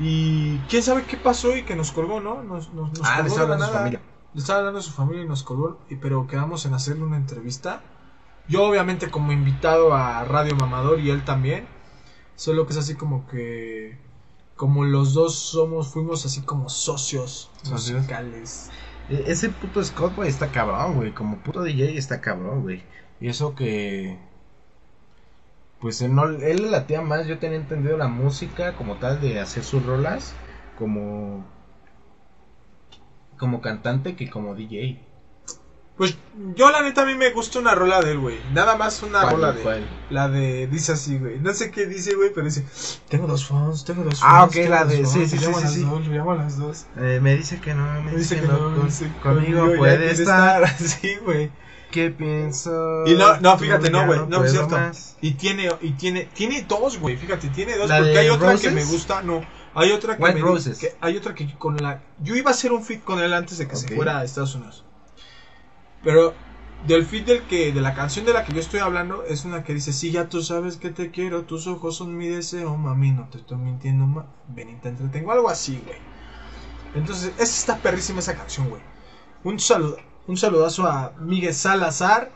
y 0.00 0.58
quién 0.68 0.82
sabe 0.82 1.04
qué 1.04 1.16
pasó 1.16 1.56
y 1.56 1.62
que 1.62 1.76
nos 1.76 1.92
colgó, 1.92 2.20
¿no? 2.20 2.42
Nos, 2.42 2.72
nos, 2.74 2.90
nos 2.98 3.08
Ah, 3.08 3.18
colgó 3.18 3.22
le 3.22 3.28
estaba 3.28 3.46
la 3.48 3.54
hablando 3.54 3.64
a 3.64 3.68
su 3.68 3.72
familia. 3.74 4.00
Le 4.34 4.40
estaba 4.40 4.58
hablando 4.58 4.78
a 4.80 4.82
su 4.82 4.90
familia 4.90 5.22
y 5.22 5.28
nos 5.28 5.42
colgó, 5.44 5.78
y- 5.88 5.94
pero 5.96 6.26
quedamos 6.26 6.66
en 6.66 6.74
hacerle 6.74 7.04
una 7.04 7.16
entrevista. 7.16 7.80
Yo 8.48 8.64
obviamente 8.64 9.08
como 9.08 9.30
invitado 9.30 9.94
a 9.94 10.24
Radio 10.24 10.56
Mamador 10.56 10.98
y 10.98 11.10
él 11.10 11.24
también. 11.24 11.68
Solo 12.34 12.66
que 12.66 12.72
es 12.72 12.78
así 12.80 12.96
como 12.96 13.24
que... 13.28 13.96
Como 14.56 14.84
los 14.84 15.14
dos 15.14 15.36
somos, 15.36 15.92
fuimos 15.92 16.26
así 16.26 16.42
como 16.42 16.68
socios 16.68 17.52
Socios. 17.62 17.98
musicales. 17.98 18.70
E- 19.08 19.24
Ese 19.28 19.48
puto 19.50 19.84
Scott, 19.84 20.16
güey, 20.16 20.28
está 20.28 20.50
cabrón, 20.50 20.94
güey. 20.96 21.12
Como 21.14 21.36
puto 21.38 21.62
DJ 21.62 21.96
está 21.96 22.20
cabrón, 22.20 22.62
güey. 22.62 22.82
Y 23.20 23.28
eso 23.28 23.54
que... 23.54 24.18
Pues 25.82 26.00
él, 26.00 26.14
no, 26.14 26.24
él 26.26 26.62
le 26.62 26.70
latía 26.70 27.02
más, 27.02 27.26
yo 27.26 27.38
tenía 27.40 27.58
entendido 27.58 27.96
la 27.98 28.08
música 28.08 28.74
como 28.76 28.96
tal 28.98 29.20
de 29.20 29.40
hacer 29.40 29.64
sus 29.64 29.84
rolas 29.84 30.36
como... 30.76 31.44
Como 33.36 33.60
cantante 33.60 34.14
que 34.14 34.30
como 34.30 34.54
DJ. 34.54 35.00
Pues 35.96 36.16
yo 36.54 36.70
la 36.70 36.82
neta 36.82 37.02
a 37.02 37.06
mí 37.06 37.14
me 37.16 37.30
gusta 37.32 37.58
una 37.58 37.74
rola 37.74 38.00
de 38.00 38.12
él, 38.12 38.20
güey. 38.20 38.38
Nada 38.52 38.76
más 38.76 39.02
una 39.02 39.20
¿Cuál, 39.22 39.34
rola 39.34 39.52
de 39.52 39.62
cuál? 39.62 39.88
La 40.10 40.28
de... 40.28 40.68
Dice 40.68 40.92
así, 40.92 41.18
güey. 41.18 41.40
No 41.40 41.52
sé 41.52 41.72
qué 41.72 41.86
dice, 41.86 42.14
güey, 42.14 42.30
pero 42.32 42.46
dice... 42.46 42.64
Tengo 43.08 43.26
dos 43.26 43.44
fans, 43.44 43.84
tengo 43.84 44.04
dos 44.04 44.20
Ah, 44.22 44.44
fans. 44.46 44.56
ok, 44.56 44.70
la 44.70 44.84
de- 44.84 45.04
sí, 45.04 45.26
sí, 45.26 45.38
sí, 45.38 45.44
llamo 45.44 45.58
sí, 45.58 45.64
las 45.64 45.74
sí. 45.74 45.80
dos, 45.84 46.06
llamo 46.08 46.32
a 46.32 46.36
las 46.36 46.56
dos. 46.56 46.86
Eh, 46.96 47.18
me 47.20 47.36
dice 47.36 47.60
que 47.60 47.74
no, 47.74 47.84
me 48.02 48.12
Me 48.12 48.18
dice 48.18 48.40
que 48.40 48.46
no, 48.46 48.74
con- 48.76 48.86
dice, 48.86 49.10
conmigo 49.20 49.70
ya 49.72 49.76
puede 49.76 50.10
estar. 50.12 50.68
Sí, 50.78 51.16
güey. 51.24 51.50
¿Qué 51.92 52.10
pienso? 52.10 53.04
Y 53.06 53.14
no, 53.14 53.38
no, 53.40 53.58
fíjate, 53.58 53.90
no, 53.90 54.06
güey, 54.06 54.20
no, 54.28 54.44
es 54.44 54.50
cierto. 54.52 54.76
más. 54.76 55.16
Y 55.20 55.32
tiene, 55.32 55.70
y 55.80 55.92
tiene, 55.92 56.24
tiene 56.24 56.62
dos, 56.62 56.98
güey, 56.98 57.16
fíjate, 57.16 57.48
tiene 57.50 57.76
dos, 57.76 57.88
¿La 57.90 57.98
porque 57.98 58.18
hay 58.18 58.28
otra 58.28 58.52
Roses? 58.52 58.62
que 58.62 58.70
me 58.70 58.84
gusta, 58.84 59.22
no, 59.22 59.46
hay 59.74 59.92
otra 59.92 60.16
que 60.16 60.22
White 60.22 60.34
me 60.34 60.40
Roses. 60.42 60.78
que- 60.78 60.96
hay 61.00 61.16
otra 61.16 61.34
que 61.34 61.46
con 61.58 61.76
la, 61.82 62.02
yo 62.18 62.36
iba 62.36 62.50
a 62.50 62.54
hacer 62.54 62.72
un 62.72 62.82
fit 62.84 63.02
con 63.04 63.20
él 63.20 63.32
antes 63.32 63.58
de 63.58 63.68
que 63.68 63.76
se 63.76 63.88
fuera 63.88 64.18
a 64.18 64.24
Estados 64.24 64.54
Unidos, 64.54 64.84
pero 66.02 66.34
del 66.86 67.04
fit 67.06 67.26
del 67.26 67.46
que, 67.46 67.72
de 67.72 67.80
la 67.80 67.94
canción 67.94 68.24
de 68.26 68.32
la 68.32 68.44
que 68.44 68.52
yo 68.52 68.60
estoy 68.60 68.80
hablando, 68.80 69.24
es 69.24 69.44
una 69.44 69.62
que 69.62 69.74
dice, 69.74 69.92
sí, 69.92 70.10
ya 70.10 70.28
tú 70.28 70.42
sabes 70.42 70.76
que 70.76 70.90
te 70.90 71.10
quiero, 71.10 71.44
tus 71.44 71.66
ojos 71.66 71.96
son 71.96 72.16
mi 72.16 72.26
deseo, 72.28 72.76
mami, 72.76 73.12
no 73.12 73.28
te 73.28 73.38
estoy 73.38 73.58
mintiendo, 73.58 74.06
ma, 74.06 74.26
ven 74.48 74.70
y 74.70 74.76
te 74.76 74.88
entretengo, 74.88 75.32
algo 75.32 75.48
así, 75.48 75.78
güey, 75.78 75.98
entonces, 76.94 77.30
esa 77.36 77.44
está 77.44 77.82
perrísima 77.82 78.20
esa 78.20 78.36
canción, 78.36 78.68
güey, 78.68 78.82
un 79.44 79.60
saludo, 79.60 79.98
un 80.26 80.36
saludazo 80.36 80.86
a 80.86 81.12
Miguel 81.18 81.54
Salazar, 81.54 82.30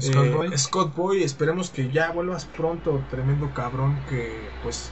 Scott 0.00 0.26
eh, 0.26 0.34
Boy. 0.34 0.58
Scott 0.58 0.94
Boy, 0.94 1.22
esperemos 1.22 1.70
que 1.70 1.90
ya 1.90 2.10
vuelvas 2.12 2.44
pronto, 2.44 3.02
tremendo 3.10 3.52
cabrón, 3.54 3.98
que 4.08 4.48
pues 4.62 4.90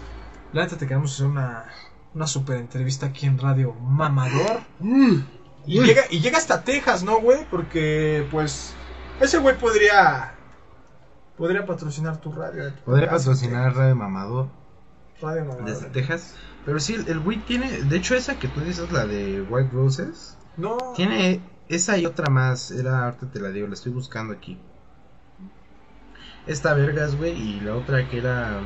la 0.53 0.63
neta 0.65 0.77
te 0.79 0.87
queremos 0.87 1.13
hacer 1.15 1.27
una, 1.27 1.67
una 2.15 2.27
super 2.27 2.57
entrevista 2.57 3.07
aquí 3.07 3.27
en 3.27 3.39
Radio 3.39 3.75
Mamador. 3.75 4.61
Y 5.67 5.81
Uy. 5.81 5.87
llega, 5.87 6.03
y 6.11 6.21
llega 6.21 6.39
hasta 6.39 6.63
Texas, 6.63 7.03
¿no, 7.03 7.21
güey? 7.21 7.47
Porque 7.51 8.27
pues 8.31 8.75
ese 9.21 9.39
güey 9.39 9.57
podría 9.59 10.35
podría 11.37 11.67
patrocinar 11.67 12.19
tu 12.21 12.33
radio. 12.33 12.73
tu 12.73 12.83
Podría 12.85 13.09
casa, 13.09 13.31
patrocinar 13.31 13.75
Radio 13.75 13.97
Mamador 13.97 14.49
Radio 15.21 15.45
Mamador. 15.45 15.65
desde 15.67 15.87
Texas. 15.91 16.35
Pero 16.65 16.81
sí, 16.81 16.95
el 17.07 17.21
güey 17.21 17.39
tiene. 17.45 17.71
De 17.83 17.97
hecho, 17.97 18.15
esa 18.15 18.39
que 18.39 18.49
tú 18.49 18.61
dices, 18.61 18.91
la 18.91 19.05
de 19.07 19.43
White 19.43 19.71
Roses. 19.73 20.39
No, 20.57 20.79
Tiene 20.95 21.41
esa 21.68 21.98
y 21.98 22.07
otra 22.07 22.31
más. 22.31 22.70
Era, 22.70 23.05
ahorita 23.05 23.31
te 23.31 23.40
la 23.40 23.50
digo, 23.50 23.66
la 23.66 23.74
estoy 23.74 23.92
buscando 23.92 24.35
aquí. 24.35 24.59
Esta 26.46 26.74
vergas, 26.74 27.16
güey. 27.16 27.33
Y 27.33 27.61
la 27.61 27.74
otra 27.77 28.09
que 28.09 28.18
era. 28.18 28.61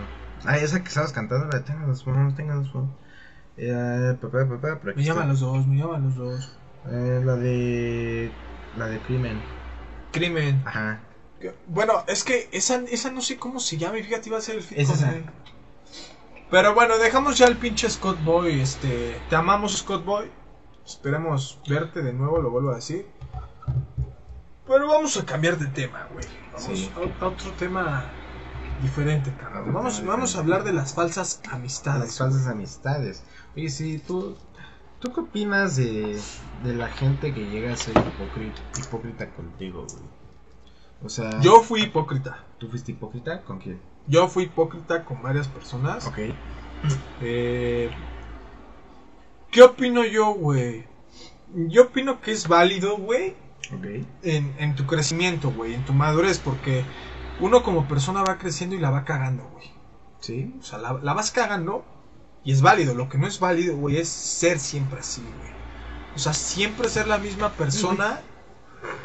Ah, 0.45 0.57
esa 0.57 0.83
que 0.83 0.89
estabas 0.89 1.13
cantando, 1.13 1.47
la 1.47 1.59
de 1.59 1.65
tenga 1.65 1.87
dos 1.87 2.07
manos, 2.07 2.35
tenga 2.35 2.55
dos 2.55 2.75
manos. 2.75 2.91
Era. 3.57 4.17
Papá, 4.21 4.49
papá, 4.49 4.79
pero 4.81 4.93
aquí 4.93 4.97
me 4.97 5.03
está. 5.03 5.15
llaman 5.15 5.29
los 5.29 5.41
dos, 5.41 5.67
me 5.67 5.77
llaman 5.77 6.05
los 6.05 6.17
dos. 6.17 6.59
Eh, 6.87 7.23
la 7.25 7.37
de. 7.37 8.33
La 8.77 8.87
de 8.87 8.99
crimen. 9.01 9.41
Crimen. 10.13 10.63
Ajá. 10.65 11.01
Bueno, 11.67 12.05
es 12.09 12.25
que 12.25 12.49
esa, 12.53 12.83
esa 12.91 13.11
no 13.11 13.21
sé 13.21 13.37
cómo 13.37 13.61
se 13.61 13.77
llama, 13.77 13.99
y 13.99 14.03
fíjate, 14.03 14.29
iba 14.29 14.39
a 14.39 14.41
ser 14.41 14.57
el 14.57 14.63
fit 14.63 14.79
Es 14.79 15.03
él. 15.03 15.25
Pero 16.51 16.75
bueno, 16.75 16.99
dejamos 16.99 17.37
ya 17.39 17.47
el 17.47 17.57
pinche 17.57 17.89
Scott 17.91 18.23
Boy, 18.25 18.61
este, 18.61 19.21
te 19.29 19.37
amamos 19.37 19.77
Scott 19.77 20.05
Boy, 20.05 20.31
Esperemos 20.89 21.61
verte 21.69 22.01
de 22.01 22.15
nuevo, 22.15 22.41
lo 22.41 22.51
vuelvo 22.51 22.71
a 22.71 22.77
decir. 22.77 23.07
Pero 24.67 24.89
vamos 24.89 25.19
a 25.19 25.27
cambiar 25.27 25.59
de 25.59 25.67
tema, 25.67 26.09
güey. 26.11 26.25
Vamos 26.55 26.79
Sí. 26.79 26.91
a, 27.21 27.27
otro 27.27 27.53
tema 27.59 28.05
diferente, 28.83 29.31
cabrón. 29.39 29.75
Vamos, 29.75 30.03
vamos 30.03 30.35
a 30.35 30.39
hablar 30.39 30.65
de 30.65 30.73
las 30.73 30.95
falsas 30.95 31.43
amistades. 31.51 32.01
las 32.07 32.19
falsas 32.19 32.47
amistades. 32.47 33.23
Oye, 33.55 33.69
sí, 33.69 34.03
tú, 34.07 34.35
¿tú 34.99 35.13
qué 35.13 35.21
opinas 35.21 35.77
de, 35.77 36.19
de 36.65 36.75
la 36.75 36.89
gente 36.89 37.35
que 37.35 37.51
llega 37.51 37.75
a 37.75 37.77
ser 37.77 37.95
hipócrita, 37.95 38.61
hipócrita 38.79 39.31
contigo, 39.33 39.85
güey? 39.91 40.05
O 41.05 41.11
sea, 41.11 41.39
Yo 41.41 41.61
fui 41.61 41.83
hipócrita. 41.83 42.45
¿tú 42.59 42.69
fuiste 42.71 42.93
hipócrita 42.93 43.43
con 43.43 43.59
quién? 43.59 43.79
Yo 44.07 44.27
fui 44.27 44.45
hipócrita 44.45 45.05
con 45.05 45.23
varias 45.23 45.49
personas. 45.49 46.07
Ok. 46.07 46.19
Eh, 47.21 47.91
¿Qué 49.59 49.65
opino 49.65 50.05
yo, 50.05 50.35
güey? 50.35 50.87
Yo 51.53 51.87
opino 51.87 52.21
que 52.21 52.31
es 52.31 52.47
válido, 52.47 52.97
güey, 52.97 53.35
Ok. 53.75 53.87
en, 54.23 54.55
en 54.61 54.77
tu 54.77 54.87
crecimiento, 54.87 55.51
güey, 55.51 55.75
en 55.75 55.85
tu 55.85 55.93
madurez, 55.93 56.39
porque 56.39 56.85
uno 57.41 57.65
como 57.65 57.89
persona 57.89 58.23
va 58.23 58.39
creciendo 58.39 58.77
y 58.77 58.79
la 58.79 58.91
va 58.91 59.05
cagando, 59.05 59.43
güey. 59.55 59.69
Sí. 60.21 60.55
O 60.61 60.63
sea, 60.63 60.79
la, 60.79 60.93
la 61.03 61.13
vas 61.13 61.33
cagando 61.33 61.85
y 62.45 62.53
es 62.53 62.63
válido. 62.63 62.95
Lo 62.95 63.09
que 63.09 63.19
no 63.19 63.27
es 63.27 63.41
válido, 63.41 63.77
güey, 63.77 63.97
es 63.97 64.09
ser 64.09 64.61
siempre 64.61 65.01
así, 65.01 65.23
güey. 65.23 65.51
O 66.15 66.21
sea, 66.21 66.35
siempre 66.35 66.89
ser 66.89 67.09
la 67.09 67.19
misma 67.19 67.51
persona 67.51 68.21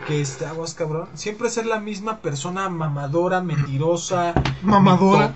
que 0.05 0.21
este 0.21 0.45
aguas, 0.45 0.75
cabrón. 0.75 1.09
Siempre 1.15 1.49
ser 1.49 1.65
la 1.65 1.79
misma 1.79 2.19
persona 2.19 2.69
mamadora, 2.69 3.41
mentirosa, 3.41 4.35
Mamadora. 4.61 5.33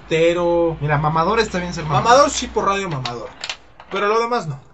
Mira, 0.79 0.99
mamador 0.99 1.39
está 1.39 1.57
bien 1.57 1.73
ser 1.73 1.85
mamador. 1.85 2.03
Mamador 2.03 2.29
sí 2.29 2.45
por 2.45 2.65
radio 2.65 2.87
mamador. 2.87 3.29
Pero 3.89 4.05
lo 4.09 4.19
demás 4.19 4.45
no. 4.47 4.66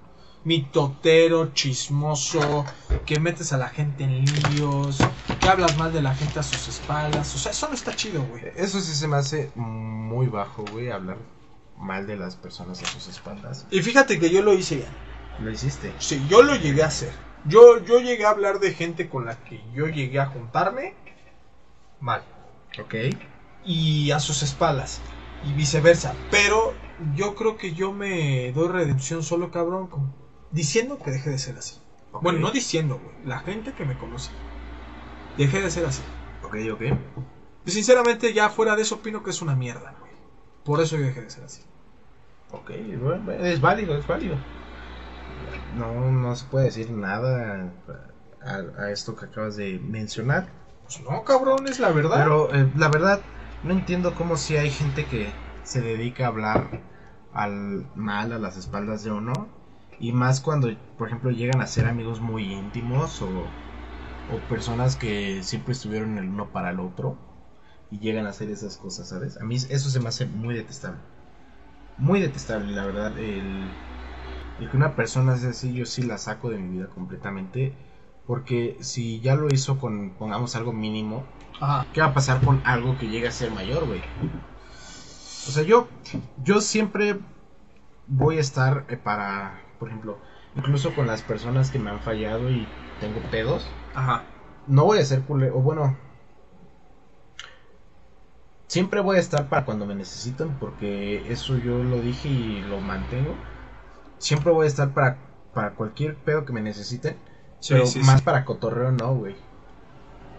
Mitotero, 0.45 1.53
chismoso, 1.53 2.65
que 3.05 3.19
metes 3.19 3.53
a 3.53 3.57
la 3.57 3.69
gente 3.69 4.03
en 4.03 4.25
líos, 4.25 4.97
que 5.39 5.49
hablas 5.49 5.77
mal 5.77 5.93
de 5.93 6.01
la 6.01 6.13
gente 6.15 6.39
a 6.39 6.43
sus 6.43 6.67
espaldas. 6.67 7.33
O 7.35 7.37
sea, 7.37 7.51
eso 7.51 7.67
no 7.67 7.73
está 7.75 7.95
chido, 7.95 8.23
güey. 8.23 8.43
Eso 8.55 8.81
sí 8.81 8.93
se 8.93 9.07
me 9.07 9.17
hace 9.17 9.51
muy 9.55 10.27
bajo, 10.27 10.65
güey, 10.71 10.91
hablar 10.91 11.17
mal 11.77 12.07
de 12.07 12.17
las 12.17 12.35
personas 12.35 12.81
a 12.83 12.85
sus 12.85 13.07
espaldas. 13.07 13.65
Y 13.71 13.81
fíjate 13.81 14.19
que 14.19 14.29
yo 14.29 14.41
lo 14.41 14.53
hice 14.53 14.79
ya. 14.79 14.87
Lo 15.39 15.49
hiciste. 15.49 15.91
Sí, 15.99 16.23
yo 16.29 16.43
lo 16.43 16.55
llegué 16.55 16.83
a 16.83 16.87
hacer. 16.87 17.11
Yo, 17.45 17.83
yo 17.83 17.99
llegué 17.99 18.25
a 18.25 18.29
hablar 18.29 18.59
de 18.59 18.73
gente 18.73 19.09
con 19.09 19.25
la 19.25 19.35
que 19.43 19.61
yo 19.73 19.87
llegué 19.87 20.19
a 20.19 20.27
juntarme 20.27 20.93
mal. 21.99 22.23
Ok. 22.79 22.95
Y 23.65 24.11
a 24.11 24.19
sus 24.19 24.43
espaldas. 24.43 25.01
Y 25.45 25.53
viceversa. 25.53 26.15
Pero 26.31 26.73
yo 27.15 27.35
creo 27.35 27.57
que 27.57 27.73
yo 27.73 27.91
me 27.91 28.51
doy 28.53 28.67
redención 28.69 29.23
solo, 29.23 29.51
cabrón, 29.51 29.87
con- 29.87 30.13
diciendo 30.53 30.99
que 31.03 31.11
dejé 31.11 31.31
de 31.31 31.37
ser 31.37 31.57
así. 31.57 31.81
Bueno, 32.21 32.39
no 32.39 32.51
diciendo, 32.51 33.01
güey. 33.03 33.25
La 33.25 33.39
gente 33.39 33.73
que 33.73 33.85
me 33.85 33.97
conoce. 33.97 34.31
Dejé 35.37 35.61
de 35.61 35.71
ser 35.71 35.85
así. 35.85 36.03
Ok, 36.43 36.55
ok. 36.71 36.81
Y 37.65 37.71
sinceramente, 37.71 38.33
ya 38.33 38.49
fuera 38.49 38.75
de 38.75 38.83
eso, 38.83 38.95
opino 38.95 39.23
que 39.23 39.31
es 39.31 39.41
una 39.41 39.55
mierda, 39.55 39.95
güey. 39.99 40.11
Por 40.63 40.79
eso 40.79 40.95
yo 40.95 41.05
dejé 41.05 41.21
de 41.21 41.29
ser 41.29 41.43
así. 41.43 41.63
Ok, 42.51 42.71
bueno, 43.01 43.31
es 43.31 43.59
válido, 43.59 43.97
es 43.97 44.05
válido. 44.05 44.37
No, 45.75 46.11
no 46.11 46.35
se 46.35 46.45
puede 46.45 46.65
decir 46.65 46.91
nada 46.91 47.71
a, 48.45 48.83
a 48.83 48.91
esto 48.91 49.15
que 49.15 49.25
acabas 49.25 49.55
de 49.55 49.79
mencionar. 49.79 50.47
Pues 50.83 51.01
no, 51.01 51.23
cabrón, 51.23 51.67
es 51.67 51.79
la 51.79 51.91
verdad. 51.91 52.23
Pero 52.23 52.53
eh, 52.53 52.71
la 52.77 52.89
verdad, 52.89 53.21
no 53.63 53.73
entiendo 53.73 54.13
cómo 54.13 54.37
si 54.37 54.55
hay 54.55 54.69
gente 54.69 55.05
que 55.05 55.31
se 55.63 55.81
dedica 55.81 56.25
a 56.25 56.27
hablar 56.27 56.81
al 57.33 57.87
mal 57.95 58.33
a 58.33 58.37
las 58.37 58.57
espaldas 58.57 59.03
de 59.03 59.11
uno. 59.11 59.62
Y 59.99 60.11
más 60.11 60.41
cuando, 60.41 60.69
por 60.97 61.07
ejemplo, 61.07 61.31
llegan 61.31 61.61
a 61.61 61.67
ser 61.67 61.87
amigos 61.87 62.21
muy 62.21 62.51
íntimos 62.51 63.21
o, 63.21 63.27
o 63.27 64.37
personas 64.49 64.95
que 64.95 65.43
siempre 65.43 65.73
estuvieron 65.73 66.17
el 66.17 66.29
uno 66.29 66.51
para 66.51 66.71
el 66.71 66.79
otro. 66.79 67.17
Y 67.91 67.99
llegan 67.99 68.25
a 68.25 68.29
hacer 68.29 68.49
esas 68.49 68.77
cosas, 68.77 69.09
¿sabes? 69.09 69.37
A 69.37 69.43
mí 69.43 69.55
eso 69.55 69.89
se 69.89 69.99
me 69.99 70.09
hace 70.09 70.25
muy 70.25 70.55
detestable. 70.55 70.99
Muy 71.97 72.19
detestable, 72.19 72.71
la 72.71 72.85
verdad. 72.85 73.17
El, 73.19 73.63
el 74.59 74.69
que 74.69 74.77
una 74.77 74.95
persona 74.95 75.37
sea 75.37 75.51
así, 75.51 75.73
yo 75.73 75.85
sí 75.85 76.01
la 76.01 76.17
saco 76.17 76.49
de 76.49 76.57
mi 76.57 76.77
vida 76.77 76.87
completamente. 76.87 77.73
Porque 78.25 78.77
si 78.81 79.19
ya 79.19 79.35
lo 79.35 79.53
hizo 79.53 79.79
con, 79.79 80.11
pongamos, 80.11 80.55
algo 80.55 80.73
mínimo, 80.73 81.23
Ajá. 81.59 81.85
¿Qué 81.93 82.01
va 82.01 82.07
a 82.07 82.13
pasar 82.13 82.41
con 82.43 82.61
algo 82.65 82.97
que 82.97 83.07
llegue 83.07 83.27
a 83.27 83.31
ser 83.31 83.51
mayor, 83.51 83.85
güey? 83.85 84.01
O 85.47 85.51
sea, 85.51 85.63
yo, 85.63 85.87
yo 86.43 86.61
siempre 86.61 87.19
voy 88.07 88.37
a 88.37 88.41
estar 88.41 88.85
eh, 88.89 88.97
para, 88.97 89.61
por 89.83 89.89
ejemplo, 89.89 90.19
incluso 90.55 90.95
con 90.95 91.07
las 91.07 91.23
personas 91.23 91.69
que 91.71 91.79
me 91.79 91.89
han 91.91 92.01
fallado 92.01 92.49
y 92.49 92.73
tengo 92.99 93.21
pedos, 93.29 93.75
Ajá. 93.93 94.25
no 94.67 94.85
voy 94.85 94.99
a 94.99 95.05
ser 95.05 95.23
culero, 95.23 95.57
o 95.57 95.61
bueno, 95.61 95.97
siempre 98.67 98.99
voy 99.01 99.17
a 99.17 99.19
estar 99.19 99.47
para 99.49 99.65
cuando 99.65 99.85
me 99.85 99.95
necesiten, 99.95 100.57
porque 100.59 101.31
eso 101.31 101.57
yo 101.57 101.83
lo 101.83 102.01
dije 102.01 102.27
y 102.29 102.61
lo 102.61 102.81
mantengo. 102.81 103.37
Siempre 104.19 104.51
voy 104.53 104.65
a 104.65 104.69
estar 104.69 104.93
para, 104.93 105.17
para 105.53 105.75
cualquier 105.75 106.15
pedo 106.17 106.45
que 106.45 106.53
me 106.53 106.61
necesiten, 106.61 107.17
Sí, 107.59 107.73
pero 107.73 107.85
sí, 107.87 108.03
más 108.03 108.21
sí. 108.21 108.23
para 108.23 108.45
cotorreo 108.45 108.91
no, 108.91 109.15
güey. 109.15 109.35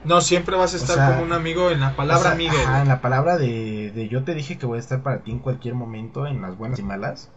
No, 0.04 0.20
siempre 0.20 0.54
vas 0.56 0.72
a 0.74 0.76
O 0.78 0.86
estar 0.86 0.96
sea, 0.96 1.08
como 1.08 1.22
un 1.24 1.32
amigo 1.32 1.70
en 1.72 1.80
la 1.80 1.96
palabra 1.96 2.30
O 2.30 2.32
sea, 2.32 2.34
amigo. 2.34 2.58
ajá, 2.60 2.82
en 2.82 2.88
la 2.88 3.00
palabra 3.02 3.38
de, 3.38 3.92
de 3.92 4.08
yo 4.08 4.24
te 4.24 4.34
dije 4.34 4.58
que 4.58 4.66
voy 4.66 4.78
a 4.78 4.80
estar 4.80 5.02
para 5.02 5.22
ti 5.24 5.32
en 5.32 5.40
cualquier 5.40 5.74
momento, 5.74 6.26
en 6.26 6.42
las 6.42 6.56
buenas 6.58 6.78
y 6.80 6.82
malas. 6.84 7.30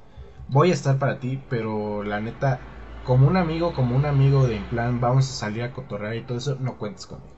Voy 0.47 0.71
a 0.71 0.73
estar 0.73 0.97
para 0.97 1.19
ti, 1.19 1.41
pero 1.49 2.03
la 2.03 2.19
neta, 2.19 2.60
como 3.03 3.27
un 3.27 3.38
amigo, 3.38 3.73
como 3.73 3.95
un 3.95 4.05
amigo 4.05 4.47
de 4.47 4.57
en 4.57 4.67
plan, 4.67 4.99
vamos 4.99 5.29
a 5.29 5.33
salir 5.33 5.63
a 5.63 5.71
cotorrear 5.73 6.15
y 6.15 6.23
todo 6.23 6.38
eso, 6.38 6.57
no 6.60 6.77
cuentes 6.77 7.05
conmigo. 7.05 7.36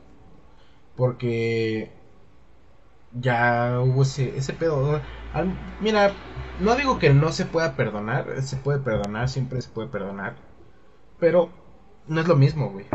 Porque 0.95 1.91
ya 3.11 3.79
hubo 3.81 4.03
ese, 4.03 4.37
ese 4.37 4.53
pedo. 4.53 5.01
Al- 5.33 5.57
mira, 5.79 6.15
no 6.59 6.75
digo 6.75 6.99
que 6.99 7.09
no 7.13 7.31
se 7.31 7.45
pueda 7.45 7.75
perdonar, 7.75 8.41
se 8.41 8.57
puede 8.57 8.79
perdonar, 8.79 9.29
siempre 9.29 9.61
se 9.61 9.69
puede 9.69 9.87
perdonar. 9.87 10.35
Pero 11.19 11.51
no 12.07 12.21
es 12.21 12.27
lo 12.27 12.35
mismo, 12.35 12.71
güey. 12.71 12.87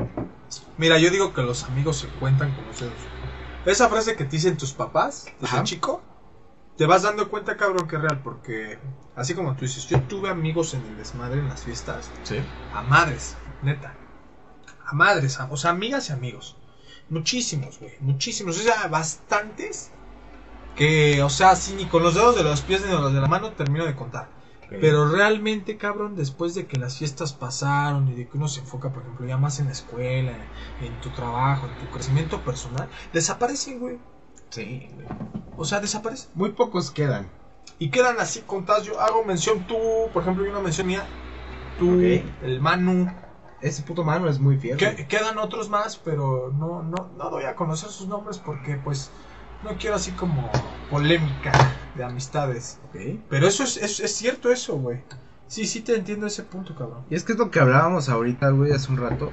Mira, 0.78 0.98
yo 0.98 1.10
digo 1.10 1.32
que 1.32 1.42
los 1.42 1.64
amigos 1.64 1.98
se 1.98 2.08
cuentan 2.08 2.54
con 2.54 2.66
los 2.66 2.80
dedos. 2.80 3.08
Esa 3.64 3.88
frase 3.88 4.16
que 4.16 4.24
te 4.24 4.32
dicen 4.32 4.56
tus 4.56 4.72
papás 4.74 5.26
desde 5.40 5.46
Ajá. 5.56 5.64
chico, 5.64 6.02
te 6.76 6.86
vas 6.86 7.02
dando 7.02 7.28
cuenta, 7.30 7.56
cabrón, 7.56 7.86
que 7.88 7.96
es 7.96 8.02
real. 8.02 8.20
Porque, 8.22 8.78
así 9.16 9.34
como 9.34 9.54
tú 9.54 9.62
dices, 9.62 9.86
yo 9.86 10.02
tuve 10.02 10.28
amigos 10.30 10.74
en 10.74 10.84
el 10.86 10.96
desmadre, 10.96 11.40
en 11.40 11.48
las 11.48 11.62
fiestas, 11.64 12.10
Sí. 12.22 12.36
a 12.72 12.82
madres, 12.82 13.36
neta. 13.62 13.96
A 14.86 14.94
madres, 14.94 15.40
a- 15.40 15.48
o 15.50 15.56
sea, 15.56 15.70
amigas 15.70 16.10
y 16.10 16.12
amigos. 16.12 16.56
Muchísimos, 17.08 17.78
güey, 17.80 17.94
muchísimos. 18.00 18.58
O 18.58 18.62
sea, 18.62 18.88
bastantes. 18.88 19.90
Que, 20.76 21.22
o 21.22 21.30
sea, 21.30 21.54
sí, 21.54 21.74
ni 21.74 21.86
con 21.86 22.02
los 22.02 22.14
dedos 22.14 22.34
de 22.34 22.42
los 22.42 22.62
pies 22.62 22.82
ni 22.84 22.90
con 22.90 23.00
los 23.02 23.12
de 23.14 23.20
la 23.20 23.28
mano 23.28 23.52
termino 23.52 23.84
de 23.86 23.94
contar. 23.94 24.28
Pero 24.68 25.08
realmente, 25.08 25.76
cabrón, 25.76 26.16
después 26.16 26.54
de 26.54 26.66
que 26.66 26.78
las 26.78 26.98
fiestas 26.98 27.32
pasaron 27.32 28.08
y 28.08 28.14
de 28.14 28.26
que 28.28 28.36
uno 28.36 28.48
se 28.48 28.58
enfoca, 28.60 28.92
por 28.92 29.02
ejemplo, 29.02 29.24
ya 29.24 29.36
más 29.36 29.60
en 29.60 29.66
la 29.66 29.72
escuela, 29.72 30.32
en 30.80 31.00
tu 31.00 31.10
trabajo, 31.10 31.66
en 31.68 31.78
tu 31.78 31.88
crecimiento 31.90 32.42
personal, 32.42 32.88
desaparecen, 33.12 33.78
güey. 33.78 33.98
Sí, 34.54 34.88
güey. 34.94 35.06
O 35.56 35.64
sea, 35.64 35.80
desaparecen. 35.80 36.30
Muy 36.34 36.50
pocos 36.52 36.90
quedan. 36.90 37.28
Y 37.78 37.90
quedan 37.90 38.18
así 38.20 38.40
contados. 38.40 38.84
Yo 38.86 39.00
hago 39.00 39.24
mención 39.24 39.66
tú, 39.66 39.76
por 40.12 40.22
ejemplo, 40.22 40.44
yo 40.44 40.50
una 40.50 40.60
mención 40.60 40.86
mía. 40.86 41.04
Tú, 41.78 41.94
Ok. 41.94 42.22
el 42.42 42.60
Manu. 42.60 43.10
Ese 43.60 43.82
puto 43.82 44.04
mano 44.04 44.28
es 44.28 44.38
muy 44.38 44.58
fiel. 44.58 44.76
Que- 44.76 44.92
güey. 44.92 45.08
quedan 45.08 45.38
otros 45.38 45.70
más, 45.70 45.96
pero 45.96 46.52
no, 46.56 46.82
no, 46.82 47.10
no 47.16 47.30
doy 47.30 47.44
a 47.44 47.54
conocer 47.56 47.88
sus 47.88 48.06
nombres 48.06 48.36
porque, 48.38 48.76
pues, 48.76 49.10
no 49.62 49.76
quiero 49.78 49.96
así 49.96 50.10
como 50.12 50.50
polémica 50.90 51.52
de 51.94 52.04
amistades. 52.04 52.78
Ok. 52.88 53.20
Pero 53.30 53.48
eso 53.48 53.64
es, 53.64 53.78
es, 53.78 54.00
es 54.00 54.14
cierto, 54.14 54.50
eso, 54.52 54.76
güey. 54.76 55.00
Sí, 55.46 55.66
sí 55.66 55.80
te 55.80 55.96
entiendo 55.96 56.26
ese 56.26 56.42
punto, 56.42 56.74
cabrón. 56.74 57.04
Y 57.08 57.14
es 57.14 57.24
que 57.24 57.32
es 57.32 57.38
lo 57.38 57.50
que 57.50 57.58
hablábamos 57.60 58.08
ahorita, 58.10 58.50
güey, 58.50 58.72
hace 58.72 58.90
un 58.92 58.98
rato. 58.98 59.30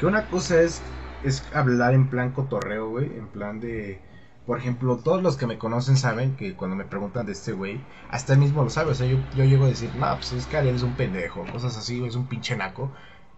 Que 0.00 0.06
una 0.06 0.26
cosa 0.28 0.60
es, 0.62 0.80
es 1.22 1.44
hablar 1.54 1.92
en 1.94 2.08
plan 2.08 2.32
cotorreo, 2.32 2.88
güey. 2.88 3.06
En 3.18 3.28
plan 3.28 3.60
de. 3.60 4.00
Por 4.48 4.58
ejemplo, 4.58 4.96
todos 5.04 5.22
los 5.22 5.36
que 5.36 5.46
me 5.46 5.58
conocen 5.58 5.96
saben 5.96 6.34
que 6.36 6.56
cuando 6.56 6.76
me 6.76 6.86
preguntan 6.86 7.26
de 7.26 7.32
este 7.32 7.52
güey, 7.52 7.86
hasta 8.08 8.32
él 8.32 8.40
mismo 8.40 8.64
lo 8.64 8.70
sabe. 8.70 8.92
O 8.92 8.94
sea, 8.94 9.06
yo, 9.06 9.18
yo 9.34 9.44
llego 9.44 9.66
a 9.66 9.68
decir, 9.68 9.94
no, 9.94 10.06
pues 10.16 10.32
es 10.32 10.46
que 10.48 10.56
Ariel 10.56 10.76
es 10.76 10.82
un 10.82 10.96
pendejo, 10.96 11.48
cosas 11.52 11.76
así, 11.76 12.02
es 12.04 12.16
un 12.16 12.28
pinche 12.28 12.56
naco. 12.56 12.92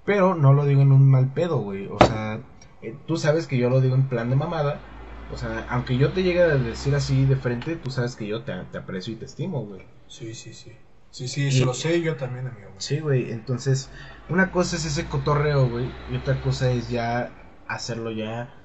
Pero 0.04 0.34
no 0.34 0.52
lo 0.54 0.64
digo 0.66 0.82
en 0.82 0.92
un 0.92 1.10
mal 1.10 1.32
pedo, 1.34 1.58
güey. 1.58 1.88
O 1.88 1.98
sea, 1.98 2.40
eh, 2.80 2.98
tú 3.06 3.16
sabes 3.16 3.46
que 3.48 3.58
yo 3.58 3.68
lo 3.70 3.80
digo 3.80 3.94
en 3.96 4.08
plan 4.08 4.30
de 4.30 4.36
mamada. 4.36 4.82
O 5.28 5.36
sea, 5.36 5.66
aunque 5.68 5.96
yo 5.98 6.12
te 6.12 6.22
llegue 6.22 6.42
a 6.42 6.56
decir 6.58 6.94
así 6.94 7.26
de 7.26 7.36
frente, 7.36 7.76
tú 7.76 7.90
sabes 7.90 8.16
que 8.16 8.26
yo 8.26 8.42
te, 8.44 8.52
te 8.72 8.78
aprecio 8.78 9.12
y 9.12 9.16
te 9.16 9.26
estimo, 9.26 9.64
güey. 9.66 9.82
Sí, 10.08 10.34
sí, 10.34 10.54
sí. 10.54 10.72
Sí, 11.10 11.28
sí, 11.28 11.50
Y- 11.50 11.64
lo 11.64 11.74
sé 11.74 12.00
yo 12.02 12.16
también, 12.16 12.46
amigo. 12.46 12.70
Sí, 12.78 13.00
güey, 13.00 13.30
entonces, 13.32 13.90
una 14.28 14.50
cosa 14.52 14.76
es 14.76 14.84
ese 14.84 15.08
cotorreo, 15.08 15.66
güey, 15.68 15.96
y 16.08 16.16
otra 16.16 16.40
cosa 16.40 16.70
es 16.70 16.88
ya 16.88 17.34
hacerlo 17.66 18.10
ya 18.12 18.59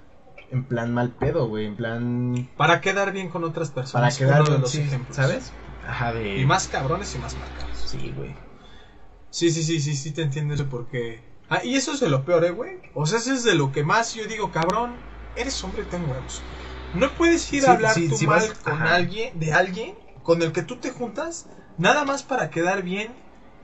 en 0.52 0.66
plan 0.66 0.94
mal 0.94 1.12
pedo, 1.14 1.48
güey, 1.48 1.66
en 1.66 1.76
plan 1.76 2.48
Para 2.58 2.82
quedar 2.82 3.12
bien 3.12 3.30
con 3.30 3.44
otras 3.44 3.70
para 3.70 4.10
personas. 4.10 4.18
quedar 4.18 4.42
uno 4.42 4.52
de 4.52 4.60
bien, 4.60 4.62
los 4.62 4.72
sí, 4.72 4.80
ejemplos. 4.80 5.16
¿sabes? 5.18 5.54
Ajá, 5.84 6.14
de... 6.14 6.42
Y 6.42 6.46
más 6.46 6.68
cabrones 6.68 7.14
y 7.16 7.20
más 7.20 7.36
marcados. 7.38 7.78
Sí, 7.90 8.12
güey. 8.12 8.36
Sí, 9.30 9.52
sí, 9.52 9.64
sí, 9.64 9.80
sí, 9.80 9.96
sí 9.96 10.12
te 10.12 10.22
entiendo 10.22 10.54
eso 10.54 10.68
porque 10.70 11.20
Ah, 11.50 11.62
y 11.64 11.76
eso 11.76 11.92
es 11.94 12.00
de 12.00 12.10
lo 12.10 12.26
peor, 12.26 12.44
eh, 12.44 12.52
güey. 12.52 12.72
O 12.96 13.06
sea, 13.06 13.20
eso 13.20 13.32
es 13.34 13.44
de 13.44 13.54
lo 13.56 13.72
que 13.72 13.84
más 13.84 14.14
yo 14.16 14.26
digo, 14.26 14.52
cabrón, 14.52 15.04
eres 15.36 15.64
hombre, 15.64 15.86
ten 15.86 16.10
huevos. 16.10 16.44
No 16.92 17.14
puedes 17.14 17.52
ir 17.54 17.64
Sí, 17.64 17.70
a 17.70 17.74
hablar 17.74 17.94
sí, 17.94 18.10
tú 18.10 18.18
mal 18.26 18.48
vas- 18.48 18.60
con 18.64 18.74
ajá. 18.74 18.88
alguien, 18.88 19.40
de 19.40 19.54
alguien 19.54 19.96
con 20.24 20.42
el 20.42 20.52
que 20.54 20.64
tú 20.64 20.78
te 20.78 20.90
juntas, 20.92 21.48
nada 21.78 22.04
más 22.04 22.24
para 22.24 22.50
quedar 22.50 22.82
bien 22.84 23.14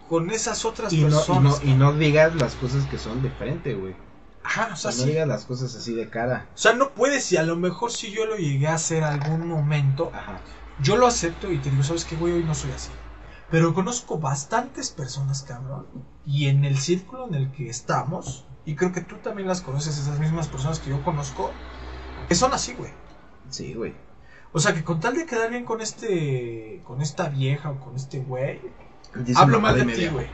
con 0.08 0.30
esas 0.30 0.66
otras 0.66 0.94
Y 0.94 1.06
no, 1.06 1.26
y, 1.28 1.40
personas. 1.40 1.60
no, 1.64 1.64
y 1.64 1.74
no 1.74 1.94
digas 1.94 2.36
las 2.36 2.56
cosas 2.56 2.86
que 2.86 2.98
son 3.00 3.22
de 3.24 3.32
frente, 3.32 3.74
güey. 3.74 3.96
Ajá, 4.44 4.70
o 4.72 4.74
O 4.74 4.76
sea, 4.76 4.92
no 4.92 4.98
sí. 4.98 5.10
digas 5.10 5.28
las 5.28 5.46
cosas 5.46 5.76
así 5.76 5.94
de 5.94 6.10
cara. 6.10 6.48
O 6.54 6.58
sea, 6.58 6.74
no 6.74 6.92
puedes, 6.92 7.32
y 7.32 7.38
a 7.38 7.44
lo 7.44 7.56
mejor 7.56 7.92
si 7.92 8.12
yo 8.12 8.26
lo 8.26 8.38
llegué 8.38 8.68
a 8.68 8.76
hacer 8.76 9.04
algún 9.04 9.48
momento, 9.48 10.12
Ajá. 10.14 10.40
yo 10.82 10.98
lo 10.98 11.08
acepto 11.08 11.52
y 11.52 11.60
te 11.60 11.70
digo, 11.70 11.84
¿sabes 11.84 12.06
qué, 12.06 12.16
güey? 12.16 12.34
Hoy 12.34 12.44
no 12.44 12.56
soy 12.56 12.72
así. 12.72 12.90
Pero 13.50 13.74
conozco 13.74 14.18
bastantes 14.18 14.92
personas, 14.92 15.44
cabrón, 15.44 15.86
y 16.26 16.48
en 16.48 16.64
el 16.66 16.78
círculo 16.80 17.28
en 17.28 17.36
el 17.36 17.52
que 17.52 17.70
estamos, 17.70 18.46
y 18.66 18.76
creo 18.76 18.94
que 18.94 19.02
tú 19.02 19.18
también 19.18 19.48
las 19.48 19.62
conoces, 19.62 19.98
esas 19.98 20.20
mismas 20.20 20.48
personas 20.48 20.80
que 20.80 20.90
yo 20.90 21.04
conozco, 21.04 21.52
que 22.30 22.36
son 22.36 22.54
así, 22.54 22.74
güey. 22.74 22.92
Sí, 23.50 23.74
güey. 23.74 23.94
O 24.54 24.60
sea, 24.60 24.74
que 24.74 24.84
con 24.84 25.00
tal 25.00 25.16
de 25.16 25.26
quedar 25.26 25.50
bien 25.50 25.66
con 25.66 25.82
este, 25.82 26.82
con 26.86 27.02
esta 27.02 27.30
vieja 27.30 27.72
o 27.72 27.80
con 27.80 27.96
este 27.96 28.20
güey, 28.20 28.62
Dice 29.16 29.40
hablo 29.40 29.60
mal 29.60 29.76
de 29.76 29.94
ti, 29.94 30.08
güey. 30.08 30.28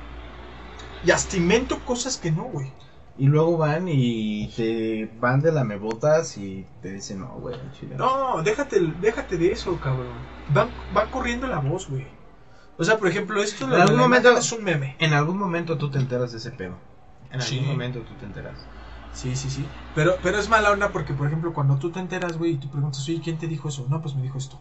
Y 1.03 1.11
hasta 1.11 1.37
invento 1.37 1.83
cosas 1.85 2.17
que 2.17 2.31
no, 2.31 2.43
güey. 2.43 2.71
Y 3.19 3.25
luego 3.25 3.57
van 3.57 3.87
y 3.87 4.47
te 4.55 5.11
van 5.19 5.41
de 5.41 5.51
la 5.51 5.63
mebotas 5.63 6.37
y 6.37 6.67
te 6.81 6.91
dicen, 6.93 7.19
no, 7.21 7.29
güey, 7.39 7.55
al 7.55 7.71
chile. 7.73 7.95
No, 7.95 8.41
déjate, 8.43 8.79
déjate 9.01 9.37
de 9.37 9.51
eso, 9.51 9.79
cabrón. 9.79 10.13
Van, 10.53 10.69
va 10.95 11.09
corriendo 11.09 11.47
la 11.47 11.59
voz, 11.59 11.89
güey. 11.89 12.05
O 12.77 12.83
sea, 12.83 12.97
por 12.99 13.07
ejemplo, 13.07 13.41
esto 13.41 13.65
En 13.65 13.73
algún 13.73 13.97
momento- 13.97 14.37
es 14.37 14.51
un 14.51 14.63
meme. 14.63 14.95
En 14.99 15.13
algún 15.13 15.37
momento 15.37 15.77
tú 15.79 15.89
te 15.89 15.97
enteras 15.97 16.31
de 16.31 16.37
ese 16.37 16.51
pedo. 16.51 16.75
En 17.31 17.41
Sí. 17.41 17.55
algún 17.57 17.71
momento 17.71 17.99
tú 18.01 18.13
te 18.19 18.25
enteras. 18.25 18.53
Sí, 19.13 19.35
sí, 19.35 19.49
sí. 19.49 19.65
Pero, 19.95 20.17
pero 20.21 20.37
es 20.37 20.47
mala 20.47 20.69
onda 20.69 20.89
porque, 20.89 21.13
por 21.13 21.25
ejemplo, 21.25 21.53
cuando 21.53 21.77
tú 21.79 21.89
te 21.91 21.99
enteras, 21.99 22.37
güey, 22.37 22.51
y 22.51 22.57
tú 22.57 22.69
preguntas, 22.69 23.03
oye, 23.09 23.19
¿quién 23.23 23.39
te 23.39 23.47
dijo 23.47 23.69
eso? 23.69 23.87
No, 23.89 23.99
pues 23.99 24.13
me 24.15 24.21
dijo 24.21 24.37
esto. 24.37 24.59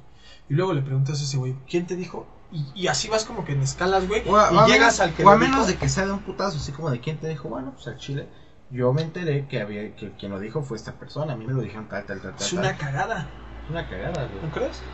Y 0.48 0.54
luego 0.54 0.72
le 0.72 0.80
preguntas 0.80 1.20
a 1.20 1.24
ese 1.24 1.36
güey, 1.36 1.54
¿quién 1.68 1.86
te 1.86 1.94
dijo? 1.94 2.26
Y, 2.50 2.64
y 2.74 2.86
así 2.86 3.08
vas 3.08 3.24
como 3.26 3.44
que 3.44 3.52
en 3.52 3.60
escalas, 3.60 4.08
güey. 4.08 4.22
O 4.26 4.34
a, 4.36 4.50
y 4.50 4.72
llegas 4.72 4.98
menos, 4.98 5.00
al 5.00 5.12
que 5.14 5.24
o 5.24 5.28
a 5.28 5.36
menos 5.36 5.56
dijo. 5.66 5.72
de 5.72 5.76
que 5.76 5.88
sea 5.90 6.06
de 6.06 6.12
un 6.12 6.20
putazo, 6.20 6.56
así 6.56 6.72
como 6.72 6.90
de 6.90 7.00
quién 7.00 7.18
te 7.18 7.28
dijo, 7.28 7.50
bueno, 7.50 7.72
pues 7.72 7.86
al 7.88 7.98
chile. 7.98 8.28
Yo 8.70 8.92
me 8.92 9.02
enteré 9.02 9.46
que 9.48 9.60
había 9.60 9.94
que 9.96 10.14
quien 10.16 10.32
lo 10.32 10.38
dijo 10.40 10.62
fue 10.62 10.76
esta 10.76 10.98
persona. 10.98 11.32
A 11.34 11.36
mí 11.36 11.46
me 11.46 11.54
lo 11.54 11.62
dijeron 11.62 11.88
tal, 11.88 12.04
tal, 12.06 12.20
tal, 12.20 12.36
tal. 12.36 12.46
Es 12.46 12.52
tal. 12.52 12.60
una 12.60 12.76
cagada, 12.76 13.36
una 13.68 13.88
cagada, 13.88 14.28
¿no 14.40 14.50
güey. 14.50 14.50
crees? 14.50 14.86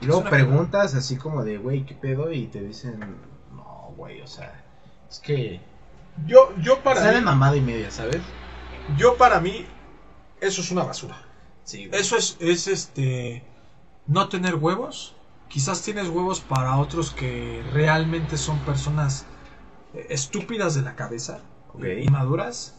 Y 0.00 0.06
luego 0.06 0.22
es 0.22 0.24
preguntas 0.24 0.94
así 0.94 1.16
como 1.18 1.44
de, 1.44 1.58
güey, 1.58 1.84
¿qué 1.86 1.94
pedo? 1.94 2.32
Y 2.32 2.48
te 2.48 2.62
dicen, 2.62 3.30
no, 3.50 3.92
güey, 3.96 4.20
o 4.22 4.26
sea, 4.26 4.64
es 5.10 5.20
que 5.20 5.66
Yo, 6.16 6.54
yo 6.56 6.82
para 6.82 7.02
sale 7.02 7.20
mí, 7.20 7.22
mamada 7.22 7.56
y 7.56 7.62
media, 7.62 7.90
¿sabes? 7.90 8.36
yo 8.86 9.16
para 9.16 9.40
mí, 9.40 9.66
eso 10.40 10.60
es 10.62 10.70
una 10.70 10.84
basura. 10.84 11.22
Sí, 11.64 11.88
Eso 11.92 12.16
es, 12.16 12.36
es 12.40 12.68
este, 12.68 13.52
no 14.06 14.28
tener 14.28 14.56
huevos. 14.56 15.16
Quizás 15.48 15.82
tienes 15.82 16.08
huevos 16.08 16.40
para 16.40 16.76
otros 16.78 17.12
que 17.12 17.62
realmente 17.72 18.36
son 18.38 18.64
personas 18.64 19.32
eh, 19.92 20.06
estúpidas 20.10 20.74
de 20.74 20.82
la 20.82 20.96
cabeza, 20.96 21.50
Ok. 21.76 21.84
eh, 21.84 22.02
inmaduras. 22.04 22.74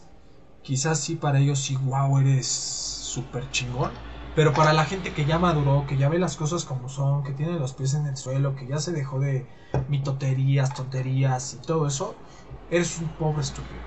Quizás 0.62 1.00
sí 1.00 1.16
para 1.16 1.38
ellos 1.38 1.60
sí, 1.60 1.76
wow, 1.76 2.18
eres 2.18 2.46
súper 2.46 3.50
chingón. 3.50 3.90
Pero 4.34 4.52
para 4.54 4.72
la 4.72 4.84
gente 4.84 5.12
que 5.12 5.24
ya 5.24 5.38
maduró, 5.38 5.86
que 5.86 5.96
ya 5.96 6.08
ve 6.08 6.18
las 6.18 6.36
cosas 6.36 6.64
como 6.64 6.88
son, 6.88 7.24
que 7.24 7.32
tiene 7.32 7.58
los 7.58 7.72
pies 7.72 7.94
en 7.94 8.06
el 8.06 8.16
suelo, 8.16 8.54
que 8.54 8.66
ya 8.66 8.78
se 8.78 8.92
dejó 8.92 9.18
de 9.18 9.46
mitoterías, 9.88 10.74
tonterías 10.74 11.54
y 11.54 11.58
todo 11.58 11.86
eso, 11.86 12.14
eres 12.70 12.98
un 12.98 13.08
pobre 13.08 13.42
estúpido. 13.42 13.82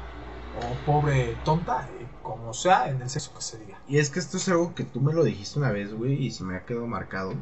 O 0.54 0.76
pobre 0.86 1.38
tonta, 1.46 1.90
eh, 2.00 2.08
como 2.22 2.54
sea, 2.54 2.90
en 2.90 3.02
el 3.02 3.10
sexo 3.10 3.34
que 3.34 3.42
se 3.42 3.58
diga. 3.60 3.82
Y 3.88 3.98
es 4.00 4.10
que 4.10 4.20
esto 4.20 4.38
es 4.38 4.48
algo 4.50 4.76
que 4.76 4.84
tú 4.84 5.00
me 5.02 5.14
lo 5.14 5.24
dijiste 5.24 5.60
una 5.60 5.72
vez, 5.72 5.94
güey, 5.94 6.14
y 6.26 6.32
se 6.32 6.44
me 6.44 6.56
ha 6.58 6.66
quedado 6.66 6.88
marcado. 6.88 7.34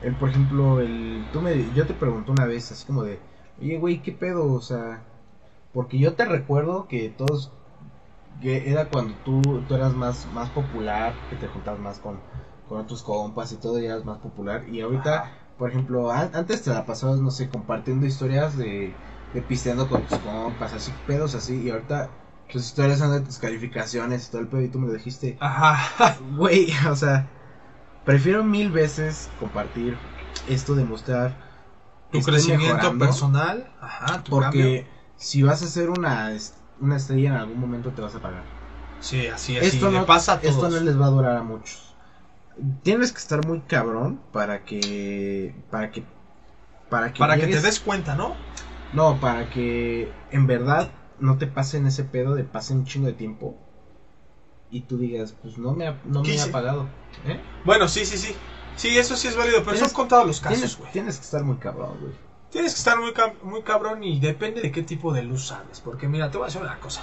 El, 0.00 0.16
por 0.16 0.30
ejemplo, 0.30 0.80
el, 0.80 1.28
tú 1.32 1.42
me, 1.42 1.72
yo 1.72 1.86
te 1.86 1.94
pregunté 1.94 2.30
una 2.30 2.46
vez, 2.46 2.72
así 2.72 2.86
como 2.86 3.02
de, 3.04 3.20
oye, 3.60 3.78
güey, 3.78 4.02
¿qué 4.02 4.12
pedo? 4.12 4.52
O 4.52 4.60
sea, 4.62 5.02
porque 5.72 5.98
yo 5.98 6.14
te 6.14 6.24
recuerdo 6.24 6.88
que 6.88 7.08
todos, 7.10 7.52
que 8.40 8.70
era 8.70 8.88
cuando 8.88 9.16
tú, 9.16 9.64
tú 9.66 9.74
eras 9.74 9.94
más, 9.94 10.26
más 10.26 10.50
popular, 10.50 11.18
que 11.28 11.36
te 11.36 11.48
juntabas 11.48 11.80
más 11.80 11.98
con, 11.98 12.22
con 12.68 12.80
otros 12.80 13.02
compas 13.02 13.52
y 13.52 13.56
todo, 13.58 13.78
y 13.80 13.86
eras 13.86 14.04
más 14.04 14.18
popular. 14.18 14.68
Y 14.68 14.80
ahorita, 14.80 15.24
Ajá. 15.24 15.32
por 15.58 15.70
ejemplo, 15.70 16.10
an- 16.10 16.30
antes 16.34 16.62
te 16.62 16.70
la 16.70 16.86
pasabas, 16.86 17.20
no 17.20 17.30
sé, 17.30 17.48
compartiendo 17.48 18.06
historias 18.06 18.56
de, 18.56 18.98
de 19.32 19.42
pisteando 19.42 19.88
con 19.88 20.06
tus 20.06 20.18
compas, 20.18 20.72
así, 20.74 20.92
pedos 21.06 21.34
así, 21.34 21.62
y 21.62 21.70
ahorita 21.70 22.10
tus 22.50 22.66
historias 22.66 22.98
son 22.98 23.12
de 23.12 23.20
tus 23.20 23.38
calificaciones 23.38 24.28
y 24.28 24.30
todo 24.30 24.40
el 24.42 24.48
pedo, 24.48 24.62
y 24.62 24.68
tú 24.70 24.78
me 24.80 24.88
lo 24.88 24.94
dijiste, 24.94 25.40
Ajá. 25.40 26.16
güey, 26.18 26.68
o 26.88 26.96
sea, 26.96 27.30
prefiero 28.04 28.44
mil 28.44 28.70
veces 28.70 29.30
compartir 29.36 30.00
esto 30.46 30.74
de 30.74 30.84
mostrar 30.84 31.38
Tu 32.10 32.22
crecimiento 32.22 32.98
personal. 32.98 33.72
Ajá, 33.80 34.22
tu 34.24 34.32
porque 34.32 34.86
si 35.20 35.42
vas 35.42 35.62
a 35.62 35.66
ser 35.66 35.90
una, 35.90 36.34
una 36.80 36.96
estrella 36.96 37.28
en 37.28 37.34
algún 37.36 37.60
momento 37.60 37.90
te 37.90 38.00
vas 38.00 38.14
a 38.14 38.20
pagar. 38.20 38.42
Sí, 39.00 39.26
así 39.26 39.56
es. 39.56 39.74
Esto 39.74 39.90
no, 39.90 40.06
pasa 40.06 40.34
a 40.34 40.36
esto 40.36 40.68
no 40.68 40.80
les 40.80 40.98
va 40.98 41.06
a 41.06 41.10
durar 41.10 41.36
a 41.36 41.42
muchos. 41.42 41.94
Tienes 42.82 43.12
que 43.12 43.18
estar 43.18 43.46
muy 43.46 43.60
cabrón 43.60 44.18
para 44.32 44.64
que 44.64 45.54
para 45.70 45.90
que 45.90 46.04
para 46.88 47.12
que 47.12 47.18
Para 47.18 47.36
que 47.36 47.46
te 47.46 47.60
des 47.60 47.80
cuenta, 47.80 48.14
¿no? 48.14 48.34
no, 48.92 49.20
para 49.20 49.48
que 49.50 50.10
en 50.30 50.46
verdad 50.46 50.90
no 51.18 51.36
te 51.36 51.46
pasen 51.46 51.86
ese 51.86 52.02
pedo 52.04 52.34
de 52.34 52.44
pase 52.44 52.72
un 52.72 52.84
chingo 52.86 53.06
de 53.06 53.12
tiempo 53.12 53.56
y 54.70 54.80
tú 54.82 54.96
digas, 54.98 55.34
pues 55.42 55.58
no 55.58 55.72
me 55.72 55.86
ha, 55.86 56.00
no 56.04 56.22
¿Qué 56.22 56.34
me 56.34 56.40
ha 56.42 56.46
pagado. 56.50 56.86
¿eh? 57.26 57.40
Bueno, 57.64 57.88
sí, 57.88 58.06
sí, 58.06 58.16
sí. 58.16 58.34
Sí, 58.76 58.96
eso 58.98 59.16
sí 59.16 59.28
es 59.28 59.36
válido, 59.36 59.58
pero 59.58 59.72
Tienes- 59.76 59.90
son 59.90 59.96
contados 59.96 60.26
los 60.26 60.40
casos, 60.40 60.56
Tienes, 60.58 60.78
güey. 60.78 60.92
tienes 60.92 61.16
que 61.18 61.24
estar 61.24 61.42
muy 61.44 61.56
cabrón, 61.56 61.98
güey. 62.00 62.12
Tienes 62.50 62.72
que 62.74 62.78
estar 62.78 62.98
muy, 62.98 63.12
muy 63.42 63.62
cabrón 63.62 64.02
y 64.02 64.18
depende 64.18 64.60
de 64.60 64.72
qué 64.72 64.82
tipo 64.82 65.12
de 65.12 65.22
luz 65.22 65.46
sabes. 65.48 65.80
Porque 65.80 66.08
mira, 66.08 66.30
te 66.30 66.38
voy 66.38 66.46
a 66.46 66.48
decir 66.48 66.62
una 66.62 66.78
cosa. 66.80 67.02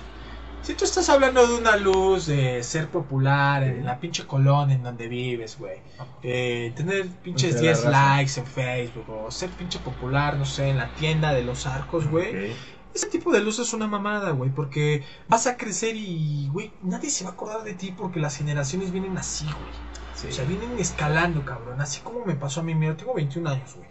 Si 0.62 0.74
tú 0.74 0.84
estás 0.84 1.08
hablando 1.08 1.48
de 1.48 1.54
una 1.56 1.78
luz 1.78 2.26
de 2.26 2.62
ser 2.64 2.90
popular 2.90 3.64
en 3.64 3.86
la 3.86 4.00
pinche 4.00 4.26
colonia 4.28 4.76
en 4.76 4.84
donde 4.84 5.08
vives, 5.08 5.58
güey. 5.58 5.78
eh, 6.24 6.74
tener 6.76 7.08
pinches 7.08 7.52
Entre 7.56 7.68
la 7.68 7.74
10 7.74 7.84
raza. 7.86 8.16
likes 8.18 8.40
en 8.42 8.46
Facebook 8.46 9.10
o 9.10 9.32
ser 9.32 9.50
pinche 9.52 9.80
popular, 9.80 10.36
no 10.36 10.46
sé, 10.46 10.68
en 10.70 10.78
la 10.78 10.90
tienda 10.96 11.32
de 11.32 11.44
los 11.44 11.66
arcos, 11.68 12.08
güey. 12.10 12.54
Ese 12.94 13.08
tipo 13.08 13.32
de 13.32 13.40
luz 13.42 13.60
es 13.60 13.74
una 13.74 13.88
mamada, 13.88 14.32
güey, 14.32 14.50
porque 14.50 15.04
vas 15.30 15.46
a 15.48 15.56
crecer 15.56 15.96
y, 15.96 16.50
güey, 16.52 16.74
nadie 16.82 17.12
se 17.12 17.24
va 17.24 17.30
a 17.30 17.34
acordar 17.34 17.64
de 17.64 17.74
ti 17.74 17.94
porque 17.96 18.20
las 18.20 18.36
generaciones 18.36 18.92
vienen 18.92 19.18
así, 19.18 19.46
güey. 19.46 19.88
Sí. 20.16 20.28
O 20.30 20.32
sea, 20.32 20.46
vienen 20.46 20.78
escalando, 20.80 21.46
cabrón. 21.46 21.80
Así 21.80 22.02
como 22.02 22.26
me 22.26 22.36
pasó 22.36 22.60
a 22.62 22.64
mí, 22.64 22.74
mira, 22.74 22.98
tengo 22.98 23.14
21 23.14 23.48
años, 23.52 23.76
güey. 23.76 23.87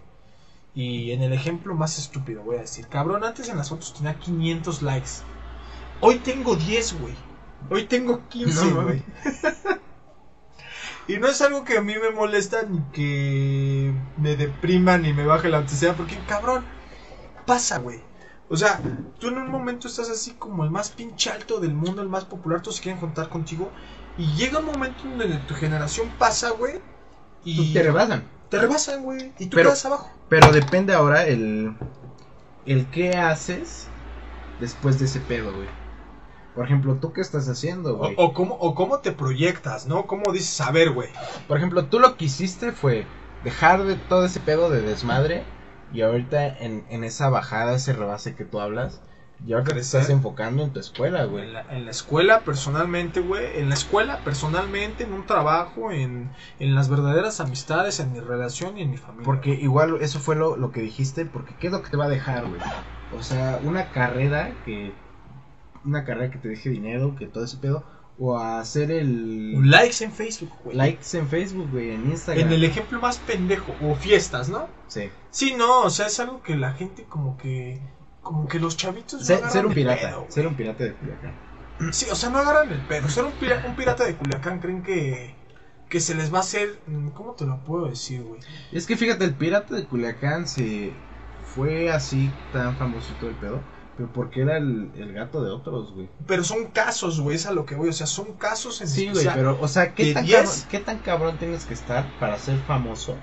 Y 0.76 1.12
en 1.12 1.22
el 1.22 1.32
ejemplo 1.32 1.74
más 1.74 1.98
estúpido, 1.98 2.42
voy 2.42 2.56
a 2.56 2.60
decir, 2.60 2.86
cabrón, 2.86 3.24
antes 3.24 3.48
en 3.48 3.56
las 3.56 3.70
fotos 3.70 3.94
tenía 3.94 4.18
500 4.18 4.82
likes. 4.82 5.10
Hoy 6.02 6.16
tengo 6.16 6.54
10, 6.54 7.00
güey. 7.00 7.14
Hoy 7.70 7.86
tengo 7.86 8.28
15, 8.28 8.70
No, 8.72 8.82
güey. 8.82 9.02
y 11.08 11.16
no 11.16 11.28
es 11.28 11.40
algo 11.40 11.64
que 11.64 11.78
a 11.78 11.80
mí 11.80 11.94
me 11.94 12.10
molesta 12.10 12.64
ni 12.64 12.82
que 12.92 13.94
me 14.18 14.36
deprima 14.36 14.98
ni 14.98 15.14
me 15.14 15.24
baje 15.24 15.48
la 15.48 15.56
autoestima, 15.56 15.94
porque, 15.94 16.18
cabrón, 16.28 16.62
pasa, 17.46 17.78
güey. 17.78 18.02
O 18.50 18.56
sea, 18.58 18.78
tú 19.18 19.28
en 19.28 19.38
un 19.38 19.50
momento 19.50 19.88
estás 19.88 20.10
así 20.10 20.32
como 20.32 20.62
el 20.62 20.70
más 20.70 20.90
pinche 20.90 21.30
alto 21.30 21.58
del 21.58 21.72
mundo, 21.72 22.02
el 22.02 22.10
más 22.10 22.26
popular, 22.26 22.60
todos 22.60 22.76
se 22.76 22.82
quieren 22.82 23.00
juntar 23.00 23.30
contigo. 23.30 23.72
Y 24.18 24.26
llega 24.34 24.58
un 24.58 24.66
momento 24.66 25.04
en 25.04 25.16
donde 25.16 25.38
tu 25.38 25.54
generación 25.54 26.10
pasa, 26.18 26.50
güey. 26.50 26.82
Y 27.44 27.72
te 27.72 27.82
rebasan. 27.82 28.35
Te 28.50 28.58
rebasan, 28.58 29.02
güey. 29.02 29.32
Y 29.38 29.46
tú 29.46 29.56
Pero- 29.56 29.70
quedas 29.70 29.84
abajo. 29.86 30.10
Pero 30.28 30.50
depende 30.52 30.92
ahora 30.94 31.26
el 31.26 31.74
el 32.66 32.86
qué 32.90 33.16
haces 33.16 33.86
después 34.60 34.98
de 34.98 35.04
ese 35.04 35.20
pedo, 35.20 35.52
güey. 35.54 35.68
Por 36.54 36.64
ejemplo, 36.64 36.94
¿tú 37.00 37.12
qué 37.12 37.20
estás 37.20 37.48
haciendo, 37.48 37.94
O, 37.94 37.98
güey? 37.98 38.14
o 38.16 38.32
cómo, 38.32 38.54
o 38.54 38.74
cómo 38.74 38.98
te 39.00 39.12
proyectas, 39.12 39.86
¿no? 39.86 40.06
¿Cómo 40.06 40.32
dices, 40.32 40.60
a 40.62 40.70
ver, 40.72 40.90
güey? 40.92 41.10
Por 41.46 41.58
ejemplo, 41.58 41.84
tú 41.86 41.98
lo 42.00 42.16
que 42.16 42.24
hiciste 42.24 42.72
fue 42.72 43.06
dejar 43.44 43.84
de 43.84 43.94
todo 43.96 44.24
ese 44.24 44.40
pedo 44.40 44.70
de 44.70 44.80
desmadre 44.80 45.44
y 45.92 46.00
ahorita 46.00 46.46
en, 46.46 46.84
en 46.88 47.04
esa 47.04 47.28
bajada, 47.28 47.74
ese 47.76 47.92
rebase 47.92 48.34
que 48.34 48.44
tú 48.44 48.58
hablas, 48.60 49.00
y 49.44 49.52
ahorita 49.52 49.74
te 49.74 49.80
estás 49.80 50.08
enfocando 50.08 50.62
en 50.64 50.72
tu 50.72 50.80
escuela, 50.80 51.24
güey. 51.24 51.44
En 51.44 51.52
la, 51.52 51.76
en 51.76 51.84
la 51.84 51.90
escuela, 51.90 52.40
personalmente, 52.40 53.20
güey. 53.20 53.58
En 53.58 53.68
la 53.68 53.74
escuela, 53.74 54.20
personalmente, 54.24 55.04
en 55.04 55.12
un 55.12 55.26
trabajo, 55.26 55.92
en, 55.92 56.30
en 56.58 56.74
las 56.74 56.88
verdaderas 56.88 57.40
amistades, 57.40 58.00
en 58.00 58.12
mi 58.12 58.20
relación 58.20 58.78
y 58.78 58.82
en 58.82 58.90
mi 58.90 58.96
familia. 58.96 59.24
Porque 59.24 59.50
igual 59.50 59.98
eso 60.00 60.20
fue 60.20 60.36
lo, 60.36 60.56
lo 60.56 60.72
que 60.72 60.80
dijiste, 60.80 61.26
porque 61.26 61.54
¿qué 61.60 61.66
es 61.66 61.72
lo 61.72 61.82
que 61.82 61.90
te 61.90 61.96
va 61.96 62.06
a 62.06 62.08
dejar, 62.08 62.46
güey? 62.46 62.60
O 63.16 63.22
sea, 63.22 63.60
una 63.62 63.90
carrera 63.90 64.52
que... 64.64 64.92
Una 65.84 66.04
carrera 66.04 66.32
que 66.32 66.38
te 66.38 66.48
deje 66.48 66.70
dinero, 66.70 67.14
que 67.16 67.26
todo 67.26 67.44
ese 67.44 67.58
pedo, 67.58 67.84
o 68.18 68.36
a 68.36 68.58
hacer 68.58 68.90
el... 68.90 69.70
Likes 69.70 70.02
en 70.02 70.10
Facebook, 70.10 70.50
güey. 70.64 70.76
likes 70.76 71.16
en 71.16 71.28
Facebook, 71.28 71.70
güey, 71.70 71.90
en 71.90 72.10
Instagram. 72.10 72.46
En 72.46 72.52
el 72.52 72.64
ejemplo 72.64 73.00
más 73.00 73.18
pendejo. 73.18 73.72
O 73.82 73.94
fiestas, 73.94 74.48
¿no? 74.48 74.66
Sí. 74.88 75.10
Sí, 75.30 75.54
no, 75.56 75.82
o 75.82 75.90
sea, 75.90 76.06
es 76.06 76.18
algo 76.18 76.42
que 76.42 76.56
la 76.56 76.72
gente 76.72 77.04
como 77.04 77.36
que... 77.36 77.80
como 78.26 78.48
que 78.48 78.58
los 78.58 78.76
chavitos 78.76 79.20
no 79.20 79.50
Ser, 79.50 79.66
un 79.66 79.74
pirata, 79.74 80.08
pedo, 80.08 80.26
ser 80.30 80.46
un 80.46 80.54
pirata 80.56 80.84
de 80.84 80.94
Culiacán. 80.94 81.32
Sí, 81.92 82.06
o 82.10 82.14
sea, 82.14 82.30
no 82.30 82.38
agarran 82.38 82.70
el 82.72 82.80
pedo. 82.80 83.08
Ser 83.08 83.24
un, 83.24 83.32
pira- 83.32 83.62
un 83.66 83.76
pirata 83.76 84.04
de 84.04 84.16
Culiacán 84.16 84.60
creen 84.60 84.82
que, 84.82 85.34
que 85.88 86.00
se 86.00 86.14
les 86.14 86.32
va 86.32 86.38
a 86.38 86.40
hacer. 86.40 86.80
¿Cómo 87.14 87.32
te 87.32 87.44
lo 87.46 87.58
puedo 87.64 87.86
decir, 87.86 88.22
güey? 88.22 88.40
Es 88.72 88.86
que 88.86 88.96
fíjate, 88.96 89.24
el 89.24 89.34
pirata 89.34 89.74
de 89.76 89.84
Culiacán 89.86 90.46
se 90.48 90.92
fue 91.54 91.90
así 91.90 92.30
tan 92.52 92.76
famosito 92.76 93.28
el 93.28 93.34
pedo, 93.36 93.60
pero 93.96 94.08
porque 94.12 94.42
era 94.42 94.56
el, 94.56 94.90
el 94.96 95.12
gato 95.12 95.42
de 95.44 95.50
otros, 95.50 95.92
güey. 95.92 96.08
Pero 96.26 96.44
son 96.44 96.66
casos, 96.72 97.20
güey, 97.20 97.36
es 97.36 97.46
a 97.46 97.52
lo 97.52 97.64
que 97.66 97.74
voy. 97.76 97.88
O 97.90 97.92
sea, 97.92 98.06
son 98.06 98.32
casos 98.34 98.80
en 98.80 98.88
Sí, 98.88 99.08
güey, 99.10 99.26
pero, 99.34 99.58
o 99.60 99.68
sea, 99.68 99.94
¿qué 99.94 100.12
tan, 100.14 100.24
10? 100.24 100.40
cabrón, 100.40 100.62
¿qué 100.70 100.78
tan 100.80 100.98
cabrón 100.98 101.38
tienes 101.38 101.64
que 101.66 101.74
estar 101.74 102.04
para 102.18 102.38
ser 102.38 102.58
famoso? 102.58 103.16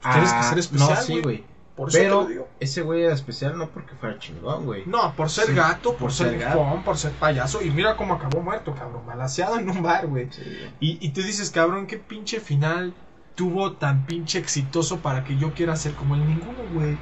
Tienes 0.00 0.32
que 0.32 0.38
Ah, 0.38 0.42
ser 0.50 0.58
especial, 0.58 0.96
No, 0.96 1.02
sí, 1.02 1.20
güey. 1.20 1.44
Por 1.78 1.88
eso 1.88 1.96
te 1.98 2.02
Pero 2.04 2.20
lo 2.22 2.26
digo. 2.26 2.48
ese 2.60 2.82
güey 2.82 3.04
era 3.04 3.14
especial 3.14 3.56
no 3.56 3.68
porque 3.70 3.94
fuera 3.94 4.18
chingón, 4.18 4.66
güey. 4.66 4.82
No, 4.84 5.14
por 5.14 5.30
ser 5.30 5.46
Sí, 5.46 5.54
gato, 5.54 5.92
por, 5.92 6.00
por 6.00 6.12
ser 6.12 6.38
ser 6.38 6.48
bufón, 6.48 6.82
por 6.82 6.98
ser 6.98 7.12
payaso. 7.12 7.62
Y 7.62 7.70
mira 7.70 7.96
cómo 7.96 8.14
acabó 8.14 8.42
muerto, 8.42 8.74
cabrón. 8.74 9.06
Balaseado 9.06 9.58
en 9.58 9.70
un 9.70 9.82
bar, 9.82 10.08
güey. 10.08 10.28
Sí. 10.30 10.42
Y, 10.80 10.98
y 11.00 11.10
te 11.10 11.22
dices, 11.22 11.50
cabrón, 11.50 11.86
qué 11.86 11.96
pinche 11.96 12.40
final 12.40 12.92
tuvo 13.36 13.74
tan 13.74 14.04
pinche 14.06 14.38
exitoso 14.40 14.98
para 14.98 15.22
que 15.22 15.38
yo 15.38 15.54
quiera 15.54 15.76
ser 15.76 15.92
como 15.94 16.16
él. 16.16 16.26
Ninguno, 16.26 16.58
güey. 16.74 16.98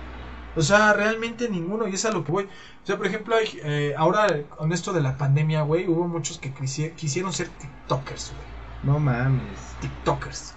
O 0.54 0.60
sea, 0.62 0.92
realmente 0.92 1.48
ninguno. 1.48 1.88
Y 1.88 1.94
es 1.94 2.04
a 2.04 2.12
lo 2.12 2.22
que 2.24 2.32
voy. 2.32 2.44
O 2.44 2.86
sea, 2.86 2.98
por 2.98 3.06
ejemplo, 3.06 3.34
hay, 3.34 3.58
eh, 3.64 3.94
ahora 3.96 4.26
con 4.58 4.72
esto 4.74 4.92
de 4.92 5.00
la 5.00 5.16
pandemia, 5.16 5.62
güey, 5.62 5.88
hubo 5.88 6.06
muchos 6.06 6.38
que 6.38 6.54
quisi- 6.54 6.94
quisieron 6.94 7.32
ser 7.32 7.48
TikTokers, 7.48 8.32
güey. 8.32 8.46
No 8.82 8.98
mames. 9.00 9.58
TikTokers. 9.80 10.54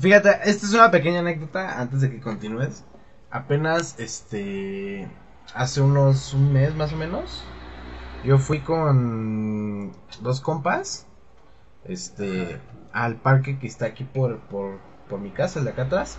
Fíjate, 0.00 0.30
esta 0.44 0.66
es 0.66 0.72
una 0.74 0.90
pequeña 0.90 1.20
anécdota 1.20 1.78
antes 1.80 2.00
de 2.00 2.10
que 2.10 2.20
continúes. 2.20 2.84
Apenas, 3.34 3.98
este, 3.98 5.08
hace 5.56 5.80
unos 5.80 6.34
un 6.34 6.52
mes 6.52 6.72
más 6.76 6.92
o 6.92 6.96
menos, 6.96 7.42
yo 8.24 8.38
fui 8.38 8.60
con 8.60 9.90
dos 10.20 10.40
compas, 10.40 11.08
este, 11.82 12.60
al 12.92 13.16
parque 13.16 13.58
que 13.58 13.66
está 13.66 13.86
aquí 13.86 14.04
por, 14.04 14.38
por, 14.38 14.78
por 15.08 15.18
mi 15.18 15.30
casa, 15.30 15.58
el 15.58 15.64
de 15.64 15.72
acá 15.72 15.82
atrás. 15.82 16.16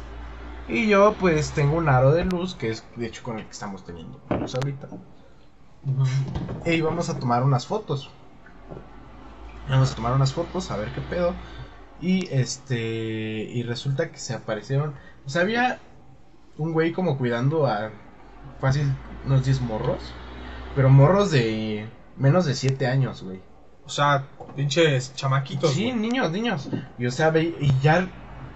Y 0.67 0.89
yo 0.89 1.15
pues 1.17 1.51
tengo 1.51 1.77
un 1.77 1.87
aro 1.87 2.11
de 2.11 2.25
luz, 2.25 2.53
que 2.53 2.69
es 2.69 2.83
de 2.97 3.07
hecho 3.07 3.23
con 3.23 3.39
el 3.39 3.45
que 3.45 3.51
estamos 3.51 3.85
teniendo 3.85 4.19
luz 4.37 4.53
ahorita. 4.53 4.89
E 6.65 6.75
íbamos 6.75 7.09
a 7.09 7.17
tomar 7.17 7.43
unas 7.43 7.65
fotos. 7.65 8.11
Vamos 9.69 9.93
a 9.93 9.95
tomar 9.95 10.11
unas 10.11 10.33
fotos, 10.33 10.69
a 10.69 10.75
ver 10.75 10.91
qué 10.93 10.99
pedo. 10.99 11.33
Y 12.01 12.27
este. 12.29 12.75
Y 12.77 13.63
resulta 13.63 14.11
que 14.11 14.17
se 14.17 14.33
aparecieron. 14.33 14.95
O 15.25 15.29
sea, 15.29 15.43
había 15.43 15.79
un 16.57 16.73
güey 16.73 16.91
como 16.91 17.17
cuidando 17.17 17.65
a 17.67 17.91
fácil 18.59 18.91
unos 19.25 19.43
10 19.45 19.61
morros. 19.61 19.99
Pero 20.75 20.89
morros 20.89 21.31
de 21.31 21.87
menos 22.17 22.45
de 22.45 22.53
7 22.53 22.87
años, 22.87 23.23
güey. 23.23 23.41
O 23.85 23.89
sea, 23.89 24.25
pinches 24.55 25.13
chamaquitos. 25.15 25.71
Sí, 25.73 25.83
güey. 25.91 25.93
niños, 25.95 26.31
niños. 26.31 26.69
Y 26.97 27.05
o 27.05 27.11
sea, 27.11 27.29
ve- 27.29 27.55
y 27.59 27.71
ya. 27.81 28.07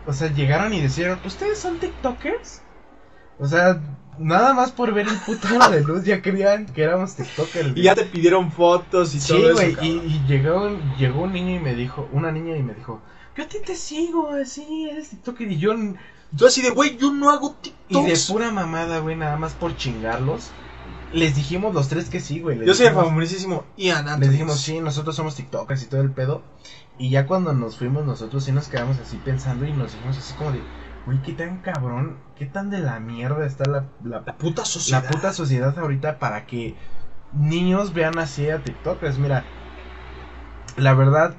O 0.06 0.14
sea, 0.14 0.32
llegaron 0.34 0.74
y 0.74 0.82
dijeron: 0.82 1.20
¿Ustedes 1.26 1.60
son 1.60 1.80
TikTokers? 1.80 2.62
O 3.38 3.48
sea, 3.48 3.80
nada 4.18 4.54
más 4.54 4.72
por 4.72 4.94
ver 4.94 5.08
el 5.08 5.16
puto 5.20 5.48
aro 5.48 5.70
de 5.70 5.82
luz 5.82 6.04
ya 6.04 6.22
creían 6.22 6.66
que 6.66 6.84
éramos 6.84 7.16
TikTokers. 7.16 7.70
Y 7.70 7.72
güey. 7.72 7.84
ya 7.84 7.96
te 7.96 8.04
pidieron 8.04 8.52
fotos 8.52 9.16
y 9.16 9.20
Sí, 9.22 9.34
todo 9.34 9.54
güey, 9.54 9.72
eso. 9.72 9.84
y, 9.84 9.94
cabrón. 9.94 10.06
y 10.10 10.28
llegó, 10.28 10.68
un- 10.68 10.96
llegó 10.98 11.22
un 11.22 11.32
niño 11.34 11.56
y 11.56 11.60
me 11.60 11.76
dijo, 11.76 12.10
una 12.12 12.32
niña 12.32 12.58
y 12.58 12.64
me 12.64 12.74
dijo, 12.74 13.02
yo 13.38 13.44
a 13.44 13.48
ti 13.48 13.58
te 13.66 13.76
sigo, 13.76 14.30
así, 14.32 14.90
eres 14.90 15.12
TikToker, 15.12 15.50
y 15.52 15.58
yo, 15.58 15.74
y 16.32 16.38
Tú 16.38 16.46
así 16.48 16.62
de, 16.62 16.70
güey, 16.72 16.98
yo 16.98 17.12
no 17.12 17.30
hago 17.30 17.50
de 17.62 17.72
TikToks. 17.88 18.32
pura 18.32 18.52
mamada, 18.52 19.00
güey, 19.00 19.16
nada 19.16 19.38
más 19.38 19.54
por 19.54 19.76
chingarlos, 19.76 20.52
les 21.14 21.36
dijimos 21.36 21.74
los 21.74 21.88
tres 21.88 22.10
que 22.10 22.20
sí, 22.20 22.40
güey. 22.40 22.64
Yo 22.66 22.74
soy 22.74 22.88
el 22.88 22.94
famosísimo 22.94 23.66
Ian 23.78 24.08
Anthony. 24.08 24.20
Les 24.22 24.32
dijimos, 24.32 24.60
sí, 24.60 24.80
nosotros 24.80 25.16
somos 25.16 25.36
TikTokers 25.36 25.84
y 25.84 25.86
todo 25.88 26.02
el 26.02 26.12
pedo, 26.12 26.44
y 26.98 27.10
ya 27.10 27.26
cuando 27.26 27.54
nos 27.54 27.78
fuimos 27.78 28.06
nosotros 28.06 28.44
sí 28.44 28.52
nos 28.52 28.68
quedamos 28.68 29.00
así 29.00 29.18
pensando 29.24 29.66
y 29.66 29.74
nos 29.74 29.94
dijimos 29.94 30.18
así 30.18 30.34
como 30.36 30.52
de, 30.52 30.62
güey, 31.06 31.22
qué 31.24 31.34
tan 31.34 31.60
cabrón, 31.62 32.18
qué 32.38 32.46
tan 32.46 32.70
de 32.70 32.80
la 32.80 33.00
mierda 33.00 33.46
está 33.46 33.64
la, 33.70 33.86
la 34.04 34.22
La 34.26 34.38
puta 34.38 34.66
sociedad. 34.66 35.04
la 35.04 35.10
puta 35.10 35.34
sociedad 35.34 35.78
ahorita 35.80 36.20
para 36.20 36.46
que 36.46 36.76
niños 37.34 37.94
vean 37.94 38.20
así 38.20 38.50
a 38.50 38.64
TikTokers. 38.64 39.18
Mira, 39.18 39.46
la 40.78 40.94
verdad, 40.94 41.36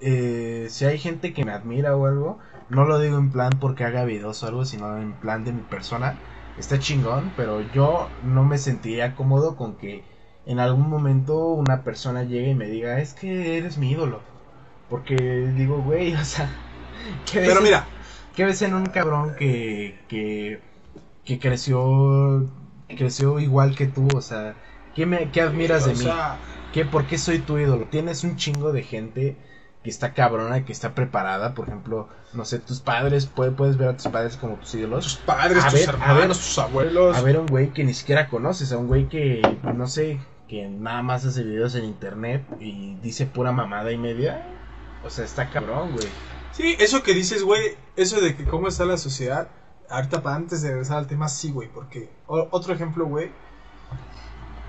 eh, 0.00 0.66
si 0.70 0.84
hay 0.84 0.98
gente 0.98 1.32
que 1.32 1.44
me 1.44 1.52
admira 1.52 1.94
o 1.96 2.06
algo, 2.06 2.38
no 2.72 2.84
lo 2.86 2.98
digo 2.98 3.18
en 3.18 3.30
plan 3.32 3.58
porque 3.60 3.84
haga 3.84 4.04
videos 4.04 4.42
o 4.42 4.46
algo, 4.48 4.64
sino 4.64 4.98
en 4.98 5.18
plan 5.20 5.44
de 5.44 5.52
mi 5.52 5.62
persona. 5.62 6.22
Está 6.56 6.78
chingón, 6.78 7.34
pero 7.36 7.60
yo 7.62 8.16
no 8.22 8.44
me 8.44 8.58
sentiría 8.58 9.14
cómodo 9.14 9.56
con 9.56 9.76
que 9.78 10.04
en 10.44 10.58
algún 10.60 10.88
momento 10.90 11.48
una 11.54 11.84
persona 11.84 12.24
llegue 12.24 12.50
y 12.50 12.54
me 12.54 12.66
diga, 12.68 13.00
es 13.00 13.14
que 13.14 13.58
eres 13.58 13.78
mi 13.78 13.90
ídolo. 13.92 14.24
Porque 14.88 15.14
digo, 15.56 15.82
güey, 15.82 16.14
o 16.14 16.24
sea, 16.24 16.50
¿qué 17.26 17.40
ves 17.40 17.48
Pero 17.48 17.60
en- 17.60 17.66
mira, 17.66 17.88
¿Qué 18.34 18.44
ves 18.46 18.62
en 18.62 18.74
un 18.74 18.90
cabrón 18.90 19.34
que, 19.36 20.04
que, 20.08 20.62
que 21.24 21.38
creció, 21.40 22.50
creció 22.96 23.40
igual 23.40 23.76
que 23.76 23.86
tú? 23.88 24.16
O 24.16 24.22
sea, 24.22 24.56
¿qué, 24.94 25.06
me, 25.06 25.30
qué 25.30 25.40
admiras 25.42 25.84
de 25.86 25.92
o 25.92 25.94
mí? 25.94 26.14
sea, 26.14 26.40
¿Qué, 26.72 26.84
¿Por 26.84 27.06
qué 27.06 27.18
soy 27.18 27.40
tu 27.40 27.58
ídolo? 27.58 27.88
Tienes 27.88 28.24
un 28.24 28.36
chingo 28.36 28.72
de 28.72 28.82
gente 28.82 29.36
que 29.82 29.90
está 29.90 30.12
cabrona, 30.14 30.64
que 30.64 30.72
está 30.72 30.94
preparada. 30.94 31.54
Por 31.54 31.68
ejemplo, 31.68 32.08
no 32.32 32.44
sé, 32.44 32.58
tus 32.60 32.80
padres, 32.80 33.26
puede- 33.26 33.50
puedes 33.50 33.76
ver 33.76 33.88
a 33.88 33.96
tus 33.96 34.06
padres 34.08 34.36
como 34.36 34.54
tus 34.56 34.70
tus 34.70 34.74
ídolos. 34.76 35.20
padres, 35.26 35.64
A 35.64 35.68
tus 35.70 35.74
ver, 35.80 35.88
hermanos, 35.88 36.18
ver. 36.18 36.28
tus 36.36 36.58
abuelos. 36.58 37.16
A 37.16 37.20
ver, 37.22 37.36
a 37.36 37.40
un 37.40 37.46
güey 37.46 37.70
que 37.72 37.84
ni 37.84 37.94
siquiera 37.94 38.28
conoces, 38.28 38.72
a 38.72 38.78
un 38.78 38.86
güey 38.88 39.08
que, 39.08 39.42
no 39.74 39.86
sé, 39.86 40.20
que 40.48 40.68
nada 40.68 41.02
más 41.02 41.24
hace 41.24 41.42
videos 41.42 41.74
en 41.74 41.84
internet 41.84 42.44
y 42.60 42.94
dice 42.96 43.26
pura 43.26 43.52
mamada 43.52 43.90
y 43.92 43.98
media. 43.98 44.46
O 45.04 45.10
sea, 45.10 45.24
está 45.24 45.50
cabrón, 45.50 45.92
güey. 45.92 46.06
Sí, 46.52 46.76
eso 46.78 47.02
que 47.02 47.14
dices, 47.14 47.42
güey, 47.42 47.76
eso 47.96 48.20
de 48.20 48.36
que 48.36 48.44
cómo 48.44 48.68
está 48.68 48.84
la 48.84 48.98
sociedad. 48.98 49.48
Ahorita, 49.90 50.22
para 50.22 50.36
antes 50.36 50.62
de 50.62 50.68
regresar 50.70 50.98
al 50.98 51.06
tema, 51.06 51.28
sí, 51.28 51.50
güey, 51.50 51.68
porque 51.68 52.08
otro 52.26 52.72
ejemplo, 52.74 53.06
güey. 53.06 53.30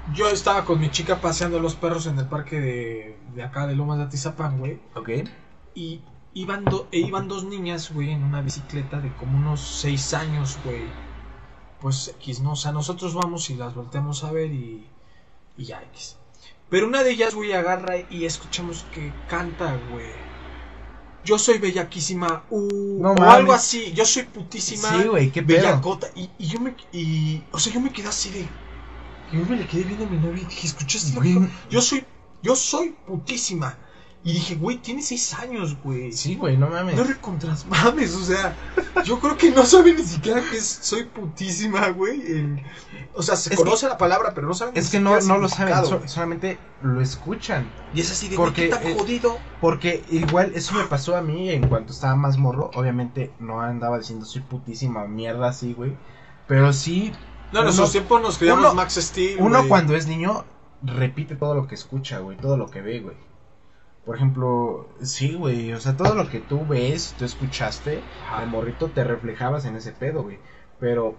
Yo 0.05 0.29
estaba 0.29 0.65
con 0.65 0.79
mi 0.79 0.89
chica 0.91 1.21
paseando 1.21 1.59
los 1.59 1.75
perros 1.75 2.07
en 2.07 2.19
el 2.19 2.27
parque 2.27 2.59
de, 2.59 3.17
de 3.35 3.43
acá 3.43 3.67
de 3.67 3.75
Lomas 3.75 3.97
de 3.97 4.03
Atizapán, 4.05 4.59
güey. 4.59 4.79
Ok. 4.95 5.09
Y 5.75 6.01
iban, 6.33 6.65
do- 6.65 6.87
e 6.91 6.99
iban 6.99 7.27
dos 7.27 7.45
niñas, 7.45 7.91
güey, 7.93 8.11
en 8.11 8.23
una 8.23 8.41
bicicleta 8.41 8.99
de 8.99 9.13
como 9.15 9.37
unos 9.37 9.61
seis 9.61 10.13
años, 10.13 10.59
güey. 10.65 10.83
Pues 11.79 12.09
X, 12.19 12.41
¿no? 12.41 12.51
O 12.53 12.55
sea, 12.55 12.71
nosotros 12.71 13.13
vamos 13.13 13.49
y 13.49 13.55
las 13.55 13.75
volteamos 13.75 14.23
a 14.23 14.31
ver 14.31 14.51
y, 14.51 14.89
y 15.57 15.65
ya 15.65 15.81
X. 15.83 16.17
Pero 16.69 16.87
una 16.87 17.03
de 17.03 17.11
ellas, 17.11 17.33
güey, 17.35 17.53
agarra 17.53 17.95
y 18.09 18.25
escuchamos 18.25 18.83
que 18.91 19.13
canta, 19.27 19.77
güey. 19.91 20.11
Yo 21.23 21.39
soy 21.39 21.57
bellaquísima, 21.59 22.43
uh, 22.49 23.01
No 23.01 23.11
o 23.11 23.15
mames. 23.15 23.33
algo 23.35 23.53
así. 23.53 23.93
Yo 23.93 24.05
soy 24.05 24.23
putísima, 24.23 24.89
Sí, 24.89 25.07
güey, 25.07 25.31
qué 25.31 25.41
pedo. 25.43 25.61
bellacota. 25.61 26.07
Y, 26.15 26.29
y 26.37 26.47
yo 26.47 26.59
me, 26.59 26.75
y, 26.91 27.41
o 27.51 27.59
sea, 27.59 27.71
yo 27.73 27.79
me 27.79 27.91
quedé 27.93 28.09
así 28.09 28.29
de, 28.31 28.47
y 29.33 29.37
yo 29.39 29.45
me 29.45 29.55
le 29.57 29.65
quedé 29.67 29.83
viendo 29.83 30.05
a 30.05 30.09
mi 30.09 30.17
novia 30.17 30.43
y 30.43 30.45
dije, 30.45 30.67
¿escuchaste 30.67 31.13
lo 31.13 31.21
que? 31.21 31.39
Yo 31.69 31.81
soy, 31.81 32.05
yo 32.41 32.55
soy 32.55 32.95
putísima. 33.05 33.77
Y 34.25 34.31
dije, 34.31 34.55
güey, 34.55 34.77
tiene 34.77 35.01
seis 35.01 35.33
años, 35.33 35.75
güey. 35.83 36.13
Sí, 36.13 36.35
güey, 36.35 36.55
no 36.55 36.69
mames. 36.69 36.95
No 36.95 37.03
recontras 37.03 37.65
mames, 37.65 38.13
o 38.15 38.23
sea, 38.23 38.55
yo 39.03 39.19
creo 39.19 39.35
que 39.35 39.51
no 39.51 39.65
sabe 39.65 39.93
ni 39.93 40.03
siquiera 40.03 40.41
que 40.49 40.57
es, 40.57 40.65
soy 40.65 41.03
putísima, 41.03 41.89
güey. 41.89 42.21
el- 42.21 42.63
o 43.15 43.21
sea, 43.21 43.35
se 43.35 43.53
Es 43.53 43.59
conoce 43.59 43.87
la 43.87 43.97
palabra, 43.97 44.33
pero 44.33 44.47
no 44.47 44.53
saben 44.53 44.77
Es 44.77 44.85
ni 44.85 44.91
que 44.91 44.99
no, 45.01 45.19
no 45.19 45.37
lo 45.39 45.49
saben, 45.49 45.75
so- 45.85 46.07
solamente 46.07 46.57
lo 46.81 47.01
escuchan. 47.01 47.69
Y 47.93 47.99
es 47.99 48.11
así 48.11 48.29
de, 48.29 48.37
porque, 48.37 48.63
¿qué 48.63 48.69
tan 48.69 48.87
eh, 48.87 48.95
jodido? 48.97 49.37
Porque 49.59 50.03
igual 50.09 50.53
eso 50.55 50.73
me 50.73 50.85
pasó 50.85 51.17
a 51.17 51.21
mí 51.21 51.49
en 51.49 51.67
cuanto 51.67 51.91
estaba 51.91 52.15
más 52.15 52.37
morro. 52.37 52.71
Obviamente 52.75 53.33
no 53.39 53.59
andaba 53.61 53.97
diciendo 53.97 54.25
soy 54.25 54.41
putísima 54.41 55.05
mierda 55.05 55.49
así, 55.49 55.73
güey. 55.73 55.97
Pero 56.47 56.71
sí, 56.73 57.11
No, 57.53 57.59
en 57.59 57.65
nuestros 57.65 57.91
tiempos 57.91 58.21
nos 58.21 58.37
creíamos 58.37 58.65
uno- 58.65 58.73
Max 58.73 58.95
Steel, 58.95 59.37
uno 59.39 59.57
güey. 59.59 59.69
cuando 59.69 59.95
es 59.95 60.07
niño 60.07 60.43
repite 60.81 61.35
todo 61.35 61.55
lo 61.55 61.67
que 61.67 61.75
escucha, 61.75 62.19
güey. 62.19 62.37
Todo 62.37 62.57
lo 62.57 62.69
que 62.69 62.81
ve, 62.81 62.99
güey. 62.99 63.15
Por 64.05 64.17
ejemplo, 64.17 64.89
sí, 65.01 65.33
güey. 65.35 65.71
O 65.73 65.79
sea, 65.79 65.95
todo 65.95 66.13
lo 66.15 66.29
que 66.29 66.39
tú 66.39 66.65
ves, 66.67 67.15
tú 67.17 67.23
escuchaste, 67.25 68.01
de 68.39 68.45
morrito 68.47 68.89
te 68.89 69.03
reflejabas 69.03 69.65
en 69.65 69.77
ese 69.77 69.93
pedo, 69.93 70.23
güey. 70.23 70.39
Pero 70.79 71.15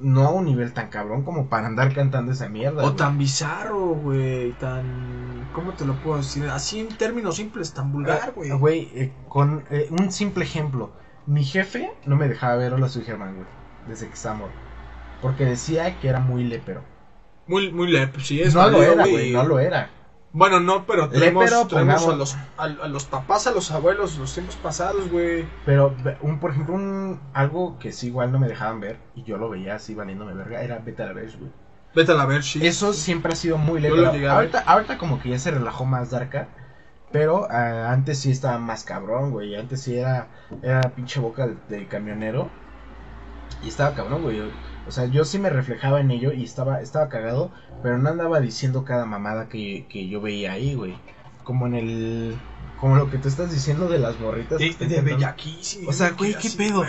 no 0.00 0.24
a 0.26 0.30
un 0.30 0.44
nivel 0.46 0.72
tan 0.72 0.88
cabrón 0.88 1.22
como 1.22 1.48
para 1.48 1.66
andar 1.66 1.94
cantando 1.94 2.32
esa 2.32 2.48
mierda. 2.48 2.82
O 2.82 2.86
güey. 2.86 2.96
tan 2.96 3.18
bizarro, 3.18 3.90
güey, 3.94 4.52
tan... 4.58 5.48
¿Cómo 5.52 5.74
te 5.74 5.84
lo 5.84 5.94
puedo 6.02 6.16
decir? 6.18 6.46
Así 6.48 6.80
en 6.80 6.88
términos 6.88 7.36
simples, 7.36 7.72
tan 7.72 7.92
vulgar, 7.92 8.32
güey. 8.34 8.50
Ah, 8.50 8.54
Güey, 8.56 8.90
eh, 8.94 9.12
con 9.28 9.64
eh, 9.70 9.88
un 9.90 10.10
simple 10.10 10.44
ejemplo. 10.44 10.90
Mi 11.26 11.44
jefe 11.44 11.92
no 12.06 12.16
me 12.16 12.28
dejaba 12.28 12.56
ver 12.56 12.72
Hola 12.74 12.88
Soy 12.88 13.02
Germán, 13.04 13.34
güey. 13.36 13.46
Desde 13.86 14.08
que 14.08 14.14
estaba 14.14 14.36
morro. 14.36 14.67
Porque 15.20 15.44
decía 15.44 15.98
que 16.00 16.08
era 16.08 16.20
muy 16.20 16.44
lépero. 16.44 16.82
Muy, 17.46 17.72
muy 17.72 17.90
lep, 17.90 18.18
sí, 18.20 18.42
es 18.42 18.54
no 18.54 18.68
lo 18.68 18.82
era, 18.82 19.06
güey, 19.06 19.32
no 19.32 19.44
lo 19.44 19.58
era. 19.58 19.90
Bueno, 20.32 20.60
no, 20.60 20.84
pero 20.84 21.08
tenemos, 21.08 21.44
Lépero, 21.44 21.66
tenemos 21.66 22.06
a, 22.06 22.14
los, 22.14 22.36
a, 22.58 22.64
a 22.64 22.88
los 22.88 23.06
papás, 23.06 23.46
a 23.46 23.50
los 23.50 23.70
abuelos, 23.70 24.18
los 24.18 24.34
tiempos 24.34 24.56
pasados, 24.56 25.10
güey. 25.10 25.46
Pero, 25.64 25.96
un, 26.20 26.38
por 26.38 26.50
ejemplo, 26.50 26.74
un, 26.74 27.18
algo 27.32 27.78
que 27.78 27.92
sí 27.92 28.08
igual 28.08 28.30
no 28.30 28.38
me 28.38 28.46
dejaban 28.46 28.78
ver, 28.78 28.98
y 29.14 29.22
yo 29.24 29.38
lo 29.38 29.48
veía 29.48 29.76
así 29.76 29.94
valiéndome 29.94 30.34
verga, 30.34 30.60
era 30.60 30.78
Beta 30.80 31.06
la 31.06 31.14
Verge, 31.14 31.38
güey. 31.38 31.50
Vete 31.94 32.12
a 32.12 32.14
la 32.14 32.26
ver, 32.26 32.42
sí. 32.42 32.64
Eso 32.66 32.92
siempre 32.92 33.32
ha 33.32 33.36
sido 33.36 33.56
muy 33.56 33.80
ver. 33.80 34.28
Ahorita, 34.28 34.60
ahorita 34.60 34.98
como 34.98 35.20
que 35.20 35.30
ya 35.30 35.38
se 35.38 35.50
relajó 35.50 35.84
más 35.84 36.10
Darka. 36.10 36.48
Pero 37.10 37.48
ah, 37.50 37.90
antes 37.90 38.18
sí 38.18 38.30
estaba 38.30 38.58
más 38.58 38.84
cabrón, 38.84 39.30
güey. 39.30 39.56
Antes 39.56 39.80
sí 39.82 39.96
era, 39.96 40.28
era 40.62 40.82
pinche 40.82 41.20
boca 41.20 41.46
de, 41.46 41.56
de 41.68 41.86
camionero. 41.86 42.50
Y 43.64 43.68
estaba 43.68 43.94
cabrón, 43.94 44.22
güey. 44.22 44.42
O 44.88 44.90
sea, 44.90 45.04
yo 45.06 45.24
sí 45.24 45.38
me 45.38 45.50
reflejaba 45.50 46.00
en 46.00 46.10
ello 46.10 46.32
y 46.32 46.44
estaba, 46.44 46.80
estaba 46.80 47.08
cagado. 47.08 47.52
Pero 47.82 47.98
no 47.98 48.08
andaba 48.08 48.40
diciendo 48.40 48.84
cada 48.84 49.04
mamada 49.06 49.48
que, 49.48 49.86
que 49.88 50.08
yo 50.08 50.20
veía 50.20 50.52
ahí, 50.52 50.74
güey. 50.74 50.96
Como 51.44 51.66
en 51.66 51.74
el... 51.74 52.38
Como 52.80 52.96
lo 52.96 53.10
que 53.10 53.18
tú 53.18 53.28
estás 53.28 53.52
diciendo 53.52 53.88
de 53.88 53.98
las 53.98 54.18
morritas. 54.20 54.58
De, 54.58 55.00
bellaquísimo. 55.00 55.90
O 55.90 55.92
sea, 55.92 56.10
güey, 56.10 56.34
qué 56.34 56.50
pedo. 56.50 56.84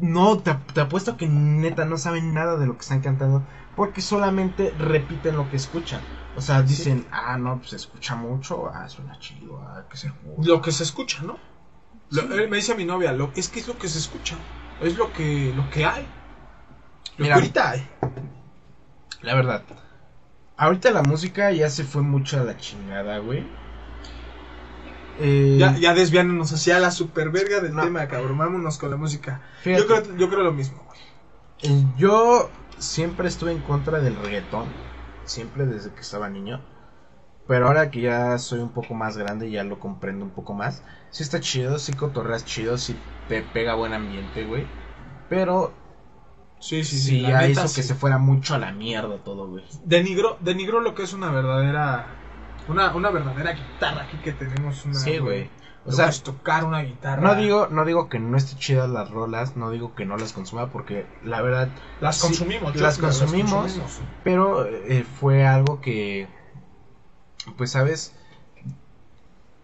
No, 0.00 0.38
te, 0.38 0.54
te 0.74 0.80
apuesto 0.80 1.16
que 1.16 1.26
neta 1.26 1.84
no 1.84 1.96
saben 1.96 2.34
nada 2.34 2.56
de 2.56 2.66
lo 2.66 2.74
que 2.74 2.82
están 2.82 3.00
cantando. 3.00 3.42
Porque 3.76 4.00
solamente 4.00 4.72
repiten 4.78 5.36
lo 5.36 5.48
que 5.50 5.56
escuchan. 5.56 6.00
O 6.36 6.40
sea, 6.40 6.62
dicen, 6.62 7.06
ah, 7.10 7.38
no, 7.38 7.58
pues 7.58 7.70
se 7.70 7.76
escucha 7.76 8.14
mucho. 8.14 8.68
Ah, 8.68 8.88
suena 8.88 9.18
chido. 9.18 9.58
Ah, 9.60 9.84
que 9.90 9.96
se 9.96 10.12
Lo 10.42 10.60
que 10.60 10.72
se 10.72 10.82
escucha, 10.82 11.22
¿no? 11.22 11.38
Lo- 12.10 12.34
él 12.34 12.48
me 12.48 12.56
dice 12.56 12.72
a 12.72 12.76
mi 12.76 12.84
novia, 12.84 13.12
lo, 13.12 13.32
es 13.36 13.48
que 13.48 13.60
es 13.60 13.68
lo 13.68 13.78
que 13.78 13.88
se 13.88 13.98
escucha. 13.98 14.36
Es 14.80 14.96
lo 14.96 15.12
que, 15.12 15.52
lo 15.56 15.68
que 15.70 15.84
hay. 15.84 16.06
Mira. 17.18 17.34
ahorita 17.36 17.70
hay. 17.70 17.88
La 19.22 19.34
verdad. 19.34 19.62
Ahorita 20.56 20.90
la 20.90 21.02
música 21.02 21.50
ya 21.52 21.68
se 21.70 21.84
fue 21.84 22.02
mucho 22.02 22.38
a 22.40 22.44
la 22.44 22.56
chingada, 22.56 23.18
güey. 23.18 23.44
Eh, 25.18 25.56
Ya, 25.58 25.76
ya 25.78 25.94
desviándonos 25.94 26.52
hacia 26.52 26.78
la 26.78 26.90
superverga 26.90 27.60
del 27.60 27.74
No. 27.74 27.82
tema, 27.82 28.06
cabrón. 28.08 28.38
Vámonos 28.38 28.78
con 28.78 28.90
la 28.90 28.96
música. 28.96 29.40
fíjate, 29.62 29.82
Yo 29.82 29.86
creo, 29.86 30.16
yo 30.16 30.28
creo 30.28 30.42
lo 30.42 30.52
mismo, 30.52 30.82
güey. 30.86 31.00
eh, 31.62 31.84
yo 31.96 32.50
siempre 32.78 33.28
estuve 33.28 33.52
en 33.52 33.60
contra 33.60 34.00
del 34.00 34.16
reggaetón. 34.16 34.66
Siempre 35.24 35.66
desde 35.66 35.90
que 35.92 36.00
estaba 36.00 36.28
niño. 36.28 36.60
Pero 37.48 37.68
ahora 37.68 37.90
que 37.90 38.00
ya 38.00 38.38
soy 38.38 38.60
un 38.60 38.70
poco 38.70 38.94
más 38.94 39.16
grande, 39.16 39.50
ya 39.50 39.62
lo 39.64 39.78
comprendo 39.78 40.24
un 40.24 40.30
poco 40.32 40.52
más. 40.52 40.82
Sí 41.10 41.22
está 41.22 41.40
chido, 41.40 41.78
sí 41.78 41.92
cotorreas 41.92 42.44
chido, 42.44 42.76
sí 42.76 42.96
te 43.28 43.42
pega 43.42 43.74
buen 43.74 43.92
ambiente, 43.92 44.44
güey. 44.44 44.66
Pero 45.28 45.72
Sí, 46.66 46.82
sí, 46.84 46.98
sí, 46.98 46.98
sí. 46.98 47.20
la 47.20 47.28
ya 47.28 47.38
neta, 47.42 47.50
hizo 47.50 47.68
sí. 47.68 47.76
que 47.76 47.82
se 47.82 47.94
fuera 47.94 48.18
mucho 48.18 48.54
a 48.54 48.58
la 48.58 48.72
mierda 48.72 49.18
todo, 49.18 49.46
güey. 49.46 49.64
Denigró, 49.84 50.36
denigró 50.40 50.80
lo 50.80 50.94
que 50.94 51.04
es 51.04 51.12
una 51.12 51.30
verdadera. 51.30 52.06
Una, 52.68 52.92
una 52.94 53.10
verdadera 53.10 53.52
guitarra 53.52 54.02
aquí 54.02 54.16
que 54.18 54.32
tenemos. 54.32 54.84
Una, 54.84 54.94
Sí, 54.94 55.18
güey. 55.18 55.48
O 55.84 55.92
sea, 55.92 56.10
tocar 56.10 56.64
una 56.64 56.80
guitarra. 56.80 57.22
No 57.22 57.36
digo, 57.36 57.68
no 57.70 57.84
digo 57.84 58.08
que 58.08 58.18
no 58.18 58.36
esté 58.36 58.56
chidas 58.58 58.90
las 58.90 59.10
rolas, 59.10 59.56
no 59.56 59.70
digo 59.70 59.94
que 59.94 60.04
no 60.04 60.16
las 60.16 60.32
consuma, 60.32 60.72
porque 60.72 61.06
la 61.22 61.40
verdad, 61.42 61.68
Las 62.00 62.16
sí, 62.16 62.22
consumimos, 62.26 62.74
las 62.74 62.98
consumimos. 62.98 63.78
pero 64.24 64.66
eh, 64.66 65.04
fue 65.04 65.46
algo 65.46 65.80
que, 65.80 66.26
pues 67.56 67.70
sabes, 67.70 68.16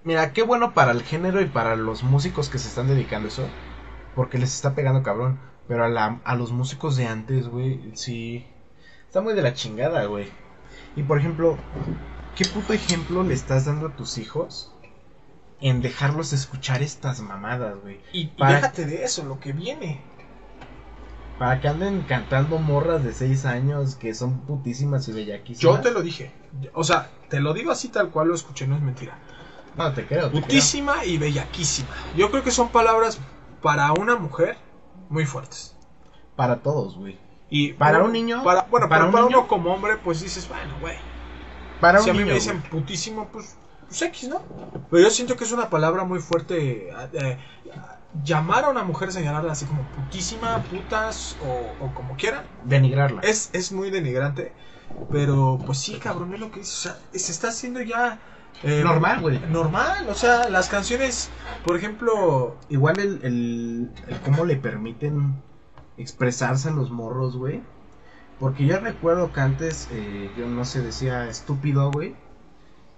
mira, 0.05 0.33
qué 0.33 0.43
bueno 0.43 0.75
para 0.75 0.93
el 0.93 1.03
género 1.03 1.41
y 1.41 1.47
para 1.47 1.75
los 1.75 2.05
músicos 2.05 2.49
que 2.49 2.59
se 2.59 2.69
están 2.69 2.87
dedicando 2.87 3.27
a 3.27 3.33
eso, 3.33 3.49
porque 4.15 4.39
les 4.39 4.55
está 4.55 4.77
pegando 4.77 5.03
cabrón, 5.03 5.41
pero 5.73 5.87
a, 5.87 5.89
la, 5.89 6.21
a 6.25 6.37
los 6.37 6.53
músicos 6.53 6.97
de 6.97 7.07
antes, 7.07 7.49
güey, 7.49 7.93
sí, 7.95 8.45
está 9.07 9.23
muy 9.23 9.33
de 9.33 9.41
la 9.41 9.55
chingada, 9.55 10.05
güey. 10.05 10.29
Y 10.97 11.03
por 11.03 11.17
ejemplo, 11.19 11.57
¿qué 12.37 12.45
puto 12.45 12.75
ejemplo 12.75 13.23
le 13.23 13.33
estás 13.33 13.65
dando 13.65 13.87
a 13.87 13.97
tus 13.97 14.19
hijos? 14.19 14.71
En 15.63 15.81
dejarlos 15.81 16.35
escuchar 16.35 16.83
estas 16.83 17.23
mamadas, 17.23 17.77
güey. 17.81 18.03
Y, 18.13 18.21
y 18.21 18.27
Para- 18.27 18.57
déjate 18.57 18.85
de 18.85 19.03
eso, 19.03 19.25
lo 19.25 19.41
que 19.41 19.55
viene. 19.55 20.03
Para 21.39 21.59
que 21.63 21.69
anden 21.69 22.03
cantando 22.03 22.59
morras 22.59 23.03
de 23.03 23.15
6 23.15 23.47
años 23.47 23.95
que 23.95 24.13
son 24.13 24.41
putísimas 24.41 25.09
y 25.09 25.13
bellaquísimas. 25.13 25.77
Yo 25.77 25.81
te 25.81 25.91
lo 25.91 26.03
dije. 26.03 26.33
O 26.75 26.85
sea, 26.85 27.09
te 27.31 27.41
lo 27.41 27.55
digo 27.55 27.71
así 27.73 27.89
tal 27.89 28.11
cual 28.11 28.29
lo 28.29 28.35
escuché, 28.35 28.67
no 28.67 28.77
es 28.77 28.83
mentira. 28.83 29.17
No, 29.75 29.91
te 29.95 30.05
creo. 30.05 30.31
te 30.31 30.39
Putísima 30.39 31.07
y 31.07 31.17
bellaquísima. 31.17 31.89
Yo 32.15 32.31
creo 32.31 32.45
que 32.45 32.51
son 32.51 32.69
palabras 32.69 33.19
para 33.63 33.91
una 33.95 34.17
mujer 34.17 34.59
muy 35.13 35.27
fuertes. 35.27 35.75
Para 36.37 36.63
todos, 36.63 36.97
güey. 36.97 37.19
Y 37.51 37.75
Para 37.75 38.03
un 38.03 38.13
niño, 38.13 38.43
Para, 38.43 38.63
bueno, 38.63 38.89
para 38.89 39.05
un 39.07 39.13
para 39.13 39.25
niño- 39.25 39.39
uno 39.41 39.49
como 39.49 39.73
hombre, 39.75 39.99
pues 39.99 40.21
dices, 40.21 40.49
bueno, 40.49 40.75
güey. 40.81 40.97
Para 41.81 42.01
si 42.01 42.11
un 42.11 42.11
a 42.11 42.13
mí 42.15 42.19
niño, 42.21 42.29
me 42.31 42.35
dicen 42.35 42.59
güey. 42.59 42.71
putísimo, 42.71 43.29
pues, 43.31 43.57
pues 43.89 44.01
X, 44.03 44.29
¿no? 44.29 44.41
Pero 44.91 45.03
yo 45.03 45.11
siento 45.11 45.37
que 45.37 45.45
es 45.45 45.53
una 45.53 45.69
palabra 45.69 46.05
muy 46.05 46.21
fuerte. 46.21 46.89
eh, 46.89 46.95
eh, 47.13 47.39
llamar 48.25 48.65
a 48.65 48.71
una 48.71 48.85
mujer, 48.85 49.13
señalarla 49.13 49.53
así 49.53 49.65
como 49.67 49.83
putísima, 49.93 50.63
putas 50.65 51.37
o, 51.41 51.77
o 51.79 51.95
como 51.95 52.17
quieran, 52.17 52.45
Denigrarla. 52.65 53.21
es, 53.23 53.51
es 53.53 53.73
muy 53.73 53.91
denigrante. 53.91 54.53
Pero, 55.11 55.63
pues 55.67 55.79
sí, 55.79 55.99
cabrón, 55.99 56.33
es 56.35 56.41
lo 56.41 56.51
que 56.51 56.61
dices. 56.61 56.75
O 56.75 56.81
sea, 56.83 56.99
se 57.13 57.33
está 57.33 57.49
haciendo 57.49 57.81
ya. 57.83 58.19
Eh, 58.63 58.83
Normal, 58.85 59.21
güey. 59.21 59.41
Normal, 59.51 60.09
o 60.09 60.15
sea, 60.15 60.49
las 60.49 60.69
canciones, 60.69 61.31
por 61.65 61.77
ejemplo, 61.77 62.57
Igual 62.69 62.99
el, 63.01 63.21
el, 63.25 63.91
el 64.09 64.21
cómo 64.21 64.45
le 64.45 64.57
permiten 64.57 65.35
expresarse 65.97 66.69
a 66.69 66.73
los 66.73 66.91
morros, 66.91 67.37
güey. 67.37 67.63
Porque 68.39 68.67
yo 68.67 68.79
recuerdo 68.81 69.33
que 69.33 69.41
antes, 69.41 69.89
eh, 69.93 70.31
yo 70.37 70.47
no 70.49 70.65
sé, 70.65 70.81
decía 70.83 71.29
estúpido, 71.29 71.91
güey. 71.91 72.15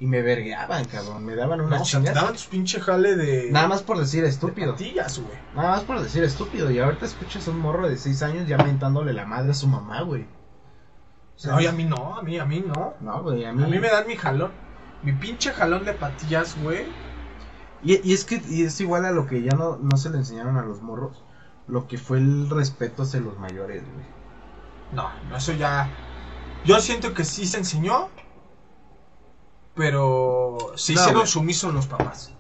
Y 0.01 0.07
me 0.07 0.23
vergueaban, 0.23 0.85
cabrón. 0.87 1.25
Me 1.25 1.35
daban 1.35 1.61
una 1.61 1.77
no, 1.79 1.83
te 1.83 1.89
chingada. 1.89 2.15
daban 2.21 2.33
tus 2.35 2.47
pinche 2.47 2.81
jale 2.81 3.15
de. 3.15 3.51
Nada 3.51 3.69
más 3.69 3.83
por 3.83 3.99
decir 3.99 4.23
de 4.23 4.29
estúpido. 4.29 4.73
patillas, 4.73 5.19
güey. 5.19 5.37
Nada 5.55 5.71
más 5.71 5.83
por 5.85 6.01
decir 6.01 6.25
estúpido. 6.25 6.71
Y 6.71 6.79
ahorita 6.79 7.07
escuchas 7.07 7.47
a 7.47 7.51
un 7.53 7.61
morro 7.61 7.89
de 7.89 7.97
6 7.97 8.23
años 8.23 8.49
ya 8.49 8.57
mentándole 8.59 9.13
la 9.13 9.25
madre 9.25 9.53
a 9.53 9.55
su 9.55 9.69
mamá, 9.69 10.03
güey. 10.03 10.23
O 11.37 11.39
sea, 11.39 11.53
No, 11.55 11.61
y 11.61 11.67
a 11.67 11.73
mí 11.73 11.85
no, 11.85 12.17
a 12.19 12.23
mí, 12.23 12.39
a 12.39 12.45
mí 12.45 12.65
no. 12.67 12.95
No, 13.01 13.23
güey, 13.23 13.45
a 13.45 13.51
A 13.51 13.53
mí, 13.53 13.65
mí 13.71 13.79
me 13.79 13.89
dan 13.89 14.07
mi 14.07 14.17
jalón. 14.17 14.51
Mi 15.05 15.13
pinche 15.13 15.53
jalón 15.53 15.85
de 15.85 15.93
patillas, 15.93 16.57
güey. 16.63 16.87
Y, 17.83 18.01
y 18.09 18.15
es 18.15 18.25
que 18.25 18.43
y 18.49 18.63
es 18.63 18.81
igual 18.81 19.05
a 19.05 19.11
lo 19.13 19.27
que 19.27 19.43
ya 19.43 19.53
no, 19.53 19.77
no 19.77 19.97
se 19.99 20.09
le 20.11 20.17
enseñaron 20.19 20.57
a 20.57 20.63
los 20.65 20.81
morros. 20.83 21.23
Lo 21.69 21.87
que 21.87 21.99
fue 21.99 22.19
el 22.19 22.49
respeto 22.51 23.03
hacia 23.03 23.21
los 23.21 23.39
mayores, 23.39 23.83
güey. 23.93 24.07
No, 24.93 25.11
no, 25.29 25.37
eso 25.37 25.53
ya. 25.53 25.89
Yo 26.65 26.81
siento 26.81 27.13
que 27.15 27.25
sí 27.25 27.47
se 27.47 27.59
enseñó. 27.59 28.09
Pero 29.75 30.73
se 30.77 30.95
No, 30.95 31.01
hicieron 31.01 31.21
güey. 31.23 31.27
sumisos 31.33 31.75
los 31.75 31.87
papás. 31.87 32.33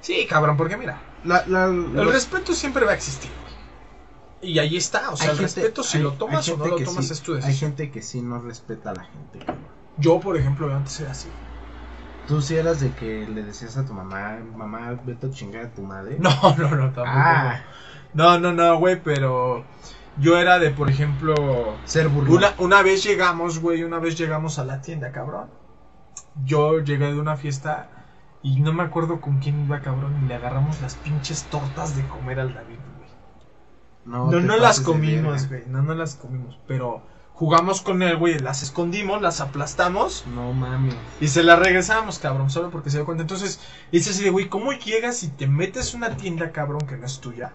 Sí, 0.00 0.26
cabrón, 0.28 0.56
porque 0.56 0.76
mira, 0.76 1.00
La, 1.24 1.44
la- 1.46 1.64
el 1.66 2.12
respeto 2.12 2.52
siempre 2.54 2.84
va 2.84 2.92
a 2.92 2.94
existir. 2.94 3.30
Y 4.40 4.58
ahí 4.60 4.76
está, 4.76 5.10
o 5.10 5.16
sea, 5.16 5.26
hay 5.26 5.32
el 5.32 5.38
gente- 5.38 5.60
respeto 5.62 5.82
si 5.82 5.96
hay- 5.96 6.02
lo 6.04 6.10
hay 6.10 6.16
tomas 6.18 6.48
o 6.48 6.56
no 6.56 6.66
lo 6.66 6.76
tomas 6.76 7.06
sí- 7.06 7.12
es 7.12 7.20
tu 7.22 7.32
Hay 7.34 7.40
decisión. 7.40 7.70
gente 7.70 7.90
que 7.90 8.02
sí 8.02 8.22
no 8.22 8.38
respeta 8.40 8.90
a 8.90 8.94
la 8.94 9.04
gente, 9.04 9.38
cabrón. 9.40 9.66
Yo, 9.96 10.20
por 10.20 10.36
ejemplo, 10.36 10.72
antes 10.74 11.00
era 11.00 11.10
así. 11.10 11.28
Tú 12.28 12.42
sí 12.42 12.56
eras 12.56 12.80
de 12.80 12.90
que 12.92 13.26
le 13.26 13.42
decías 13.42 13.76
a 13.78 13.86
tu 13.86 13.94
mamá, 13.94 14.38
mamá, 14.54 15.00
vete 15.04 15.28
a 15.28 15.30
chingar 15.30 15.64
a 15.64 15.70
tu 15.70 15.82
madre. 15.82 16.18
No, 16.20 16.30
no, 16.56 16.68
no, 16.76 16.92
tampoco. 16.92 17.06
Ah, 17.06 17.60
No, 18.12 18.38
no, 18.38 18.52
no, 18.52 18.78
güey, 18.78 19.02
pero 19.02 19.64
yo 20.18 20.38
era 20.38 20.58
de, 20.58 20.70
por 20.70 20.90
ejemplo, 20.90 21.34
ser 21.84 22.08
burlón. 22.08 22.36
Una, 22.36 22.54
una 22.58 22.82
vez 22.82 23.02
llegamos, 23.02 23.60
güey, 23.60 23.82
una 23.82 23.98
vez 23.98 24.18
llegamos 24.18 24.58
a 24.58 24.64
la 24.64 24.82
tienda, 24.82 25.10
cabrón. 25.10 25.48
Yo 26.44 26.80
llegué 26.80 27.06
de 27.06 27.18
una 27.18 27.36
fiesta 27.36 27.88
y 28.42 28.60
no 28.60 28.72
me 28.72 28.82
acuerdo 28.82 29.20
con 29.20 29.38
quién 29.38 29.64
iba, 29.64 29.80
cabrón, 29.80 30.20
y 30.22 30.26
le 30.26 30.34
agarramos 30.34 30.80
las 30.80 30.96
pinches 30.96 31.44
tortas 31.44 31.96
de 31.96 32.06
comer 32.06 32.40
al 32.40 32.54
David, 32.54 32.78
güey. 32.96 33.08
No, 34.04 34.30
te 34.30 34.40
no 34.40 34.56
las 34.56 34.80
comimos, 34.80 35.48
güey, 35.48 35.64
no, 35.66 35.82
no 35.82 35.94
las 35.94 36.14
comimos, 36.16 36.58
pero 36.66 37.02
jugamos 37.38 37.82
con 37.82 38.02
él, 38.02 38.16
güey, 38.16 38.36
las 38.40 38.64
escondimos, 38.64 39.22
las 39.22 39.40
aplastamos 39.40 40.24
No 40.34 40.52
mames. 40.52 40.94
y 41.20 41.28
se 41.28 41.44
las 41.44 41.56
regresamos, 41.58 42.18
cabrón, 42.18 42.50
solo 42.50 42.70
porque 42.70 42.90
se 42.90 42.96
dio 42.98 43.04
cuenta. 43.06 43.22
Entonces, 43.22 43.60
dice 43.92 44.10
así 44.10 44.24
de, 44.24 44.30
güey, 44.30 44.48
¿cómo 44.48 44.72
llegas 44.72 45.22
y 45.22 45.28
te 45.28 45.46
metes 45.46 45.94
una 45.94 46.16
tienda, 46.16 46.50
cabrón, 46.50 46.80
que 46.88 46.96
no 46.96 47.06
es 47.06 47.20
tuya? 47.20 47.52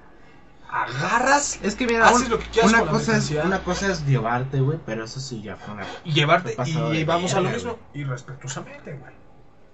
Agarras 0.70 1.60
Es 1.62 1.76
que 1.76 1.86
mira, 1.86 2.08
Haces 2.08 2.24
un- 2.24 2.30
lo 2.32 2.40
que 2.40 2.46
quieras 2.48 2.72
una, 2.72 2.80
con 2.80 2.88
la 2.88 2.94
cosa 2.94 3.18
es, 3.18 3.30
una 3.32 3.64
cosa 3.64 3.92
es 3.92 4.06
llevarte, 4.08 4.60
güey, 4.62 4.80
pero 4.86 5.04
eso 5.04 5.20
sí 5.20 5.42
ya 5.44 5.56
fue 5.58 5.74
una... 5.76 5.86
y 6.04 6.14
llevarte 6.14 6.56
y 6.66 7.04
vamos 7.04 7.34
a 7.34 7.42
lo 7.42 7.50
mismo. 7.50 7.78
Y 7.94 8.04
respetuosamente, 8.06 8.94
güey. 8.94 9.14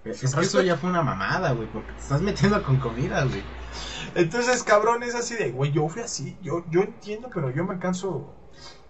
Es 0.05 0.19
que 0.33 0.41
eso 0.41 0.61
ya 0.61 0.75
fue 0.75 0.89
una 0.89 1.03
mamada, 1.03 1.51
güey, 1.51 1.67
porque 1.67 1.91
te 1.91 1.99
estás 1.99 2.21
metiendo 2.21 2.61
con 2.63 2.77
comida, 2.77 3.23
güey. 3.25 3.43
Entonces, 4.15 4.63
cabrón, 4.63 5.03
es 5.03 5.13
así 5.13 5.35
de, 5.35 5.51
güey, 5.51 5.71
yo 5.71 5.87
fui 5.87 6.01
así. 6.01 6.35
Yo, 6.41 6.65
yo 6.71 6.81
entiendo, 6.81 7.29
pero 7.33 7.51
yo 7.51 7.63
me 7.63 7.73
alcanzo. 7.73 8.33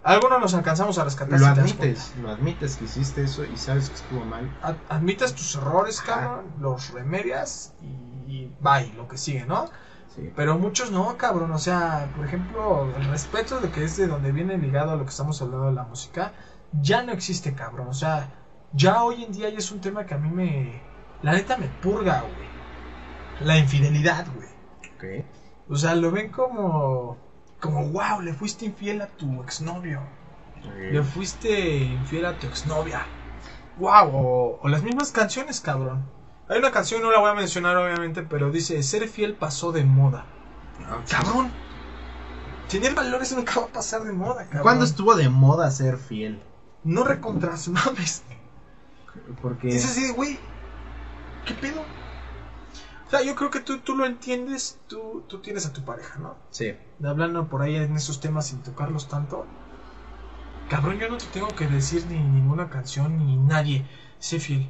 Algunos 0.03 0.39
nos 0.39 0.53
alcanzamos 0.53 0.97
a 0.97 1.03
rescatar. 1.03 1.39
Lo 1.39 1.45
si 1.45 1.51
admites, 1.51 2.15
lo 2.21 2.29
admites 2.29 2.77
que 2.77 2.85
hiciste 2.85 3.23
eso 3.23 3.43
y 3.43 3.57
sabes 3.57 3.89
que 3.89 3.95
estuvo 3.95 4.23
mal. 4.25 4.49
Ad- 4.61 4.75
Admites 4.87 5.33
tus 5.35 5.55
errores, 5.55 5.99
cabrón, 6.01 6.45
los 6.59 6.91
remedias 6.91 7.73
y, 7.81 8.31
y 8.33 8.55
bye, 8.61 8.93
lo 8.95 9.07
que 9.07 9.17
sigue, 9.17 9.45
¿no? 9.45 9.69
Sí. 10.15 10.31
Pero 10.35 10.57
muchos 10.57 10.91
no, 10.91 11.17
cabrón. 11.17 11.51
O 11.51 11.59
sea, 11.59 12.09
por 12.15 12.25
ejemplo, 12.25 12.89
el 12.95 13.05
respeto 13.09 13.59
de 13.59 13.69
que 13.71 13.83
es 13.83 13.97
de 13.97 14.07
donde 14.07 14.31
viene 14.31 14.57
ligado 14.57 14.91
a 14.91 14.95
lo 14.95 15.03
que 15.03 15.09
estamos 15.11 15.41
hablando 15.41 15.67
de 15.67 15.73
la 15.73 15.83
música, 15.83 16.31
ya 16.71 17.03
no 17.03 17.11
existe, 17.11 17.53
cabrón. 17.53 17.89
O 17.89 17.93
sea, 17.93 18.29
ya 18.71 19.03
hoy 19.03 19.23
en 19.25 19.31
día 19.33 19.49
ya 19.49 19.57
es 19.57 19.71
un 19.71 19.81
tema 19.81 20.05
que 20.05 20.13
a 20.13 20.17
mí 20.17 20.29
me. 20.29 20.81
La 21.21 21.33
neta 21.33 21.57
me 21.57 21.67
purga, 21.67 22.21
güey. 22.21 22.49
La 23.41 23.57
infidelidad, 23.57 24.25
güey. 24.33 24.47
Ok. 24.95 25.25
O 25.69 25.75
sea, 25.75 25.93
lo 25.95 26.11
ven 26.11 26.31
como. 26.31 27.17
Como, 27.59 27.85
wow, 27.89 28.21
le 28.21 28.33
fuiste 28.33 28.65
infiel 28.65 29.01
a 29.01 29.07
tu 29.07 29.41
exnovio. 29.43 30.01
Le 30.91 31.03
fuiste 31.03 31.77
infiel 31.77 32.25
a 32.25 32.37
tu 32.37 32.47
exnovia. 32.47 33.05
Wow, 33.77 34.09
o, 34.13 34.59
o 34.61 34.67
las 34.67 34.83
mismas 34.83 35.11
canciones, 35.11 35.61
cabrón. 35.61 36.03
Hay 36.49 36.59
una 36.59 36.71
canción, 36.71 37.01
no 37.01 37.11
la 37.11 37.19
voy 37.19 37.29
a 37.29 37.35
mencionar 37.35 37.77
obviamente, 37.77 38.23
pero 38.23 38.51
dice, 38.51 38.81
ser 38.83 39.07
fiel 39.07 39.35
pasó 39.35 39.71
de 39.71 39.83
moda. 39.83 40.25
Cabrón. 41.09 41.51
Tener 42.67 42.93
valores 42.93 43.31
nunca 43.35 43.59
va 43.59 43.65
a 43.67 43.69
pasar 43.69 44.03
de 44.03 44.11
moda, 44.11 44.45
cabrón. 44.45 44.61
¿Cuándo 44.63 44.85
estuvo 44.85 45.15
de 45.15 45.29
moda 45.29 45.69
ser 45.71 45.97
fiel? 45.97 46.41
No 46.83 47.03
recontras, 47.03 47.67
mames. 47.69 48.23
Porque 49.41 49.69
Es 49.69 49.85
así 49.85 50.11
güey, 50.11 50.39
¿qué 51.45 51.53
pedo? 51.55 51.83
O 53.09 53.11
sea, 53.11 53.23
yo 53.23 53.33
creo 53.33 53.49
que 53.49 53.59
tú, 53.61 53.79
tú 53.79 53.95
lo 53.95 54.05
entiendes, 54.05 54.77
tú, 54.87 55.23
tú 55.27 55.39
tienes 55.39 55.65
a 55.65 55.73
tu 55.73 55.83
pareja, 55.83 56.19
¿no? 56.19 56.37
sí, 56.51 56.75
Hablando 57.03 57.49
por 57.49 57.63
ahí 57.63 57.75
en 57.75 57.95
esos 57.95 58.19
temas 58.19 58.45
sin 58.45 58.61
tocarlos 58.61 59.07
tanto. 59.07 59.47
Cabrón, 60.69 60.99
yo 60.99 61.09
no 61.09 61.17
te 61.17 61.25
tengo 61.33 61.47
que 61.47 61.65
decir 61.65 62.05
ni 62.05 62.19
ninguna 62.19 62.69
canción 62.69 63.17
ni 63.17 63.35
nadie. 63.35 63.87
Sé 64.19 64.39
fiel. 64.39 64.69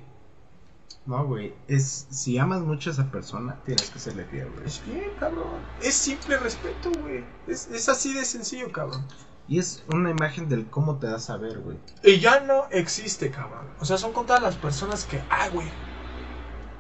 no, 1.06 1.26
güey, 1.26 1.54
es 1.68 2.08
si 2.12 2.38
amas 2.38 2.62
mucho 2.62 2.92
a 2.92 2.94
esa 2.94 3.12
persona, 3.12 3.60
tienes 3.66 3.90
que 3.90 4.00
serle 4.00 4.24
fiel, 4.24 4.50
güey. 4.52 4.66
Es 4.68 4.80
fiel, 4.80 5.12
cabrón. 5.20 5.60
Es 5.82 5.96
simple 5.96 6.38
respeto, 6.38 6.92
güey. 7.02 7.26
Es, 7.46 7.68
es 7.68 7.90
así 7.90 8.14
de 8.14 8.24
sencillo, 8.24 8.72
cabrón. 8.72 9.06
Y 9.50 9.60
es 9.60 9.84
una 9.92 10.12
imagen 10.12 10.48
del 10.48 10.70
cómo 10.70 10.98
te 10.98 11.08
das 11.08 11.30
a 11.30 11.36
ver, 11.36 11.60
güey. 11.60 11.78
Y 12.04 12.20
ya 12.22 12.40
no 12.40 12.68
existe, 12.72 13.32
cabrón. 13.32 13.68
O 13.82 13.86
sea, 13.86 13.98
son 13.98 14.14
contadas 14.14 14.44
las 14.44 14.56
personas 14.56 15.04
que, 15.04 15.22
ah, 15.30 15.50
güey, 15.50 15.68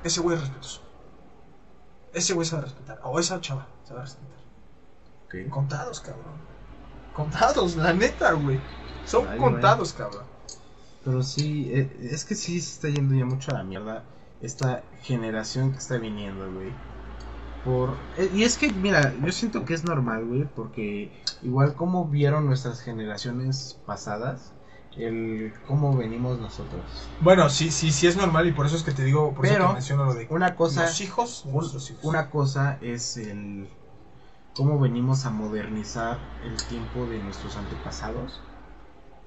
ese 0.05 0.22
güey 0.22 0.38
es 0.38 0.41
respetuoso. 0.43 0.89
Ese 2.14 2.34
güey 2.34 2.45
se 2.47 2.55
va 2.55 2.62
a 2.62 2.66
respetar. 2.66 2.99
O 3.03 3.20
esa 3.20 3.39
chava 3.41 3.68
se 3.88 3.93
va 3.93 4.01
a 4.01 4.03
respetar. 4.03 4.39
Ok. 5.26 5.49
Contados, 5.49 5.99
cabrón. 5.99 6.49
Contados, 7.14 7.76
la 7.76 7.93
neta, 7.93 8.32
güey. 8.34 8.60
Son 9.05 9.28
Ay, 9.28 9.38
contados, 9.38 9.93
cabrón. 9.93 10.24
Pero 11.03 11.24
sí, 11.24 11.72
eh, 11.74 12.10
es 12.12 12.26
que 12.26 12.36
sí 12.36 12.60
se 12.62 12.72
está 12.74 12.89
yendo 12.89 13.16
ya 13.16 13.26
mucho 13.26 13.51
a 13.51 13.55
la 13.55 13.64
mierda 13.64 14.03
esta 14.41 14.84
generación 15.01 15.72
que 15.72 15.78
está 15.78 15.97
viniendo, 15.97 16.51
güey. 16.51 16.72
Por... 17.64 17.95
eh, 18.18 18.30
Y 18.34 18.43
es 18.43 18.57
que, 18.57 18.72
mira, 18.72 19.14
yo 19.24 19.32
siento 19.32 19.66
que 19.66 19.74
es 19.74 19.84
normal, 19.84 20.26
güey, 20.26 20.45
porque 20.55 21.12
igual 21.41 21.76
como 21.76 22.05
vieron 22.05 22.45
nuestras 22.45 22.82
generaciones 22.82 23.78
pasadas, 23.86 24.53
el 25.00 25.54
cómo 25.68 25.95
venimos 25.95 26.39
nosotros. 26.39 26.82
Bueno, 27.22 27.50
sí, 27.50 27.72
sí, 27.72 27.91
sí 27.91 28.08
es 28.08 28.18
normal 28.18 28.47
y 28.47 28.52
por 28.52 28.66
eso 28.66 28.76
es 28.76 28.84
que 28.84 28.91
te 28.91 29.04
digo, 29.04 29.34
por 29.34 29.45
eso 29.45 29.54
Pero, 29.56 29.68
te 29.70 29.74
menciono 29.74 30.06
lo 30.06 30.14
de 30.14 30.28
Una 30.30 30.56
cosa, 30.56 30.84
los 30.84 31.02
hijos 31.02 31.43
un- 31.45 31.64
hijos. 31.66 31.93
una 32.04 32.30
cosa 32.30 32.78
es 32.82 33.18
el 33.18 33.68
cómo 34.56 34.80
venimos 34.80 35.26
a 35.26 35.30
modernizar 35.30 36.20
el 36.43 36.58
tiempo 36.68 37.06
de 37.06 37.20
nuestros 37.20 37.56
antepasados 37.56 38.41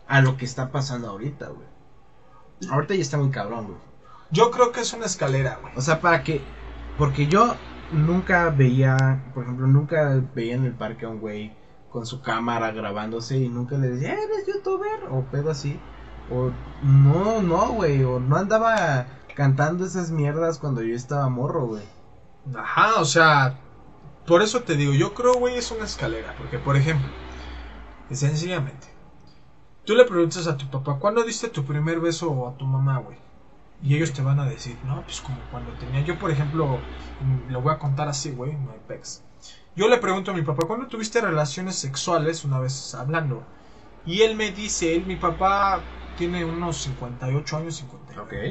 a 0.06 0.20
lo 0.20 0.36
que 0.36 0.44
está 0.44 0.70
pasando 0.70 1.08
ahorita, 1.08 1.48
güey. 1.48 1.66
Ahorita 2.70 2.94
ya 2.94 3.00
está 3.02 3.16
muy 3.18 3.30
cabrón, 3.30 3.66
güey. 3.66 3.78
Yo 4.30 4.50
creo 4.50 4.72
que 4.72 4.80
es 4.80 4.92
una 4.92 5.06
escalera, 5.06 5.58
güey. 5.60 5.72
O 5.76 5.80
sea, 5.80 6.00
para 6.00 6.22
que. 6.22 6.42
Porque 6.98 7.26
yo 7.26 7.56
nunca 7.92 8.50
veía. 8.50 9.22
Por 9.34 9.44
ejemplo, 9.44 9.66
nunca 9.66 10.22
veía 10.34 10.54
en 10.54 10.64
el 10.64 10.72
parque 10.72 11.06
a 11.06 11.08
un 11.08 11.18
güey 11.20 11.52
con 11.92 12.06
su 12.06 12.22
cámara 12.22 12.72
grabándose 12.72 13.36
y 13.38 13.48
nunca 13.48 13.76
le 13.76 13.88
decía, 13.90 14.14
"Eh, 14.14 14.18
¿eres 14.24 14.46
youtuber? 14.46 15.04
O 15.10 15.22
pedo 15.30 15.50
así. 15.50 15.78
O 16.30 16.50
no, 16.82 17.42
no, 17.42 17.72
güey. 17.72 18.02
O 18.04 18.18
no 18.18 18.36
andaba 18.36 19.06
cantando 19.36 19.84
esas 19.84 20.10
mierdas 20.10 20.58
cuando 20.58 20.82
yo 20.82 20.96
estaba 20.96 21.28
morro, 21.28 21.66
güey. 21.66 21.84
Ajá, 22.56 23.00
o 23.00 23.04
sea, 23.04 23.58
por 24.26 24.42
eso 24.42 24.62
te 24.62 24.76
digo, 24.76 24.94
yo 24.94 25.14
creo, 25.14 25.34
güey, 25.34 25.56
es 25.56 25.70
una 25.70 25.84
escalera. 25.84 26.34
Porque, 26.38 26.58
por 26.58 26.76
ejemplo, 26.76 27.08
sencillamente, 28.10 28.88
tú 29.84 29.94
le 29.94 30.04
preguntas 30.04 30.46
a 30.46 30.56
tu 30.56 30.68
papá, 30.70 30.98
¿cuándo 30.98 31.22
diste 31.22 31.48
tu 31.48 31.64
primer 31.64 32.00
beso 32.00 32.48
a 32.48 32.56
tu 32.56 32.64
mamá, 32.64 32.98
güey? 32.98 33.18
Y 33.82 33.96
ellos 33.96 34.12
te 34.12 34.22
van 34.22 34.38
a 34.38 34.44
decir, 34.46 34.76
no, 34.84 35.02
pues 35.02 35.20
como 35.20 35.38
cuando 35.50 35.72
tenía. 35.72 36.02
Yo, 36.02 36.18
por 36.18 36.30
ejemplo, 36.30 36.78
lo 37.48 37.60
voy 37.62 37.74
a 37.74 37.78
contar 37.78 38.08
así, 38.08 38.30
güey, 38.30 38.52
hay 38.52 38.80
pex. 38.86 39.22
Yo 39.74 39.88
le 39.88 39.98
pregunto 39.98 40.30
a 40.30 40.34
mi 40.34 40.42
papá, 40.42 40.66
¿cuándo 40.66 40.86
tuviste 40.88 41.20
relaciones 41.20 41.76
sexuales 41.76 42.44
una 42.44 42.58
vez 42.60 42.94
hablando? 42.94 43.48
Y 44.04 44.22
él 44.22 44.36
me 44.36 44.50
dice, 44.52 44.94
él, 44.96 45.06
mi 45.06 45.16
papá 45.16 45.90
tiene 46.14 46.44
unos 46.44 46.82
58 46.82 47.56
años, 47.56 47.76
59. 47.76 48.44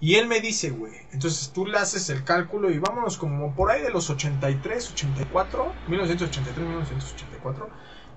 Y 0.00 0.16
él 0.16 0.26
me 0.28 0.40
dice, 0.40 0.70
güey, 0.70 0.94
entonces 1.12 1.52
tú 1.52 1.66
le 1.66 1.78
haces 1.78 2.08
el 2.10 2.24
cálculo 2.24 2.70
y 2.70 2.78
vámonos 2.78 3.18
como 3.18 3.54
por 3.54 3.70
ahí 3.70 3.82
de 3.82 3.90
los 3.90 4.10
83, 4.10 4.90
84, 4.90 5.76
1983, 5.86 6.66
1984, 6.66 7.70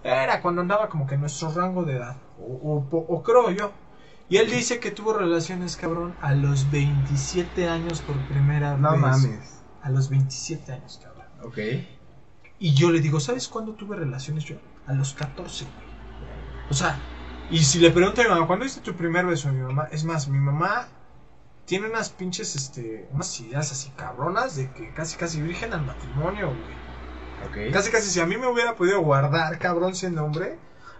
era 0.03 0.41
cuando 0.41 0.61
andaba 0.61 0.89
como 0.89 1.05
que 1.07 1.15
en 1.15 1.21
nuestro 1.21 1.51
rango 1.51 1.83
de 1.85 1.93
edad, 1.97 2.17
o, 2.37 2.87
o- 2.91 2.97
o 2.97 3.23
creo 3.23 3.51
yo. 3.51 3.73
Y 4.27 4.37
él 4.37 4.49
dice 4.49 4.79
que 4.79 4.91
tuvo 4.91 5.13
relaciones, 5.13 5.77
cabrón, 5.77 6.17
a 6.19 6.33
los 6.33 6.69
27 6.71 7.67
años 7.69 8.01
por 8.01 8.25
primera 8.25 8.75
No 8.77 8.91
vez. 8.91 9.01
mames. 9.01 9.63
A 9.81 9.91
los 9.91 10.09
27 10.09 10.71
años, 10.71 10.99
cabrón. 11.01 11.27
Ok. 11.43 11.59
Y 12.59 12.73
yo 12.73 12.91
le 12.91 12.99
digo, 13.01 13.19
¿sabes 13.19 13.47
cuándo 13.47 13.73
tuve 13.73 13.95
relaciones 13.97 14.45
yo? 14.45 14.55
A 14.87 14.93
los 14.93 15.13
14, 15.13 15.65
güey. 15.65 15.85
O 16.69 16.73
sea, 16.73 16.97
y 17.51 17.59
si 17.59 17.79
le 17.79 17.91
pregunto 17.91 18.21
a 18.21 18.23
mi 18.23 18.29
mamá, 18.29 18.47
¿cuándo 18.47 18.65
diste 18.65 18.81
tu 18.81 18.95
primer 18.95 19.25
beso 19.25 19.49
a 19.49 19.51
mi 19.51 19.61
mamá? 19.61 19.87
Es 19.91 20.03
más, 20.03 20.27
mi 20.27 20.39
mamá 20.39 20.87
tiene 21.65 21.87
unas 21.89 22.09
pinches, 22.09 22.55
este, 22.55 23.07
unas 23.11 23.39
ideas 23.39 23.71
así 23.71 23.91
cabronas 23.95 24.55
de 24.55 24.71
que 24.71 24.93
casi, 24.93 25.17
casi 25.17 25.41
virgen 25.41 25.73
al 25.73 25.85
matrimonio, 25.85 26.47
güey. 26.47 27.67
Ok. 27.67 27.73
Casi, 27.73 27.91
casi, 27.91 28.09
si 28.09 28.19
a 28.19 28.25
mí 28.25 28.37
me 28.37 28.47
hubiera 28.47 28.75
podido 28.75 29.01
guardar, 29.01 29.59
cabrón, 29.59 29.93
sin 29.95 30.15
nombre, 30.15 30.57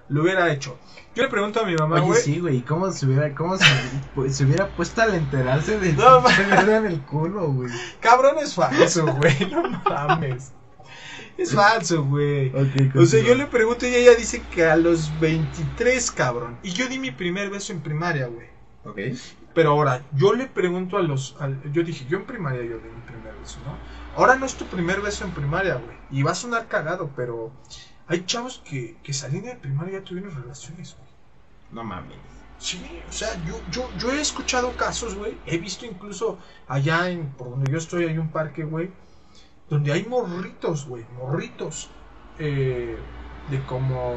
lo 0.09 0.23
hubiera 0.23 0.51
hecho. 0.51 0.77
Yo 1.15 1.23
le 1.23 1.29
pregunto 1.29 1.61
a 1.61 1.65
mi 1.65 1.75
mamá, 1.75 1.95
Oye, 1.95 2.05
güey. 2.05 2.21
sí, 2.21 2.39
güey, 2.39 2.61
¿cómo 2.61 2.91
se 2.91 3.05
hubiera, 3.05 3.33
cómo 3.33 3.57
se, 3.57 3.65
pues, 4.13 4.35
se 4.35 4.45
hubiera 4.45 4.67
puesto 4.75 5.01
al 5.01 5.15
enterarse 5.15 5.79
de 5.79 5.93
No, 5.93 6.21
en 6.29 6.85
el 6.85 7.01
culo, 7.01 7.51
güey? 7.51 7.71
Cabrón 8.01 8.35
es 8.39 8.53
falso, 8.53 9.05
güey, 9.15 9.49
no 9.49 9.63
mames. 9.89 10.51
Es 11.37 11.53
falso, 11.53 12.03
güey. 12.05 12.49
Ok, 12.49 12.95
O 12.95 13.05
sea, 13.05 13.21
yo 13.23 13.35
le 13.35 13.47
pregunto 13.47 13.85
y 13.87 13.93
ella 13.93 14.15
dice 14.15 14.41
que 14.47 14.65
a 14.65 14.75
los 14.77 15.17
23, 15.19 16.11
cabrón. 16.11 16.57
Y 16.63 16.71
yo 16.71 16.87
di 16.87 16.97
mi 16.99 17.11
primer 17.11 17.49
beso 17.49 17.73
en 17.73 17.81
primaria, 17.81 18.27
güey. 18.27 18.47
Ok. 18.85 18.99
Pero 19.53 19.71
ahora, 19.71 20.05
yo 20.13 20.33
le 20.33 20.47
pregunto 20.47 20.97
a 20.97 21.01
los... 21.01 21.35
al- 21.39 21.61
yo 21.71 21.83
dije, 21.83 22.05
yo 22.09 22.17
en 22.17 22.25
primaria 22.25 22.63
yo 22.63 22.79
di 22.79 22.89
mi 22.89 23.01
primer 23.01 23.33
beso, 23.37 23.59
¿no? 23.65 23.77
Ahora 24.13 24.35
no 24.35 24.45
es 24.45 24.55
tu 24.55 24.65
primer 24.65 25.01
beso 25.01 25.23
en 25.25 25.33
primaria, 25.33 25.75
güey. 25.75 25.97
Y 26.09 26.23
va 26.23 26.31
a 26.31 26.35
sonar 26.35 26.67
cagado, 26.67 27.11
pero... 27.15 27.51
Hay 28.07 28.25
chavos 28.25 28.61
que, 28.63 28.97
que 29.01 29.13
saliendo 29.13 29.49
de 29.49 29.55
primaria 29.55 29.99
ya 29.99 30.03
tuvieron 30.05 30.35
relaciones, 30.35 30.95
güey. 30.97 31.09
No 31.71 31.83
mames. 31.83 32.17
Sí, 32.57 33.01
o 33.09 33.11
sea, 33.11 33.29
yo, 33.45 33.59
yo, 33.71 33.89
yo 33.97 34.11
he 34.13 34.21
escuchado 34.21 34.75
casos, 34.77 35.15
güey. 35.15 35.37
He 35.45 35.57
visto 35.57 35.85
incluso 35.85 36.37
allá 36.67 37.09
en, 37.09 37.31
por 37.33 37.49
donde 37.49 37.71
yo 37.71 37.77
estoy, 37.77 38.05
hay 38.05 38.17
un 38.17 38.29
parque, 38.31 38.63
güey. 38.63 38.91
Donde 39.69 39.91
hay 39.91 40.05
morritos, 40.05 40.85
güey. 40.87 41.05
Morritos. 41.17 41.89
eh, 42.37 42.97
de 43.49 43.63
como 43.65 44.15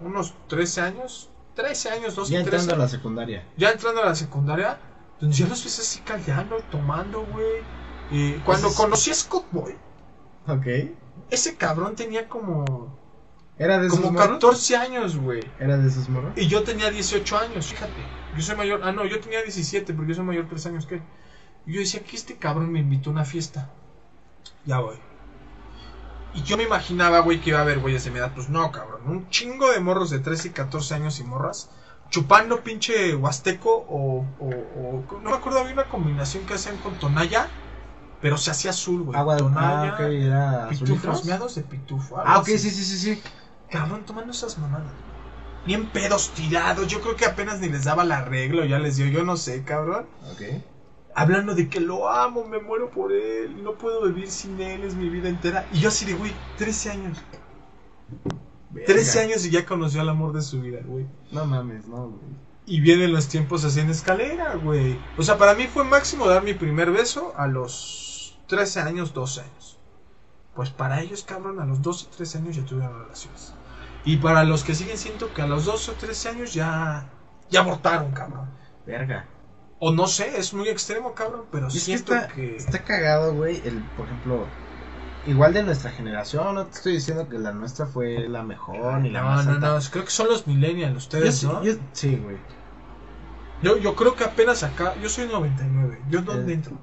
unos 0.00 0.34
13 0.48 0.80
años. 0.82 1.30
13 1.54 1.90
años, 1.90 2.14
12, 2.14 2.32
Ya 2.32 2.42
13. 2.42 2.56
entrando 2.56 2.74
a 2.74 2.78
la 2.86 2.88
secundaria. 2.88 3.46
Ya 3.56 3.70
entrando 3.70 4.02
a 4.02 4.06
la 4.06 4.14
secundaria. 4.14 4.78
Donde 5.20 5.36
ya 5.36 5.46
los 5.46 5.62
ves 5.64 5.78
así 5.78 6.00
callando, 6.00 6.56
tomando, 6.70 7.24
güey. 7.26 7.62
Eh, 8.10 8.40
cuando 8.44 8.68
es- 8.68 8.74
conocí 8.74 9.10
a 9.10 9.14
Scott 9.14 9.46
Boy, 9.52 9.74
Ok. 10.48 10.66
ese 11.30 11.56
cabrón 11.56 11.94
tenía 11.94 12.28
como, 12.28 12.98
¿Era 13.58 13.78
de 13.78 13.86
esos 13.86 14.00
como 14.00 14.12
morros? 14.12 14.28
14 14.32 14.76
años, 14.76 15.16
güey. 15.16 15.40
¿Era 15.60 15.76
de 15.78 15.88
esos 15.88 16.08
morros? 16.08 16.32
Y 16.36 16.48
yo 16.48 16.62
tenía 16.64 16.90
18 16.90 17.38
años, 17.38 17.66
fíjate. 17.66 17.92
Yo 18.36 18.42
soy 18.42 18.56
mayor. 18.56 18.80
Ah, 18.82 18.92
no, 18.92 19.04
yo 19.04 19.20
tenía 19.20 19.42
17, 19.42 19.94
porque 19.94 20.10
yo 20.10 20.16
soy 20.16 20.24
mayor 20.24 20.46
3 20.48 20.66
años 20.66 20.86
que. 20.86 21.00
Y 21.66 21.74
yo 21.74 21.80
decía 21.80 22.02
que 22.02 22.16
este 22.16 22.36
cabrón 22.36 22.72
me 22.72 22.80
invitó 22.80 23.10
a 23.10 23.12
una 23.12 23.24
fiesta. 23.24 23.70
Ya 24.64 24.78
voy. 24.80 24.96
Y 26.34 26.42
yo 26.42 26.56
me 26.56 26.62
imaginaba, 26.62 27.20
güey, 27.20 27.40
que 27.40 27.50
iba 27.50 27.58
a 27.58 27.62
haber 27.62 27.78
güeyes 27.80 28.04
de 28.04 28.10
mi 28.10 28.18
edad. 28.18 28.32
Pues 28.34 28.48
no, 28.48 28.72
cabrón. 28.72 29.02
Un 29.06 29.28
chingo 29.28 29.70
de 29.70 29.80
morros 29.80 30.10
de 30.10 30.18
13 30.18 30.48
y 30.48 30.50
14 30.52 30.94
años 30.94 31.20
y 31.20 31.24
morras. 31.24 31.68
Chupando 32.08 32.62
pinche 32.62 33.14
huasteco 33.14 33.70
o, 33.88 34.24
o, 34.38 34.46
o- 34.48 35.20
No 35.20 35.30
me 35.30 35.36
acuerdo, 35.36 35.60
había 35.60 35.72
una 35.74 35.88
combinación 35.88 36.46
que 36.46 36.54
hacían 36.54 36.78
con 36.78 36.98
tonalla. 36.98 37.48
Pero 38.20 38.36
se 38.36 38.50
hacía 38.50 38.70
azul, 38.70 39.02
güey. 39.02 39.18
Agua 39.18 39.34
de 39.34 39.40
tonalla. 39.42 39.96
ah, 39.98 40.08
era 40.08 40.68
Pitufos, 40.68 41.24
meados 41.24 41.54
de 41.56 41.62
pitufo. 41.62 42.18
Ah, 42.18 42.38
ok, 42.38 42.48
así. 42.48 42.58
sí, 42.58 42.70
sí, 42.70 42.84
sí, 42.84 42.98
sí. 42.98 43.22
Cabrón, 43.70 44.04
tomando 44.06 44.30
esas 44.32 44.58
mamadas. 44.58 44.92
Bien 45.66 45.86
pedos 45.90 46.30
tirados. 46.34 46.86
Yo 46.86 47.00
creo 47.00 47.16
que 47.16 47.24
apenas 47.26 47.60
ni 47.60 47.68
les 47.68 47.84
daba 47.84 48.04
la 48.04 48.24
regla 48.24 48.62
o 48.62 48.64
ya 48.64 48.78
les 48.78 48.96
dio. 48.96 49.06
Yo 49.06 49.24
no 49.24 49.36
sé, 49.36 49.64
cabrón. 49.64 50.06
Ok. 50.32 50.42
Hablando 51.14 51.54
de 51.54 51.68
que 51.68 51.80
lo 51.80 52.08
amo, 52.08 52.44
me 52.44 52.58
muero 52.58 52.90
por 52.90 53.12
él. 53.12 53.62
No 53.62 53.74
puedo 53.74 54.04
vivir 54.06 54.30
sin 54.30 54.60
él, 54.60 54.84
es 54.84 54.94
mi 54.94 55.08
vida 55.08 55.28
entera. 55.28 55.66
Y 55.72 55.80
yo 55.80 55.88
así 55.88 56.04
de, 56.04 56.14
güey, 56.14 56.32
13 56.56 56.90
años. 56.90 57.18
13 58.86 59.18
Verga. 59.18 59.20
años 59.20 59.46
y 59.46 59.50
ya 59.50 59.66
conoció 59.66 60.00
al 60.00 60.08
amor 60.08 60.32
de 60.32 60.42
su 60.42 60.60
vida, 60.60 60.80
güey. 60.84 61.06
No 61.30 61.44
mames, 61.44 61.86
no, 61.86 62.08
güey. 62.08 62.52
Y 62.64 62.80
vienen 62.80 63.12
los 63.12 63.28
tiempos 63.28 63.64
así 63.64 63.80
en 63.80 63.90
escalera, 63.90 64.54
güey. 64.54 64.98
O 65.18 65.22
sea, 65.22 65.36
para 65.36 65.54
mí 65.54 65.66
fue 65.66 65.84
máximo 65.84 66.26
dar 66.26 66.42
mi 66.42 66.54
primer 66.54 66.90
beso 66.90 67.34
a 67.36 67.46
los 67.46 68.38
13 68.46 68.80
años, 68.80 69.12
12 69.12 69.40
años. 69.40 69.78
Pues 70.54 70.70
para 70.70 71.00
ellos, 71.00 71.24
cabrón, 71.24 71.60
a 71.60 71.66
los 71.66 71.82
12, 71.82 72.06
13 72.16 72.38
años 72.38 72.56
ya 72.56 72.64
tuvieron 72.64 73.02
relaciones. 73.02 73.54
Y 74.04 74.16
para 74.18 74.44
los 74.44 74.64
que 74.64 74.74
siguen, 74.74 74.98
siento 74.98 75.32
que 75.32 75.42
a 75.42 75.46
los 75.46 75.64
12 75.64 75.90
o 75.90 75.94
13 75.94 76.28
años 76.28 76.54
ya, 76.54 77.08
ya 77.50 77.60
abortaron, 77.60 78.12
cabrón. 78.12 78.48
Verga. 78.86 79.26
O 79.84 79.90
no 79.90 80.06
sé, 80.06 80.38
es 80.38 80.54
muy 80.54 80.68
extremo, 80.68 81.12
cabrón, 81.12 81.46
pero 81.50 81.66
es 81.66 81.74
que 81.74 81.80
siento 81.80 82.14
está, 82.14 82.28
que... 82.28 82.54
está 82.56 82.84
cagado, 82.84 83.34
güey, 83.34 83.60
el, 83.66 83.82
por 83.96 84.06
ejemplo, 84.06 84.46
igual 85.26 85.52
de 85.54 85.64
nuestra 85.64 85.90
generación, 85.90 86.54
no 86.54 86.66
te 86.66 86.76
estoy 86.76 86.92
diciendo 86.92 87.28
que 87.28 87.36
la 87.36 87.50
nuestra 87.52 87.86
fue 87.86 88.28
la 88.28 88.44
mejor 88.44 89.00
ni 89.00 89.10
la 89.10 89.22
No, 89.22 89.26
más 89.30 89.44
no, 89.46 89.52
alta. 89.54 89.74
no, 89.74 89.80
creo 89.90 90.04
que 90.04 90.10
son 90.12 90.28
los 90.28 90.46
millennials, 90.46 90.96
ustedes, 90.96 91.38
sí- 91.38 91.46
¿no? 91.46 91.64
yo- 91.64 91.74
sí, 91.94 92.14
güey. 92.16 92.36
Yo, 93.60 93.76
yo 93.78 93.96
creo 93.96 94.14
que 94.14 94.22
apenas 94.22 94.62
acá, 94.62 94.94
yo 95.02 95.08
soy 95.08 95.26
99, 95.26 95.98
¿yo 96.08 96.22
dónde 96.22 96.52
Eh. 96.52 96.54
entro? 96.56 96.78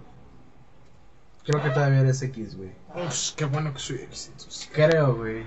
Creo 1.45 1.63
que 1.63 1.69
todavía 1.69 2.01
eres 2.01 2.21
X, 2.21 2.57
güey. 2.57 2.71
Pues, 2.93 3.33
qué 3.37 3.45
bueno 3.45 3.73
que 3.73 3.79
soy 3.79 3.95
X, 3.97 4.27
entonces. 4.33 4.69
Creo, 4.73 5.15
güey. 5.15 5.43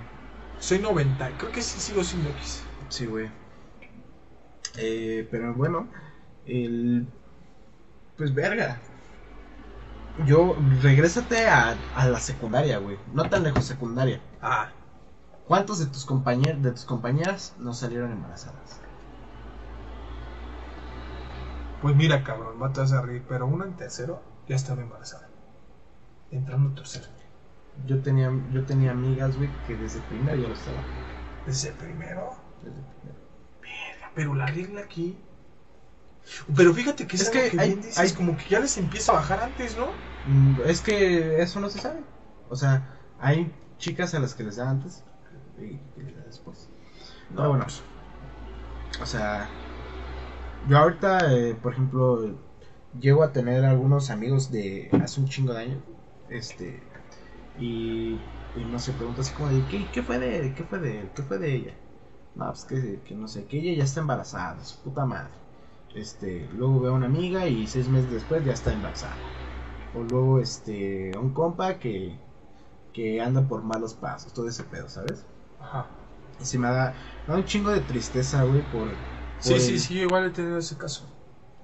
Soy 0.59 0.79
90, 0.79 1.31
creo 1.37 1.53
que 1.53 1.61
sí 1.61 1.79
sigo 1.79 2.03
siendo 2.03 2.31
X. 2.31 2.63
Sí, 2.89 3.05
güey. 3.05 3.29
Eh, 4.79 5.29
pero 5.31 5.53
bueno, 5.55 5.87
el... 6.47 7.07
Pues 8.23 8.37
verga. 8.37 8.79
Yo, 10.29 10.57
regrésate 10.81 11.49
a, 11.49 11.77
a 11.97 12.07
la 12.07 12.21
secundaria, 12.21 12.79
güey. 12.79 12.97
No 13.13 13.29
tan 13.29 13.43
lejos, 13.43 13.65
secundaria. 13.65 14.21
Ah, 14.41 14.71
¿Cuántos 15.49 15.81
de 15.81 15.87
tus 15.87 16.05
compañeros, 16.05 16.63
de 16.63 16.71
tus 16.71 16.85
compañeras 16.85 17.53
no 17.59 17.75
salieron 17.75 18.13
embarazadas? 18.13 18.79
pues 21.81 21.97
mira, 21.97 22.23
cabrón, 22.23 22.61
matas 22.61 22.93
a 22.93 23.03
reír, 23.03 23.25
pero 23.29 23.49
una 23.49 23.65
en 23.65 23.77
tercero 23.77 24.23
ya 24.47 24.55
estaba 24.55 24.83
embarazada. 24.83 25.27
Entrando 26.31 26.69
en 26.69 26.75
tercero. 26.77 27.07
Yo 27.89 28.03
tenía, 28.03 28.31
yo 28.53 28.65
tenía 28.65 28.93
amigas, 28.93 29.37
güey, 29.37 29.51
que 29.67 29.75
desde 29.75 29.99
primero 30.03 30.37
ya 30.37 30.47
lo 30.47 30.55
estaba. 30.55 30.79
Desde 31.45 31.73
primero. 31.73 32.37
Desde 32.63 32.83
primero. 32.83 33.19
Pero 34.15 34.35
la 34.37 34.47
regla 34.47 34.83
aquí. 34.83 35.19
Pero 36.57 36.75
fíjate 36.75 37.07
que 37.07 37.17
es, 37.17 37.31
que 37.31 37.51
que 37.51 37.59
hay- 37.59 37.69
bien 37.69 37.81
dices, 37.81 37.99
hay- 37.99 38.15
como 38.15 38.37
que 38.37 38.45
ya 38.49 38.61
les 38.61 38.77
empieza 38.79 39.13
a 39.13 39.17
bajar 39.17 39.41
antes, 39.41 39.77
¿no? 39.77 39.95
Mm, 40.25 40.61
Es 40.67 40.81
que 40.81 41.43
eso 41.43 41.61
no 41.61 41.69
se 41.71 41.79
sabe. 41.81 42.01
O 42.49 42.57
sea, 42.57 42.99
hay 43.19 43.53
chicas 43.79 44.15
a 44.15 44.21
las 44.21 44.35
que 44.35 44.45
les 44.45 44.57
da 44.57 44.71
antes 44.71 45.03
y 45.59 45.79
que 45.95 46.03
les 46.03 46.17
da 46.17 46.23
después. 46.25 46.69
Pero 47.35 47.49
bueno, 47.51 47.65
pues, 47.65 47.83
o 49.01 49.07
sea, 49.07 49.51
yo 50.67 50.79
ahorita, 50.79 51.33
eh, 51.35 51.55
por 51.55 51.73
ejemplo, 51.73 52.39
llego 52.99 53.23
a 53.23 53.33
tener 53.33 53.65
algunos 53.65 54.11
amigos 54.11 54.51
de 54.51 54.91
hace 55.03 55.21
un 55.21 55.29
chingo 55.29 55.53
de 55.55 55.61
años, 55.63 55.83
este, 56.29 56.83
y, 57.57 58.27
y 58.55 58.65
no 58.67 58.79
sé, 58.79 58.95
preguntas 58.95 59.27
así 59.27 59.35
como 59.35 59.49
de, 59.51 59.67
¿qué, 59.67 59.91
qué 59.91 60.03
fue 60.03 60.19
de, 60.19 60.55
qué 60.55 60.65
fue 60.65 60.79
de 60.81 61.01
él? 61.01 61.11
¿Qué 61.15 61.23
fue 61.23 61.39
de 61.39 61.55
ella? 61.57 61.75
No, 62.35 62.47
pues 62.49 62.65
que, 62.65 63.01
que 63.05 63.15
no 63.15 63.29
sé, 63.29 63.47
que 63.47 63.59
ella 63.59 63.79
ya 63.79 63.85
está 63.85 64.01
embarazada, 64.01 64.65
su 64.65 64.83
puta 64.83 65.05
madre. 65.07 65.33
Este, 65.95 66.49
luego 66.55 66.81
veo 66.81 66.93
a 66.93 66.95
una 66.97 67.07
amiga 67.07 67.47
y 67.49 67.67
seis 67.67 67.89
meses 67.89 68.11
después 68.11 68.45
ya 68.45 68.53
está 68.53 68.73
embarazada. 68.73 69.17
O 69.95 70.03
luego, 70.03 70.41
este, 70.41 71.13
a 71.15 71.21
un 71.21 71.35
compa 71.35 71.79
que, 71.79 72.19
que 72.93 73.21
anda 73.21 73.43
por 73.47 73.63
malos 73.63 73.95
pasos, 73.95 74.33
todo 74.33 74.49
ese 74.49 74.65
pedo, 74.65 74.89
¿sabes? 74.89 75.27
Ajá. 75.61 75.87
Y 76.41 76.45
se 76.45 76.59
me 76.59 76.69
da, 76.69 76.95
da 77.27 77.35
un 77.37 77.45
chingo 77.45 77.71
de 77.71 77.81
tristeza, 77.81 78.43
güey, 78.45 78.63
por... 78.63 78.89
Sí, 79.41 79.51
por 79.53 79.61
sí, 79.61 79.73
el- 79.73 79.81
sí, 79.81 79.99
igual 80.01 80.27
he 80.27 80.31
tenido 80.31 80.59
ese 80.59 80.77
caso. 80.79 81.05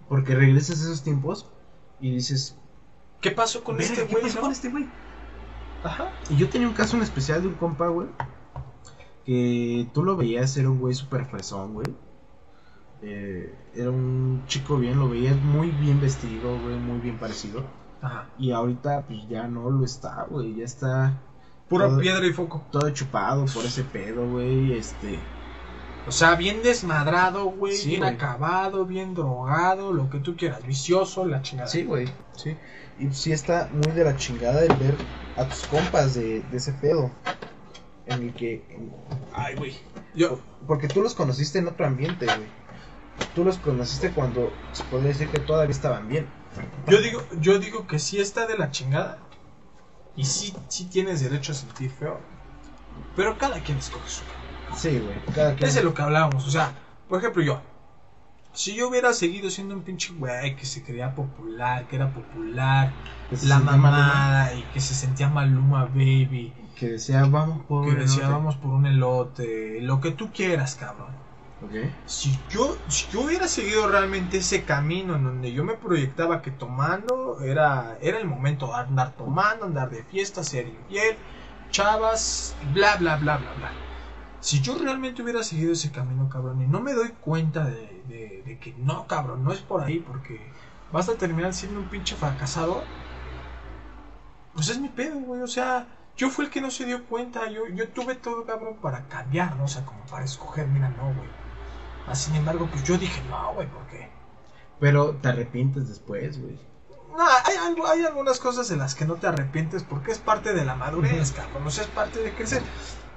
Porque 0.09 0.35
regresas 0.35 0.81
a 0.81 0.85
esos 0.85 1.03
tiempos 1.03 1.47
y 2.01 2.15
dices, 2.15 2.57
¿Qué 3.21 3.31
pasó 3.31 3.65
con 3.65 3.77
"Verga, 3.77 3.93
este 3.95 4.07
¿qué 4.07 4.13
güey, 4.13 4.23
pasó 4.25 4.37
no? 4.37 4.41
con 4.43 4.53
este 4.53 4.69
güey? 4.69 4.87
Ajá. 5.83 6.13
Y 6.29 6.37
yo 6.37 6.49
tenía 6.49 6.69
un 6.69 6.75
caso 6.75 6.97
en 6.97 7.03
especial 7.03 7.43
de 7.43 7.49
un 7.49 7.55
compa, 7.55 7.89
güey, 7.89 8.09
que 9.25 9.87
tú 9.93 10.03
lo 10.05 10.17
veías, 10.17 10.57
era 10.57 10.71
un 10.71 10.79
güey 10.81 10.95
súper 10.95 11.25
fresón, 11.27 11.75
güey. 11.75 11.87
Eh, 13.03 13.55
era 13.75 13.91
un 13.91 14.43
chico 14.47 14.77
bien, 14.77 14.99
lo 14.99 15.09
veías 15.09 15.37
muy 15.37 15.71
bien 15.71 16.01
vestido, 16.01 16.59
güey, 16.61 16.77
muy 16.77 16.99
bien 16.99 17.19
parecido. 17.19 17.65
Ajá. 18.03 18.27
Y 18.39 18.51
ahorita, 18.53 19.03
pues 19.07 19.29
ya 19.29 19.47
no 19.49 19.71
lo 19.71 19.85
está, 19.85 20.25
güey, 20.29 20.57
ya 20.57 20.65
está 20.65 21.13
Pura 21.69 21.87
Todo- 21.89 21.99
piedra 22.01 22.27
y 22.27 22.33
foco. 22.33 22.65
todo 22.71 22.89
chupado 22.91 23.45
por 23.47 23.65
ese 23.65 23.85
pedo, 23.85 24.29
güey, 24.31 24.73
este... 24.73 25.19
O 26.07 26.11
sea, 26.11 26.35
bien 26.37 26.63
desmadrado, 26.63 27.45
güey. 27.51 27.75
Sí, 27.77 27.89
bien 27.91 28.01
güey. 28.01 28.15
acabado, 28.15 28.87
bien 28.87 29.15
drogado, 29.15 29.93
lo 29.93 30.09
que 30.09 30.21
tú 30.21 30.35
quieras. 30.37 30.67
Vicioso, 30.67 31.27
la 31.27 31.43
chingada. 31.43 31.69
Sí, 31.69 31.85
güey, 31.85 32.09
sí. 32.35 32.57
Y 32.99 33.11
sí 33.13 33.31
está 33.33 33.69
muy 33.71 33.93
de 33.95 34.05
la 34.05 34.17
chingada 34.17 34.63
el 34.63 34.75
ver 34.77 34.95
a 35.37 35.45
tus 35.47 35.67
compas 35.67 36.15
de, 36.15 36.41
de 36.51 36.57
ese 36.57 36.73
pedo. 36.73 37.11
En 38.07 38.23
el 38.23 38.33
que... 38.33 38.65
Ay, 39.35 39.55
güey. 39.57 39.77
Yo, 40.15 40.41
Porque 40.67 40.89
tú 40.89 41.03
los 41.03 41.15
conociste 41.15 41.59
en 41.59 41.69
otro 41.69 41.85
ambiente, 41.85 42.25
güey. 42.25 42.58
Tú 43.35 43.45
los 43.45 43.59
conociste 43.59 44.11
cuando 44.13 44.53
se 44.73 44.83
podría 44.85 45.09
decir 45.09 45.29
que 45.29 45.39
todavía 45.41 45.71
estaban 45.75 46.09
bien. 46.09 46.27
yo 46.89 47.01
digo, 47.01 47.23
yo 47.41 47.59
digo 47.59 47.87
que 47.87 47.99
sí 47.99 48.21
está 48.21 48.47
de 48.47 48.59
la 48.59 48.71
chingada. 48.71 49.19
Y 50.17 50.25
sí, 50.25 50.55
sí 50.69 50.87
tienes 50.87 51.21
derecho 51.21 51.53
a 51.53 51.55
sentir 51.55 51.91
feo. 51.91 52.19
Pero 53.15 53.39
cada 53.39 53.61
quien 53.61 53.79
escoge 53.79 54.09
su. 54.09 54.23
Sí, 54.77 54.99
güey. 54.99 55.17
Cada 55.35 55.55
quien... 55.55 55.69
Es 55.69 55.75
de 55.77 55.83
lo 55.83 55.95
que 55.95 56.03
hablábamos. 56.03 56.47
O 56.47 56.51
sea, 56.51 56.73
por 57.09 57.19
ejemplo, 57.21 57.43
yo. 57.43 57.61
Si 58.53 58.75
yo 58.75 58.89
hubiera 58.89 59.13
seguido 59.13 59.51
siendo 59.51 59.75
un 59.75 59.83
pinche 59.83 60.13
güey 60.15 60.57
que 60.57 60.67
se 60.67 60.83
creía 60.83 61.15
popular, 61.15 61.87
que 61.87 61.95
era 61.97 62.13
popular, 62.13 62.93
que 63.31 63.37
la 63.47 63.61
Maluma, 63.61 63.91
mamada 63.91 64.55
y 64.55 64.63
que 64.75 64.81
se 64.81 64.95
sentía 64.95 65.29
Maluma 65.29 65.85
Baby, 65.85 66.53
Que 66.77 66.89
decía, 66.89 67.25
vamos 67.27 67.65
por 67.67 67.85
que 67.85 67.91
un 67.93 67.99
decía 68.01 68.19
elote". 68.25 68.33
vamos 68.33 68.57
por 68.57 68.71
un 68.73 68.87
elote, 68.87 69.81
lo 69.83 70.01
que 70.01 70.11
tú 70.11 70.33
quieras, 70.33 70.75
cabrón. 70.75 71.13
Ok. 71.61 71.75
Si 72.05 72.45
yo, 72.49 72.83
si 72.89 73.09
yo 73.11 73.23
hubiera 73.23 73.49
seguido 73.49 73.89
realmente 73.89 74.39
ese 74.39 74.65
camino 74.65 75.17
en 75.17 75.25
donde 75.25 75.53
yo 75.53 75.65
me 75.65 75.75
proyectaba 75.77 76.41
que 76.43 76.51
tomando 76.53 77.41
era, 77.43 77.99
era 78.01 78.19
el 78.19 78.27
momento 78.27 78.69
de 78.69 78.75
andar 78.75 79.17
tomando, 79.17 79.65
andar 79.67 79.91
de 79.91 80.05
fiesta, 80.05 80.43
ser 80.45 80.69
infiel, 80.69 81.19
chavas, 81.71 82.57
bla, 82.61 82.97
bla, 82.97 83.17
bla, 83.17 83.39
bla, 83.39 83.53
bla. 83.55 83.81
Si 84.41 84.61
yo 84.63 84.79
realmente 84.79 85.23
hubiera 85.23 85.43
seguido 85.45 85.73
ese 85.73 85.93
camino, 85.93 86.29
cabrón, 86.29 86.63
y 86.63 86.69
no 86.69 86.81
me 86.81 86.95
doy 86.95 87.11
cuenta 87.21 87.65
de, 87.67 88.03
de- 88.05 88.43
de 88.45 88.59
que 88.61 88.75
no, 88.79 89.07
cabrón, 89.09 89.45
no 89.45 89.53
es 89.53 89.61
por 89.61 89.83
ahí, 89.83 90.01
porque 90.01 90.55
vas 90.91 91.09
a 91.09 91.19
terminar 91.19 91.55
siendo 91.55 91.81
un 91.81 91.89
pinche 91.91 92.17
fracasado, 92.17 92.91
pues 94.53 94.69
es 94.69 94.79
mi 94.81 94.89
pedo, 94.91 95.19
güey, 95.21 95.41
o 95.43 95.47
sea, 95.47 95.89
yo 96.17 96.29
fui 96.31 96.45
el 96.45 96.51
que 96.51 96.61
no 96.61 96.71
se 96.71 96.85
dio 96.85 97.07
cuenta, 97.07 97.49
yo, 97.51 97.67
yo 97.69 97.89
tuve 97.93 98.15
todo, 98.17 98.45
cabrón, 98.45 98.79
para 98.81 99.09
cambiar, 99.09 99.57
¿no? 99.57 99.65
O 99.65 99.69
sea, 99.69 99.85
como 99.87 100.05
para 100.07 100.25
escoger, 100.25 100.69
mira, 100.69 100.91
no, 100.91 101.13
güey. 101.15 101.38
Ah, 102.11 102.15
sin 102.15 102.35
embargo, 102.37 102.69
pues 102.71 102.83
yo 102.85 102.97
dije, 102.99 103.23
no, 103.29 103.55
güey, 103.55 103.67
¿por 103.69 103.87
qué? 103.89 104.09
Pero 104.81 105.17
te 105.17 105.29
arrepientes 105.29 105.89
después, 105.89 106.41
güey. 106.41 106.59
No, 107.17 107.25
hay, 107.45 107.57
algo- 107.57 107.87
hay 107.87 108.05
algunas 108.05 108.39
cosas 108.39 108.69
de 108.69 108.77
las 108.77 108.95
que 108.95 109.05
no 109.05 109.15
te 109.15 109.27
arrepientes 109.27 109.83
porque 109.83 110.13
es 110.13 110.19
parte 110.19 110.55
de 110.55 110.65
la 110.65 110.77
madurez, 110.77 111.33
cabrón. 111.33 111.67
O 111.67 111.71
sea, 111.71 111.85
es 111.85 111.91
parte 111.91 112.21
de 112.21 112.33
crecer. 112.33 112.63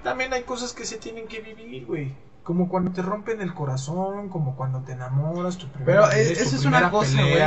También 0.04 0.34
hay 0.34 0.44
cosas 0.44 0.74
que 0.74 0.86
se 0.86 0.98
tienen 0.98 1.28
que 1.28 1.40
vivir, 1.42 1.86
güey. 1.86 2.16
Como 2.44 2.68
cuando 2.68 2.92
te 2.92 3.04
rompen 3.04 3.40
el 3.42 3.54
corazón, 3.54 4.30
como 4.30 4.56
cuando 4.56 4.80
te 4.80 4.94
enamoras, 4.94 5.58
tu 5.58 5.68
primera 5.68 5.86
Pero 5.86 6.08
vez, 6.08 6.32
eh, 6.40 6.42
eso 6.42 6.56
es 6.56 6.66
una 6.66 6.90
cosa, 6.90 7.22
güey. 7.22 7.44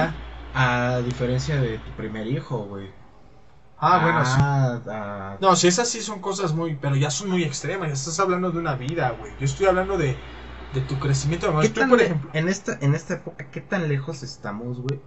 A 0.54 0.98
diferencia 1.04 1.60
de 1.60 1.78
tu 1.78 1.90
primer 1.96 2.28
hijo, 2.28 2.58
güey. 2.66 2.88
Ah, 3.76 3.98
bueno, 4.02 4.24
sí. 4.24 4.38
Ah, 4.40 4.80
ah, 4.88 5.36
No, 5.40 5.56
si 5.56 5.66
esas 5.66 5.88
sí 5.88 6.00
son 6.00 6.20
cosas 6.20 6.54
muy, 6.54 6.76
pero 6.76 6.94
ya 6.94 7.10
son 7.10 7.30
muy 7.30 7.42
extremas. 7.42 7.88
Ya 7.88 7.94
estás 7.94 8.20
hablando 8.20 8.52
de 8.52 8.58
una 8.60 8.76
vida, 8.76 9.10
güey. 9.18 9.32
Yo 9.40 9.44
estoy 9.46 9.66
hablando 9.66 9.98
de, 9.98 10.16
de 10.74 10.80
tu 10.82 10.98
crecimiento. 10.98 11.58
¿Qué 11.60 11.68
tan 11.68 11.88
por 11.88 12.00
ejemplo. 12.00 12.30
En 12.32 12.48
esta, 12.48 12.78
en 12.80 12.94
esta 12.94 13.14
época, 13.14 13.50
¿qué 13.50 13.60
tan 13.60 13.88
lejos 13.88 14.22
estamos, 14.22 14.80
güey? 14.80 15.00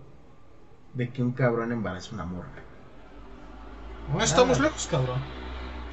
De 0.93 1.11
que 1.11 1.21
un 1.21 1.33
cabrón 1.33 1.71
embarace 1.71 2.13
una 2.15 2.25
morra. 2.25 2.49
No 4.11 4.21
estamos 4.21 4.57
nada. 4.57 4.69
lejos, 4.69 4.87
cabrón. 4.87 5.19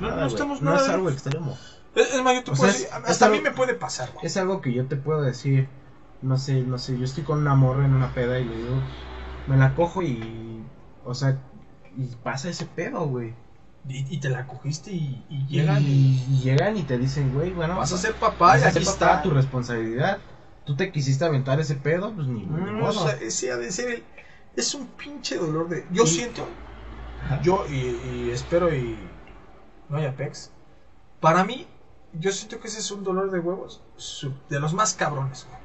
No, 0.00 0.08
Nada, 0.08 0.22
no 0.22 0.26
estamos 0.26 0.62
No 0.62 0.70
nada 0.70 0.82
es 0.82 0.88
algo 0.88 1.10
extremo. 1.10 1.58
Es, 1.94 2.14
es 2.14 2.22
más, 2.22 2.34
yo 2.34 2.44
te 2.44 2.50
O 2.52 2.54
puedo 2.54 2.72
sea, 2.72 2.80
decir, 2.80 3.04
es 3.04 3.10
hasta 3.10 3.26
a 3.26 3.28
mí 3.28 3.40
me 3.40 3.50
puede 3.50 3.74
pasar, 3.74 4.10
güey. 4.12 4.26
Es 4.26 4.36
algo 4.36 4.60
que 4.60 4.72
yo 4.72 4.86
te 4.86 4.96
puedo 4.96 5.22
decir. 5.22 5.68
No 6.22 6.38
sé, 6.38 6.62
no 6.62 6.78
sé. 6.78 6.98
Yo 6.98 7.04
estoy 7.04 7.24
con 7.24 7.38
una 7.38 7.54
morra 7.54 7.84
en 7.84 7.94
una 7.94 8.14
peda 8.14 8.38
y 8.38 8.44
le 8.44 8.56
digo, 8.56 8.76
me 9.46 9.56
la 9.56 9.74
cojo 9.74 10.02
y. 10.02 10.64
O 11.04 11.14
sea, 11.14 11.38
y 11.96 12.06
pasa 12.22 12.48
ese 12.48 12.66
pedo, 12.66 13.06
güey. 13.06 13.34
Y, 13.86 14.14
y 14.14 14.18
te 14.18 14.30
la 14.30 14.46
cogiste 14.46 14.92
y, 14.92 15.24
llegan 15.48 15.82
y 15.82 16.24
y 16.30 16.40
llegan 16.42 16.76
y 16.76 16.82
te 16.84 16.96
dicen, 16.96 17.34
güey, 17.34 17.52
bueno, 17.52 17.76
vas 17.76 17.92
a 17.92 17.98
ser 17.98 18.12
vas 18.12 18.30
papá 18.32 18.58
y 18.58 18.62
aquí 18.62 18.78
papá, 18.80 18.90
está. 18.90 19.22
tu 19.22 19.30
responsabilidad. 19.30 20.18
Tú 20.64 20.74
te 20.74 20.90
quisiste 20.90 21.24
aventar 21.24 21.60
ese 21.60 21.74
pedo, 21.74 22.12
pues 22.14 22.26
ni, 22.26 22.40
ni 22.40 22.46
Mm, 22.46 22.78
modo. 22.80 23.04
o 23.04 23.06
sea, 23.08 23.16
ese 23.20 23.52
ha 23.52 23.56
de 23.58 23.70
ser 23.70 23.88
el- 23.90 24.04
es 24.56 24.74
un 24.74 24.86
pinche 24.86 25.36
dolor 25.36 25.68
de... 25.68 25.86
Yo 25.92 26.06
siento, 26.06 26.46
Ajá. 27.26 27.42
yo 27.42 27.66
y, 27.68 28.30
espero 28.30 28.74
y 28.74 28.96
no 29.90 29.98
haya 29.98 30.16
pex. 30.16 30.50
Para 31.20 31.44
mí, 31.44 31.66
yo 32.14 32.32
siento 32.32 32.60
que 32.60 32.68
ese 32.68 32.78
es 32.78 32.90
un 32.90 33.04
dolor 33.04 33.30
de 33.30 33.40
huevos 33.40 33.82
de 34.48 34.60
los 34.60 34.72
más 34.72 34.94
cabrones, 34.94 35.46
güey. 35.50 35.60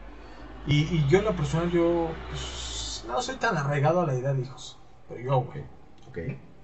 Y, 0.68 0.96
y 0.98 1.08
yo 1.08 1.20
en 1.20 1.26
lo 1.26 1.36
personal, 1.36 1.72
yo 1.72 2.10
pues, 2.30 3.06
no 3.08 3.22
soy 3.22 3.36
tan 3.38 3.56
arraigado 3.56 4.02
a 4.02 4.06
la 4.06 4.16
idea 4.16 4.34
de 4.34 4.42
hijos. 4.42 4.78
Pero 5.08 5.22
yo, 5.22 5.42
güey. 5.42 5.64
Ok. 6.10 6.18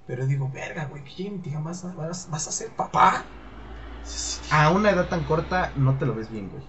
Pero 0.07 0.25
digo, 0.27 0.49
verga, 0.53 0.85
güey, 0.85 1.03
que 1.03 1.23
te 1.23 1.49
digan, 1.49 1.63
vas 1.63 1.83
a, 1.83 1.93
vas, 1.93 2.29
vas 2.29 2.47
a 2.47 2.51
ser 2.51 2.69
papá. 2.75 3.23
A 4.51 4.69
una 4.69 4.91
edad 4.91 5.07
tan 5.07 5.23
corta 5.23 5.71
no 5.75 5.97
te 5.97 6.05
lo 6.05 6.13
ves 6.13 6.29
bien, 6.29 6.49
güey. 6.49 6.63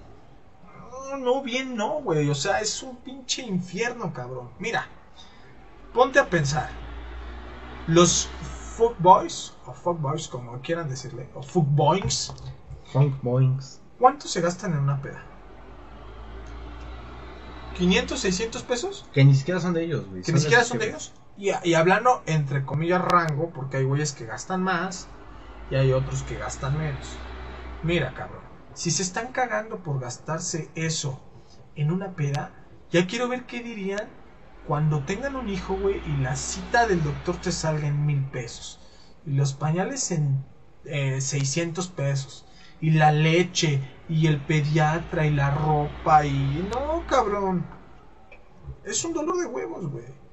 No, 1.11 1.17
no, 1.19 1.43
bien 1.43 1.77
no, 1.77 2.01
güey. 2.01 2.29
O 2.31 2.35
sea, 2.35 2.61
es 2.61 2.83
un 2.83 2.97
pinche 2.97 3.43
infierno, 3.43 4.13
cabrón. 4.13 4.51
Mira, 4.59 4.87
ponte 5.93 6.19
a 6.19 6.31
pensar. 6.31 6.71
Los 7.87 8.29
fuckboys, 8.77 9.55
o 9.67 9.73
fuckboys, 9.73 10.29
como 10.29 10.61
quieran 10.61 10.89
decirle, 10.89 11.29
o 11.35 11.43
fuckboys, 11.43 12.33
Funk 12.93 13.21
boings. 13.23 13.81
¿cuánto 13.99 14.29
se 14.29 14.41
gastan 14.41 14.73
en 14.73 14.79
una 14.81 15.01
peda? 15.03 15.23
¿500, 17.79 18.17
600 18.17 18.63
pesos? 18.63 19.07
Que 19.13 19.25
ni 19.25 19.35
siquiera 19.35 19.61
son 19.61 19.75
de 19.75 19.85
ellos, 19.85 20.07
güey. 20.09 20.23
Que 20.23 20.33
ni 20.33 20.41
siquiera 20.41 20.65
son 20.65 20.79
de 20.79 20.89
ellos. 20.89 21.13
Y, 21.39 21.75
hablando 21.75 22.23
entre 22.27 22.65
comillas 22.65 23.03
rango, 23.03 23.51
porque 23.51 23.79
hay 23.79 23.85
güeyes 23.85 24.13
que 24.13 24.25
gastan 24.25 24.63
más 24.63 25.07
y 25.71 25.75
hay 25.75 25.93
otros 25.93 26.23
que 26.23 26.37
gastan 26.37 26.79
menos. 26.79 27.17
Mira, 27.83 28.15
cabrón, 28.15 28.43
si 28.73 28.91
se 28.91 29.03
están 29.03 29.33
cagando 29.33 29.83
por 29.83 30.01
gastarse 30.01 30.71
eso 30.75 31.21
en 31.75 31.93
una 31.93 32.13
peda, 32.13 32.53
ya 32.91 33.07
quiero 33.07 33.29
ver 33.29 33.45
qué 33.45 33.63
dirían 33.63 34.09
cuando 34.67 35.05
tengan 35.05 35.37
un 35.37 35.49
hijo, 35.49 35.77
güey, 35.77 36.01
y 36.07 36.17
la 36.23 36.37
cita 36.37 36.87
del 36.87 37.03
doctor 37.03 37.37
te 37.37 37.53
salga 37.53 37.87
en 37.87 38.07
mil 38.07 38.25
pesos. 38.31 38.81
Y 39.27 39.33
los 39.33 39.53
pañales 39.53 40.11
en 40.11 40.45
eh, 40.85 41.21
600 41.21 41.89
pesos. 41.89 42.47
Y 42.81 42.91
la 42.91 43.13
leche, 43.13 43.81
y 44.09 44.27
el 44.27 44.41
pediatra, 44.41 45.27
y 45.27 45.31
la 45.31 45.51
ropa, 45.51 46.25
y... 46.25 46.69
No, 46.73 47.05
cabrón. 47.07 47.65
Es 48.85 49.05
un 49.05 49.13
dolor 49.13 49.39
de 49.39 49.47
huevos, 49.47 49.87
güey. 49.91 50.26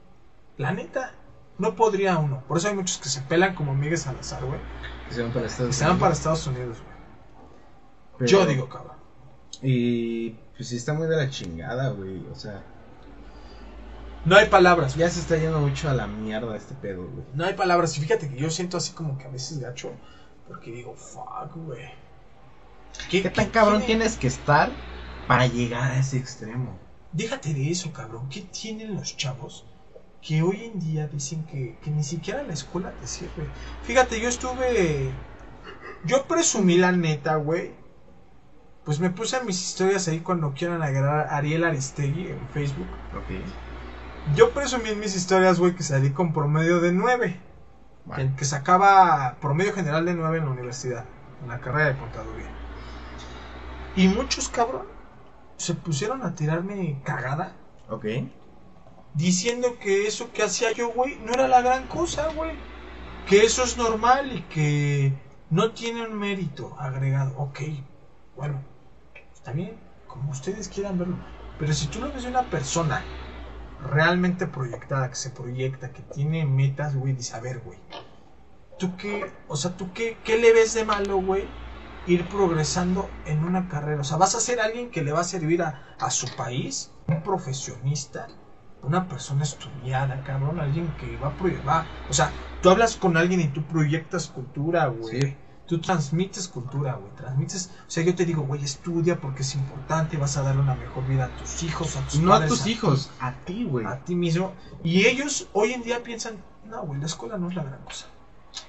La 0.58 0.72
neta, 0.72 1.14
no 1.58 1.76
podría 1.76 2.18
uno. 2.18 2.44
Por 2.48 2.58
eso 2.58 2.68
hay 2.68 2.76
muchos 2.76 2.98
que 2.98 3.10
se 3.10 3.22
pelan 3.22 3.56
como 3.56 3.74
Miguel 3.76 3.98
Salazar, 3.98 4.44
güey. 4.46 4.60
Que 5.08 5.16
se 5.16 5.22
van 5.24 5.32
para 5.34 5.48
Estados 5.48 5.70
Que 5.70 5.74
se 5.74 5.84
van 5.84 5.92
Unidos. 5.94 6.02
para 6.02 6.14
Estados 6.14 6.48
Unidos, 6.48 6.78
güey. 6.84 8.30
Yo 8.30 8.46
digo, 8.46 8.70
cabrón. 8.70 8.98
Y 9.62 10.32
pues 10.56 10.70
sí 10.70 10.78
está 10.78 10.94
muy 10.94 11.08
de 11.08 11.16
la 11.18 11.30
chingada, 11.30 11.90
güey. 11.90 12.26
O 12.32 12.36
sea, 12.36 12.64
No 14.26 14.36
hay 14.38 14.48
palabras, 14.48 14.96
ya 14.96 15.10
se 15.10 15.20
está 15.20 15.36
yendo 15.38 15.60
mucho 15.60 15.90
a 15.90 15.94
la 15.94 16.08
mierda 16.08 16.56
este 16.56 16.76
pedo, 16.76 17.08
güey. 17.08 17.26
No 17.34 17.46
hay 17.46 17.54
palabras. 17.56 17.98
Y 17.98 18.02
fíjate 18.02 18.30
que 18.30 18.38
yo 18.38 18.50
siento 18.50 18.78
así 18.78 18.94
como 18.94 19.18
que 19.18 19.26
a 19.26 19.30
veces 19.30 19.60
gacho. 19.60 19.92
Porque 20.48 20.72
digo, 20.72 20.94
fuck, 20.96 21.56
güey. 21.56 21.90
¿Qué 23.10 23.28
tan 23.30 23.50
cabrón 23.50 23.82
tienes 23.86 24.18
que 24.18 24.28
estar 24.28 24.70
para 25.28 25.48
llegar 25.48 25.92
a 25.92 25.98
ese 26.00 26.18
extremo? 26.18 26.78
Déjate 27.12 27.54
de 27.54 27.72
eso, 27.72 27.92
cabrón. 27.92 28.30
¿Qué 28.30 28.42
tienen 28.42 28.96
los 28.96 29.16
chavos 29.18 29.66
que 30.26 30.42
hoy 30.42 30.72
en 30.74 30.80
día 30.80 31.08
dicen 31.08 31.46
que, 31.46 31.78
que 31.84 31.92
ni 31.92 32.04
siquiera 32.04 32.44
la 32.44 32.54
escuela 32.54 32.92
te 33.00 33.08
sirve? 33.08 33.48
Fíjate, 33.84 34.20
yo 34.20 34.30
estuve. 34.30 35.12
Yo 36.06 36.26
presumí 36.26 36.78
la 36.78 36.92
neta, 36.92 37.36
güey. 37.36 37.74
Pues 38.86 39.00
me 39.00 39.10
puse 39.10 39.42
mis 39.44 39.62
historias 39.62 40.08
ahí 40.08 40.20
cuando 40.20 40.54
quieran 40.54 40.82
agregar 40.82 41.28
a 41.28 41.38
Ariel 41.38 41.64
Aristegui 41.64 42.28
en 42.28 42.48
Facebook. 42.50 42.88
Ok. 43.16 44.36
Yo 44.36 44.52
presumí 44.52 44.90
en 44.90 45.00
mis 45.00 45.16
historias, 45.16 45.60
güey, 45.60 45.76
que 45.76 45.84
salí 45.84 46.12
con 46.12 46.34
promedio 46.34 46.80
de 46.80 46.92
9. 46.92 47.40
Vale. 48.06 48.30
Que, 48.30 48.36
que 48.36 48.46
sacaba 48.46 49.38
promedio 49.40 49.74
general 49.74 50.06
de 50.06 50.14
9 50.14 50.38
en 50.38 50.46
la 50.46 50.52
universidad, 50.52 51.06
en 51.42 51.50
la 51.50 51.60
carrera 51.60 51.94
de 51.94 51.98
contaduría. 51.98 52.50
Y 53.96 54.08
muchos 54.10 54.50
cabrón 54.50 54.88
se 55.58 55.76
pusieron 55.76 56.24
a 56.24 56.36
tirarme 56.36 57.00
cagada 57.06 57.54
Ok. 57.90 58.06
Diciendo 59.14 59.78
que 59.80 60.08
eso 60.08 60.32
que 60.32 60.44
hacía 60.44 60.72
yo, 60.72 60.90
güey, 60.90 61.18
no 61.20 61.34
era 61.34 61.48
la 61.48 61.62
gran 61.62 61.88
cosa, 61.88 62.30
güey. 62.30 62.52
Que 63.28 63.46
eso 63.46 63.64
es 63.64 63.78
normal 63.78 64.36
y 64.36 64.42
que 64.44 65.14
no 65.50 65.72
tiene 65.72 66.06
un 66.06 66.18
mérito 66.18 66.76
agregado. 66.80 67.34
Ok, 67.38 67.62
bueno, 68.36 68.62
está 69.34 69.52
bien, 69.54 69.80
como 70.08 70.32
ustedes 70.32 70.68
quieran 70.68 70.98
verlo. 70.98 71.18
Pero 71.60 71.74
si 71.74 71.88
tú 71.88 72.00
lo 72.00 72.12
ves 72.12 72.24
de 72.24 72.30
una 72.30 72.50
persona 72.50 73.04
realmente 73.92 74.48
proyectada, 74.48 75.10
que 75.10 75.16
se 75.16 75.30
proyecta, 75.30 75.92
que 75.92 76.02
tiene 76.02 76.46
metas, 76.46 76.96
güey, 76.96 77.14
dice, 77.14 77.36
a 77.36 77.40
ver, 77.40 77.60
güey, 77.60 77.78
¿tú 78.80 78.96
qué, 78.98 79.32
o 79.48 79.56
sea, 79.56 79.78
tú 79.78 79.94
qué, 79.94 80.18
qué 80.24 80.38
le 80.38 80.54
ves 80.54 80.74
de 80.74 80.86
malo, 80.86 81.18
güey? 81.18 81.48
Ir 82.06 82.28
progresando 82.28 83.10
en 83.26 83.46
una 83.46 83.70
carrera. 83.70 84.02
O 84.02 84.04
sea, 84.04 84.18
vas 84.18 84.36
a 84.36 84.42
ser 84.42 84.60
alguien 84.60 84.92
que 84.92 85.04
le 85.04 85.14
va 85.14 85.22
a 85.22 85.26
servir 85.26 85.62
a, 85.62 85.96
a 86.00 86.10
su 86.12 86.28
país, 86.36 86.92
un 87.08 87.24
profesionista, 87.24 88.28
una 88.84 89.08
persona 89.08 89.44
estudiada, 89.44 90.24
cabrón, 90.24 90.60
alguien 90.60 90.94
que 91.00 91.18
va 91.18 91.30
a 91.30 91.34
proyectar. 91.34 91.86
O 92.10 92.14
sea, 92.14 92.32
tú 92.62 92.70
hablas 92.70 92.96
con 92.96 93.18
alguien 93.18 93.42
y 93.42 93.48
tú 93.48 93.64
proyectas 93.64 94.28
cultura, 94.28 94.88
güey. 94.88 95.22
Sí. 95.22 95.38
Tú 95.66 95.80
transmites 95.80 96.50
cultura, 96.50 96.96
güey. 96.96 97.12
Transmites. 97.16 97.72
O 97.88 97.90
sea, 97.90 98.04
yo 98.04 98.14
te 98.14 98.26
digo, 98.26 98.44
güey, 98.44 98.64
estudia 98.64 99.20
porque 99.20 99.44
es 99.44 99.56
importante, 99.56 100.18
vas 100.18 100.36
a 100.38 100.44
darle 100.44 100.62
una 100.62 100.76
mejor 100.76 101.08
vida 101.08 101.26
a 101.26 101.38
tus 101.38 101.64
hijos, 101.64 101.96
a 101.96 102.02
tus 102.02 102.20
No 102.20 102.34
a 102.34 102.46
tus 102.46 102.68
hijos, 102.68 103.12
a 103.20 103.32
ti, 103.46 103.64
güey. 103.64 103.86
a 103.86 104.00
ti 104.04 104.16
mismo. 104.16 104.54
Y 104.84 105.06
ellos 105.06 105.48
hoy 105.54 105.74
en 105.74 105.84
día 105.84 106.04
piensan, 106.04 106.36
no, 106.66 106.84
güey, 106.84 107.00
la 107.00 107.06
escuela 107.06 107.38
no 107.38 107.50
es 107.50 107.56
la 107.56 107.64
gran 107.64 107.82
cosa. 107.84 108.08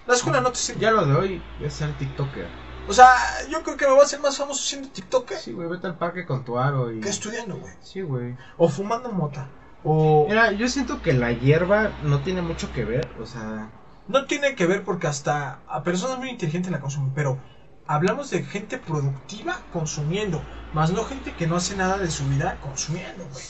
La 0.06 0.14
escuela 0.14 0.40
no 0.40 0.50
te 0.50 0.58
sirve. 0.58 0.80
Ya 0.80 0.92
lo 0.92 1.04
de 1.04 1.14
hoy 1.14 1.42
es 1.60 1.74
ser 1.74 1.92
TikToker. 1.98 2.46
O 2.86 2.92
sea, 2.92 3.08
yo 3.50 3.62
creo 3.62 3.76
que 3.76 3.86
me 3.86 3.92
voy 3.92 4.02
a 4.02 4.04
hacer 4.04 4.20
más 4.20 4.36
famoso 4.36 4.62
siendo 4.62 4.88
TikToker 4.90 5.38
Sí, 5.38 5.52
güey, 5.52 5.68
vete 5.68 5.86
al 5.86 5.96
parque 5.96 6.26
con 6.26 6.44
tu 6.44 6.58
aro 6.58 6.92
y. 6.92 7.00
que 7.00 7.08
estudiando, 7.08 7.56
güey. 7.56 7.72
Sí, 7.82 8.02
güey. 8.02 8.36
O 8.56 8.68
fumando 8.68 9.10
mota. 9.10 9.48
O. 9.84 10.26
Mira, 10.28 10.52
yo 10.52 10.68
siento 10.68 11.02
que 11.02 11.12
la 11.12 11.32
hierba 11.32 11.90
no 12.02 12.20
tiene 12.20 12.42
mucho 12.42 12.72
que 12.72 12.84
ver, 12.84 13.08
o 13.18 13.26
sea. 13.26 13.70
No 14.06 14.26
tiene 14.26 14.54
que 14.54 14.66
ver 14.66 14.84
porque 14.84 15.06
hasta 15.06 15.60
a 15.66 15.82
personas 15.82 16.18
muy 16.18 16.30
inteligentes 16.30 16.70
la 16.72 16.80
consumen, 16.80 17.12
pero 17.14 17.38
hablamos 17.86 18.30
de 18.30 18.42
gente 18.44 18.78
productiva 18.78 19.60
consumiendo, 19.72 20.40
más 20.72 20.90
no 20.92 21.04
gente 21.04 21.32
que 21.34 21.46
no 21.46 21.56
hace 21.56 21.76
nada 21.76 21.98
de 21.98 22.10
su 22.10 22.26
vida 22.28 22.58
consumiendo, 22.60 23.24
güey. 23.28 23.44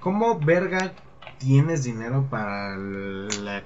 ¿Cómo 0.00 0.38
verga 0.40 0.92
tienes 1.38 1.84
dinero 1.84 2.26
para 2.30 2.74
el, 2.74 3.44
la- 3.44 3.62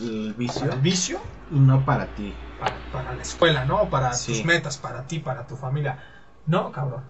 el 0.00 0.34
vicio 0.34 0.60
Para 0.62 0.74
el 0.76 0.80
vicio, 0.80 1.20
y 1.50 1.58
no 1.60 1.84
para 1.84 2.06
ti? 2.14 2.32
para, 2.58 2.76
para 2.92 3.14
la 3.14 3.22
escuela, 3.22 3.64
¿no? 3.64 3.88
Para 3.90 4.12
Sí. 4.12 4.32
tus 4.32 4.44
metas, 4.44 4.78
para 4.78 5.06
ti, 5.06 5.18
para 5.18 5.46
tu 5.46 5.56
familia. 5.56 5.98
No, 6.46 6.70
cabrón. 6.72 7.04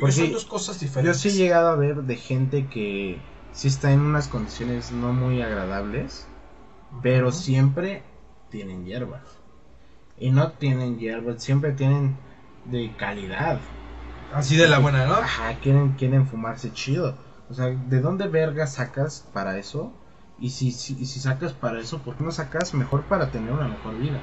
Porque 0.00 0.12
son 0.12 0.32
dos 0.32 0.44
cosas 0.44 0.76
Yo 0.76 0.80
diferentes. 0.80 1.20
sí 1.22 1.28
he 1.28 1.32
llegado 1.32 1.68
a 1.68 1.76
ver 1.76 1.96
de 2.02 2.16
gente 2.16 2.68
que 2.68 3.31
sí 3.52 3.68
está 3.68 3.92
en 3.92 4.00
unas 4.00 4.28
condiciones 4.28 4.90
no 4.92 5.12
muy 5.12 5.42
agradables, 5.42 6.26
pero 7.02 7.32
siempre 7.32 8.02
tienen 8.50 8.84
hierba. 8.84 9.20
Y 10.18 10.30
no 10.30 10.52
tienen 10.52 10.98
hierba, 10.98 11.38
siempre 11.38 11.72
tienen 11.72 12.16
de 12.66 12.94
calidad. 12.96 13.60
Así 14.34 14.56
de 14.56 14.68
la 14.68 14.78
buena, 14.78 15.06
¿no? 15.06 15.14
Ajá, 15.14 15.54
quieren, 15.60 15.92
quieren 15.92 16.26
fumarse 16.26 16.72
chido. 16.72 17.16
O 17.50 17.54
sea, 17.54 17.66
¿de 17.66 18.00
dónde 18.00 18.28
verga 18.28 18.66
sacas 18.66 19.24
para 19.32 19.58
eso? 19.58 19.92
Y 20.40 20.50
si, 20.50 20.72
si, 20.72 20.94
y 20.98 21.06
si 21.06 21.20
sacas 21.20 21.52
para 21.52 21.80
eso, 21.80 21.98
¿por 21.98 22.16
qué 22.16 22.24
no 22.24 22.32
sacas 22.32 22.72
mejor 22.74 23.02
para 23.02 23.30
tener 23.30 23.52
una 23.52 23.68
mejor 23.68 23.98
vida? 23.98 24.18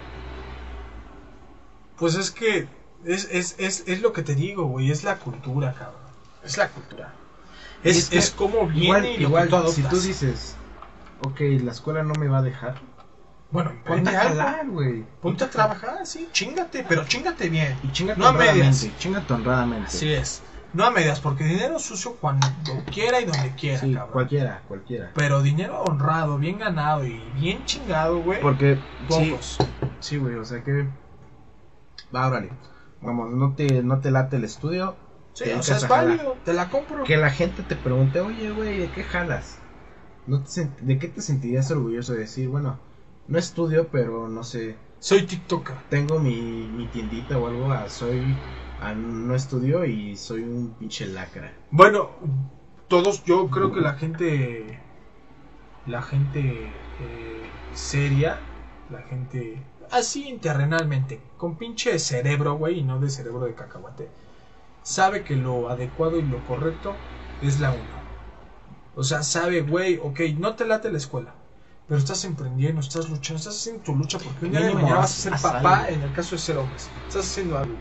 Pues 1.98 2.16
es 2.16 2.32
que 2.32 2.68
es, 3.06 3.30
es, 3.32 3.56
es, 3.60 3.84
es 3.88 4.02
lo 4.02 4.14
que 4.14 4.24
te 4.24 4.36
digo, 4.36 4.66
güey. 4.66 4.90
Es 4.92 5.04
la 5.04 5.18
cultura, 5.18 5.74
cabrón. 5.74 6.02
Es 6.44 6.58
la 6.58 6.70
cultura. 6.70 7.14
Es, 7.84 7.98
es 7.98 8.10
que 8.10 8.18
es 8.18 8.32
como 8.32 8.68
viene 8.68 8.84
Igual, 8.86 9.06
y 9.06 9.18
lo 9.18 9.28
igual 9.30 9.44
que 9.46 9.50
tú 9.50 9.56
adoptas. 9.56 9.76
si 9.76 9.84
tú 9.84 10.00
dices, 10.02 10.56
ok, 11.22 11.40
la 11.64 11.72
escuela 11.72 12.04
no 12.04 12.14
me 12.20 12.28
va 12.28 12.40
a 12.40 12.42
dejar, 12.42 12.76
bueno, 13.52 13.72
ponte 13.86 14.10
a 14.16 14.22
jalar, 14.24 14.68
güey. 14.68 15.06
ponte 15.22 15.44
a 15.46 15.50
trabajar, 15.50 16.06
sí, 16.06 16.28
chingate, 16.32 16.86
pero 16.88 17.06
chingate 17.06 17.50
bien. 17.50 17.78
Y 17.84 17.92
chingate 17.92 18.20
No 18.20 18.28
a 18.28 18.34
medias. 18.34 18.54
honradamente, 18.56 18.94
chingate 19.00 19.34
honradamente. 19.34 19.88
Así 19.88 20.12
es. 20.12 20.42
No 20.72 20.86
a 20.86 20.92
medias, 20.92 21.20
porque 21.20 21.46
dinero 21.46 21.80
sucio 21.80 22.16
cuando 22.22 22.46
quiera 22.94 23.20
y 23.20 23.26
donde 23.26 23.56
quiera, 23.56 23.80
Sí, 23.80 23.92
cabrón. 23.92 24.12
cualquiera, 24.14 24.62
cualquiera. 24.68 25.10
Pero 25.16 25.42
dinero 25.42 25.82
honrado, 25.82 26.38
bien 26.38 26.60
ganado 26.60 27.08
y 27.08 27.20
bien 27.40 27.66
chingado, 27.66 28.20
güey. 28.20 28.40
Porque, 28.40 28.78
Pocos. 29.08 29.58
sí, 30.00 30.18
güey, 30.18 30.36
o 30.36 30.46
sea 30.46 30.64
que... 30.64 30.88
Va, 32.16 32.28
órale. 32.28 32.50
Vamos, 33.02 33.32
no 33.32 33.54
te, 33.56 33.82
no 33.82 34.00
te 34.00 34.12
late 34.12 34.36
el 34.36 34.44
estudio. 34.44 34.96
Sí, 35.40 35.50
o 35.52 35.64
sea, 35.64 35.78
es 35.78 35.88
válido, 35.88 36.38
te 36.44 36.54
la 36.54 36.70
compro. 36.70 37.04
Que 37.06 37.16
la 37.16 37.30
gente 37.30 37.64
te 37.64 37.78
pregunte, 37.78 38.20
oye, 38.20 38.52
güey, 38.52 38.78
¿de 38.78 38.92
qué 38.92 39.04
jalas? 39.04 39.58
¿No 40.26 40.44
te 40.44 40.68
¿De 40.82 41.00
qué 41.00 41.08
te 41.08 41.22
sentirías 41.22 41.72
orgulloso 41.72 42.14
de 42.14 42.20
decir, 42.20 42.50
bueno, 42.50 42.78
no 43.28 43.40
estudio, 43.40 43.88
pero 43.90 44.28
no 44.28 44.44
sé, 44.44 44.76
Soy 45.00 45.22
TikToker. 45.24 45.76
tengo 45.90 46.20
mi, 46.20 46.68
mi 46.76 46.88
tiendita 46.88 47.38
o 47.38 47.48
algo, 47.48 47.72
ah, 47.72 47.88
soy, 47.90 48.36
ah, 48.82 48.94
no 48.94 49.34
estudio 49.34 49.86
y 49.86 50.18
soy 50.18 50.42
un 50.42 50.72
pinche 50.78 51.06
lacra. 51.06 51.54
Bueno, 51.72 52.10
todos, 52.90 53.24
yo 53.24 53.48
creo 53.50 53.72
que 53.72 53.80
la 53.80 53.94
gente, 53.94 54.80
la 55.86 56.02
gente 56.02 56.74
eh, 57.00 57.50
seria, 57.72 58.40
la 58.90 59.02
gente 59.04 59.64
así 59.92 60.38
terrenalmente, 60.42 61.20
con 61.38 61.56
pinche 61.58 61.98
cerebro, 61.98 62.56
güey, 62.56 62.80
y 62.80 62.84
no 62.84 63.00
de 63.00 63.10
cerebro 63.10 63.46
de 63.46 63.54
cacahuate, 63.54 64.10
sabe 64.84 65.24
que 65.24 65.36
lo 65.36 65.70
adecuado 65.70 66.20
y 66.20 66.24
lo 66.24 66.46
correcto 66.46 66.96
es 67.42 67.60
la 67.60 67.72
uno. 67.72 68.00
O 68.96 69.04
sea, 69.04 69.24
sabe, 69.24 69.62
güey, 69.62 69.98
ok, 69.98 70.22
no 70.38 70.56
te 70.56 70.66
late 70.66 70.92
la 70.92 70.98
escuela, 70.98 71.34
pero 71.88 72.00
estás 72.00 72.26
emprendiendo, 72.26 72.82
estás 72.82 73.10
luchando, 73.10 73.40
estás 73.40 73.58
haciendo 73.58 73.84
tu 73.84 73.96
lucha 73.96 74.20
porque 74.20 74.46
un 74.46 74.52
día 74.52 74.62
de 74.62 74.74
mañana 74.74 74.96
vas 74.98 75.12
a 75.14 75.22
ser 75.22 75.40
papá, 75.40 75.86
algo. 75.86 75.94
en 75.96 76.02
el 76.04 76.12
caso 76.12 76.36
de 76.36 76.40
ser 76.42 76.58
hombres, 76.58 76.92
estás 77.08 77.26
haciendo 77.28 77.58
algo. 77.58 77.80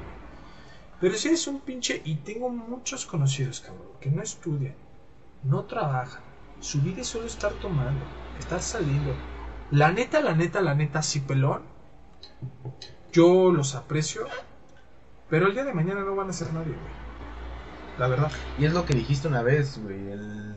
Pero 1.01 1.15
si 1.17 1.29
eres 1.29 1.47
un 1.47 1.61
pinche, 1.61 2.03
y 2.05 2.17
tengo 2.17 2.51
muchos 2.51 3.07
conocidos, 3.07 3.61
cabrón, 3.61 3.89
que 4.01 4.11
no 4.11 4.23
estudian, 4.23 4.77
no 5.43 5.65
trabajan, 5.65 6.23
su 6.61 6.83
vida 6.83 7.03
es 7.03 7.09
solo 7.09 7.27
estar 7.27 7.55
tomando, 7.55 8.13
estar 8.39 8.63
saliendo. 8.63 9.21
La 9.71 9.93
neta, 9.93 10.21
la 10.21 10.35
neta, 10.35 10.61
la 10.61 10.75
neta, 10.75 11.03
sí 11.03 11.21
pelón. 11.21 11.63
Yo 13.13 13.51
los 13.53 13.75
aprecio, 13.75 14.27
pero 15.31 15.47
el 15.47 15.55
día 15.55 15.65
de 15.65 15.73
mañana 15.75 16.01
no 16.03 16.15
van 16.17 16.31
a 16.31 16.33
ser 16.33 16.53
nadie, 16.53 16.73
güey. 16.73 16.99
La 17.99 18.07
verdad. 18.09 18.31
Y 18.59 18.65
es 18.65 18.73
lo 18.73 18.85
que 18.85 18.95
dijiste 18.95 19.29
una 19.29 19.43
vez, 19.43 19.83
güey. 19.83 20.11
El, 20.13 20.57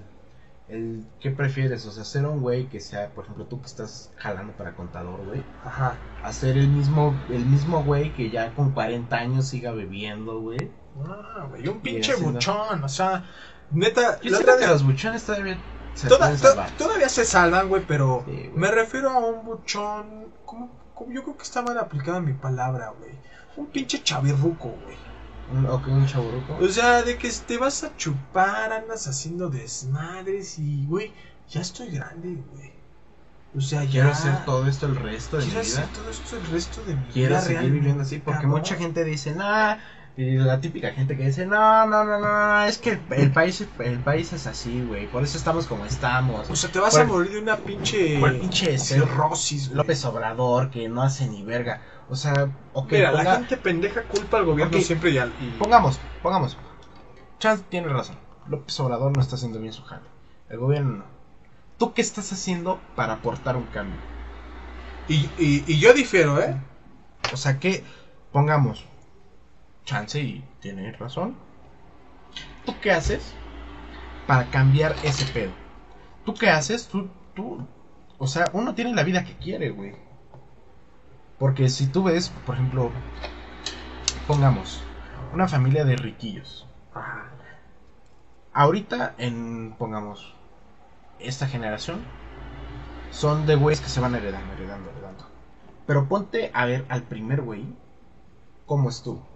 el, 0.69 1.05
¿Qué 1.19 1.31
prefieres? 1.31 1.85
O 1.87 1.91
sea, 1.91 2.03
ser 2.05 2.25
un 2.25 2.39
güey 2.41 2.67
que 2.67 2.79
sea, 2.79 3.09
por 3.09 3.23
ejemplo, 3.25 3.45
tú 3.45 3.59
que 3.61 3.67
estás 3.67 4.11
jalando 4.17 4.53
para 4.53 4.73
contador, 4.75 5.25
güey. 5.25 5.43
Ajá. 5.65 5.95
Hacer 6.23 6.57
el 6.57 6.67
mismo, 6.67 7.15
el 7.29 7.45
mismo 7.45 7.83
güey 7.83 8.13
que 8.13 8.29
ya 8.29 8.53
con 8.53 8.71
40 8.71 9.15
años 9.15 9.47
siga 9.47 9.71
bebiendo, 9.71 10.39
güey. 10.39 10.71
Ah, 11.05 11.47
güey, 11.49 11.67
un 11.67 11.79
pinche 11.81 12.11
haciendo- 12.11 12.33
buchón, 12.33 12.83
o 12.83 12.89
sea, 12.89 13.23
neta, 13.71 14.19
Yo 14.21 14.35
siento 14.35 14.57
que 14.59 14.67
los 14.67 14.83
buchones 14.85 15.23
todavía 15.23 15.57
se 15.95 16.07
Toda- 16.09 16.35
to- 16.35 16.55
todavía 16.77 17.09
se 17.09 17.25
salvan, 17.25 17.67
güey, 17.69 17.83
pero 17.87 18.23
Sí, 18.27 18.51
me 18.55 18.69
refiero 18.69 19.09
a 19.09 19.17
un 19.19 19.45
buchón. 19.45 20.27
¿cómo, 20.45 20.69
cómo? 20.93 21.11
Yo 21.11 21.23
creo 21.23 21.37
que 21.37 21.43
está 21.43 21.61
mal 21.61 21.77
aplicada 21.77 22.19
mi 22.19 22.33
palabra, 22.33 22.93
güey. 22.99 23.11
Un 23.57 23.67
pinche 23.67 24.01
chavirruco, 24.03 24.69
güey. 24.83 25.65
Ok, 25.69 25.87
un 25.87 26.05
chaburruco. 26.07 26.57
O 26.61 26.67
sea, 26.69 27.03
de 27.03 27.17
que 27.17 27.29
te 27.45 27.57
vas 27.57 27.83
a 27.83 27.95
chupar, 27.97 28.71
andas 28.71 29.07
haciendo 29.07 29.49
desmadres 29.49 30.57
y, 30.59 30.85
güey, 30.85 31.11
ya 31.49 31.61
estoy 31.61 31.89
grande, 31.89 32.37
güey. 32.53 32.71
O 33.55 33.59
sea, 33.59 33.83
ya. 33.83 33.91
Quiero 33.91 34.09
hacer 34.11 34.45
todo 34.45 34.65
esto 34.67 34.85
el 34.85 34.95
resto 34.95 35.37
de 35.37 35.43
mi 35.45 35.51
Quiero 35.51 35.65
vida. 35.65 35.79
hacer 35.81 35.93
todo 35.93 36.09
esto 36.09 36.37
el 36.37 36.45
resto 36.47 36.83
de 36.85 36.95
mi 36.95 37.05
Quiero 37.07 37.29
vida. 37.31 37.41
seguir 37.41 37.53
realmente, 37.57 37.79
viviendo 37.79 38.03
así. 38.03 38.17
Porque 38.19 38.41
cabrón. 38.43 38.51
mucha 38.59 38.75
gente 38.75 39.03
dice, 39.03 39.35
nah. 39.35 39.75
Y 40.17 40.35
la 40.37 40.59
típica 40.59 40.91
gente 40.91 41.15
que 41.17 41.25
dice, 41.25 41.45
no, 41.45 41.85
no, 41.87 42.03
no, 42.03 42.19
no, 42.19 42.63
es 42.63 42.77
que 42.77 42.91
el, 42.91 43.01
el 43.11 43.31
país, 43.31 43.65
el 43.79 43.99
país 43.99 44.31
es 44.33 44.45
así, 44.47 44.83
güey. 44.87 45.07
Por 45.07 45.23
eso 45.23 45.37
estamos 45.37 45.67
como 45.67 45.85
estamos. 45.85 46.49
O 46.49 46.55
sea, 46.55 46.69
te 46.71 46.79
vas 46.79 46.93
Por- 46.93 47.01
a 47.01 47.05
morir 47.05 47.31
de 47.31 47.39
una 47.39 47.57
pinche. 47.57 48.19
por 48.19 48.37
pinche 48.39 48.77
cirrosis, 48.77 49.67
güey. 49.67 49.77
López 49.77 50.03
Obrador, 50.05 50.69
que 50.69 50.87
no 50.89 51.01
hace 51.01 51.27
ni 51.27 51.43
verga. 51.43 51.81
O 52.11 52.15
sea, 52.15 52.49
ok, 52.73 52.91
Mira, 52.91 53.13
la 53.13 53.23
gente 53.37 53.55
pendeja 53.55 54.03
culpa 54.03 54.37
al 54.37 54.43
gobierno 54.45 54.79
siempre 54.81 55.11
y 55.11 55.17
al. 55.17 55.33
y- 55.39 55.51
pongamos, 55.57 55.97
pongamos. 56.21 56.57
Chance 57.39 57.63
tiene 57.69 57.87
razón. 57.87 58.17
López 58.47 58.77
Obrador 58.81 59.13
no 59.13 59.21
está 59.21 59.35
haciendo 59.37 59.59
bien 59.61 59.71
su 59.71 59.81
jale. 59.83 60.03
El 60.49 60.59
gobierno 60.59 60.97
no. 60.97 61.05
¿Tú 61.77 61.93
qué 61.93 62.01
estás 62.01 62.33
haciendo 62.33 62.81
para 62.97 63.13
aportar 63.13 63.55
un 63.55 63.63
cambio? 63.67 63.95
Y, 65.07 65.29
y, 65.37 65.63
y 65.65 65.79
yo 65.79 65.93
difiero, 65.93 66.41
¿eh? 66.41 66.53
O 67.31 67.37
sea, 67.37 67.59
que 67.59 67.81
pongamos. 68.33 68.83
Chance 69.85 70.19
y 70.21 70.43
tiene 70.59 70.91
razón. 70.91 71.37
¿Tú 72.65 72.73
qué 72.81 72.91
haces 72.91 73.33
para 74.27 74.49
cambiar 74.51 74.95
ese 75.05 75.25
pedo? 75.31 75.53
¿Tú 76.25 76.33
qué 76.33 76.49
haces? 76.49 76.89
Tú, 76.89 77.07
tú. 77.33 77.65
O 78.19 78.27
sea, 78.27 78.45
uno 78.51 78.75
tiene 78.75 78.93
la 78.93 79.03
vida 79.03 79.23
que 79.23 79.37
quiere, 79.37 79.69
güey. 79.69 79.95
Porque 81.41 81.69
si 81.69 81.87
tú 81.87 82.03
ves, 82.03 82.29
por 82.45 82.53
ejemplo, 82.53 82.91
pongamos 84.27 84.83
una 85.33 85.47
familia 85.47 85.83
de 85.85 85.95
riquillos. 85.95 86.67
Ajá. 86.93 87.31
Ahorita, 88.53 89.15
en, 89.17 89.73
pongamos, 89.79 90.35
esta 91.17 91.47
generación, 91.47 92.01
son 93.09 93.47
de 93.47 93.55
güeyes 93.55 93.81
que 93.81 93.89
se 93.89 93.99
van 93.99 94.13
heredando, 94.13 94.53
heredando, 94.53 94.91
heredando. 94.91 95.25
Pero 95.87 96.07
ponte 96.07 96.51
a 96.53 96.65
ver 96.65 96.85
al 96.89 97.01
primer 97.01 97.41
güey, 97.41 97.65
cómo 98.67 98.91
estuvo. 98.91 99.27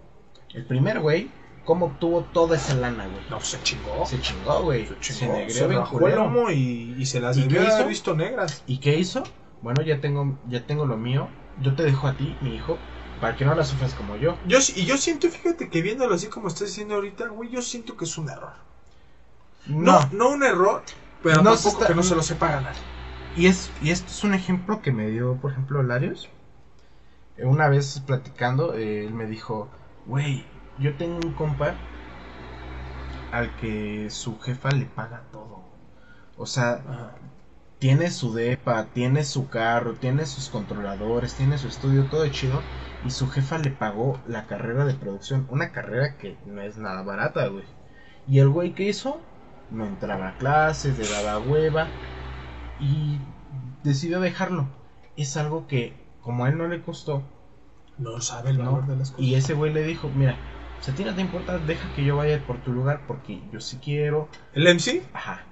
El 0.54 0.64
primer 0.64 1.00
güey, 1.00 1.28
cómo 1.64 1.86
obtuvo 1.86 2.22
toda 2.22 2.54
esa 2.54 2.76
lana, 2.76 3.08
güey. 3.08 3.22
No, 3.28 3.40
se 3.40 3.60
chingó. 3.64 4.06
Se 4.06 4.20
chingó, 4.20 4.62
güey. 4.62 4.86
Se 4.86 5.12
Se 5.12 5.14
chingó. 5.14 5.32
negreó 5.32 5.54
Se 5.54 5.66
rajó 5.66 6.06
el 6.06 6.14
lomo 6.14 6.50
y, 6.52 6.94
y 6.96 7.04
se 7.06 7.18
las 7.20 7.36
¿Y 7.36 7.48
debió 7.48 7.88
visto 7.88 8.14
negras. 8.14 8.62
¿Y 8.68 8.78
qué 8.78 8.96
hizo? 8.96 9.24
Bueno, 9.60 9.82
ya 9.82 10.00
tengo, 10.00 10.38
ya 10.46 10.64
tengo 10.64 10.86
lo 10.86 10.96
mío. 10.96 11.28
Yo 11.60 11.74
te 11.74 11.82
dejo 11.84 12.06
a 12.06 12.14
ti, 12.16 12.36
mi 12.40 12.54
hijo, 12.54 12.78
para 13.20 13.36
que 13.36 13.44
no 13.44 13.54
la 13.54 13.64
sufras 13.64 13.94
como 13.94 14.16
yo. 14.16 14.38
Y 14.46 14.84
yo 14.84 14.96
siento, 14.98 15.28
fíjate 15.28 15.68
que 15.70 15.82
viéndolo 15.82 16.14
así 16.14 16.26
como 16.28 16.48
estás 16.48 16.68
diciendo 16.68 16.94
ahorita, 16.94 17.28
güey, 17.28 17.50
yo 17.50 17.62
siento 17.62 17.96
que 17.96 18.04
es 18.04 18.18
un 18.18 18.28
error. 18.28 18.52
No, 19.68 20.08
no, 20.12 20.30
un 20.30 20.44
error, 20.44 20.82
pero 21.22 21.42
No 21.42 21.50
tampoco 21.50 21.80
está- 21.80 21.86
que 21.88 21.94
no 21.94 22.02
se 22.02 22.14
lo 22.14 22.22
sepa 22.22 22.48
ganar. 22.50 22.76
Y, 23.34 23.46
es, 23.46 23.70
y 23.80 23.90
esto 23.90 24.08
es 24.12 24.22
un 24.24 24.34
ejemplo 24.34 24.80
que 24.80 24.92
me 24.92 25.08
dio, 25.10 25.34
por 25.36 25.52
ejemplo, 25.52 25.82
Larios. 25.82 26.28
Eh, 27.36 27.44
Una 27.44 27.68
vez 27.68 28.00
platicando, 28.06 28.74
eh, 28.74 29.04
él 29.06 29.14
me 29.14 29.26
dijo, 29.26 29.68
güey, 30.06 30.44
yo 30.78 30.96
tengo 30.96 31.16
un 31.18 31.34
compa 31.34 31.76
al 33.30 33.54
que 33.56 34.08
su 34.10 34.38
jefa 34.40 34.70
le 34.70 34.86
paga 34.86 35.22
todo. 35.32 35.62
O 36.36 36.46
sea, 36.46 36.82
tiene 37.86 38.10
su 38.10 38.34
depa, 38.34 38.86
tiene 38.92 39.22
su 39.22 39.48
carro, 39.48 39.94
tiene 39.94 40.26
sus 40.26 40.48
controladores, 40.48 41.36
tiene 41.36 41.56
su 41.56 41.68
estudio, 41.68 42.08
todo 42.10 42.26
chido. 42.26 42.60
Y 43.04 43.10
su 43.12 43.28
jefa 43.28 43.58
le 43.58 43.70
pagó 43.70 44.20
la 44.26 44.48
carrera 44.48 44.84
de 44.84 44.94
producción, 44.94 45.46
una 45.50 45.70
carrera 45.70 46.16
que 46.18 46.36
no 46.46 46.62
es 46.62 46.78
nada 46.78 47.02
barata, 47.04 47.46
güey. 47.46 47.62
Y 48.26 48.40
el 48.40 48.48
güey 48.48 48.74
que 48.74 48.88
hizo, 48.88 49.20
no 49.70 49.86
entraba 49.86 50.30
a 50.30 50.36
clases, 50.36 50.98
le 50.98 51.06
daba 51.08 51.38
hueva 51.38 51.86
y 52.80 53.20
decidió 53.84 54.18
dejarlo. 54.18 54.66
Es 55.16 55.36
algo 55.36 55.68
que, 55.68 55.92
como 56.20 56.44
a 56.44 56.48
él 56.48 56.58
no 56.58 56.66
le 56.66 56.82
costó, 56.82 57.22
No 57.98 58.20
sabe 58.20 58.50
el 58.50 58.58
¿no? 58.58 58.72
valor 58.72 58.88
de 58.88 58.96
las 58.96 59.12
cosas. 59.12 59.24
Y 59.24 59.36
ese 59.36 59.54
güey 59.54 59.72
le 59.72 59.84
dijo, 59.84 60.10
mira, 60.12 60.36
si 60.80 60.90
a 60.90 60.94
ti 60.96 61.04
no 61.04 61.14
te 61.14 61.20
importa, 61.20 61.58
deja 61.58 61.94
que 61.94 62.04
yo 62.04 62.16
vaya 62.16 62.44
por 62.48 62.60
tu 62.64 62.72
lugar 62.72 63.02
porque 63.06 63.40
yo 63.52 63.60
sí 63.60 63.78
quiero. 63.78 64.28
¿El 64.54 64.66
MC? 64.66 65.02
Ajá. 65.14 65.44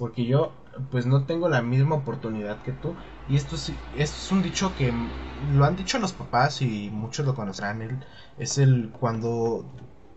Porque 0.00 0.26
yo, 0.26 0.52
pues 0.90 1.06
no 1.06 1.26
tengo 1.26 1.48
la 1.48 1.62
misma 1.62 1.96
oportunidad 1.96 2.62
que 2.62 2.72
tú. 2.72 2.96
Y 3.26 3.36
esto, 3.36 3.56
sí, 3.56 3.80
esto 3.92 4.16
es 4.18 4.30
un 4.32 4.42
dicho 4.42 4.74
que 4.74 4.92
lo 5.36 5.64
han 5.64 5.76
dicho 5.76 5.98
los 5.98 6.12
papás 6.12 6.62
y 6.62 6.90
muchos 6.90 7.26
lo 7.26 7.34
conocerán. 7.34 7.82
El, 7.82 8.04
es 8.36 8.58
el 8.58 8.94
cuando 8.98 9.70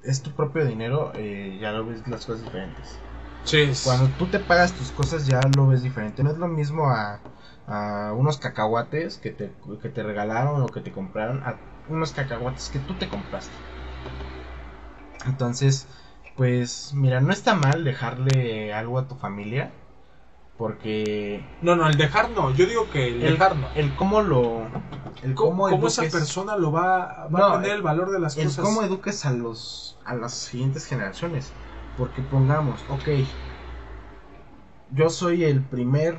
es 0.03 0.21
tu 0.23 0.31
propio 0.35 0.65
dinero, 0.65 1.11
eh, 1.15 1.57
ya 1.61 1.71
lo 1.71 1.85
ves 1.85 2.07
las 2.07 2.25
cosas 2.25 2.43
diferentes. 2.43 3.01
Sí. 3.43 3.73
Cuando 3.81 4.11
tú 4.11 4.29
te 4.29 4.39
pagas 4.39 4.75
tus 4.75 4.91
cosas 4.91 5.25
ya 5.25 5.47
lo 5.47 5.67
ves 5.67 5.81
diferente. 5.81 6.23
No 6.23 6.31
es 6.31 6.37
lo 6.37 6.47
mismo 6.47 6.89
a, 6.91 7.21
a 7.65 8.13
unos 8.13 8.37
cacahuates 8.37 9.17
que 9.17 9.31
te, 9.31 9.55
que 9.81 9.89
te 9.89 10.03
regalaron 10.03 10.61
o 10.61 10.71
que 10.71 10.81
te 10.81 10.91
compraron 10.91 11.41
a 11.43 11.59
unos 11.87 12.11
cacahuates 12.13 12.69
que 12.69 12.79
tú 12.79 12.97
te 12.97 13.09
compraste. 13.09 13.57
Entonces, 15.25 15.87
pues 16.35 16.91
mira, 16.93 17.21
no 17.21 17.31
está 17.33 17.55
mal 17.55 17.83
dejarle 17.83 18.73
algo 18.73 18.99
a 18.99 19.07
tu 19.07 19.15
familia. 19.15 19.71
Porque 20.57 21.45
No, 21.61 21.75
no, 21.75 21.87
el 21.87 21.97
dejar 21.97 22.31
no. 22.31 22.51
Yo 22.55 22.65
digo 22.65 22.89
que 22.89 23.07
el, 23.09 23.21
el, 23.23 23.33
dejar 23.33 23.55
no. 23.55 23.67
el 23.75 23.95
cómo 23.95 24.21
lo... 24.21 24.61
El 25.23 25.33
¿Cómo, 25.35 25.69
cómo, 25.69 25.87
esa 25.87 26.03
persona 26.03 26.55
lo 26.57 26.71
va, 26.71 27.27
va 27.27 27.39
No, 27.39 27.45
a 27.45 27.47
aprender 27.49 27.75
el 27.75 27.81
valor 27.81 28.11
de 28.11 28.19
las 28.19 28.37
el 28.37 28.45
cosas? 28.45 28.63
cómo 28.65 28.81
eduques 28.83 29.25
a 29.25 29.31
los 29.31 29.97
a 30.05 30.13
las 30.15 30.33
siguientes 30.33 30.85
generaciones 30.85 31.51
porque 31.97 32.21
pongamos 32.21 32.85
ok 32.89 33.07
yo 34.91 35.09
soy 35.09 35.43
el 35.43 35.61
primer 35.63 36.17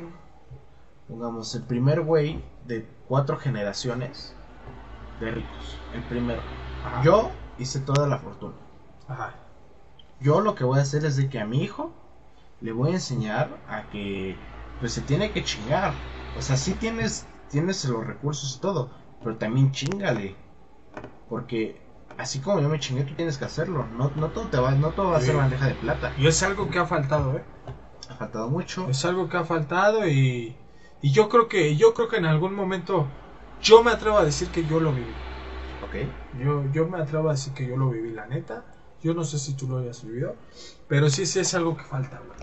pongamos 1.07 1.55
el 1.55 1.63
primer 1.63 2.01
güey 2.03 2.45
de 2.67 2.87
cuatro 3.07 3.39
generaciones 3.39 4.35
de 5.21 5.31
ricos 5.31 5.79
el 5.95 6.03
primero 6.05 6.43
Ajá. 6.85 7.03
yo 7.03 7.31
hice 7.59 7.81
toda 7.81 8.07
la 8.07 8.19
fortuna 8.19 8.55
Ajá. 9.07 9.35
yo 10.21 10.41
lo 10.41 10.55
que 10.55 10.65
voy 10.65 10.79
a 10.79 10.83
hacer 10.83 11.05
es 11.05 11.17
de 11.17 11.29
que 11.29 11.41
a 11.41 11.47
mi 11.47 11.63
hijo 11.63 11.93
le 12.61 12.73
voy 12.73 12.91
a 12.91 12.95
enseñar 12.95 13.63
a 13.69 13.89
que 13.91 14.37
pues 14.79 14.93
se 14.93 15.03
tiene 15.03 15.33
que 15.33 15.45
chingar. 15.45 15.95
O 16.35 16.43
sea 16.43 16.57
sí 16.57 16.75
tienes 16.75 17.27
tienes 17.49 17.85
los 17.87 18.07
recursos 18.07 18.57
y 18.57 18.61
todo 18.61 18.91
pero 19.23 19.37
también 19.39 19.73
chingale. 19.73 20.37
Porque 21.29 21.81
así 22.17 22.41
como 22.41 22.61
yo 22.61 22.69
me 22.69 22.81
chingué 22.81 23.05
tú 23.05 23.15
tienes 23.15 23.39
que 23.39 23.45
hacerlo. 23.45 23.87
No 23.87 24.13
no 24.17 24.31
todo 24.31 24.49
te 24.49 24.59
va 24.59 24.73
no 24.73 24.91
todo 24.93 25.11
va 25.11 25.19
a 25.19 25.21
ser 25.21 25.37
bandeja 25.37 25.67
de 25.67 25.75
plata. 25.75 26.13
Y 26.19 26.27
es 26.27 26.43
algo 26.43 26.71
que 26.71 26.79
ha 26.79 26.87
faltado, 26.87 27.37
¿eh? 27.37 27.45
ha 28.09 28.15
faltado 28.17 28.49
mucho. 28.51 28.89
Es 28.89 29.05
algo 29.05 29.29
que 29.29 29.37
ha 29.37 29.45
faltado 29.45 30.09
y, 30.09 30.57
y 31.01 31.13
yo 31.13 31.29
creo 31.29 31.49
que 31.49 31.77
yo 31.77 31.95
creo 31.95 32.09
que 32.09 32.17
en 32.17 32.27
algún 32.27 32.55
momento 32.55 33.07
yo 33.61 33.83
me 33.83 33.91
atrevo 33.93 34.19
a 34.19 34.25
decir 34.25 34.51
que 34.51 34.65
yo 34.67 34.81
lo 34.81 34.93
viví. 34.95 35.13
ok. 35.81 35.95
Yo, 36.33 36.65
yo 36.73 36.89
me 36.89 36.99
atrevo 36.99 37.29
a 37.29 37.33
decir 37.33 37.53
que 37.55 37.67
yo 37.67 37.77
lo 37.77 37.91
viví, 37.91 38.13
la 38.13 38.27
neta. 38.27 38.65
Yo 39.01 39.15
no 39.15 39.25
sé 39.25 39.39
si 39.39 39.55
tú 39.57 39.69
lo 39.69 39.79
hayas 39.79 40.03
vivido, 40.05 40.37
pero 40.89 41.11
sí, 41.11 41.27
sí 41.27 41.41
es 41.41 41.55
algo 41.55 41.77
que 41.77 41.85
falta, 41.85 42.21
güey. 42.21 42.39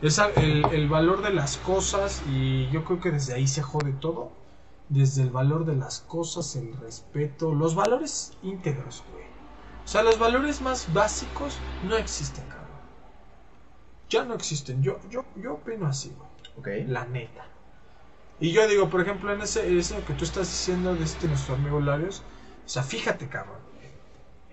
Es 0.00 0.18
el, 0.36 0.72
el 0.72 0.88
valor 0.88 1.22
de 1.22 1.32
las 1.34 1.58
cosas 1.58 2.22
y 2.24 2.68
yo 2.70 2.84
creo 2.84 3.00
que 3.00 3.10
desde 3.12 3.34
ahí 3.34 3.48
se 3.48 3.62
jode 3.62 3.92
todo. 3.94 4.44
Desde 4.88 5.22
el 5.22 5.30
valor 5.30 5.64
de 5.66 5.76
las 5.76 6.00
cosas, 6.00 6.56
el 6.56 6.76
respeto, 6.78 7.54
los 7.54 7.74
valores 7.74 8.38
íntegros, 8.42 9.04
güey. 9.08 9.24
O 9.84 9.88
sea, 9.88 10.02
los 10.02 10.18
valores 10.18 10.60
más 10.62 10.92
básicos 10.92 11.66
no 11.80 11.96
existen, 11.96 12.48
cabrón. 12.48 12.82
Ya 14.08 14.24
no 14.24 14.34
existen. 14.34 14.82
Yo, 14.82 15.00
yo, 15.10 15.24
yo 15.36 15.54
opino 15.54 15.86
así, 15.86 16.10
güey. 16.14 16.30
ok 16.56 16.88
La 16.88 17.04
neta. 17.06 17.50
Y 18.38 18.52
yo 18.52 18.68
digo, 18.68 18.90
por 18.90 19.00
ejemplo, 19.02 19.32
en 19.32 19.42
ese, 19.42 19.76
eso 19.78 20.04
que 20.04 20.14
tú 20.14 20.24
estás 20.24 20.48
diciendo 20.50 20.96
de 20.96 21.04
este 21.04 21.28
nuestro 21.28 21.54
amigo 21.56 21.80
Larios, 21.80 22.26
o 22.64 22.68
sea, 22.68 22.82
fíjate, 22.84 23.28
cabrón. 23.28 23.62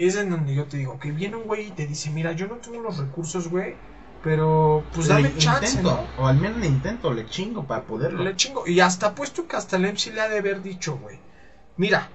Es 0.07 0.15
en 0.15 0.29
donde 0.29 0.53
yo 0.55 0.65
te 0.67 0.77
digo, 0.77 0.99
que 0.99 1.11
viene 1.11 1.35
un 1.35 1.43
güey 1.43 1.67
y 1.67 1.71
te 1.71 1.85
dice, 1.87 2.09
mira, 2.11 2.31
yo 2.33 2.47
no 2.47 2.57
tengo 2.57 2.81
los 2.81 2.97
recursos, 2.97 3.47
güey, 3.49 3.77
pero 4.21 4.87
pues 4.93 5.07
Le 5.07 5.13
dame 5.13 5.35
chance, 5.37 5.77
intento, 5.77 5.91
¿no? 5.91 6.09
O 6.15 6.27
al 6.27 6.37
menos 6.37 6.59
le 6.59 6.67
intento, 6.67 7.13
le 7.13 7.25
chingo 7.25 7.65
para 7.67 7.85
poderlo. 7.85 8.23
Le 8.23 8.35
chingo. 8.35 8.67
Y 8.67 8.79
hasta 8.79 9.15
puesto 9.15 9.47
que 9.47 9.55
hasta 9.57 9.77
el 9.77 9.85
MC 9.85 10.11
le 10.11 10.21
ha 10.21 10.29
de 10.29 10.37
haber 10.39 10.61
dicho, 10.61 10.97
güey, 10.97 11.19
mira, 11.77 12.11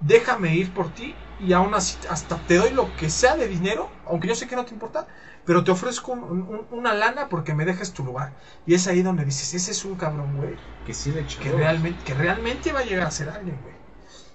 déjame 0.00 0.54
ir 0.56 0.72
por 0.74 0.92
ti 0.94 1.18
y 1.38 1.52
aún 1.52 1.74
así 1.74 1.98
hasta 2.08 2.44
te 2.46 2.56
doy 2.56 2.70
lo 2.70 2.96
que 2.96 3.10
sea 3.10 3.36
de 3.36 3.48
dinero, 3.48 3.92
aunque 4.06 4.28
yo 4.28 4.34
sé 4.34 4.46
que 4.46 4.56
no 4.56 4.64
te 4.64 4.74
importa, 4.74 5.06
pero 5.44 5.64
te 5.64 5.70
ofrezco 5.70 6.12
un- 6.12 6.42
un- 6.42 6.66
una 6.70 6.94
lana 6.94 7.28
porque 7.28 7.54
me 7.54 7.64
dejes 7.64 7.92
tu 7.92 8.04
lugar. 8.04 8.34
Y 8.66 8.74
es 8.74 8.86
ahí 8.88 9.02
donde 9.02 9.24
dices, 9.24 9.54
ese 9.54 9.70
es 9.72 9.84
un 9.84 9.96
cabrón, 9.96 10.36
güey, 10.36 10.58
Que 10.84 10.94
sí 10.94 11.12
le 11.12 11.26
que 11.26 11.50
realmente, 11.52 12.04
que 12.04 12.14
realmente 12.14 12.72
va 12.72 12.80
a 12.80 12.84
llegar 12.84 13.06
a 13.06 13.10
ser 13.10 13.28
alguien, 13.28 13.60
güey. 13.62 13.74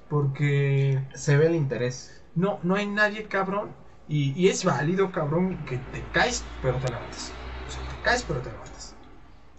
Porque 0.10 1.04
Se 1.16 1.38
ve 1.38 1.48
el 1.48 1.56
interés. 1.56 2.21
No, 2.36 2.60
no 2.64 2.76
hay 2.76 2.88
nadie 2.88 3.28
cabrón. 3.28 3.76
Y, 4.08 4.34
y 4.40 4.50
es 4.50 4.64
válido, 4.66 5.12
cabrón, 5.12 5.64
que 5.66 5.78
te 5.78 6.10
caes, 6.12 6.44
pero 6.62 6.80
te 6.80 6.90
levantas. 6.90 7.32
O 7.68 7.70
sea, 7.72 7.84
te 7.88 7.96
caes, 8.02 8.24
pero 8.24 8.42
te 8.42 8.52
levantas. 8.52 8.96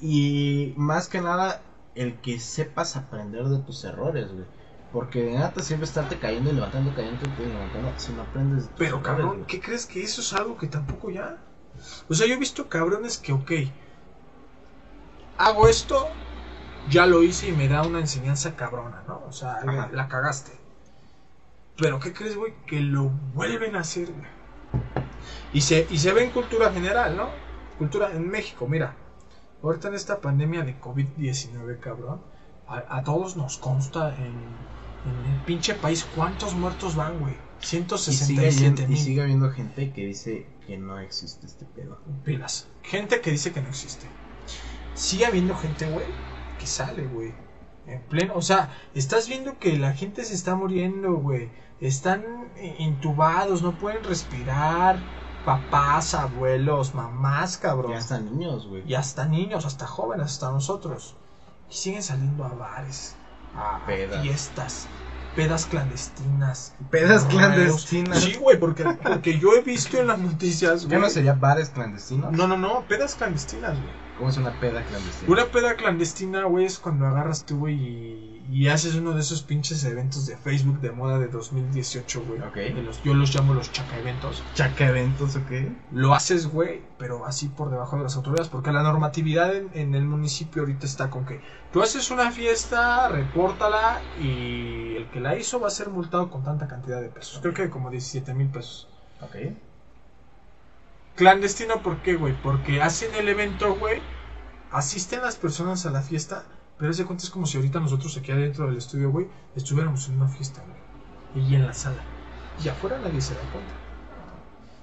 Y 0.00 0.74
más 0.76 1.08
que 1.08 1.20
nada, 1.20 1.62
el 1.94 2.20
que 2.20 2.38
sepas 2.40 2.96
aprender 2.96 3.44
de 3.46 3.60
tus 3.60 3.84
errores, 3.84 4.32
güey. 4.32 4.46
Porque 4.90 5.22
de 5.22 5.32
nada 5.32 5.52
te 5.52 5.62
sirve 5.62 5.84
estarte 5.84 6.18
cayendo 6.18 6.50
y 6.50 6.54
levantando, 6.54 6.92
cayendo 6.92 7.24
y 7.42 7.46
levantando 7.46 7.98
si 7.98 8.12
no 8.12 8.22
aprendes 8.22 8.70
Pero 8.76 8.96
errores, 8.96 9.06
cabrón, 9.06 9.34
güey. 9.36 9.46
¿qué 9.46 9.60
crees 9.60 9.86
que 9.86 10.02
eso 10.02 10.20
es 10.20 10.32
algo 10.34 10.58
que 10.58 10.66
tampoco 10.66 11.10
ya? 11.10 11.38
O 12.08 12.14
sea, 12.14 12.26
yo 12.26 12.34
he 12.34 12.38
visto 12.38 12.68
cabrones 12.68 13.16
que, 13.18 13.32
ok, 13.32 13.52
hago 15.38 15.68
esto, 15.68 16.08
ya 16.84 17.06
lo 17.06 17.22
hice 17.22 17.48
y 17.48 17.52
me 17.52 17.68
da 17.68 17.82
una 17.82 18.00
enseñanza 18.00 18.56
cabrona, 18.56 19.04
¿no? 19.06 19.22
O 19.26 19.32
sea, 19.32 19.56
Ajá. 19.56 19.90
la 19.92 20.08
cagaste. 20.08 20.61
Pero 21.76 21.98
¿qué 22.00 22.12
crees, 22.12 22.36
güey? 22.36 22.54
Que 22.66 22.80
lo 22.80 23.08
vuelven 23.34 23.76
a 23.76 23.80
hacer, 23.80 24.10
güey. 24.12 24.26
Y 25.52 25.60
se, 25.60 25.86
y 25.90 25.98
se 25.98 26.12
ve 26.12 26.24
en 26.24 26.30
cultura 26.30 26.70
general, 26.72 27.16
¿no? 27.16 27.28
Cultura 27.78 28.10
en 28.12 28.28
México, 28.28 28.66
mira. 28.68 28.96
Ahorita 29.62 29.88
en 29.88 29.94
esta 29.94 30.20
pandemia 30.20 30.62
de 30.64 30.80
COVID-19, 30.80 31.78
cabrón, 31.80 32.20
a, 32.66 32.96
a 32.98 33.04
todos 33.04 33.36
nos 33.36 33.58
consta 33.58 34.14
en, 34.16 34.24
en 34.24 35.32
el 35.34 35.40
pinche 35.46 35.74
país 35.74 36.04
cuántos 36.16 36.54
muertos 36.54 36.96
van, 36.96 37.18
güey. 37.20 37.34
Y 37.60 37.64
sigue, 37.66 38.50
167 38.50 38.56
habiendo- 38.56 38.82
y 38.82 38.86
mil 38.88 38.98
sigue 38.98 39.22
habiendo 39.22 39.50
gente 39.52 39.92
que 39.92 40.06
dice 40.06 40.46
que 40.66 40.76
no 40.78 40.98
existe 40.98 41.46
este 41.46 41.64
pedo. 41.64 41.98
pilas. 42.24 42.68
Gente 42.82 43.20
que 43.20 43.30
dice 43.30 43.52
que 43.52 43.62
no 43.62 43.68
existe. 43.68 44.06
Sigue 44.94 45.26
habiendo 45.26 45.54
gente, 45.56 45.86
güey, 45.88 46.06
que 46.58 46.66
sale, 46.66 47.04
güey. 47.04 47.32
En 47.86 48.00
pleno, 48.02 48.34
o 48.36 48.42
sea, 48.42 48.70
estás 48.94 49.28
viendo 49.28 49.58
que 49.58 49.76
la 49.78 49.92
gente 49.92 50.24
se 50.24 50.34
está 50.34 50.54
muriendo, 50.54 51.14
güey. 51.14 51.50
Están 51.80 52.22
intubados, 52.78 53.62
no 53.62 53.72
pueden 53.78 54.04
respirar. 54.04 54.98
Papás, 55.44 56.14
abuelos, 56.14 56.94
mamás, 56.94 57.58
cabrón. 57.58 57.90
Ya 57.92 57.98
hasta 57.98 58.20
niños, 58.20 58.68
güey. 58.68 58.84
Y 58.86 58.94
hasta 58.94 59.26
niños, 59.26 59.66
hasta 59.66 59.88
jóvenes, 59.88 60.26
hasta 60.26 60.50
nosotros. 60.52 61.16
Y 61.68 61.74
siguen 61.74 62.02
saliendo 62.04 62.44
a 62.44 62.50
bares, 62.54 63.16
a 63.56 63.84
Pedas. 63.84 64.22
fiestas, 64.22 64.86
pedas 65.34 65.66
clandestinas. 65.66 66.76
Pedas 66.90 67.24
clandestinas. 67.24 68.20
Sí, 68.20 68.34
güey, 68.34 68.60
porque, 68.60 68.84
porque 68.84 69.40
yo 69.40 69.54
he 69.54 69.62
visto 69.62 69.98
en 69.98 70.06
las 70.06 70.20
noticias, 70.20 70.82
¿Ya 70.82 70.88
güey. 70.90 71.00
no 71.00 71.10
sería 71.10 71.32
bares 71.32 71.70
clandestinos? 71.70 72.30
No, 72.30 72.46
no, 72.46 72.56
no, 72.56 72.84
pedas 72.86 73.16
clandestinas, 73.16 73.76
güey. 73.80 73.92
¿Cómo 74.22 74.30
es 74.30 74.36
una 74.36 74.52
peda 74.60 74.84
clandestina? 74.84 75.32
Una 75.32 75.44
peda 75.46 75.74
clandestina, 75.74 76.44
güey, 76.44 76.64
es 76.64 76.78
cuando 76.78 77.06
agarras 77.08 77.44
tú, 77.44 77.58
güey, 77.58 77.74
y, 77.74 78.46
y 78.52 78.68
haces 78.68 78.94
uno 78.94 79.14
de 79.14 79.20
esos 79.20 79.42
pinches 79.42 79.82
eventos 79.82 80.26
de 80.26 80.36
Facebook 80.36 80.80
de 80.80 80.92
moda 80.92 81.18
de 81.18 81.26
2018, 81.26 82.22
güey. 82.24 82.40
Ok. 82.40 82.54
De 82.54 82.82
los- 82.84 83.02
yo 83.02 83.14
los 83.14 83.34
llamo 83.34 83.52
los 83.52 83.72
chaca 83.72 83.98
eventos. 83.98 84.44
¿Chaca 84.54 84.86
eventos 84.88 85.34
o 85.34 85.44
qué? 85.46 85.72
Lo 85.90 86.14
haces, 86.14 86.46
güey, 86.46 86.82
pero 86.98 87.26
así 87.26 87.48
por 87.48 87.70
debajo 87.70 87.96
de 87.96 88.04
las 88.04 88.14
autoridades, 88.14 88.48
porque 88.48 88.70
la 88.70 88.84
normatividad 88.84 89.56
en, 89.56 89.70
en 89.74 89.96
el 89.96 90.04
municipio 90.04 90.62
ahorita 90.62 90.86
está 90.86 91.10
con 91.10 91.24
que 91.26 91.40
tú 91.72 91.82
haces 91.82 92.12
una 92.12 92.30
fiesta, 92.30 93.08
repórtala 93.08 94.02
y 94.20 94.94
el 94.94 95.10
que 95.10 95.18
la 95.18 95.36
hizo 95.36 95.58
va 95.58 95.66
a 95.66 95.70
ser 95.70 95.88
multado 95.88 96.30
con 96.30 96.44
tanta 96.44 96.68
cantidad 96.68 97.00
de 97.00 97.08
pesos. 97.08 97.40
Creo 97.40 97.54
que 97.54 97.70
como 97.70 97.90
17 97.90 98.34
mil 98.34 98.46
pesos. 98.50 98.88
Ok. 99.20 99.34
Clandestino, 101.14 101.82
¿por 101.82 101.98
qué, 102.02 102.14
güey? 102.16 102.34
Porque 102.42 102.80
hacen 102.80 103.14
el 103.14 103.28
evento, 103.28 103.74
güey. 103.74 104.00
Asisten 104.70 105.20
las 105.20 105.36
personas 105.36 105.84
a 105.84 105.90
la 105.90 106.00
fiesta. 106.00 106.44
Pero 106.78 106.90
ese 106.90 107.04
cuenta 107.04 107.24
es 107.24 107.30
como 107.30 107.46
si 107.46 107.58
ahorita 107.58 107.80
nosotros 107.80 108.16
aquí 108.16 108.32
adentro 108.32 108.66
del 108.66 108.78
estudio, 108.78 109.10
güey, 109.10 109.28
estuviéramos 109.54 110.08
en 110.08 110.16
una 110.16 110.28
fiesta, 110.28 110.64
güey. 110.66 111.46
Y 111.46 111.54
en 111.54 111.66
la 111.66 111.74
sala. 111.74 112.02
Y 112.64 112.68
afuera 112.68 112.98
nadie 112.98 113.20
se 113.20 113.34
da 113.34 113.40
cuenta. 113.52 113.72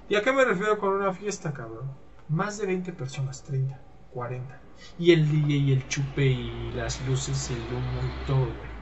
¿Y 0.07 0.15
a 0.15 0.21
qué 0.21 0.31
me 0.31 0.45
refiero 0.45 0.79
con 0.79 0.93
una 0.93 1.13
fiesta, 1.13 1.51
cabrón? 1.51 1.91
Más 2.29 2.57
de 2.57 2.67
20 2.67 2.93
personas, 2.93 3.43
30, 3.43 3.79
40. 4.13 4.61
Y 4.97 5.11
el 5.11 5.29
DJ 5.29 5.57
y 5.57 5.71
el 5.73 5.87
chupe 5.87 6.25
y 6.25 6.71
las 6.73 7.05
luces 7.05 7.49
y 7.49 7.53
el 7.53 7.59
humo 7.59 8.01
y 8.01 8.25
todo, 8.27 8.45
güey. 8.45 8.79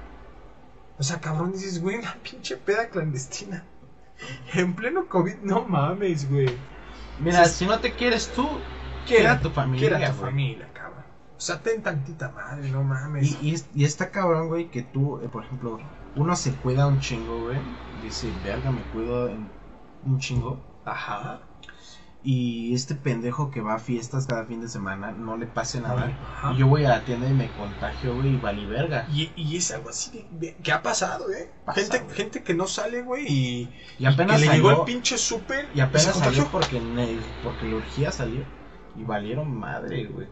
O 1.00 1.04
sea, 1.04 1.20
cabrón, 1.20 1.54
dices, 1.54 1.82
güey, 1.82 1.98
una 1.98 2.16
pinche 2.22 2.58
peda 2.58 2.90
clandestina. 2.90 3.64
En 4.54 4.76
pleno 4.76 5.08
COVID, 5.08 5.38
no 5.44 5.66
mames, 5.66 6.30
güey. 6.30 6.56
Mira, 7.20 7.46
si 7.46 7.66
no 7.66 7.80
te 7.80 7.94
quieres 7.94 8.32
tú, 8.32 8.48
Quiera 9.08 9.40
tu 9.42 9.50
familia. 9.50 9.90
Quiera 9.90 10.12
tu 10.12 10.18
güey. 10.18 10.32
familia, 10.32 10.72
cabrón. 10.74 11.04
O 11.38 11.40
sea, 11.40 11.62
ten 11.62 11.82
tantita 11.84 12.30
madre, 12.32 12.70
no 12.70 12.84
mames. 12.84 13.32
Y, 13.42 13.50
y, 13.54 13.56
y 13.74 13.86
está 13.86 14.12
cabrón, 14.12 14.48
güey, 14.48 14.70
que 14.70 14.84
tú, 14.84 15.20
eh, 15.22 15.30
por 15.30 15.44
ejemplo, 15.44 15.80
uno 16.16 16.36
se 16.36 16.56
cuida 16.56 16.88
un 16.88 17.00
chingo, 17.00 17.40
güey. 17.42 17.60
Dice, 18.02 18.32
verga, 18.44 18.72
me 18.72 18.82
cuido 18.84 19.30
en 19.30 19.50
un 20.04 20.20
chingo. 20.20 20.60
Ajá. 20.84 21.47
Y 22.24 22.74
este 22.74 22.96
pendejo 22.96 23.52
que 23.52 23.62
va 23.62 23.76
a 23.76 23.80
fiestas 23.80 24.26
cada 24.28 24.44
fin 24.46 24.60
de 24.60 24.68
semana, 24.68 25.12
no 25.12 25.38
le 25.38 25.46
pase 25.46 25.80
nada. 25.80 26.06
Ajá. 26.08 26.52
Y 26.54 26.58
yo 26.58 26.68
voy 26.68 26.84
a 26.84 26.90
la 26.90 27.06
tienda 27.06 27.30
y 27.30 27.34
me 27.34 27.50
contagio, 27.52 28.16
güey, 28.16 28.34
y 28.34 28.38
valí 28.38 28.66
verga. 28.66 29.08
Y, 29.14 29.32
y 29.36 29.56
es 29.56 29.72
algo 29.72 29.90
así 29.90 30.26
de, 30.32 30.48
de- 30.48 30.56
que 30.56 30.72
ha 30.72 30.82
pasado, 30.82 31.32
eh. 31.32 31.50
Pasa, 31.66 31.80
gente, 31.82 32.00
güey. 32.00 32.16
gente 32.16 32.44
que 32.44 32.54
no 32.54 32.68
sale, 32.68 33.02
güey, 33.04 33.26
y, 33.28 33.70
Y 34.00 34.06
apenas 34.06 34.38
que 34.38 34.42
le 34.42 34.48
salió, 34.48 34.70
llegó 34.70 34.82
el 34.82 34.86
pinche 34.86 35.18
súper 35.18 35.70
y 35.74 35.80
apenas 35.80 36.06
se 36.16 36.20
salió 36.20 36.46
porque, 36.52 36.82
porque 37.44 37.66
le 37.66 37.76
urgía 37.76 38.12
salir. 38.12 38.46
Y 38.96 39.04
valieron 39.04 39.56
madre, 39.56 40.06
güey. 40.08 40.28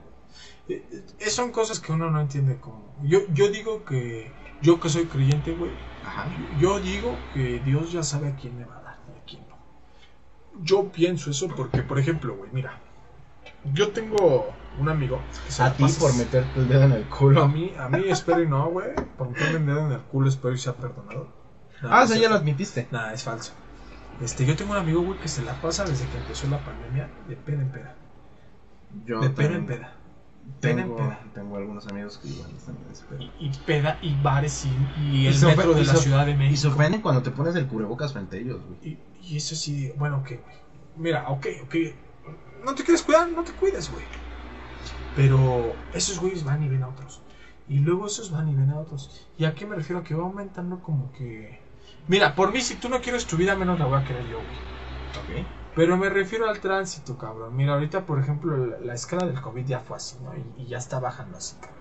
Eh, 0.67 0.83
eh, 1.19 1.29
son 1.29 1.51
cosas 1.51 1.79
que 1.79 1.91
uno 1.91 2.09
no 2.09 2.19
entiende 2.19 2.57
cómo. 2.59 2.95
Yo, 3.03 3.19
yo 3.31 3.49
digo 3.49 3.85
que, 3.85 4.31
yo 4.61 4.79
que 4.79 4.89
soy 4.89 5.05
creyente, 5.05 5.51
güey, 5.53 5.71
Ajá. 6.03 6.27
yo 6.59 6.79
digo 6.79 7.15
que 7.35 7.59
Dios 7.59 7.91
ya 7.91 8.01
sabe 8.01 8.29
a 8.29 8.35
quién 8.35 8.57
le 8.57 8.65
va 8.65 8.79
a 8.79 8.81
dar 8.81 8.99
y 9.15 9.19
a 9.19 9.23
quién 9.23 9.47
no. 9.47 9.55
Yo 10.61 10.91
pienso 10.91 11.29
eso 11.31 11.47
porque, 11.49 11.81
por 11.81 11.99
ejemplo, 11.99 12.35
güey, 12.35 12.49
mira, 12.53 12.79
yo 13.73 13.91
tengo 13.91 14.55
un 14.79 14.89
amigo 14.89 15.21
que 15.45 15.51
se 15.51 15.63
A 15.63 15.73
ti 15.73 15.85
por 15.99 16.13
meterte 16.15 16.59
el 16.59 16.67
dedo 16.67 16.83
en 16.83 16.91
el 16.93 17.03
A 17.03 17.09
culo. 17.09 17.47
mí, 17.47 17.73
a 17.77 17.89
mí 17.89 18.03
espero 18.09 18.41
y 18.43 18.47
no, 18.47 18.69
güey. 18.69 18.93
Por 19.17 19.29
meterme 19.29 19.57
el 19.57 19.65
dedo 19.65 19.85
en 19.87 19.91
el 19.93 20.01
culo 20.01 20.29
espero 20.29 20.53
y 20.53 20.57
sea 20.57 20.73
perdonado. 20.75 21.27
Ah, 21.83 22.03
o 22.03 22.07
sea, 22.07 22.17
ya 22.17 22.29
lo 22.29 22.35
admitiste. 22.35 22.87
Nah, 22.91 23.11
es 23.11 23.23
falso. 23.23 23.53
Este, 24.19 24.45
yo 24.45 24.55
tengo 24.55 24.71
un 24.71 24.77
amigo, 24.77 25.01
güey, 25.01 25.19
que 25.19 25.27
se 25.27 25.41
la 25.43 25.59
pasa 25.61 25.83
desde 25.85 26.07
que 26.09 26.17
empezó 26.17 26.47
la 26.47 26.63
pandemia 26.63 27.09
de 27.27 27.35
peda 27.35 27.61
en 27.61 27.71
peda. 27.71 27.95
Yo 29.05 29.19
de 29.19 29.29
peda 29.29 29.55
en 29.55 29.65
también 29.65 29.65
peda. 29.65 29.65
Peda 29.65 29.65
en 29.65 29.65
Tengo, 29.65 29.65
peda. 29.65 30.04
Tengo 30.59 31.57
algunos 31.57 31.87
amigos 31.87 32.17
que 32.17 32.29
igual 32.29 32.49
están 32.55 32.75
en 32.85 32.91
ese 32.91 33.03
pedo. 33.05 33.21
Y, 33.21 33.31
y 33.39 33.51
peda 33.65 33.97
y 34.01 34.15
bares 34.21 34.65
y, 34.65 34.69
y 35.01 35.27
el 35.27 35.35
Y 35.35 35.45
metro 35.45 35.73
de 35.73 35.81
y 35.81 35.85
la 35.85 35.95
Ciudad 35.95 36.25
de 36.25 36.31
Y 36.31 36.35
México. 36.35 36.61
sorprenden 36.61 37.01
cuando 37.01 37.21
te 37.21 37.31
pones 37.31 37.55
el 37.55 37.67
cubrebocas 37.67 38.13
frente 38.13 38.37
a 38.37 38.39
ellos, 38.39 38.61
güey. 38.65 38.93
Y, 38.93 38.99
y 39.33 39.37
eso 39.37 39.55
sí, 39.55 39.91
bueno, 39.97 40.17
ok, 40.17 40.27
güey. 40.29 40.55
Mira, 40.97 41.29
ok, 41.29 41.47
ok. 41.63 41.75
No 42.63 42.73
te 42.73 42.83
quieres 42.83 43.03
cuidar, 43.03 43.27
no 43.29 43.43
te 43.43 43.51
cuides, 43.53 43.91
güey. 43.91 44.03
Pero 45.15 45.73
esos 45.93 46.19
güeyes 46.19 46.43
van 46.43 46.63
y 46.63 46.67
ven 46.69 46.83
a 46.83 46.87
otros. 46.89 47.21
Y 47.67 47.79
luego 47.79 48.07
esos 48.07 48.31
van 48.31 48.49
y 48.49 48.55
ven 48.55 48.69
a 48.71 48.79
otros. 48.79 49.27
¿Y 49.37 49.45
a 49.45 49.53
qué 49.55 49.65
me 49.65 49.75
refiero? 49.75 50.03
Que 50.03 50.13
va 50.15 50.23
aumentando 50.23 50.79
como 50.81 51.11
que... 51.13 51.59
Mira, 52.07 52.35
por 52.35 52.51
mí, 52.53 52.61
si 52.61 52.75
tú 52.75 52.89
no 52.89 53.01
quieres 53.01 53.25
tu 53.25 53.37
vida, 53.37 53.55
menos 53.55 53.79
la 53.79 53.85
voy 53.85 53.99
a 53.99 54.03
querer 54.03 54.23
yo, 54.27 54.37
güey. 54.37 55.41
Ok. 55.41 55.47
Pero 55.75 55.97
me 55.97 56.09
refiero 56.09 56.49
al 56.49 56.59
tránsito, 56.59 57.17
cabrón. 57.17 57.55
Mira, 57.55 57.73
ahorita, 57.73 58.05
por 58.05 58.19
ejemplo, 58.19 58.55
la, 58.65 58.79
la 58.79 58.93
escala 58.93 59.25
del 59.25 59.41
COVID 59.41 59.65
ya 59.65 59.79
fue 59.81 59.97
así, 59.97 60.15
¿no? 60.23 60.31
Y, 60.35 60.63
y 60.63 60.67
ya 60.67 60.77
está 60.77 60.99
bajando 60.99 61.37
así, 61.37 61.55
cabrón. 61.57 61.75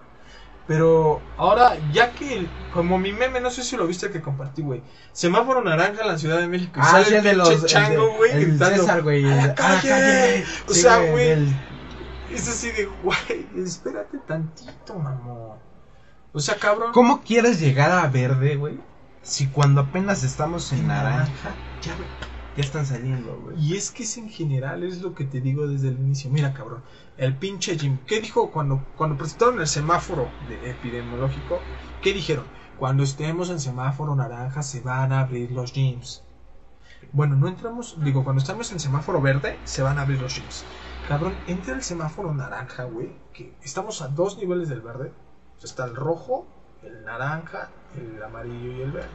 Pero 0.66 1.20
ahora, 1.36 1.76
ya 1.92 2.12
que, 2.12 2.46
como 2.72 2.98
mi 2.98 3.12
meme, 3.12 3.38
no 3.40 3.50
sé 3.50 3.62
si 3.62 3.76
lo 3.76 3.86
viste 3.86 4.10
que 4.10 4.22
compartí, 4.22 4.62
güey. 4.62 4.82
Semáforo 5.12 5.62
naranja 5.62 6.00
en 6.00 6.08
la 6.08 6.18
Ciudad 6.18 6.38
de 6.38 6.48
México. 6.48 6.80
Ah, 6.82 6.90
sale 7.02 7.18
el 7.18 7.22
de 7.22 7.34
los. 7.34 7.66
chango, 7.66 8.16
güey, 8.16 8.32
gritando. 8.32 8.76
César, 8.76 9.02
güey. 9.02 9.24
"A 9.26 9.28
el- 9.42 9.46
la 9.48 9.52
"A 9.52 9.54
calle". 9.54 10.44
O 10.68 10.72
Sí, 10.72 10.80
sea, 10.80 10.98
güey, 11.10 11.28
el- 11.28 11.54
es 12.32 12.48
así 12.48 12.70
de, 12.70 12.86
güey, 13.02 13.46
espérate 13.56 14.18
tantito, 14.26 14.98
mamón. 14.98 15.58
O 16.32 16.40
sea, 16.40 16.56
cabrón. 16.56 16.92
¿Cómo 16.92 17.20
quieres 17.22 17.60
llegar 17.60 17.92
a 17.92 18.08
verde, 18.08 18.56
güey? 18.56 18.80
Si 19.22 19.46
cuando 19.48 19.82
apenas 19.82 20.24
estamos 20.24 20.72
en 20.72 20.88
naranja, 20.88 21.50
Ya, 21.82 21.94
güey. 21.94 22.08
Ya 22.56 22.62
están 22.62 22.86
saliendo, 22.86 23.36
güey. 23.42 23.56
Y 23.58 23.76
es 23.76 23.90
que 23.90 24.04
es 24.04 24.16
en 24.16 24.28
general, 24.28 24.82
es 24.82 25.02
lo 25.02 25.14
que 25.14 25.24
te 25.24 25.40
digo 25.40 25.66
desde 25.66 25.88
el 25.88 25.98
inicio. 25.98 26.30
Mira, 26.30 26.54
cabrón, 26.54 26.82
el 27.16 27.36
pinche 27.36 27.78
Jim, 27.78 27.98
¿qué 28.06 28.20
dijo 28.20 28.50
cuando, 28.50 28.84
cuando 28.96 29.16
presentaron 29.16 29.60
el 29.60 29.66
semáforo 29.66 30.28
de- 30.48 30.70
epidemiológico? 30.70 31.58
¿Qué 32.02 32.12
dijeron? 32.12 32.44
Cuando 32.78 33.02
estemos 33.02 33.50
en 33.50 33.60
semáforo 33.60 34.14
naranja 34.14 34.62
se 34.62 34.80
van 34.80 35.12
a 35.12 35.20
abrir 35.20 35.50
los 35.52 35.72
gyms. 35.72 36.22
Bueno, 37.12 37.36
no 37.36 37.48
entramos, 37.48 37.96
digo, 38.02 38.24
cuando 38.24 38.40
estamos 38.40 38.72
en 38.72 38.80
semáforo 38.80 39.20
verde, 39.20 39.58
se 39.64 39.82
van 39.82 39.98
a 39.98 40.02
abrir 40.02 40.20
los 40.20 40.34
gyms. 40.34 40.64
Cabrón, 41.08 41.34
entra 41.46 41.74
el 41.74 41.82
semáforo 41.82 42.32
naranja, 42.34 42.84
güey, 42.84 43.12
que 43.32 43.52
estamos 43.62 44.00
a 44.02 44.08
dos 44.08 44.38
niveles 44.38 44.68
del 44.68 44.80
verde. 44.80 45.12
Está 45.62 45.84
el 45.84 45.94
rojo, 45.94 46.46
el 46.82 47.04
naranja, 47.04 47.70
el 47.96 48.22
amarillo 48.22 48.72
y 48.72 48.80
el 48.82 48.92
verde. 48.92 49.08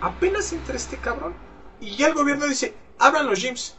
Apenas 0.00 0.52
entra 0.52 0.76
este 0.76 0.96
cabrón 0.96 1.34
y 1.82 1.96
ya 1.96 2.06
el 2.06 2.14
gobierno 2.14 2.46
dice, 2.46 2.76
abran 3.00 3.26
los 3.26 3.40
gyms. 3.40 3.76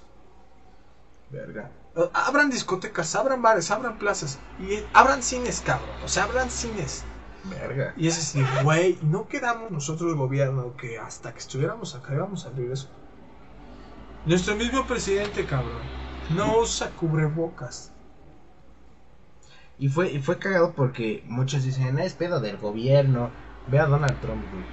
Verga. 1.32 1.72
Abran 2.14 2.50
discotecas, 2.50 3.16
abran 3.16 3.42
bares, 3.42 3.72
abran 3.72 3.98
plazas 3.98 4.40
y 4.60 4.84
abran 4.94 5.24
cines, 5.24 5.62
cabrón. 5.66 5.96
O 6.04 6.10
sea, 6.10 6.26
abran 6.26 6.52
cines. 6.52 7.06
Verga. 7.46 7.94
Y 7.96 8.08
es 8.10 8.18
así, 8.18 8.44
güey, 8.64 9.00
no 9.04 9.30
quedamos 9.30 9.72
nosotros 9.72 10.12
el 10.12 10.18
gobierno 10.18 10.76
que 10.76 11.00
hasta 11.00 11.32
que 11.32 11.40
estuviéramos 11.40 11.96
acá 11.96 12.14
íbamos 12.14 12.46
a 12.46 12.50
abrir 12.50 12.74
eso. 12.74 12.90
Nuestro 14.26 14.56
mismo 14.56 14.86
presidente, 14.86 15.46
cabrón, 15.46 15.82
no 16.36 16.60
usa 16.60 16.90
cubrebocas. 16.90 17.94
Y 19.80 19.88
fue, 19.88 20.12
y 20.12 20.20
fue 20.20 20.40
cagado 20.40 20.74
porque 20.74 21.24
muchos 21.28 21.64
dicen, 21.64 21.98
es 22.00 22.14
pedo 22.16 22.42
del 22.42 22.58
gobierno. 22.58 23.32
Ve 23.68 23.80
a 23.80 23.86
Donald 23.86 24.20
Trump, 24.20 24.44
güey. 24.52 24.66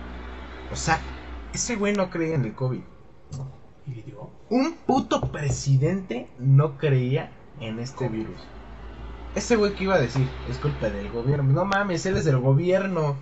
O 0.72 0.76
sea, 0.76 1.00
ese 1.52 1.76
güey 1.76 1.92
no 1.92 2.10
creía 2.10 2.34
en 2.34 2.44
el 2.44 2.54
COVID. 2.54 2.82
Y 3.86 3.94
le 3.94 4.02
digo, 4.02 4.30
Un 4.50 4.74
puto 4.86 5.20
presidente 5.32 6.28
no 6.38 6.76
creía 6.78 7.30
en 7.60 7.78
este 7.78 8.08
virus. 8.08 8.40
Ese 9.34 9.56
güey 9.56 9.74
que 9.74 9.84
iba 9.84 9.94
a 9.94 10.00
decir, 10.00 10.28
es 10.48 10.58
culpa 10.58 10.90
del 10.90 11.10
gobierno. 11.10 11.52
No 11.52 11.64
mames, 11.64 12.04
él 12.06 12.16
es 12.16 12.24
del 12.24 12.38
gobierno. 12.38 13.16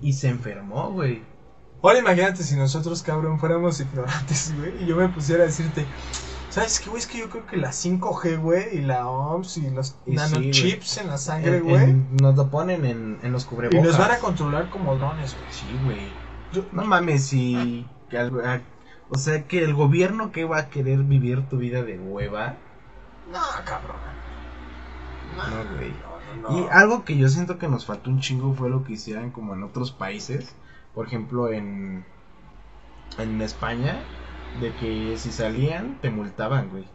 Y 0.00 0.12
se 0.14 0.28
enfermó, 0.28 0.90
güey. 0.92 1.22
ahora 1.82 1.98
imagínate 1.98 2.42
si 2.42 2.56
nosotros, 2.56 3.02
cabrón, 3.02 3.38
fuéramos 3.38 3.80
ignorantes, 3.80 4.54
güey, 4.56 4.82
y 4.82 4.86
yo 4.86 4.96
me 4.96 5.08
pusiera 5.08 5.42
a 5.42 5.46
decirte, 5.46 5.84
¿sabes 6.48 6.80
qué, 6.80 6.88
güey? 6.90 7.00
Es 7.00 7.06
que 7.06 7.18
yo 7.18 7.28
creo 7.30 7.46
que 7.46 7.56
la 7.58 7.70
5G, 7.72 8.38
güey, 8.40 8.78
y 8.78 8.80
la 8.80 9.08
OMS 9.08 9.56
y 9.58 9.70
los 9.70 9.96
Y 10.06 10.12
sí, 10.12 10.16
nanochips 10.16 10.98
en 10.98 11.08
la 11.08 11.18
sangre, 11.18 11.60
güey, 11.60 11.94
nos 12.20 12.34
lo 12.36 12.50
ponen 12.50 12.84
en, 12.86 13.18
en 13.22 13.32
los 13.32 13.44
y 13.44 13.46
cubrebocas. 13.46 13.82
nos 13.82 13.98
van 13.98 14.10
a 14.12 14.18
controlar 14.18 14.70
como 14.70 14.96
drones, 14.96 15.34
güey. 15.34 15.52
Sí, 15.52 15.66
güey. 15.84 16.20
No 16.72 16.84
mames, 16.84 17.26
si... 17.26 17.86
o 19.10 19.18
sea, 19.18 19.46
que 19.46 19.62
el 19.62 19.74
gobierno 19.74 20.32
que 20.32 20.44
va 20.44 20.58
a 20.58 20.70
querer 20.70 21.00
vivir 21.00 21.48
tu 21.48 21.58
vida 21.58 21.82
de 21.82 21.98
hueva. 21.98 22.66
No, 23.32 23.40
cabrón. 23.64 23.96
No, 25.36 25.64
güey. 25.76 25.92
No, 25.92 26.20
no, 26.20 26.34
no. 26.36 26.48
Y 26.48 26.68
algo 26.70 27.04
que 27.04 27.16
yo 27.16 27.28
siento 27.28 27.58
que 27.58 27.68
nos 27.68 27.86
faltó 27.86 28.10
un 28.10 28.20
chingo 28.20 28.54
fue 28.54 28.70
lo 28.70 28.84
que 28.84 28.94
hicieran 28.94 29.30
como 29.30 29.54
en 29.54 29.62
otros 29.62 29.92
países. 29.92 30.58
Por 30.94 31.06
ejemplo, 31.06 31.52
en, 31.52 32.06
en 33.18 33.40
España, 33.40 34.10
de 34.52 34.74
que 34.74 35.16
si 35.18 35.32
salían 35.32 36.00
te 36.00 36.10
multaban, 36.10 36.70
güey. 36.70 36.92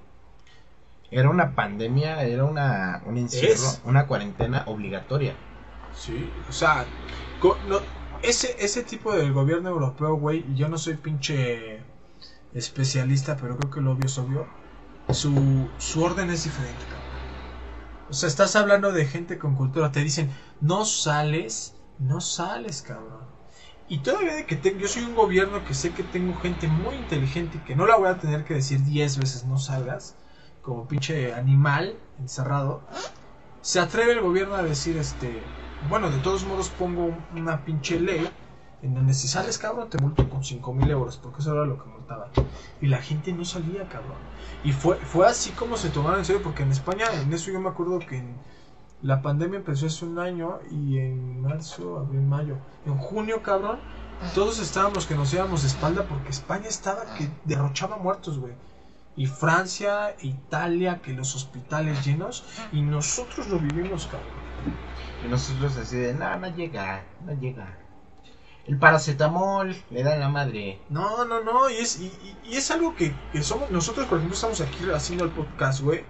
Era 1.10 1.30
una 1.30 1.56
pandemia, 1.56 2.24
era 2.24 2.46
una, 2.46 3.02
un 3.06 3.18
encierro, 3.18 3.54
Es. 3.54 3.82
una 3.84 4.08
cuarentena 4.08 4.64
obligatoria. 4.68 5.42
Sí, 5.92 6.44
o 6.48 6.52
sea, 6.52 6.94
no, 7.64 7.88
ese, 8.22 8.56
ese 8.64 8.84
tipo 8.84 9.14
del 9.14 9.34
gobierno 9.34 9.70
europeo, 9.70 10.16
güey, 10.16 10.54
yo 10.56 10.68
no 10.70 10.78
soy 10.78 10.98
pinche 10.98 11.85
especialista, 12.56 13.36
pero 13.36 13.58
creo 13.58 13.70
que 13.70 13.82
lo 13.82 13.92
obvio 13.92 14.06
es 14.06 14.18
obvio. 14.18 14.48
Su, 15.12 16.04
orden 16.04 16.32
es 16.32 16.46
diferente, 16.46 16.84
cabrón. 16.86 17.06
O 18.10 18.14
sea, 18.14 18.28
estás 18.28 18.56
hablando 18.56 18.92
de 18.92 19.06
gente 19.06 19.38
con 19.38 19.56
cultura, 19.56 19.92
te 19.92 20.00
dicen, 20.00 20.32
no 20.62 20.86
sales, 20.86 21.76
no 22.00 22.22
sales, 22.22 22.82
cabrón. 22.82 23.26
Y 23.88 24.00
todavía 24.00 24.36
de 24.36 24.46
que 24.46 24.56
tengo, 24.56 24.80
yo 24.80 24.88
soy 24.88 25.04
un 25.04 25.16
gobierno 25.16 25.64
que 25.64 25.76
sé 25.76 25.92
que 25.92 26.04
tengo 26.04 26.36
gente 26.40 26.68
muy 26.68 26.96
inteligente 26.96 27.58
y 27.58 27.66
que 27.66 27.76
no 27.76 27.86
la 27.86 27.98
voy 27.98 28.08
a 28.08 28.18
tener 28.18 28.44
que 28.44 28.56
decir 28.56 28.84
10 28.84 29.20
veces 29.20 29.46
no 29.46 29.60
salgas, 29.60 30.16
como 30.62 30.88
pinche 30.88 31.34
animal 31.34 31.96
encerrado. 32.20 32.82
Se 33.62 33.80
atreve 33.80 34.14
el 34.14 34.22
gobierno 34.22 34.56
a 34.56 34.64
decir, 34.64 34.98
este, 34.98 35.42
bueno, 35.90 36.10
de 36.10 36.18
todos 36.20 36.46
modos 36.46 36.70
pongo 36.70 37.16
una 37.36 37.64
pinche 37.64 38.00
ley 38.00 38.28
en 38.82 38.94
donde 38.94 39.14
si 39.14 39.28
sales, 39.28 39.58
cabrón, 39.58 39.90
te 39.90 39.98
multo 39.98 40.28
con 40.30 40.44
5 40.44 40.74
mil 40.74 40.90
euros, 40.90 41.18
porque 41.18 41.42
eso 41.42 41.54
era 41.54 41.66
lo 41.66 41.84
que 41.84 41.90
Y 42.82 42.88
la 42.88 43.02
gente 43.02 43.34
no 43.34 43.46
salía, 43.46 43.88
cabrón. 43.88 44.18
Y 44.64 44.72
fue, 44.72 44.96
fue 44.98 45.28
así 45.28 45.52
como 45.52 45.78
se 45.78 45.90
tomaron 45.90 46.20
en 46.20 46.26
serio, 46.26 46.42
porque 46.44 46.64
en 46.64 46.72
España, 46.72 47.06
en 47.22 47.32
eso 47.34 47.52
yo 47.52 47.60
me 47.60 47.70
acuerdo 47.70 48.00
que 48.00 48.18
en- 48.18 48.38
la 49.02 49.22
pandemia 49.22 49.58
empezó 49.60 49.86
hace 49.88 50.06
un 50.06 50.18
año 50.20 50.60
y 50.72 50.98
en 50.98 51.42
marzo, 51.42 52.00
abril, 52.00 52.22
mayo, 52.22 52.58
en 52.86 52.98
junio, 52.98 53.42
cabrón, 53.44 53.80
todos 54.34 54.60
estábamos 54.60 55.06
que 55.06 55.16
nos 55.16 55.34
íbamos 55.34 55.62
de 55.62 55.68
espalda 55.68 56.04
porque 56.08 56.30
España 56.30 56.68
estaba 56.68 57.14
que 57.14 57.30
derrochaba 57.44 57.98
muertos, 57.98 58.40
güey. 58.40 58.54
Y 59.18 59.28
Francia, 59.28 60.16
Italia, 60.22 61.02
que 61.02 61.14
los 61.14 61.36
hospitales 61.36 62.04
llenos, 62.06 62.44
y 62.72 62.82
nosotros 62.82 63.48
lo 63.48 63.60
vivimos, 63.60 64.08
cabrón. 64.08 64.30
Y 65.26 65.30
nosotros 65.30 65.78
así 65.78 65.98
de, 65.98 66.14
no, 66.14 66.38
no 66.38 66.48
llega, 66.56 67.04
no 67.26 67.34
llega. 67.34 67.78
El 68.66 68.78
paracetamol 68.80 69.76
le 69.90 70.04
da 70.04 70.14
en 70.16 70.20
la 70.20 70.30
madre. 70.30 70.82
No, 70.90 71.24
no, 71.26 71.44
no, 71.44 71.70
y 71.70 71.76
es, 71.76 72.00
y, 72.00 72.06
y- 72.08 72.40
y 72.44 72.56
es 72.58 72.72
algo 72.72 72.96
que, 72.96 73.14
que 73.32 73.44
somos, 73.44 73.70
nosotros 73.70 74.08
por 74.08 74.18
ejemplo 74.18 74.36
estamos 74.36 74.60
aquí 74.62 74.84
haciendo 74.94 75.24
el 75.24 75.32
podcast, 75.32 75.82
güey, 75.82 76.06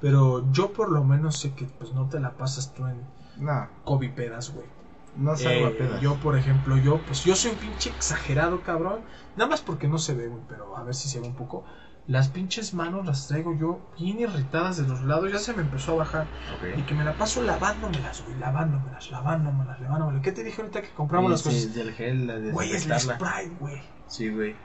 pero 0.00 0.50
yo 0.52 0.72
por 0.72 0.90
lo 0.90 1.04
menos 1.04 1.38
sé 1.38 1.54
que 1.54 1.66
pues 1.66 1.92
no 1.92 2.08
te 2.08 2.18
la 2.20 2.36
pasas 2.36 2.74
tú 2.74 2.86
en 2.86 3.06
No, 3.36 3.68
COVID 3.84 4.14
pedas, 4.14 4.50
güey. 4.52 4.66
no 5.14 5.36
salgo 5.36 5.66
a 5.66 5.68
Eh, 5.70 5.74
pedas. 5.78 6.00
yo, 6.00 6.18
por 6.20 6.36
ejemplo, 6.36 6.76
yo, 6.76 7.04
pues 7.06 7.22
yo 7.24 7.34
soy 7.36 7.52
un 7.52 7.58
pinche 7.58 7.90
exagerado, 7.90 8.62
cabrón. 8.62 9.04
Nada 9.36 9.50
más 9.50 9.60
porque 9.60 9.88
no 9.88 9.98
se 9.98 10.14
ve, 10.14 10.28
güey, 10.28 10.42
pero 10.48 10.76
a 10.76 10.82
ver 10.84 10.94
si 10.94 11.08
se 11.08 11.20
ve 11.20 11.26
un 11.26 11.34
poco. 11.34 11.64
Las 12.10 12.26
pinches 12.26 12.74
manos 12.74 13.06
las 13.06 13.28
traigo 13.28 13.56
yo 13.56 13.78
bien 13.96 14.18
irritadas 14.18 14.78
de 14.78 14.82
los 14.82 15.00
lados, 15.02 15.30
ya 15.30 15.38
se 15.38 15.54
me 15.54 15.62
empezó 15.62 15.92
a 15.92 15.94
bajar. 15.98 16.26
Y 16.76 16.82
que 16.82 16.92
me 16.92 17.04
la 17.04 17.16
paso 17.16 17.40
lavándomelas, 17.40 18.24
güey, 18.24 18.36
lavándomelas, 18.36 19.12
lavándomelas, 19.12 19.80
lavándomelas. 19.80 20.20
¿Qué 20.20 20.32
te 20.32 20.42
dije 20.42 20.60
ahorita 20.60 20.82
que 20.82 20.88
compramos 20.90 21.30
las 21.30 21.42
cosas? 21.44 21.72
del 21.72 21.94
gel, 21.94 22.26
la 22.26 22.50
Güey, 22.50 22.72
es 22.72 22.86
el 22.86 22.98
spray, 22.98 23.50
güey. 23.60 23.80
Sí, 24.08 24.28
güey. 24.28 24.56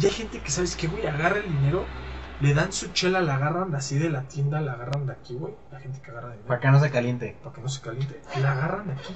Y 0.00 0.06
hay 0.06 0.12
gente 0.12 0.40
que, 0.40 0.50
¿sabes 0.50 0.76
qué, 0.76 0.86
güey? 0.86 1.06
Agarra 1.06 1.40
el 1.40 1.52
dinero, 1.52 1.84
le 2.40 2.54
dan 2.54 2.72
su 2.72 2.90
chela, 2.94 3.20
la 3.20 3.34
agarran 3.34 3.74
así 3.74 3.98
de 3.98 4.08
la 4.08 4.22
tienda, 4.22 4.62
la 4.62 4.72
agarran 4.72 5.04
de 5.04 5.12
aquí, 5.12 5.34
güey. 5.34 5.52
La 5.72 5.80
gente 5.80 6.00
que 6.00 6.10
agarra 6.10 6.30
dinero. 6.30 6.48
Para 6.48 6.60
que 6.60 6.70
no 6.70 6.80
se 6.80 6.90
caliente. 6.90 7.36
Para 7.42 7.54
que 7.54 7.60
no 7.60 7.68
se 7.68 7.82
caliente. 7.82 8.22
La 8.40 8.52
agarran 8.52 8.86
de 8.86 8.92
aquí. 8.94 9.14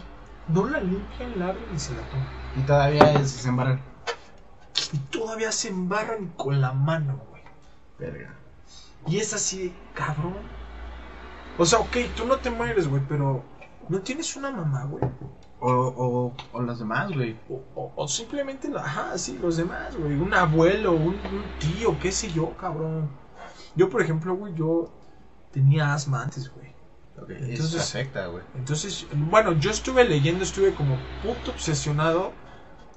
No 0.48 0.68
la 0.68 0.80
limpian, 0.80 1.38
la 1.38 1.46
abren 1.46 1.64
y 1.74 1.78
se 1.78 1.94
la 1.94 2.02
toman. 2.10 2.28
Y 2.54 2.60
todavía 2.66 3.24
se 3.24 3.48
embarran. 3.48 3.80
Y 4.92 4.98
todavía 4.98 5.52
se 5.52 5.68
embarran 5.68 6.28
con 6.36 6.60
la 6.60 6.74
mano, 6.74 7.22
güey. 7.30 7.37
Verga. 7.98 8.34
Y 9.06 9.18
es 9.18 9.32
así 9.34 9.74
cabrón. 9.94 10.34
O 11.56 11.64
sea, 11.66 11.80
ok, 11.80 11.96
tú 12.16 12.24
no 12.26 12.36
te 12.36 12.50
mueres, 12.50 12.88
güey, 12.88 13.02
pero 13.08 13.42
no 13.88 14.00
tienes 14.00 14.36
una 14.36 14.50
mamá, 14.50 14.84
güey. 14.84 15.02
O, 15.60 15.70
o, 15.72 16.34
o 16.52 16.62
los 16.62 16.78
demás, 16.78 17.10
güey. 17.12 17.36
O, 17.48 17.62
o- 17.74 17.92
o 17.96 18.06
simplemente, 18.08 18.70
ajá, 18.76 19.18
sí, 19.18 19.38
los 19.42 19.56
demás, 19.56 19.96
güey. 19.96 20.14
Un 20.14 20.32
abuelo, 20.34 20.92
un, 20.92 21.14
un 21.14 21.42
tío, 21.58 21.98
qué 21.98 22.12
sé 22.12 22.30
yo, 22.30 22.56
cabrón. 22.56 23.08
Yo, 23.74 23.88
por 23.90 24.00
ejemplo, 24.02 24.34
güey, 24.36 24.54
yo 24.54 24.92
tenía 25.50 25.92
asma 25.94 26.22
antes, 26.22 26.48
güey. 26.54 26.68
Ok, 27.20 27.30
Entonces- 27.30 27.74
eso 27.74 27.78
afecta, 27.80 28.26
güey. 28.28 28.44
Entonces, 28.54 29.06
bueno, 29.12 29.52
yo 29.54 29.70
estuve 29.72 30.04
leyendo, 30.04 30.44
estuve 30.44 30.72
como 30.74 30.96
puto 31.24 31.50
obsesionado. 31.50 32.32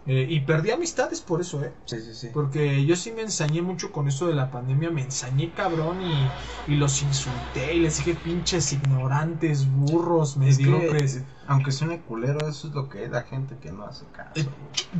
Eh, 0.07 0.25
y 0.29 0.39
perdí 0.41 0.71
amistades 0.71 1.21
por 1.21 1.41
eso, 1.41 1.63
¿eh? 1.63 1.73
Sí, 1.85 1.99
sí, 2.01 2.13
sí. 2.15 2.29
Porque 2.33 2.85
yo 2.85 2.95
sí 2.95 3.11
me 3.11 3.21
ensañé 3.21 3.61
mucho 3.61 3.91
con 3.91 4.07
eso 4.07 4.27
de 4.27 4.33
la 4.33 4.49
pandemia, 4.49 4.89
me 4.89 5.03
ensañé 5.03 5.51
cabrón 5.53 6.01
y, 6.01 6.27
y 6.67 6.75
los 6.75 7.01
insulté 7.03 7.75
y 7.75 7.79
les 7.81 7.97
dije 7.97 8.15
pinches 8.15 8.73
ignorantes, 8.73 9.67
burros, 9.69 10.37
Es 10.41 10.57
que, 10.57 10.63
mediocres. 10.65 11.23
aunque 11.47 11.71
suene 11.71 12.01
culero, 12.01 12.47
eso 12.47 12.67
es 12.69 12.73
lo 12.73 12.89
que 12.89 13.03
es 13.05 13.11
la 13.11 13.23
gente 13.23 13.57
que 13.59 13.71
no 13.71 13.83
hace 13.85 14.05
caso. 14.07 14.31
Eh. 14.35 14.47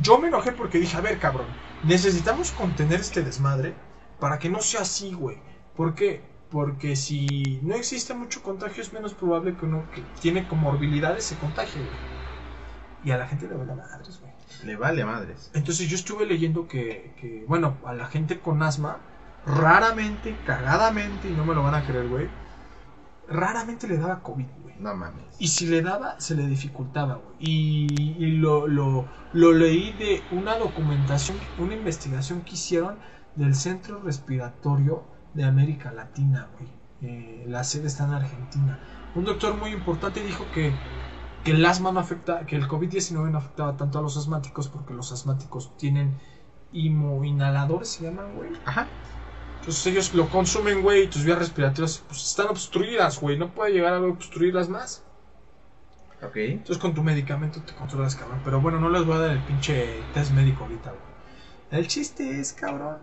Yo 0.00 0.18
me 0.18 0.28
enojé 0.28 0.52
porque 0.52 0.78
dije, 0.78 0.96
a 0.96 1.00
ver 1.00 1.18
cabrón, 1.18 1.46
necesitamos 1.82 2.52
contener 2.52 3.00
este 3.00 3.22
desmadre 3.22 3.74
para 4.20 4.38
que 4.38 4.48
no 4.50 4.60
sea 4.60 4.82
así, 4.82 5.12
güey. 5.12 5.38
¿Por 5.74 5.94
qué? 5.94 6.30
Porque 6.48 6.94
si 6.96 7.58
no 7.62 7.74
existe 7.74 8.14
mucho 8.14 8.42
contagio 8.42 8.82
es 8.82 8.92
menos 8.92 9.14
probable 9.14 9.56
que 9.56 9.64
uno 9.64 9.90
que 9.90 10.02
tiene 10.20 10.46
comorbilidades 10.46 11.24
se 11.24 11.36
contagie, 11.38 11.80
güey. 11.80 11.96
Y 13.04 13.10
a 13.10 13.16
la 13.18 13.26
gente 13.26 13.48
le 13.48 13.54
vale 13.54 13.74
madres, 13.74 14.20
güey. 14.20 14.31
Le 14.64 14.76
vale 14.76 15.04
madres. 15.04 15.50
Entonces 15.54 15.88
yo 15.88 15.96
estuve 15.96 16.26
leyendo 16.26 16.68
que, 16.68 17.14
que, 17.20 17.44
bueno, 17.48 17.78
a 17.84 17.92
la 17.92 18.06
gente 18.06 18.40
con 18.40 18.62
asma, 18.62 18.98
raramente, 19.46 20.36
cagadamente, 20.46 21.28
y 21.28 21.32
no 21.32 21.44
me 21.44 21.54
lo 21.54 21.62
van 21.62 21.74
a 21.74 21.84
creer, 21.84 22.08
güey, 22.08 22.28
raramente 23.28 23.88
le 23.88 23.98
daba 23.98 24.20
COVID, 24.20 24.46
güey. 24.62 24.74
No 24.78 24.94
mames. 24.94 25.24
Y 25.38 25.48
si 25.48 25.66
le 25.66 25.82
daba, 25.82 26.20
se 26.20 26.34
le 26.34 26.46
dificultaba, 26.46 27.16
güey. 27.16 27.36
Y, 27.40 28.16
y 28.18 28.32
lo, 28.32 28.66
lo, 28.66 29.08
lo 29.32 29.52
leí 29.52 29.92
de 29.92 30.22
una 30.30 30.56
documentación, 30.58 31.38
una 31.58 31.74
investigación 31.74 32.42
que 32.42 32.54
hicieron 32.54 32.98
del 33.36 33.54
Centro 33.54 34.00
Respiratorio 34.02 35.04
de 35.34 35.44
América 35.44 35.92
Latina, 35.92 36.48
güey. 36.58 36.70
Eh, 37.02 37.44
la 37.48 37.64
sede 37.64 37.88
está 37.88 38.04
en 38.04 38.12
Argentina. 38.12 38.78
Un 39.14 39.24
doctor 39.24 39.56
muy 39.56 39.70
importante 39.70 40.22
dijo 40.22 40.44
que, 40.54 40.72
que 41.44 41.52
el 41.52 41.64
asma 41.64 41.92
no 41.92 42.00
afecta, 42.00 42.46
que 42.46 42.56
el 42.56 42.68
COVID-19 42.68 43.30
no 43.30 43.38
afectaba 43.38 43.76
tanto 43.76 43.98
a 43.98 44.02
los 44.02 44.16
asmáticos 44.16 44.68
porque 44.68 44.94
los 44.94 45.12
asmáticos 45.12 45.76
tienen 45.76 46.18
inhaladores, 46.72 47.88
se 47.88 48.04
llaman, 48.04 48.34
güey. 48.36 48.50
Ajá. 48.64 48.86
Entonces 49.60 49.86
ellos 49.86 50.14
lo 50.14 50.28
consumen, 50.28 50.82
güey, 50.82 51.04
y 51.04 51.06
tus 51.06 51.24
vías 51.24 51.38
respiratorias 51.38 52.02
pues, 52.08 52.22
están 52.24 52.48
obstruidas, 52.48 53.20
güey. 53.20 53.38
No 53.38 53.50
puede 53.50 53.72
llegar 53.72 53.94
a 53.94 54.00
obstruirlas 54.00 54.68
más. 54.68 55.04
Ok. 56.22 56.36
Entonces 56.36 56.78
con 56.78 56.94
tu 56.94 57.02
medicamento 57.02 57.62
te 57.62 57.74
controlas, 57.74 58.16
cabrón. 58.16 58.40
Pero 58.44 58.60
bueno, 58.60 58.80
no 58.80 58.88
les 58.88 59.04
voy 59.04 59.16
a 59.16 59.20
dar 59.20 59.30
el 59.30 59.42
pinche 59.44 60.00
test 60.14 60.32
médico 60.32 60.64
ahorita, 60.64 60.90
güey. 60.90 61.80
El 61.80 61.86
chiste 61.86 62.40
es, 62.40 62.52
cabrón, 62.52 62.98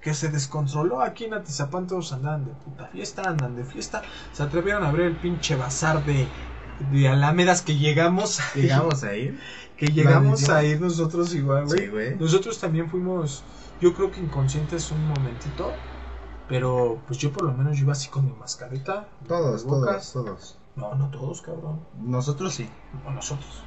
que 0.00 0.14
se 0.14 0.28
descontroló 0.28 1.02
aquí 1.02 1.24
en 1.24 1.34
Atizapán. 1.34 1.86
Todos 1.86 2.12
andan 2.12 2.44
de 2.44 2.52
puta 2.52 2.86
fiesta, 2.86 3.22
andan 3.22 3.56
de 3.56 3.64
fiesta. 3.64 4.02
Se 4.32 4.42
atrevieron 4.42 4.84
a 4.84 4.88
abrir 4.88 5.06
el 5.06 5.16
pinche 5.16 5.56
bazar 5.56 6.04
de, 6.04 6.26
de 6.92 7.08
Alámedas 7.08 7.62
que 7.62 7.76
llegamos. 7.76 8.40
a- 8.40 8.54
Llegamos 8.54 9.02
a 9.04 9.14
ir. 9.16 9.38
que 9.76 9.86
llegamos 9.86 10.48
a 10.48 10.64
ir 10.64 10.80
nosotros 10.80 11.34
igual, 11.34 11.66
güey. 11.66 11.78
Sí, 11.80 11.86
güey. 11.88 12.16
Nosotros 12.16 12.58
también 12.58 12.90
fuimos, 12.90 13.44
yo 13.80 13.94
creo 13.94 14.10
que 14.10 14.20
inconscientes 14.20 14.90
un 14.90 15.06
momentito. 15.06 15.72
Pero 16.48 17.02
pues 17.06 17.18
yo 17.18 17.30
por 17.30 17.42
lo 17.44 17.52
menos 17.52 17.76
yo 17.76 17.82
iba 17.84 17.92
así 17.92 18.08
con 18.08 18.24
mi 18.24 18.32
mascarita. 18.32 19.06
Todos, 19.26 19.66
todos, 19.66 20.12
todos. 20.12 20.58
No, 20.76 20.94
no 20.94 21.10
todos, 21.10 21.42
cabrón. 21.42 21.80
Nosotros 22.00 22.54
sí. 22.54 22.68
O 23.06 23.10
nosotros. 23.10 23.62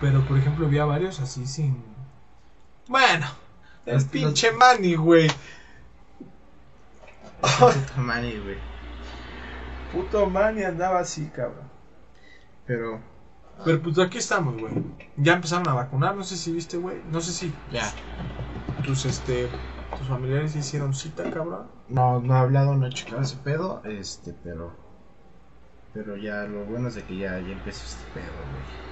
Pero 0.00 0.26
por 0.26 0.36
ejemplo 0.36 0.68
vi 0.68 0.78
a 0.78 0.84
varios 0.84 1.20
así 1.20 1.46
sin... 1.46 1.84
Bueno, 2.88 3.26
el 3.86 4.04
pinche 4.06 4.50
Manny, 4.52 4.96
güey. 4.96 5.28
Puta 7.40 8.00
madre, 8.00 8.40
güey. 8.40 8.56
Puto 9.92 10.28
Manny 10.28 10.62
andaba 10.62 11.00
así, 11.00 11.26
cabrón. 11.26 11.68
Pero, 12.66 13.00
Pero 13.64 13.82
pues 13.82 13.98
aquí 13.98 14.18
estamos, 14.18 14.60
güey. 14.60 14.74
Ya 15.16 15.34
empezaron 15.34 15.68
a 15.68 15.74
vacunar, 15.74 16.14
no 16.14 16.24
sé 16.24 16.36
si 16.36 16.52
viste, 16.52 16.76
güey. 16.76 17.00
No 17.10 17.20
sé 17.20 17.32
si 17.32 17.54
ya. 17.72 17.90
tus, 18.84 19.06
este, 19.06 19.48
tus 19.96 20.06
familiares 20.06 20.54
hicieron 20.54 20.94
cita, 20.94 21.30
cabrón. 21.30 21.66
No, 21.88 22.20
no 22.20 22.34
he 22.34 22.38
hablado, 22.38 22.74
no 22.76 22.86
he 22.86 22.90
checado 22.90 23.22
ese 23.22 23.36
pedo. 23.36 23.82
Este, 23.84 24.34
pero. 24.44 24.72
Pero 25.94 26.16
ya, 26.16 26.44
lo 26.44 26.64
bueno 26.66 26.88
es 26.88 26.96
de 26.96 27.04
que 27.04 27.16
ya, 27.16 27.38
ya 27.40 27.52
empezó 27.52 27.84
este 27.86 28.04
pedo, 28.12 28.26
güey. 28.26 28.88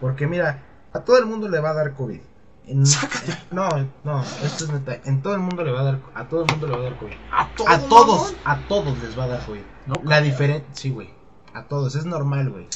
Porque 0.00 0.26
mira, 0.26 0.62
a 0.92 1.00
todo 1.00 1.18
el 1.18 1.26
mundo 1.26 1.48
le 1.48 1.58
va 1.58 1.70
a 1.70 1.74
dar 1.74 1.94
COVID. 1.94 2.20
En- 2.66 2.84
Sácate. 2.86 3.32
No, 3.52 3.68
no, 4.04 4.22
esto 4.22 4.64
es 4.64 4.70
neta. 4.72 4.98
En 5.04 5.22
todo 5.22 5.34
el 5.34 5.40
mundo 5.40 5.62
le 5.64 5.70
va 5.72 5.80
a 5.80 5.84
dar, 5.84 6.00
a 6.14 6.24
todo 6.28 6.44
el 6.44 6.50
mundo 6.50 6.66
le 6.66 6.72
va 6.74 6.78
a 6.80 6.82
dar 6.90 6.98
COVID. 6.98 7.12
A 7.32 7.48
todos. 7.56 7.70
A 7.70 7.78
todos, 7.88 8.36
a 8.44 8.56
todos 8.68 9.02
les 9.02 9.18
va 9.18 9.24
a 9.24 9.28
dar 9.28 9.46
COVID. 9.46 9.60
No, 9.86 9.94
La 10.04 10.20
diferencia, 10.20 10.66
sí, 10.72 10.90
güey. 10.90 11.10
A 11.54 11.64
todos, 11.64 11.94
es 11.94 12.04
normal, 12.06 12.50
güey. 12.50 12.66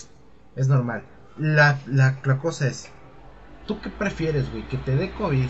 Es 0.57 0.69
normal. 0.69 1.05
La, 1.37 1.79
la, 1.87 2.19
la 2.25 2.39
cosa 2.39 2.67
es, 2.69 2.91
¿tú 3.67 3.81
qué 3.81 3.91
prefieres, 3.91 4.51
güey? 4.51 4.67
Que 4.69 4.77
te 4.79 4.95
dé 4.97 5.11
COVID 5.13 5.49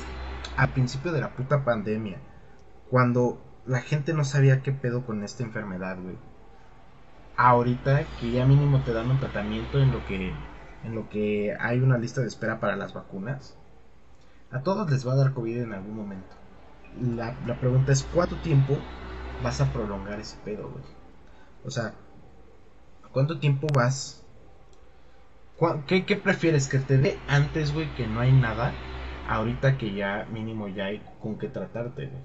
al 0.57 0.69
principio 0.71 1.13
de 1.13 1.21
la 1.21 1.31
puta 1.35 1.65
pandemia, 1.65 2.19
cuando 2.89 3.41
la 3.67 3.81
gente 3.83 4.15
no 4.15 4.25
sabía 4.25 4.63
qué 4.63 4.73
pedo 4.73 5.05
con 5.07 5.23
esta 5.23 5.43
enfermedad, 5.43 5.99
güey. 6.01 6.17
Ahorita 7.37 8.05
que 8.21 8.31
ya 8.33 8.45
mínimo 8.45 8.83
te 8.83 8.93
dan 8.93 9.11
un 9.11 9.19
tratamiento 9.21 9.79
en 9.79 9.93
lo 9.93 10.05
que 10.07 10.33
en 10.83 10.95
lo 10.95 11.09
que 11.09 11.55
hay 11.59 11.81
una 11.81 11.99
lista 11.99 12.21
de 12.21 12.27
espera 12.29 12.59
para 12.61 12.77
las 12.77 12.93
vacunas. 12.95 13.57
A 14.53 14.61
todos 14.63 14.91
les 14.91 15.07
va 15.07 15.13
a 15.13 15.17
dar 15.17 15.33
COVID 15.33 15.59
en 15.63 15.73
algún 15.73 15.97
momento. 15.97 16.37
La, 17.01 17.37
la 17.47 17.55
pregunta 17.61 17.93
es, 17.93 18.03
¿cuánto 18.03 18.37
tiempo 18.37 18.77
vas 19.43 19.61
a 19.61 19.73
prolongar 19.73 20.19
ese 20.21 20.37
pedo, 20.45 20.69
güey? 20.71 20.85
O 21.65 21.71
sea, 21.71 21.95
¿cuánto 23.13 23.39
tiempo 23.39 23.67
vas? 23.73 24.23
¿Cuá- 25.57 25.85
¿Qué, 25.87 26.05
qué 26.05 26.17
prefieres? 26.17 26.69
¿Que 26.69 26.79
te 26.79 26.99
dé 26.99 27.19
antes, 27.29 27.73
güey, 27.73 27.95
que 27.95 28.07
no 28.07 28.21
hay 28.21 28.33
nada? 28.33 28.73
Ahorita 29.29 29.79
que 29.79 29.95
ya 29.95 30.27
mínimo 30.33 30.69
ya 30.69 30.87
hay 30.87 31.03
con 31.21 31.39
qué 31.39 31.49
tratarte, 31.49 32.07
güey. 32.07 32.23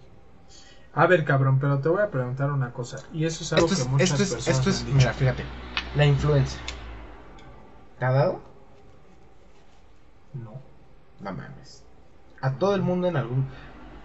A 0.94 1.08
ver, 1.08 1.26
cabrón, 1.26 1.60
pero 1.60 1.80
te 1.80 1.90
voy 1.90 2.02
a 2.02 2.10
preguntar 2.10 2.50
una 2.52 2.72
cosa. 2.72 2.98
Y 3.14 3.26
eso 3.26 3.44
es 3.44 3.52
algo 3.54 3.68
Esto 3.68 3.82
es, 3.82 3.84
que 3.84 3.90
muchas 3.92 4.12
esto 4.12 4.24
es, 4.24 4.32
personas 4.32 4.58
esto 4.58 4.70
es, 4.70 4.80
han 4.80 4.86
dicho. 4.86 4.98
mira, 4.98 5.14
fíjate. 5.14 5.44
La 5.96 6.06
influenza. 6.06 6.58
¿Te 8.00 8.06
ha 8.06 8.12
dado? 8.12 8.42
No. 10.34 10.54
No 11.20 11.32
mames. 11.34 11.85
A 12.46 12.52
todo 12.60 12.76
el 12.76 12.84
mundo 12.84 13.08
en 13.08 13.18
algún... 13.18 13.48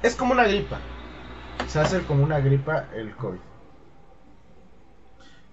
Es 0.03 0.17
como 0.17 0.33
una 0.33 0.45
gripa. 0.45 0.79
Se 1.67 1.79
hace 1.79 2.03
como 2.05 2.25
una 2.25 2.41
gripa 2.41 2.87
el 2.95 3.15
COVID. 3.15 3.39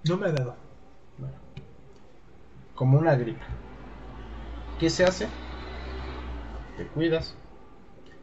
No 0.08 0.16
me 0.16 0.28
ha 0.28 0.32
dado. 0.32 0.56
Como 2.76 2.98
una 2.98 3.16
gripa. 3.16 3.44
¿Qué 4.80 4.90
se 4.90 5.04
hace? 5.04 5.28
Te 6.78 6.88
cuidas. 6.88 7.36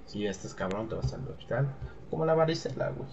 Si 0.07 0.21
ya 0.21 0.31
estás 0.31 0.55
cabrón, 0.55 0.89
te 0.89 0.95
vas 0.95 1.13
al 1.13 1.29
hospital. 1.29 1.75
Como 2.09 2.25
la 2.25 2.33
varicela, 2.33 2.89
güey. 2.89 3.11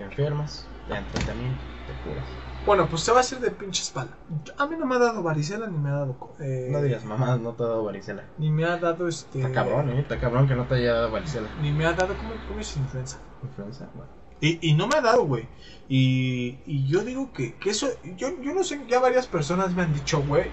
Te 0.00 0.06
enfermas, 0.06 0.66
te 0.86 0.94
dan 0.94 1.06
tratamiento, 1.08 1.62
te 1.86 1.92
curas. 2.08 2.24
Bueno, 2.64 2.88
pues 2.88 3.04
te 3.04 3.10
va 3.12 3.18
a 3.18 3.20
hacer 3.20 3.38
de 3.40 3.50
pinche 3.50 3.82
espalda. 3.82 4.16
A 4.58 4.66
mí 4.66 4.76
no 4.78 4.86
me 4.86 4.94
ha 4.94 4.98
dado 4.98 5.22
varicela 5.22 5.66
ni 5.66 5.76
me 5.78 5.88
ha 5.90 5.92
dado. 5.92 6.16
eh, 6.40 6.68
No 6.70 6.80
digas, 6.82 7.04
mamá, 7.04 7.36
no 7.36 7.52
te 7.52 7.62
ha 7.62 7.66
dado 7.66 7.84
varicela. 7.84 8.24
Ni 8.38 8.50
me 8.50 8.64
ha 8.64 8.76
dado 8.76 9.08
este. 9.08 9.40
Está 9.40 9.52
cabrón, 9.52 9.90
eh. 9.90 10.00
Está 10.00 10.18
cabrón 10.18 10.48
que 10.48 10.54
no 10.54 10.64
te 10.66 10.76
haya 10.76 10.94
dado 10.94 11.10
varicela. 11.10 11.48
Ni 11.60 11.70
me 11.72 11.84
ha 11.86 11.92
dado. 11.92 12.16
¿Cómo, 12.16 12.32
cómo 12.48 12.60
es 12.60 12.76
influenza? 12.76 13.18
Influenza, 13.42 13.88
bueno. 13.94 14.10
Y, 14.40 14.70
y 14.70 14.74
no 14.74 14.86
me 14.86 14.96
ha 14.96 15.00
dado, 15.02 15.24
güey. 15.26 15.48
Y, 15.88 16.58
y 16.66 16.86
yo 16.86 17.00
digo 17.02 17.30
que, 17.32 17.54
que 17.56 17.70
eso. 17.70 17.88
Yo, 18.16 18.28
yo 18.42 18.54
no 18.54 18.64
sé, 18.64 18.80
ya 18.88 19.00
varias 19.00 19.26
personas 19.26 19.74
me 19.74 19.82
han 19.82 19.92
dicho, 19.92 20.22
güey. 20.22 20.50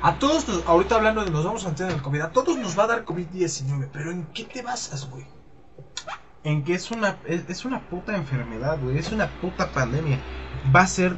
A 0.00 0.18
todos, 0.18 0.48
nos- 0.48 0.66
ahorita 0.66 0.96
hablando 0.96 1.24
de 1.24 1.30
nos 1.30 1.44
vamos 1.44 1.64
a 1.66 1.68
entrar 1.70 1.90
en 1.90 1.96
el 1.96 2.02
COVID, 2.02 2.20
a 2.20 2.32
todos 2.32 2.56
nos 2.56 2.78
va 2.78 2.84
a 2.84 2.86
dar 2.88 3.04
COVID-19. 3.04 3.90
Pero 3.92 4.10
¿en 4.12 4.26
qué 4.32 4.44
te 4.44 4.62
basas, 4.62 5.08
güey? 5.10 5.24
En 6.50 6.64
que 6.64 6.74
es 6.74 6.90
una, 6.90 7.10
es, 7.26 7.48
es 7.48 7.64
una 7.64 7.80
puta 7.90 8.16
enfermedad, 8.16 8.80
güey. 8.80 8.98
Es 8.98 9.12
una 9.12 9.28
puta 9.40 9.72
pandemia. 9.72 10.18
Va 10.74 10.80
a 10.82 10.86
ser, 10.86 11.16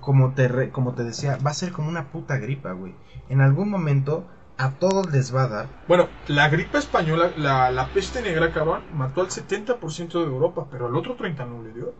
como 0.00 0.34
te, 0.34 0.70
como 0.70 0.94
te 0.94 1.04
decía, 1.04 1.38
va 1.44 1.50
a 1.50 1.54
ser 1.62 1.72
como 1.72 1.88
una 1.88 2.10
puta 2.12 2.36
gripa, 2.38 2.72
güey. 2.72 2.94
En 3.28 3.40
algún 3.40 3.68
momento 3.70 4.28
a 4.56 4.72
todos 4.78 5.10
les 5.12 5.34
va 5.34 5.44
a 5.44 5.48
dar. 5.48 5.68
Bueno, 5.88 6.08
la 6.26 6.48
gripe 6.48 6.78
española, 6.78 7.32
la, 7.36 7.70
la 7.70 7.88
peste 7.92 8.22
negra, 8.22 8.52
cabrón, 8.52 8.84
mató 8.92 9.20
al 9.22 9.30
70% 9.30 10.20
de 10.20 10.26
Europa, 10.26 10.68
pero 10.70 10.86
al 10.86 10.96
otro 10.96 11.16
30% 11.16 11.56
no 11.58 11.62
le 11.68 11.72
dio. 11.74 11.94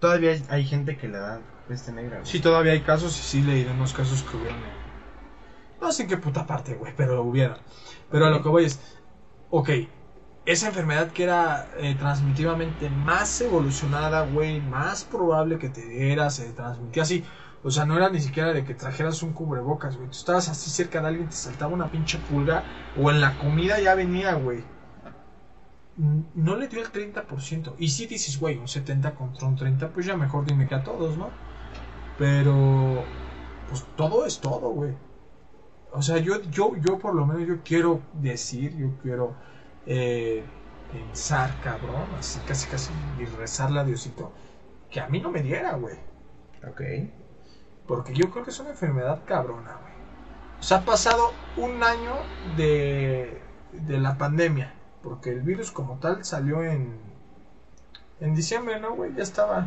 Todavía 0.00 0.30
hay, 0.32 0.42
hay 0.48 0.64
gente 0.64 0.96
que 0.96 1.08
le 1.08 1.18
da 1.18 1.40
peste 1.68 1.92
negra. 1.92 2.16
güey. 2.18 2.26
Sí, 2.30 2.40
todavía 2.40 2.72
hay 2.72 2.80
casos 2.82 3.18
y 3.20 3.22
sí 3.22 3.42
leí 3.42 3.64
de 3.64 3.70
unos 3.70 3.92
casos 3.92 4.22
que 4.24 4.36
hubieron. 4.36 4.58
en- 4.64 4.80
No 5.80 5.90
sé 5.92 6.02
en 6.02 6.08
qué 6.08 6.16
puta 6.16 6.46
parte, 6.46 6.74
güey, 6.74 6.92
pero 6.96 7.22
hubieron. 7.22 7.58
Pero 8.10 8.26
a 8.26 8.30
lo 8.30 8.42
que 8.42 8.48
voy 8.48 8.64
es, 8.66 8.80
ok, 9.50 9.70
esa 10.46 10.68
enfermedad 10.68 11.10
que 11.12 11.24
era 11.24 11.70
eh, 11.78 11.94
transmitivamente 11.98 12.88
más 12.90 13.40
evolucionada, 13.40 14.26
güey, 14.26 14.60
más 14.60 15.04
probable 15.04 15.58
que 15.58 15.68
te 15.68 15.86
diera, 15.86 16.30
se 16.30 16.52
transmitía 16.52 17.02
así. 17.02 17.24
O 17.62 17.70
sea, 17.70 17.84
no 17.84 17.96
era 17.96 18.08
ni 18.08 18.20
siquiera 18.20 18.52
de 18.52 18.64
que 18.64 18.74
trajeras 18.74 19.22
un 19.22 19.34
cubrebocas, 19.34 19.96
güey. 19.96 20.08
Tú 20.08 20.16
estabas 20.16 20.48
así 20.48 20.70
cerca 20.70 21.02
de 21.02 21.08
alguien, 21.08 21.28
te 21.28 21.36
saltaba 21.36 21.72
una 21.72 21.90
pinche 21.90 22.18
pulga, 22.18 22.64
o 22.96 23.10
en 23.10 23.20
la 23.20 23.38
comida 23.38 23.78
ya 23.80 23.94
venía, 23.94 24.34
güey. 24.34 24.64
No 26.34 26.56
le 26.56 26.68
dio 26.68 26.80
el 26.80 26.90
30%. 26.90 27.74
Y 27.78 27.88
si 27.88 28.06
dices, 28.06 28.40
güey, 28.40 28.56
un 28.56 28.68
70 28.68 29.14
contra 29.14 29.46
un 29.46 29.56
30, 29.56 29.90
pues 29.90 30.06
ya 30.06 30.16
mejor 30.16 30.46
dime 30.46 30.66
que 30.66 30.74
a 30.74 30.82
todos, 30.82 31.18
¿no? 31.18 31.28
Pero, 32.16 33.04
pues 33.68 33.84
todo 33.96 34.24
es 34.24 34.40
todo, 34.40 34.70
güey. 34.70 34.94
O 35.92 36.00
sea, 36.00 36.16
yo, 36.18 36.40
yo, 36.50 36.76
yo 36.76 36.98
por 36.98 37.14
lo 37.14 37.26
menos 37.26 37.46
yo 37.46 37.62
quiero 37.62 38.00
decir, 38.14 38.74
yo 38.76 38.96
quiero 39.02 39.34
eh, 39.86 40.44
pensar, 40.90 41.60
cabrón, 41.60 42.14
así 42.18 42.40
casi 42.42 42.68
casi 42.68 42.92
y 43.18 43.24
rezarle 43.26 43.80
a 43.80 43.84
Diosito, 43.84 44.32
que 44.90 45.00
a 45.00 45.08
mí 45.08 45.20
no 45.20 45.30
me 45.30 45.42
diera, 45.42 45.74
güey. 45.76 45.98
Ok. 46.66 46.80
Porque 47.86 48.14
yo 48.14 48.30
creo 48.30 48.44
que 48.44 48.50
es 48.50 48.60
una 48.60 48.70
enfermedad 48.70 49.24
cabrona, 49.26 49.76
güey. 49.76 49.94
O 50.60 50.62
sea, 50.62 50.78
ha 50.78 50.84
pasado 50.84 51.42
un 51.56 51.82
año 51.82 52.34
de, 52.56 53.52
de 53.72 53.98
la 54.00 54.16
pandemia. 54.18 54.74
Porque 55.02 55.30
el 55.30 55.42
virus 55.42 55.72
como 55.72 55.98
tal 55.98 56.24
salió 56.24 56.62
en, 56.62 57.18
en 58.20 58.34
diciembre, 58.34 58.80
¿no, 58.80 58.94
güey? 58.94 59.14
Ya 59.14 59.22
estaba 59.22 59.66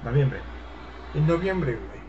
Noviembre. 0.00 0.50
en 1.14 1.26
noviembre, 1.26 1.76
güey. 1.76 2.00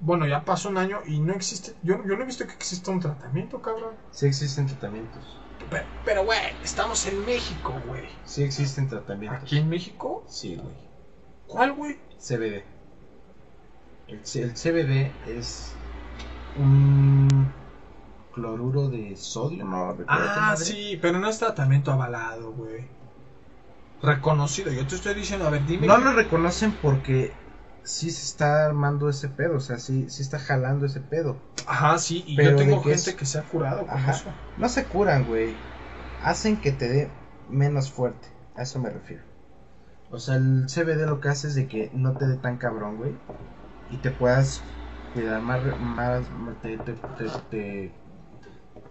Bueno, 0.00 0.26
ya 0.26 0.44
pasó 0.44 0.68
un 0.70 0.78
año 0.78 1.00
y 1.06 1.20
no 1.20 1.32
existe. 1.34 1.76
Yo, 1.82 2.04
yo 2.04 2.16
no 2.16 2.22
he 2.22 2.26
visto 2.26 2.46
que 2.46 2.52
exista 2.54 2.90
un 2.90 3.00
tratamiento, 3.00 3.62
cabrón. 3.62 3.94
Sí 4.10 4.26
existen 4.26 4.66
tratamientos. 4.66 5.47
Pero, 5.70 5.84
pero, 6.04 6.24
güey, 6.24 6.38
estamos 6.64 7.06
en 7.06 7.24
México, 7.26 7.74
güey. 7.86 8.08
Sí 8.24 8.42
existen 8.42 8.88
tratamientos. 8.88 9.42
¿Aquí 9.42 9.58
en 9.58 9.68
México? 9.68 10.24
Sí, 10.28 10.56
güey. 10.56 10.74
¿Cuál, 11.46 11.72
güey? 11.74 11.98
CBD. 12.18 12.64
El, 14.08 14.22
CBD 14.24 15.12
es 15.26 15.74
un 16.58 17.52
cloruro 18.34 18.88
de 18.88 19.16
sodio, 19.16 19.64
¿no? 19.64 19.96
Ah, 20.08 20.54
sí, 20.56 20.98
pero 21.00 21.18
no 21.18 21.28
es 21.28 21.38
tratamiento 21.38 21.92
avalado, 21.92 22.52
güey. 22.52 22.86
Reconocido. 24.00 24.72
Yo 24.72 24.86
te 24.86 24.94
estoy 24.94 25.14
diciendo, 25.14 25.46
a 25.46 25.50
ver, 25.50 25.66
dime. 25.66 25.86
No 25.86 25.98
que- 25.98 26.04
lo 26.04 26.12
reconocen 26.12 26.72
porque 26.80 27.32
sí 27.88 28.10
se 28.10 28.22
está 28.26 28.66
armando 28.66 29.08
ese 29.08 29.28
pedo, 29.28 29.56
o 29.56 29.60
sea, 29.60 29.78
sí, 29.78 30.10
sí 30.10 30.22
está 30.22 30.38
jalando 30.38 30.86
ese 30.86 31.00
pedo. 31.00 31.36
Ajá, 31.66 31.98
sí, 31.98 32.22
y 32.26 32.36
Pero 32.36 32.50
yo 32.50 32.56
tengo 32.56 32.82
que 32.82 32.90
gente 32.90 33.10
es- 33.10 33.16
que 33.16 33.24
se 33.26 33.38
ha 33.38 33.42
curado 33.42 33.86
con 33.86 33.90
Ajá. 33.96 34.12
eso. 34.12 34.32
No 34.56 34.68
se 34.68 34.84
curan, 34.84 35.24
güey. 35.24 35.56
Hacen 36.22 36.60
que 36.60 36.72
te 36.72 36.88
dé 36.88 37.10
menos 37.48 37.90
fuerte. 37.90 38.28
A 38.56 38.62
eso 38.62 38.78
me 38.78 38.90
refiero. 38.90 39.22
O 40.10 40.18
sea, 40.18 40.36
el 40.36 40.68
CBD 40.68 41.06
lo 41.06 41.20
que 41.20 41.28
hace 41.28 41.48
es 41.48 41.54
de 41.54 41.66
que 41.66 41.90
no 41.94 42.16
te 42.16 42.26
dé 42.26 42.36
tan 42.36 42.56
cabrón, 42.58 42.96
güey. 42.96 43.12
Y 43.90 43.96
te 43.98 44.10
puedas 44.10 44.62
cuidar 45.14 45.40
más, 45.40 45.62
más 46.30 46.56
te, 46.62 46.76
te, 46.78 46.92
te- 46.92 47.30
te 47.50 47.92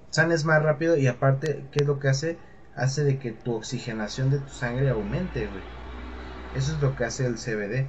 sanes 0.09 0.43
más 0.45 0.61
rápido. 0.63 0.97
Y 0.97 1.07
aparte, 1.07 1.65
¿qué 1.71 1.79
es 1.81 1.87
lo 1.87 1.99
que 1.99 2.07
hace? 2.09 2.37
Hace 2.75 3.03
de 3.03 3.17
que 3.19 3.31
tu 3.31 3.53
oxigenación 3.55 4.29
de 4.29 4.39
tu 4.39 4.49
sangre 4.49 4.89
aumente, 4.89 5.47
güey. 5.47 5.63
Eso 6.55 6.73
es 6.73 6.79
lo 6.81 6.95
que 6.95 7.05
hace 7.05 7.25
el 7.25 7.37
CBD. 7.37 7.87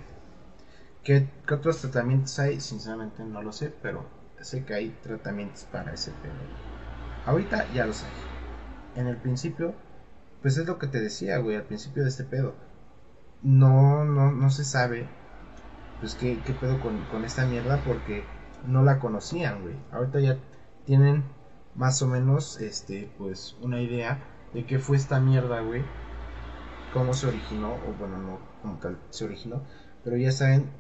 ¿Qué, 1.09 1.27
otros 1.51 1.81
tratamientos 1.81 2.39
hay? 2.39 2.61
Sinceramente 2.61 3.25
no 3.25 3.41
lo 3.41 3.51
sé, 3.51 3.73
pero 3.81 4.05
sé 4.43 4.67
que 4.67 4.75
hay 4.75 4.91
tratamientos 5.03 5.65
para 5.73 5.95
ese 5.95 6.11
pedo. 6.11 6.35
Ahorita 7.25 7.65
ya 7.73 7.87
los 7.87 8.05
hay. 8.05 8.11
En 8.95 9.07
el 9.07 9.17
principio, 9.17 9.73
pues 10.43 10.59
es 10.59 10.67
lo 10.67 10.79
que 10.79 10.87
te 10.87 11.01
decía, 11.01 11.39
güey, 11.39 11.57
al 11.57 11.63
principio 11.63 12.03
de 12.03 12.11
este 12.11 12.25
pedo. 12.25 12.53
No, 13.41 14.05
no, 14.05 14.33
no 14.33 14.51
se 14.51 14.67
sabe, 14.67 15.09
pues 15.99 16.15
qué, 16.15 16.43
qué 16.45 16.53
pedo 16.53 16.79
con, 16.79 17.03
con 17.07 17.25
esta 17.25 17.47
mierda 17.47 17.83
porque 17.87 18.23
no 18.67 18.83
la 18.83 18.99
conocían, 18.99 19.63
güey. 19.63 19.77
Ahorita 19.91 20.21
ya 20.21 20.37
tienen 20.85 21.25
más 21.75 22.03
o 22.03 22.07
menos, 22.07 22.61
este, 22.61 23.11
pues 23.17 23.57
una 23.63 23.81
idea 23.81 24.19
de 24.53 24.67
qué 24.67 24.79
fue 24.79 24.99
esta 24.99 25.21
mierda, 25.21 25.63
güey. 25.63 25.83
Cómo 26.93 27.15
se 27.15 27.29
originó, 27.29 27.73
o 27.73 27.95
bueno, 27.99 28.19
no 28.19 28.39
como 28.61 28.77
tal 28.77 28.99
se 29.09 29.25
originó, 29.25 29.63
pero 30.05 30.19
ya 30.19 30.33
saben 30.33 30.71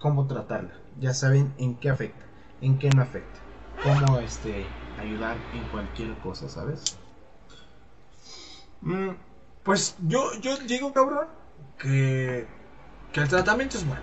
cómo 0.00 0.26
tratarla. 0.26 0.72
Ya 0.98 1.14
saben 1.14 1.54
en 1.58 1.76
qué 1.76 1.90
afecta, 1.90 2.24
en 2.60 2.78
qué 2.78 2.90
no 2.90 3.02
afecta. 3.02 3.38
Cómo, 3.82 4.18
este, 4.18 4.66
ayudar 4.98 5.36
en 5.54 5.62
cualquier 5.68 6.12
cosa, 6.18 6.48
¿sabes? 6.48 6.98
Mm, 8.80 9.10
pues 9.62 9.96
yo, 10.06 10.32
yo 10.40 10.56
digo, 10.58 10.92
cabrón, 10.92 11.28
que, 11.78 12.46
que 13.12 13.20
el 13.20 13.28
tratamiento 13.28 13.78
es 13.78 13.86
bueno. 13.86 14.02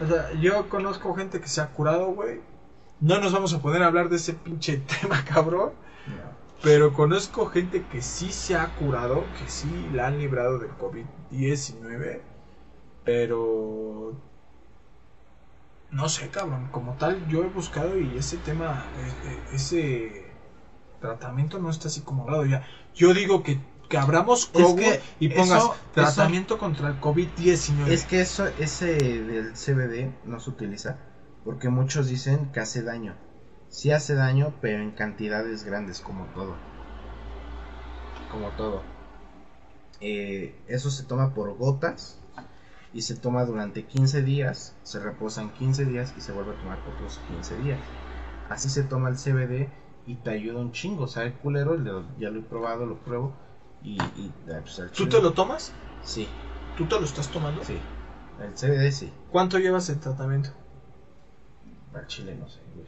O 0.00 0.06
sea, 0.06 0.32
yo 0.34 0.68
conozco 0.68 1.14
gente 1.14 1.40
que 1.40 1.48
se 1.48 1.60
ha 1.60 1.72
curado, 1.72 2.12
güey. 2.12 2.40
No 3.00 3.18
nos 3.18 3.32
vamos 3.32 3.52
a 3.54 3.60
poder 3.60 3.82
hablar 3.82 4.08
de 4.08 4.16
ese 4.16 4.34
pinche 4.34 4.78
tema, 5.00 5.24
cabrón. 5.24 5.72
Pero 6.62 6.94
conozco 6.94 7.46
gente 7.46 7.84
que 7.92 8.00
sí 8.00 8.32
se 8.32 8.56
ha 8.56 8.74
curado, 8.76 9.24
que 9.38 9.48
sí 9.50 9.68
la 9.92 10.06
han 10.06 10.18
librado 10.18 10.58
del 10.58 10.70
COVID-19. 10.70 12.20
Pero... 13.04 14.14
No 15.96 16.08
sé, 16.08 16.28
cabrón. 16.28 16.68
Como 16.70 16.92
tal, 16.94 17.26
yo 17.28 17.42
he 17.42 17.48
buscado 17.48 17.98
y 17.98 18.16
ese 18.18 18.36
tema, 18.38 18.84
eh, 18.96 19.14
eh, 19.24 19.44
ese 19.52 20.36
tratamiento 21.00 21.58
no 21.58 21.70
está 21.70 21.88
así 21.88 22.00
como 22.02 22.24
hablado 22.24 22.44
ya. 22.44 22.66
Yo 22.94 23.14
digo 23.14 23.42
que, 23.42 23.58
que 23.88 23.96
abramos 23.96 24.50
Es 24.54 24.72
que 24.74 25.00
y 25.20 25.28
pongas 25.28 25.62
eso- 25.62 25.76
tratamiento 25.92 26.58
contra 26.58 26.88
el 26.88 27.00
COVID-19. 27.00 27.88
Es 27.88 28.04
que 28.04 28.20
eso, 28.20 28.46
ese 28.46 28.86
del 29.30 29.56
CBD 29.56 30.12
no 30.24 30.38
se 30.40 30.50
utiliza 30.50 30.98
porque 31.44 31.68
muchos 31.70 32.08
dicen 32.08 32.50
que 32.52 32.60
hace 32.60 32.82
daño. 32.82 33.14
Sí 33.70 33.90
hace 33.92 34.14
daño, 34.14 34.52
pero 34.60 34.82
en 34.82 34.90
cantidades 34.92 35.64
grandes, 35.64 36.00
como 36.00 36.24
todo. 36.34 36.56
Como 38.30 38.50
todo. 38.50 38.84
Eh, 40.00 40.54
eso 40.68 40.90
se 40.90 41.04
toma 41.04 41.32
por 41.34 41.56
gotas 41.56 42.18
y 42.96 43.02
se 43.02 43.14
toma 43.14 43.44
durante 43.44 43.84
15 43.84 44.22
días, 44.22 44.74
se 44.82 44.98
reposan 45.00 45.50
15 45.50 45.84
días 45.84 46.14
y 46.16 46.22
se 46.22 46.32
vuelve 46.32 46.52
a 46.52 46.56
tomar 46.56 46.80
otros 46.86 47.18
15 47.26 47.54
días. 47.58 47.78
Así 48.48 48.70
se 48.70 48.84
toma 48.84 49.10
el 49.10 49.18
CBD 49.18 49.68
y 50.06 50.14
te 50.14 50.30
ayuda 50.30 50.60
un 50.60 50.72
chingo. 50.72 51.06
Sabe 51.06 51.34
culero, 51.34 51.76
le- 51.76 52.06
ya 52.18 52.30
lo 52.30 52.40
he 52.40 52.42
probado, 52.42 52.86
lo 52.86 52.96
pruebo. 52.96 53.34
Y, 53.82 53.98
y, 54.16 54.32
eh, 54.48 54.62
pues, 54.62 54.80
¿Tú 54.94 55.06
te 55.10 55.20
lo 55.20 55.34
tomas? 55.34 55.74
Sí, 56.00 56.26
¿Tú 56.74 56.86
te 56.86 56.98
lo 56.98 57.04
estás 57.04 57.30
tomando? 57.30 57.62
sí. 57.64 57.78
El 58.40 58.56
CBD 58.56 58.90
sí. 58.92 59.12
¿Cuánto 59.30 59.58
llevas 59.58 59.90
el 59.90 60.00
tratamiento? 60.00 60.48
Al 61.92 62.06
chile 62.06 62.34
no 62.34 62.48
sé, 62.48 62.60
güey. 62.74 62.86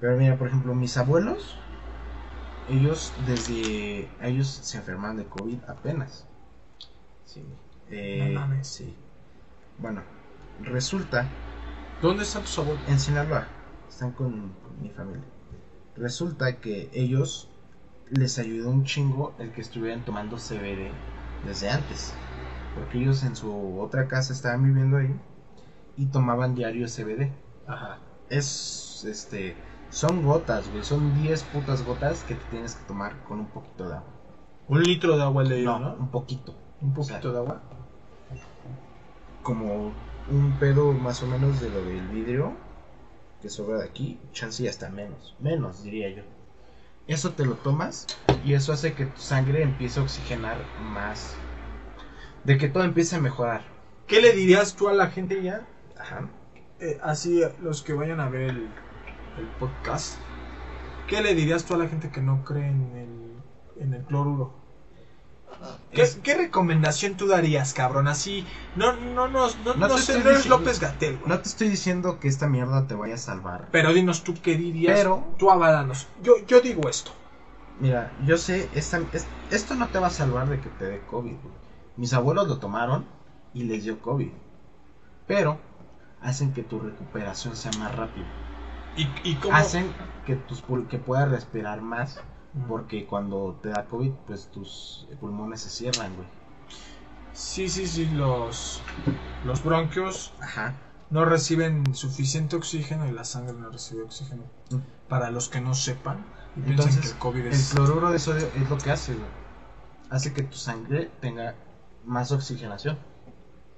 Pero 0.00 0.16
mira, 0.16 0.36
por 0.36 0.48
ejemplo, 0.48 0.74
mis 0.74 0.96
abuelos, 0.96 1.56
ellos 2.66 3.14
desde. 3.24 4.10
Ellos 4.20 4.48
se 4.48 4.78
enfermaron 4.78 5.16
de 5.16 5.26
COVID 5.26 5.58
apenas. 5.68 6.26
Sí. 7.24 7.44
Eh, 7.90 8.30
No 8.32 8.40
mames. 8.40 8.66
Sí. 8.66 8.94
Bueno, 9.78 10.02
resulta. 10.60 11.26
¿Dónde 12.02 12.24
están 12.24 12.42
tus 12.42 12.58
abuelos? 12.58 12.82
En 12.88 12.98
Sinaloa. 12.98 13.46
Están 13.88 14.12
con, 14.12 14.50
con 14.62 14.82
mi 14.82 14.90
familia. 14.90 15.24
Resulta 15.96 16.56
que 16.60 16.90
ellos 16.92 17.48
les 18.10 18.38
ayudó 18.38 18.70
un 18.70 18.84
chingo 18.84 19.34
el 19.38 19.52
que 19.52 19.60
estuvieran 19.62 20.04
tomando 20.04 20.36
CBD 20.36 20.90
desde 21.46 21.70
antes. 21.70 22.12
Porque 22.74 22.98
ellos 22.98 23.22
en 23.24 23.34
su 23.36 23.80
otra 23.80 24.06
casa 24.06 24.32
estaban 24.32 24.62
viviendo 24.64 24.98
ahí 24.98 25.14
y 25.96 26.06
tomaban 26.06 26.54
diario 26.54 26.86
CBD. 26.86 27.32
Ajá. 27.66 27.98
Es, 28.28 29.04
este, 29.08 29.56
son 29.88 30.22
gotas, 30.22 30.68
güey. 30.70 30.84
Son 30.84 31.14
10 31.22 31.42
putas 31.44 31.82
gotas 31.84 32.22
que 32.24 32.34
te 32.34 32.44
tienes 32.50 32.74
que 32.74 32.86
tomar 32.86 33.22
con 33.24 33.40
un 33.40 33.46
poquito 33.46 33.88
de 33.88 33.96
agua. 33.96 34.12
Un 34.68 34.82
litro 34.82 35.16
de 35.16 35.22
agua 35.22 35.44
le 35.44 35.56
dio, 35.56 35.78
No, 35.78 35.78
¿no? 35.78 35.94
un 35.94 36.10
poquito. 36.10 36.54
Un 36.82 36.92
poquito 36.92 37.32
de 37.32 37.38
agua. 37.38 37.62
Como 39.42 39.92
un 40.30 40.56
pedo 40.58 40.92
más 40.92 41.22
o 41.22 41.26
menos 41.26 41.60
de 41.60 41.70
lo 41.70 41.84
del 41.84 42.08
vidrio 42.08 42.54
que 43.40 43.48
sobra 43.48 43.78
de 43.78 43.84
aquí. 43.84 44.18
Chance 44.32 44.64
y 44.64 44.68
hasta 44.68 44.88
menos. 44.88 45.36
Menos, 45.38 45.82
diría 45.82 46.10
yo. 46.10 46.22
Eso 47.06 47.32
te 47.32 47.44
lo 47.46 47.54
tomas 47.54 48.06
y 48.44 48.54
eso 48.54 48.72
hace 48.72 48.94
que 48.94 49.06
tu 49.06 49.20
sangre 49.20 49.62
empiece 49.62 50.00
a 50.00 50.02
oxigenar 50.02 50.58
más. 50.80 51.36
De 52.44 52.58
que 52.58 52.68
todo 52.68 52.82
empiece 52.82 53.16
a 53.16 53.20
mejorar. 53.20 53.62
¿Qué 54.06 54.20
le 54.20 54.32
dirías 54.32 54.74
tú 54.74 54.88
a 54.88 54.94
la 54.94 55.08
gente 55.08 55.42
ya? 55.42 55.66
Ajá. 55.98 56.28
Eh, 56.80 56.98
así, 57.02 57.42
los 57.62 57.82
que 57.82 57.92
vayan 57.92 58.20
a 58.20 58.28
ver 58.28 58.50
el, 58.50 58.68
el 59.38 59.46
podcast. 59.58 60.18
¿Qué 61.06 61.22
le 61.22 61.34
dirías 61.34 61.64
tú 61.64 61.74
a 61.74 61.78
la 61.78 61.88
gente 61.88 62.10
que 62.10 62.20
no 62.20 62.44
cree 62.44 62.66
en 62.66 62.96
el, 62.96 63.82
en 63.82 63.94
el 63.94 64.02
cloruro? 64.04 64.65
¿Qué, 65.92 66.02
Es- 66.02 66.16
qué 66.22 66.34
recomendación 66.34 67.16
tú 67.16 67.26
darías, 67.26 67.72
cabrón? 67.74 68.08
Así, 68.08 68.46
no, 68.74 68.92
no, 68.96 69.28
no, 69.28 69.48
no, 69.48 69.74
No 69.74 69.74
no 69.74 69.94
te 69.94 70.02
sé, 70.02 70.12
estoy 70.12 70.24
no 70.24 70.30
eres 70.30 70.36
diciendo- 70.44 70.58
López 70.58 70.80
Gatel. 70.80 71.20
No 71.26 71.40
te 71.40 71.48
estoy 71.48 71.68
diciendo 71.68 72.20
que 72.20 72.28
esta 72.28 72.46
mierda 72.48 72.86
te 72.86 72.94
vaya 72.94 73.14
a 73.14 73.18
salvar. 73.18 73.68
Pero 73.72 73.92
dinos 73.92 74.24
tú 74.24 74.34
qué 74.42 74.56
dirías. 74.56 74.94
Pero- 74.98 75.24
tú 75.38 75.50
avalanos. 75.50 76.08
Yo, 76.22 76.34
yo 76.46 76.60
digo 76.60 76.88
esto. 76.88 77.12
Mira, 77.80 78.12
yo 78.24 78.38
sé, 78.38 78.68
esta- 78.74 79.00
es- 79.12 79.26
esto 79.50 79.74
no 79.74 79.88
te 79.88 79.98
va 79.98 80.06
a 80.08 80.10
salvar 80.10 80.48
de 80.48 80.60
que 80.60 80.68
te 80.70 80.84
dé 80.86 81.00
COVID. 81.06 81.32
güey. 81.42 81.54
Mis 81.96 82.12
abuelos 82.12 82.48
lo 82.48 82.58
tomaron 82.58 83.06
y 83.54 83.64
les 83.64 83.84
dio 83.84 84.00
COVID. 84.00 84.30
Pero 85.26 85.58
hacen 86.20 86.52
que 86.52 86.62
tu 86.62 86.80
recuperación 86.80 87.56
sea 87.56 87.72
más 87.78 87.94
rápida. 87.94 88.26
¿Y, 88.96 89.08
y 89.24 89.34
cómo? 89.36 89.54
Hacen 89.56 89.92
que, 90.24 90.36
tus 90.36 90.62
que 90.88 90.98
puedas 90.98 91.30
respirar 91.30 91.80
más. 91.82 92.20
Porque 92.68 93.06
cuando 93.06 93.58
te 93.62 93.68
da 93.68 93.84
COVID, 93.84 94.12
pues 94.26 94.50
tus 94.50 95.06
pulmones 95.20 95.60
se 95.60 95.70
cierran, 95.70 96.14
güey. 96.16 96.26
Sí, 97.32 97.68
sí, 97.68 97.86
sí, 97.86 98.06
los, 98.06 98.82
los 99.44 99.62
bronquios 99.62 100.32
Ajá. 100.40 100.74
no 101.10 101.26
reciben 101.26 101.94
suficiente 101.94 102.56
oxígeno 102.56 103.06
y 103.06 103.12
la 103.12 103.24
sangre 103.24 103.52
no 103.52 103.68
recibe 103.68 104.02
oxígeno. 104.02 104.42
Mm. 104.70 104.76
Para 105.08 105.30
los 105.30 105.48
que 105.50 105.60
no 105.60 105.74
sepan 105.74 106.24
y 106.56 106.70
Entonces, 106.70 107.00
que 107.00 107.08
el 107.08 107.18
COVID 107.18 107.46
El 107.46 107.52
es... 107.52 107.72
cloruro 107.74 108.10
de 108.10 108.18
sodio 108.18 108.48
es 108.56 108.70
lo 108.70 108.78
que 108.78 108.90
hace, 108.90 109.12
güey. 109.12 109.28
Hace 110.08 110.32
que 110.32 110.42
tu 110.42 110.56
sangre 110.56 111.10
tenga 111.20 111.54
más 112.04 112.32
oxigenación. 112.32 112.98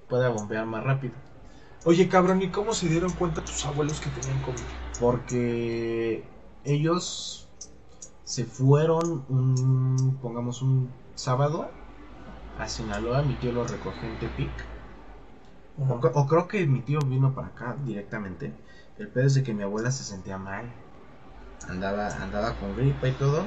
Pueda 0.08 0.28
bombear 0.28 0.66
más 0.66 0.84
rápido. 0.84 1.14
Oye, 1.84 2.08
cabrón, 2.08 2.42
¿y 2.42 2.50
cómo 2.50 2.72
se 2.72 2.88
dieron 2.88 3.10
cuenta 3.12 3.44
tus 3.44 3.64
abuelos 3.66 4.00
que 4.00 4.10
tenían 4.10 4.40
COVID? 4.42 4.62
Porque 5.00 6.24
ellos 6.64 7.47
se 8.28 8.44
fueron 8.44 9.24
un, 9.30 10.18
pongamos 10.20 10.60
un 10.60 10.90
sábado 11.14 11.70
a 12.58 12.68
Sinaloa, 12.68 13.22
mi 13.22 13.32
tío 13.36 13.52
lo 13.52 13.66
recogió 13.66 14.06
en 14.06 14.18
Tepic. 14.18 14.50
O, 15.78 15.94
o 15.94 16.26
creo 16.26 16.46
que 16.46 16.66
mi 16.66 16.80
tío 16.80 16.98
vino 17.00 17.34
para 17.34 17.46
acá 17.46 17.74
directamente. 17.86 18.52
El 18.98 19.08
pedo 19.08 19.28
es 19.28 19.34
de 19.34 19.42
que 19.42 19.54
mi 19.54 19.62
abuela 19.62 19.90
se 19.90 20.04
sentía 20.04 20.36
mal. 20.36 20.66
Andaba, 21.70 22.08
andaba 22.08 22.52
con 22.56 22.76
gripa 22.76 23.08
y 23.08 23.12
todo. 23.12 23.44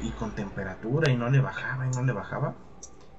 Y 0.00 0.08
con 0.12 0.34
temperatura 0.34 1.10
y 1.10 1.16
no 1.18 1.28
le 1.28 1.40
bajaba 1.40 1.86
y 1.86 1.90
no 1.90 2.02
le 2.02 2.12
bajaba. 2.14 2.54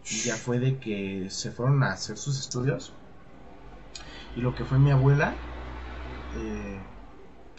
Y 0.10 0.22
ya 0.22 0.36
fue 0.36 0.58
de 0.58 0.80
que 0.80 1.28
se 1.30 1.52
fueron 1.52 1.84
a 1.84 1.92
hacer 1.92 2.18
sus 2.18 2.40
estudios. 2.40 2.92
Y 4.36 4.42
lo 4.42 4.56
que 4.56 4.66
fue 4.66 4.80
mi 4.80 4.90
abuela, 4.90 5.36
eh, 6.38 6.80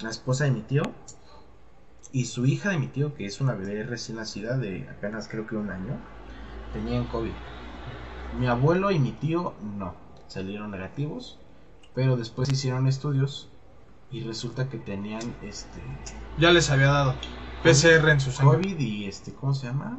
la 0.00 0.10
esposa 0.10 0.42
de 0.42 0.50
mi 0.50 0.62
tío, 0.62 0.82
y 2.12 2.24
su 2.24 2.46
hija 2.46 2.70
de 2.70 2.78
mi 2.78 2.86
tío, 2.86 3.14
que 3.14 3.26
es 3.26 3.40
una 3.40 3.54
bebé 3.54 3.82
recién 3.84 4.16
nacida 4.16 4.56
de 4.56 4.88
apenas 4.88 5.28
creo 5.28 5.46
que 5.46 5.56
un 5.56 5.70
año, 5.70 5.98
tenían 6.72 7.04
COVID. 7.04 7.32
Mi 8.38 8.46
abuelo 8.46 8.90
y 8.90 8.98
mi 8.98 9.12
tío 9.12 9.54
no, 9.76 9.94
salieron 10.26 10.70
negativos. 10.70 11.38
Pero 11.94 12.16
después 12.16 12.48
hicieron 12.48 12.86
estudios 12.86 13.48
y 14.10 14.22
resulta 14.22 14.68
que 14.68 14.78
tenían 14.78 15.34
este 15.42 15.82
Ya 16.38 16.52
les 16.52 16.70
había 16.70 16.92
dado 16.92 17.14
PCR 17.64 18.08
en 18.10 18.20
su 18.20 18.30
sangre. 18.30 18.58
COVID 18.58 18.78
y 18.78 19.06
este, 19.06 19.32
¿cómo 19.32 19.52
se 19.52 19.66
llama? 19.66 19.98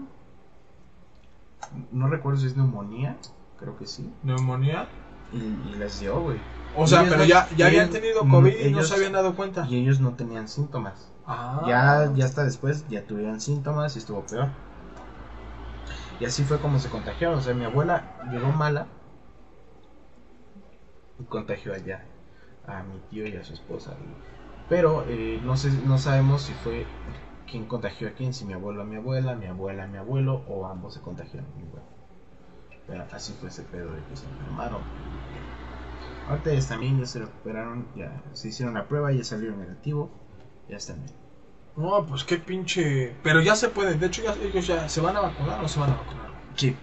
No 1.92 2.08
recuerdo 2.08 2.40
si 2.40 2.48
es 2.48 2.56
neumonía, 2.56 3.18
creo 3.60 3.78
que 3.78 3.86
sí. 3.86 4.10
Neumonía. 4.24 4.88
Y, 5.34 5.38
y 5.38 5.76
les 5.78 6.00
dio, 6.00 6.22
güey. 6.22 6.40
O 6.76 6.88
sea, 6.88 7.04
pero 7.04 7.26
ya, 7.26 7.50
ya 7.58 7.68
habían 7.68 7.90
tenido 7.90 8.22
COVID 8.22 8.66
y 8.66 8.72
no 8.72 8.82
se 8.84 8.96
habían 8.96 9.14
dado 9.14 9.36
cuenta. 9.36 9.68
Y 9.70 9.76
ellos 9.76 10.00
no 10.00 10.14
tenían 10.14 10.48
síntomas. 10.48 11.12
Ah. 11.32 11.62
Ya, 11.68 12.12
ya 12.16 12.26
hasta 12.26 12.44
después 12.44 12.88
ya 12.90 13.06
tuvieron 13.06 13.40
síntomas 13.40 13.96
y 13.96 14.00
estuvo 14.00 14.26
peor. 14.26 14.50
Y 16.20 16.26
así 16.26 16.44
fue 16.44 16.58
como 16.60 16.80
se 16.80 16.90
contagiaron. 16.90 17.38
O 17.38 17.42
sea, 17.42 17.54
mi 17.54 17.66
abuela 17.66 18.04
llegó 18.32 18.52
mala 18.52 18.88
y 21.20 21.24
contagió 21.26 21.74
allá 21.74 22.04
a 22.66 22.82
mi 22.82 23.00
tío 23.12 23.28
y 23.28 23.36
a 23.36 23.44
su 23.44 23.54
esposa. 23.54 23.94
Pero 24.70 25.06
eh, 25.08 25.40
no 25.44 25.56
sé, 25.56 25.70
no 25.86 26.00
sabemos 26.00 26.42
si 26.42 26.54
fue 26.54 26.88
quién 27.50 27.66
contagió 27.66 28.08
a 28.08 28.12
quién, 28.12 28.34
si 28.34 28.44
mi 28.46 28.54
abuelo 28.54 28.82
a 28.82 28.86
mi 28.86 28.96
abuela, 28.96 29.36
mi 29.36 29.46
abuela 29.46 29.84
a 29.84 29.88
mi 29.88 29.98
abuelo 29.98 30.42
o 30.48 30.66
ambos 30.66 30.96
se 30.96 31.00
contagiaron. 31.02 31.50
igual. 31.60 31.84
Pero 32.88 33.06
así 33.12 33.34
fue 33.34 33.50
ese 33.50 33.62
pedo 33.64 33.92
de 33.94 34.02
que 34.10 34.16
se 34.16 34.26
enfermaron. 34.26 34.82
Ahorita 36.28 36.54
ya 36.54 36.78
bien, 36.78 37.00
ya 37.00 37.06
se 37.06 37.20
recuperaron, 37.20 37.88
ya 37.96 38.12
se 38.34 38.50
hicieron 38.50 38.74
la 38.76 38.88
prueba, 38.88 39.12
ya 39.12 39.24
salió 39.24 39.52
negativo, 39.56 40.10
ya 40.68 40.78
están 40.78 40.98
bien. 41.04 41.19
No, 41.80 42.06
pues 42.06 42.26
qué 42.26 42.38
pinche. 42.38 43.16
Pero 43.24 43.40
ya 43.42 43.56
se 43.56 43.70
pueden. 43.70 44.00
De 44.02 44.08
hecho, 44.08 44.22
ya, 44.22 44.34
ellos 44.34 44.68
ya 44.68 44.90
se 44.90 45.00
van 45.00 45.16
a 45.16 45.22
vacunar 45.22 45.60
o 45.60 45.62
no 45.62 45.68
se 45.70 45.80
van 45.80 45.92
a 45.92 45.96
vacunar. 45.96 46.30
Sí. 46.56 46.76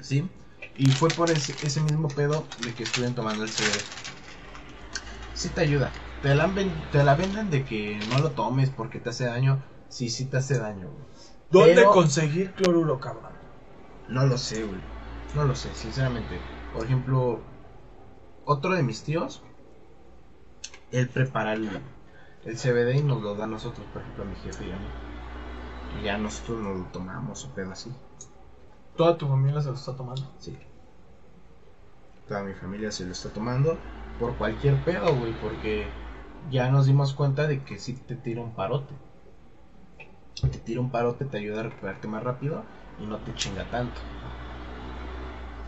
Sí. 0.00 0.28
Y 0.76 0.86
fue 0.92 1.08
por 1.08 1.28
ese, 1.30 1.52
ese 1.66 1.80
mismo 1.80 2.06
pedo 2.06 2.44
de 2.64 2.72
que 2.72 2.84
estuvieron 2.84 3.16
tomando 3.16 3.42
el 3.42 3.50
CBD. 3.50 3.82
Sí 5.34 5.48
te 5.48 5.62
ayuda. 5.62 5.90
Te 6.22 6.36
la, 6.36 6.48
te 6.92 7.02
la 7.02 7.14
venden 7.16 7.50
de 7.50 7.64
que 7.64 7.98
no 8.10 8.18
lo 8.20 8.30
tomes 8.30 8.70
porque 8.70 9.00
te 9.00 9.10
hace 9.10 9.24
daño. 9.24 9.60
Sí, 9.88 10.08
sí 10.08 10.26
te 10.26 10.36
hace 10.36 10.58
daño, 10.58 10.88
güey. 10.88 11.04
¿Dónde 11.50 11.74
Pero- 11.74 11.90
conseguir 11.92 12.52
cloruro, 12.52 13.00
cabrón? 13.00 13.32
No 14.08 14.24
lo 14.24 14.38
sé, 14.38 14.62
güey. 14.62 14.80
No 15.34 15.44
lo 15.44 15.56
sé, 15.56 15.74
sinceramente. 15.74 16.38
Por 16.72 16.84
ejemplo, 16.84 17.40
otro 18.44 18.72
de 18.74 18.84
mis 18.84 19.02
tíos, 19.02 19.42
él 20.92 21.08
prepara 21.08 21.54
el, 21.54 21.68
el 22.46 22.56
CBD 22.56 22.96
y 22.96 23.02
nos 23.02 23.20
lo 23.22 23.34
da 23.34 23.44
a 23.44 23.48
nosotros, 23.48 23.84
por 23.92 24.02
ejemplo, 24.02 24.22
a 24.24 24.26
mi 24.26 24.36
jefe 24.36 24.66
y 24.66 24.70
a 24.70 24.76
mí. 24.76 24.86
Y 26.00 26.04
ya 26.04 26.16
nosotros 26.16 26.62
nos 26.62 26.78
lo 26.78 26.84
tomamos 26.86 27.44
o 27.44 27.50
pedo 27.50 27.72
así. 27.72 27.92
Toda 28.96 29.18
tu 29.18 29.26
familia 29.26 29.60
se 29.60 29.68
lo 29.68 29.74
está 29.74 29.96
tomando. 29.96 30.30
Sí. 30.38 30.56
Toda 32.28 32.44
mi 32.44 32.54
familia 32.54 32.90
se 32.92 33.04
lo 33.04 33.12
está 33.12 33.30
tomando 33.30 33.76
por 34.18 34.36
cualquier 34.36 34.82
pedo, 34.84 35.14
güey, 35.14 35.32
porque 35.40 35.86
ya 36.50 36.70
nos 36.70 36.86
dimos 36.86 37.12
cuenta 37.14 37.46
de 37.46 37.62
que 37.64 37.78
sí 37.78 37.94
te 37.94 38.14
tira 38.14 38.40
un 38.40 38.52
parote. 38.52 38.94
Te 40.40 40.58
tira 40.58 40.80
un 40.80 40.90
parote, 40.90 41.24
te 41.24 41.38
ayuda 41.38 41.60
a 41.60 41.64
recuperarte 41.64 42.08
más 42.08 42.22
rápido 42.22 42.62
y 43.00 43.06
no 43.06 43.18
te 43.18 43.34
chinga 43.34 43.68
tanto. 43.70 44.00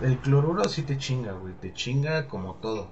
El 0.01 0.19
cloruro 0.19 0.65
sí 0.69 0.83
te 0.83 0.97
chinga, 0.97 1.33
güey, 1.33 1.55
te 1.55 1.73
chinga 1.73 2.29
como 2.29 2.55
todo. 2.55 2.89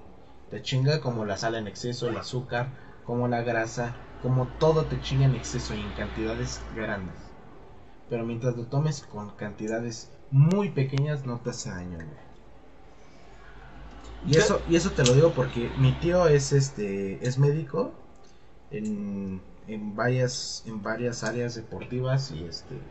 Te 0.49 0.61
chinga 0.61 0.99
como 0.99 1.25
la 1.25 1.37
sal 1.37 1.55
en 1.55 1.67
exceso, 1.67 2.09
el 2.09 2.17
azúcar, 2.17 2.67
como 3.07 3.27
la 3.27 3.41
grasa, 3.41 3.97
como 4.21 4.49
todo 4.59 4.85
te 4.87 5.01
chinga 5.01 5.25
en 5.25 5.35
exceso 5.35 5.73
y 5.75 5.81
en 5.81 5.93
cantidades 5.93 6.67
grandes. 6.75 7.17
Pero 8.09 8.25
mientras 8.25 8.57
lo 8.57 8.67
tomes 8.67 9.03
con 9.03 9.31
cantidades 9.31 10.11
muy 10.31 10.69
pequeñas 10.71 11.25
no 11.25 11.41
te 11.41 11.51
hace 11.51 11.71
daño. 11.71 11.99
Y 14.21 14.35
eso, 14.37 14.61
y 14.67 14.75
eso 14.75 14.91
te 14.93 15.03
lo 15.03 15.13
digo 15.13 15.33
porque 15.33 15.73
mi 15.77 15.93
tío 15.99 16.27
es 16.27 16.51
este 16.51 17.25
es 17.27 17.37
médico 17.39 17.93
en, 18.71 19.41
en 19.67 19.95
varias 19.95 20.63
en 20.65 20.83
varias 20.83 21.23
áreas 21.23 21.55
deportivas 21.55 22.31
y 22.31 22.45
este 22.45 22.81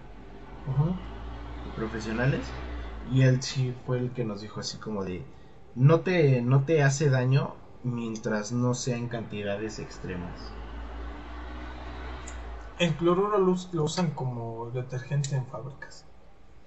y 1.65 1.71
profesionales 1.71 2.55
y 3.03 3.23
él 3.23 3.43
sí 3.43 3.73
fue 3.85 3.99
el 3.99 4.13
que 4.13 4.25
nos 4.25 4.41
dijo 4.41 4.61
así 4.61 4.79
como 4.79 5.05
de 5.05 5.27
no 5.75 6.01
te 6.01 6.41
no 6.43 6.65
te 6.65 6.83
hace 6.83 7.11
daño 7.11 7.55
mientras 7.87 8.53
no 8.53 8.75
sea 8.75 8.97
en 8.97 9.09
cantidades 9.09 9.79
extremas. 9.79 10.53
El 12.79 12.95
cloruro 12.97 13.39
lo, 13.39 13.57
lo 13.73 13.85
usan 13.85 14.11
como 14.11 14.71
detergente 14.71 15.37
en 15.37 15.47
fábricas. 15.47 16.05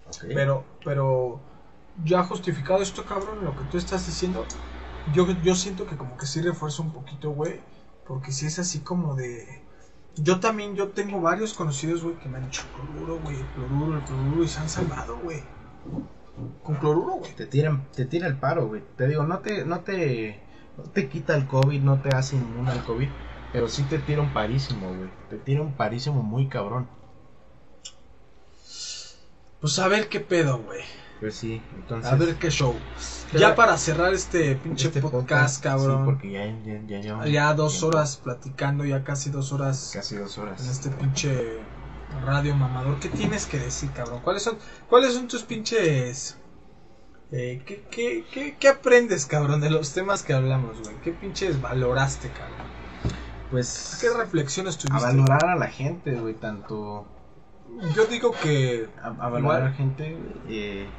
¿ok? 0.07 0.25
Pero, 0.33 0.63
pero, 0.83 1.39
ya 2.03 2.23
justificado 2.23 2.81
esto, 2.81 3.05
cabrón, 3.05 3.43
lo 3.43 3.55
que 3.55 3.63
tú 3.65 3.77
estás 3.77 4.05
diciendo, 4.07 4.45
yo, 5.13 5.27
yo 5.43 5.55
siento 5.55 5.85
que 5.85 5.97
como 5.97 6.17
que 6.17 6.25
sí 6.25 6.41
refuerza 6.41 6.81
un 6.81 6.91
poquito, 6.91 7.31
güey. 7.31 7.59
Porque 8.07 8.31
si 8.31 8.47
es 8.47 8.57
así 8.57 8.79
como 8.79 9.13
de... 9.13 9.61
Yo 10.15 10.39
también, 10.39 10.75
yo 10.75 10.89
tengo 10.89 11.21
varios 11.21 11.53
conocidos, 11.53 12.01
güey, 12.01 12.15
que 12.15 12.27
me 12.27 12.37
han 12.37 12.45
dicho 12.45 12.63
cloruro, 12.75 13.19
güey, 13.19 13.37
el 13.37 13.45
cloruro, 13.47 13.97
el 13.97 14.03
cloruro, 14.03 14.43
y 14.43 14.47
se 14.47 14.59
han 14.59 14.69
salvado, 14.69 15.19
güey. 15.19 15.43
Con 16.63 16.75
cloruro, 16.77 17.15
güey. 17.17 17.35
te 17.35 17.45
tiran 17.45 17.85
te 17.91 18.05
tira 18.05 18.25
el 18.25 18.37
paro, 18.37 18.67
güey. 18.67 18.83
Te 18.97 19.07
digo, 19.07 19.23
no 19.23 19.39
te 19.39 19.65
no 19.65 19.81
te 19.81 20.48
no 20.83 20.91
te 20.91 21.07
quita 21.09 21.35
el 21.35 21.47
COVID, 21.47 21.81
no 21.81 22.01
te 22.01 22.09
hace 22.15 22.35
inmune 22.35 22.71
al 22.71 22.83
COVID, 22.83 23.07
pero 23.53 23.67
sí 23.67 23.83
te 23.83 23.99
tira 23.99 24.21
un 24.21 24.33
parísimo, 24.33 24.87
güey. 24.87 25.09
Te 25.29 25.37
tira 25.37 25.61
un 25.61 25.73
parísimo 25.73 26.21
muy 26.23 26.47
cabrón. 26.47 26.87
Pues 29.61 29.77
a 29.79 29.87
ver 29.87 30.07
qué 30.09 30.19
pedo, 30.19 30.59
güey. 30.59 30.81
Pues 31.19 31.35
sí, 31.35 31.61
entonces 31.75 32.09
A 32.09 32.15
ver 32.15 32.35
qué 32.35 32.49
show. 32.49 32.73
Pero- 33.31 33.39
Ya 33.41 33.55
para 33.55 33.77
cerrar 33.77 34.13
este 34.13 34.55
pinche 34.55 34.87
este 34.87 35.01
podcast, 35.01 35.61
cabrón. 35.61 35.97
Sí, 35.97 36.05
porque 36.05 36.31
ya 36.31 36.45
ya 36.63 36.81
ya 36.87 36.99
llevamos 37.01 37.29
Ya 37.29 37.53
dos 37.53 37.73
tiempo, 37.73 37.87
horas 37.97 38.17
platicando, 38.17 38.85
ya 38.85 39.03
casi 39.03 39.29
dos 39.29 39.51
horas 39.51 39.91
casi 39.93 40.15
dos 40.15 40.37
horas. 40.37 40.63
en 40.63 40.69
este 40.71 40.89
pinche 40.89 41.57
radio 42.25 42.55
mamador. 42.55 42.99
¿Qué 42.99 43.09
tienes 43.09 43.45
que 43.45 43.59
decir, 43.59 43.91
cabrón? 43.91 44.21
¿Cuáles 44.23 44.43
son, 44.43 44.57
cuáles 44.89 45.13
son 45.13 45.27
tus 45.27 45.43
pinches... 45.43 46.37
eh, 47.31 47.63
¿qué, 47.65 47.87
qué, 47.91 48.27
qué, 48.31 48.57
qué 48.57 48.67
aprendes, 48.69 49.25
cabrón, 49.25 49.61
de 49.61 49.69
los 49.69 49.93
temas 49.93 50.23
que 50.23 50.33
hablamos, 50.33 50.81
güey? 50.81 50.99
¿Qué 51.01 51.13
pinches 51.13 51.61
valoraste, 51.61 52.31
cabrón? 52.31 52.73
Pues 53.49 53.97
¿Qué 53.99 54.09
reflexiones 54.11 54.77
a 54.77 54.79
tuviste? 54.79 55.05
valorar 55.07 55.45
a 55.45 55.55
la 55.55 55.67
gente, 55.67 56.15
güey, 56.15 56.35
tanto 56.35 57.05
Yo 57.95 58.05
digo 58.07 58.39
que... 58.41 58.89
a, 59.01 59.07
a 59.07 59.29
valorar 59.29 59.61
a 59.61 59.65
la 59.65 59.71
gente 59.73 60.33
eh, 60.47 60.95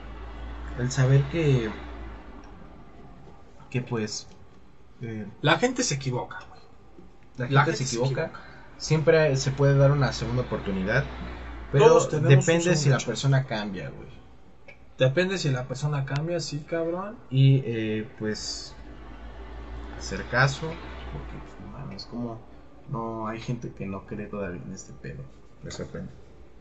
el 0.79 0.91
saber 0.91 1.29
que 1.29 1.71
que 3.71 3.83
pues 3.83 4.29
eh, 5.01 5.27
La 5.41 5.59
gente 5.59 5.83
se 5.85 5.95
equivoca, 5.95 6.41
güey. 6.49 6.61
la 7.37 7.65
gente, 7.65 7.73
se 7.75 7.85
gente 7.85 7.85
se 7.85 7.85
equivoca. 7.85 8.33
Siempre 8.77 9.37
se 9.37 9.53
puede 9.53 9.77
dar 9.77 9.93
una 9.93 10.13
segunda 10.13 10.43
oportunidad. 10.43 11.05
Pero 11.73 12.01
depende 12.21 12.77
si 12.77 12.89
la 12.89 12.99
persona 12.99 13.47
cambia, 13.47 13.91
güey. 13.91 14.10
Depende 15.01 15.39
si 15.39 15.49
la 15.49 15.67
persona 15.67 16.05
cambia, 16.05 16.41
sí, 16.41 16.59
cabrón. 16.59 17.17
Y 17.31 17.63
eh, 17.65 18.07
pues 18.19 18.75
hacer 19.99 20.23
caso. 20.27 20.67
Porque 21.11 21.39
pues, 21.43 21.59
no 21.59 21.69
mames, 21.69 22.05
como 22.05 22.39
no 22.91 23.27
hay 23.27 23.41
gente 23.41 23.73
que 23.73 23.87
no 23.87 24.05
cree 24.05 24.27
todavía 24.27 24.61
en 24.63 24.75
este 24.75 24.93
pedo. 24.93 25.23
Me 25.63 25.71
sorprende. 25.71 26.13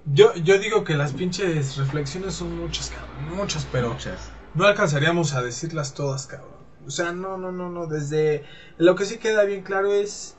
Yo, 0.06 0.34
yo 0.36 0.58
digo 0.58 0.86
que 0.86 0.96
las 0.96 1.12
pinches 1.12 1.76
reflexiones 1.76 2.34
son 2.34 2.58
muchas, 2.58 2.92
cabrón. 2.92 3.36
Muchas, 3.36 3.68
pero... 3.74 3.90
Muchas. 3.90 4.32
no 4.56 4.64
alcanzaríamos 4.64 5.34
a 5.34 5.42
decirlas 5.42 5.94
todas, 5.94 6.26
cabrón. 6.26 6.60
O 6.88 6.92
sea, 6.92 7.12
no, 7.12 7.38
no, 7.38 7.52
no, 7.52 7.70
no. 7.70 7.88
Desde 7.88 8.46
lo 8.78 8.96
que 8.96 9.04
sí 9.04 9.18
queda 9.18 9.44
bien 9.44 9.64
claro 9.64 9.92
es, 9.92 10.38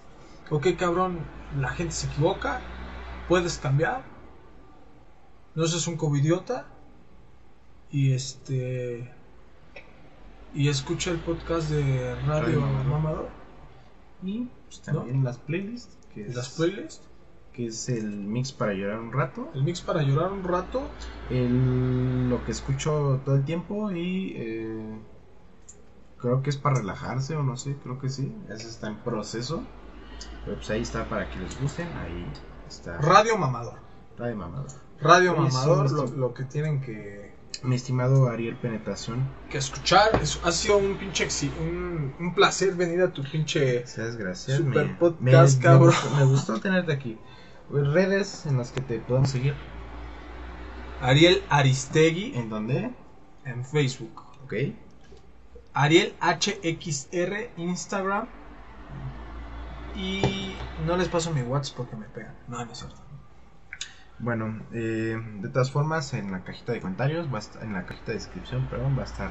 ok, 0.48 0.68
cabrón, 0.78 1.18
la 1.60 1.68
gente 1.68 1.92
se 1.92 2.06
equivoca, 2.06 2.62
puedes 3.28 3.58
cambiar, 3.58 4.04
no 5.54 5.66
seas 5.66 5.86
un 5.86 5.98
covidiota 5.98 6.66
y 7.92 8.12
este 8.12 9.10
y 10.54 10.68
escucha 10.68 11.10
el 11.10 11.18
podcast 11.18 11.70
de 11.70 12.14
Radio 12.26 12.60
Radio 12.60 12.60
Mamador. 12.60 13.28
Y 14.22 14.48
pues, 14.66 14.80
también 14.80 15.24
las 15.24 15.38
playlists. 15.38 15.96
Que 16.12 16.26
es, 16.26 16.34
las 16.34 16.50
playlists, 16.50 17.08
que 17.52 17.66
es 17.66 17.88
el 17.88 18.04
mix 18.04 18.52
para 18.52 18.72
llorar 18.72 18.98
un 18.98 19.12
rato. 19.12 19.48
el 19.54 19.62
mix 19.62 19.80
para 19.80 20.02
llorar 20.02 20.32
un 20.32 20.42
rato. 20.42 20.82
El, 21.30 22.28
lo 22.28 22.44
que 22.44 22.50
escucho 22.50 23.20
todo 23.24 23.36
el 23.36 23.44
tiempo 23.44 23.92
y 23.92 24.34
eh, 24.36 24.98
creo 26.18 26.42
que 26.42 26.50
es 26.50 26.56
para 26.56 26.76
relajarse 26.76 27.36
o 27.36 27.42
no 27.42 27.56
sé, 27.56 27.76
creo 27.82 28.00
que 28.00 28.08
sí. 28.08 28.34
Ese 28.48 28.68
está 28.68 28.88
en 28.88 28.96
proceso. 28.96 29.62
Pero 30.44 30.56
pues 30.56 30.70
ahí 30.70 30.82
está 30.82 31.08
para 31.08 31.30
que 31.30 31.38
les 31.38 31.60
gusten. 31.60 31.88
Ahí 31.96 32.26
está. 32.68 32.98
Radio 32.98 33.38
Mamador. 33.38 33.74
Radio 34.18 34.36
Mamador. 34.36 34.70
Radio 35.00 35.36
Mamador, 35.36 35.90
lo, 35.92 36.06
lo 36.08 36.34
que 36.34 36.44
tienen 36.44 36.82
que, 36.82 37.29
Mi 37.62 37.76
estimado 37.76 38.28
Ariel 38.28 38.56
Penetración. 38.56 39.28
que 39.50 39.58
escuchar. 39.58 40.18
Es- 40.22 40.40
ha 40.44 40.52
sido 40.52 40.78
un 40.78 40.96
pinche 40.96 41.26
un, 41.60 42.14
un 42.18 42.34
placer 42.34 42.74
venir 42.74 43.02
a 43.02 43.12
tu 43.12 43.22
pinche 43.22 43.80
Muchas 43.86 44.16
gracias. 44.16 44.56
Super 44.58 44.86
me, 44.88 44.94
podcast, 44.94 45.58
me- 45.58 45.62
cabrón. 45.64 45.88
Me 45.94 46.00
gustó, 46.02 46.16
me 46.16 46.24
gustó 46.24 46.60
tenerte 46.60 46.92
aquí. 46.92 47.18
Redes 47.70 48.46
en 48.46 48.56
las 48.56 48.72
que 48.72 48.80
te 48.80 48.98
podemos 48.98 49.30
seguir. 49.30 49.54
Ariel 51.00 51.42
Aristegui 51.48 52.32
¿En 52.34 52.48
dónde? 52.50 52.90
en 53.44 53.64
Facebook. 53.64 54.22
Ok. 54.44 54.54
Ariel 55.74 56.14
HXR 56.20 57.50
Instagram. 57.56 58.26
Y 59.96 60.54
no 60.86 60.96
les 60.96 61.08
paso 61.08 61.32
mi 61.32 61.42
WhatsApp 61.42 61.76
porque 61.76 61.96
me 61.96 62.06
pegan. 62.06 62.34
No, 62.48 62.64
no 62.64 62.72
es 62.72 62.78
cierto. 62.78 62.96
Bueno, 64.20 64.60
eh, 64.72 65.16
de 65.40 65.48
todas 65.48 65.70
formas, 65.70 66.12
en 66.14 66.30
la 66.30 66.44
cajita 66.44 66.72
de 66.72 66.80
comentarios, 66.80 67.32
va 67.32 67.36
a 67.36 67.40
estar, 67.40 67.62
en 67.62 67.72
la 67.72 67.86
cajita 67.86 68.08
de 68.08 68.14
descripción, 68.18 68.66
perdón, 68.68 68.96
va 68.96 69.02
a 69.02 69.06
estar 69.06 69.30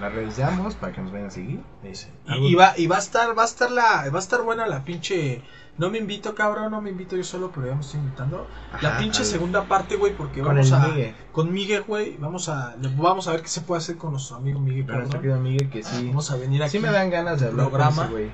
las 0.00 0.12
redes 0.12 0.36
de 0.36 0.44
ambos 0.44 0.74
para 0.74 0.92
que 0.92 1.00
nos 1.00 1.10
vayan 1.10 1.28
a 1.28 1.30
seguir. 1.30 1.60
Eh, 1.82 1.92
Y, 2.26 2.48
y 2.48 2.54
va, 2.54 2.74
y 2.76 2.86
va 2.86 2.96
a 2.96 2.98
estar, 2.98 3.36
va 3.36 3.42
a 3.42 3.46
estar 3.46 3.70
la, 3.70 4.08
va 4.10 4.18
a 4.18 4.22
estar 4.22 4.42
buena 4.42 4.66
la 4.66 4.84
pinche. 4.84 5.42
No 5.78 5.90
me 5.90 5.98
invito, 5.98 6.34
cabrón, 6.34 6.70
no 6.70 6.80
me 6.80 6.90
invito 6.90 7.16
yo 7.16 7.24
solo, 7.24 7.50
pero 7.54 7.66
ya 7.66 7.74
me 7.74 7.80
estoy 7.80 8.00
invitando. 8.00 8.46
la 8.80 8.98
pinche 8.98 9.24
segunda 9.24 9.64
parte, 9.64 9.96
güey, 9.96 10.14
porque 10.14 10.40
con 10.40 10.54
vamos 10.54 10.72
a. 10.72 10.88
Migue, 10.88 11.14
Con 11.32 11.52
Miguel, 11.52 11.82
güey, 11.82 12.16
vamos 12.18 12.48
a, 12.48 12.76
vamos 12.96 13.28
a 13.28 13.32
ver 13.32 13.42
qué 13.42 13.48
se 13.48 13.60
puede 13.62 13.78
hacer 13.78 13.96
con 13.96 14.12
nuestro 14.12 14.36
amigo 14.36 14.60
Miguel, 14.60 14.86
con 14.86 14.96
nuestro 14.96 15.20
querido 15.20 15.38
Miguel, 15.40 15.68
que 15.70 15.82
sí, 15.82 16.08
Vamos 16.08 16.30
a 16.30 16.36
venir 16.36 16.62
aquí 16.62 16.72
sí 16.72 16.78
me 16.78 16.90
dan 16.90 17.10
ganas 17.10 17.40
de 17.40 17.48
hablar 17.48 17.68
programa. 17.68 18.06
güey. 18.06 18.28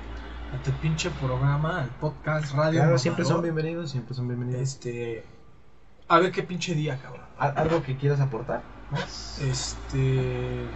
a 0.53 0.63
tu 0.63 0.71
pinche 0.81 1.09
programa, 1.21 1.81
al 1.81 1.89
podcast 1.89 2.53
radio. 2.53 2.79
Claro, 2.81 2.97
siempre 2.97 3.25
son 3.25 3.41
bienvenidos, 3.41 3.91
siempre 3.91 4.13
son 4.15 4.27
bienvenidos. 4.27 4.61
Este. 4.61 5.25
A 6.13 6.19
ver 6.19 6.31
qué 6.31 6.43
pinche 6.43 6.75
día, 6.75 6.99
cabrón. 7.01 7.25
¿Al- 7.39 7.57
¿Algo 7.57 7.81
que 7.81 7.97
quieras 7.97 8.19
aportar? 8.19 8.61
más? 8.91 9.39
Este. 9.41 10.67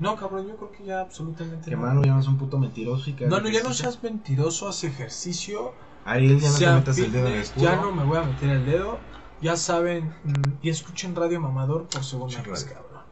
No, 0.00 0.16
cabrón, 0.16 0.48
yo 0.48 0.56
creo 0.56 0.72
que 0.72 0.84
ya 0.84 1.00
absolutamente 1.02 1.70
Que 1.70 1.76
no. 1.76 2.02
Ya 2.02 2.14
no 2.14 2.20
es 2.20 2.26
un 2.26 2.36
puto 2.36 2.58
mentiroso 2.58 3.10
y 3.10 3.12
que 3.12 3.26
No, 3.26 3.40
no, 3.40 3.48
ya 3.48 3.62
no 3.62 3.72
seas 3.72 4.02
mentiroso, 4.02 4.68
haz 4.68 4.82
ejercicio. 4.82 5.72
Ariel, 6.04 6.40
ya 6.40 6.50
no 6.50 6.58
te 6.58 6.66
metas 6.72 6.98
el 6.98 7.12
dedo 7.12 7.28
en 7.28 7.34
el 7.34 7.46
culo. 7.50 7.64
ya 7.64 7.76
no 7.76 7.92
me 7.92 8.02
voy 8.04 8.18
a 8.18 8.22
meter 8.22 8.50
el 8.50 8.66
dedo. 8.66 8.98
Ya 9.40 9.56
saben, 9.56 10.12
mm, 10.24 10.32
y 10.62 10.70
escuchen 10.70 11.14
Radio 11.14 11.40
Mamador 11.40 11.86
por 11.86 12.02
segunda 12.02 12.42
vez, 12.42 12.64
cabrón. 12.64 13.02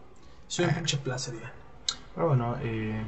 Soy 0.49 0.65
un 0.65 0.75
pinche 0.75 0.97
placer 0.97 1.35
ya. 1.41 1.53
Pero 2.17 2.27
bueno, 2.29 2.57
eh, 2.63 3.01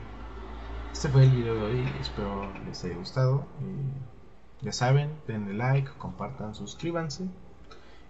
este 0.92 1.08
fue 1.08 1.24
el 1.24 1.30
video 1.30 1.54
de 1.56 1.62
hoy. 1.62 1.88
Espero 2.00 2.48
les 2.64 2.84
haya 2.84 2.94
gustado. 2.94 3.44
Eh, 3.60 3.92
ya 4.60 4.72
saben, 4.72 5.10
denle 5.26 5.54
like, 5.54 5.90
compartan, 5.98 6.54
suscríbanse. 6.54 7.24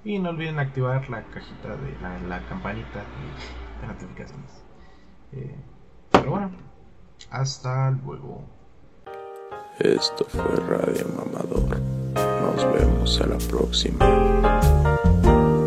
Y 0.05 0.19
no 0.19 0.31
olviden 0.31 0.59
activar 0.59 1.09
la 1.11 1.23
cajita 1.25 1.77
de 1.77 2.29
la, 2.29 2.41
campanita 2.49 3.01
de, 3.01 3.81
de 3.81 3.93
notificaciones. 3.93 4.65
Eh, 5.33 5.55
pero 6.11 6.31
bueno, 6.31 6.51
hasta 7.31 7.91
luego. 7.91 8.45
Esto 9.81 10.25
fue 10.25 10.57
Radio 10.67 11.07
Mamador. 11.17 11.81
Nos 12.15 12.73
vemos 12.73 13.21
a 13.21 13.27
la 13.27 13.39
próxima. 13.39 15.58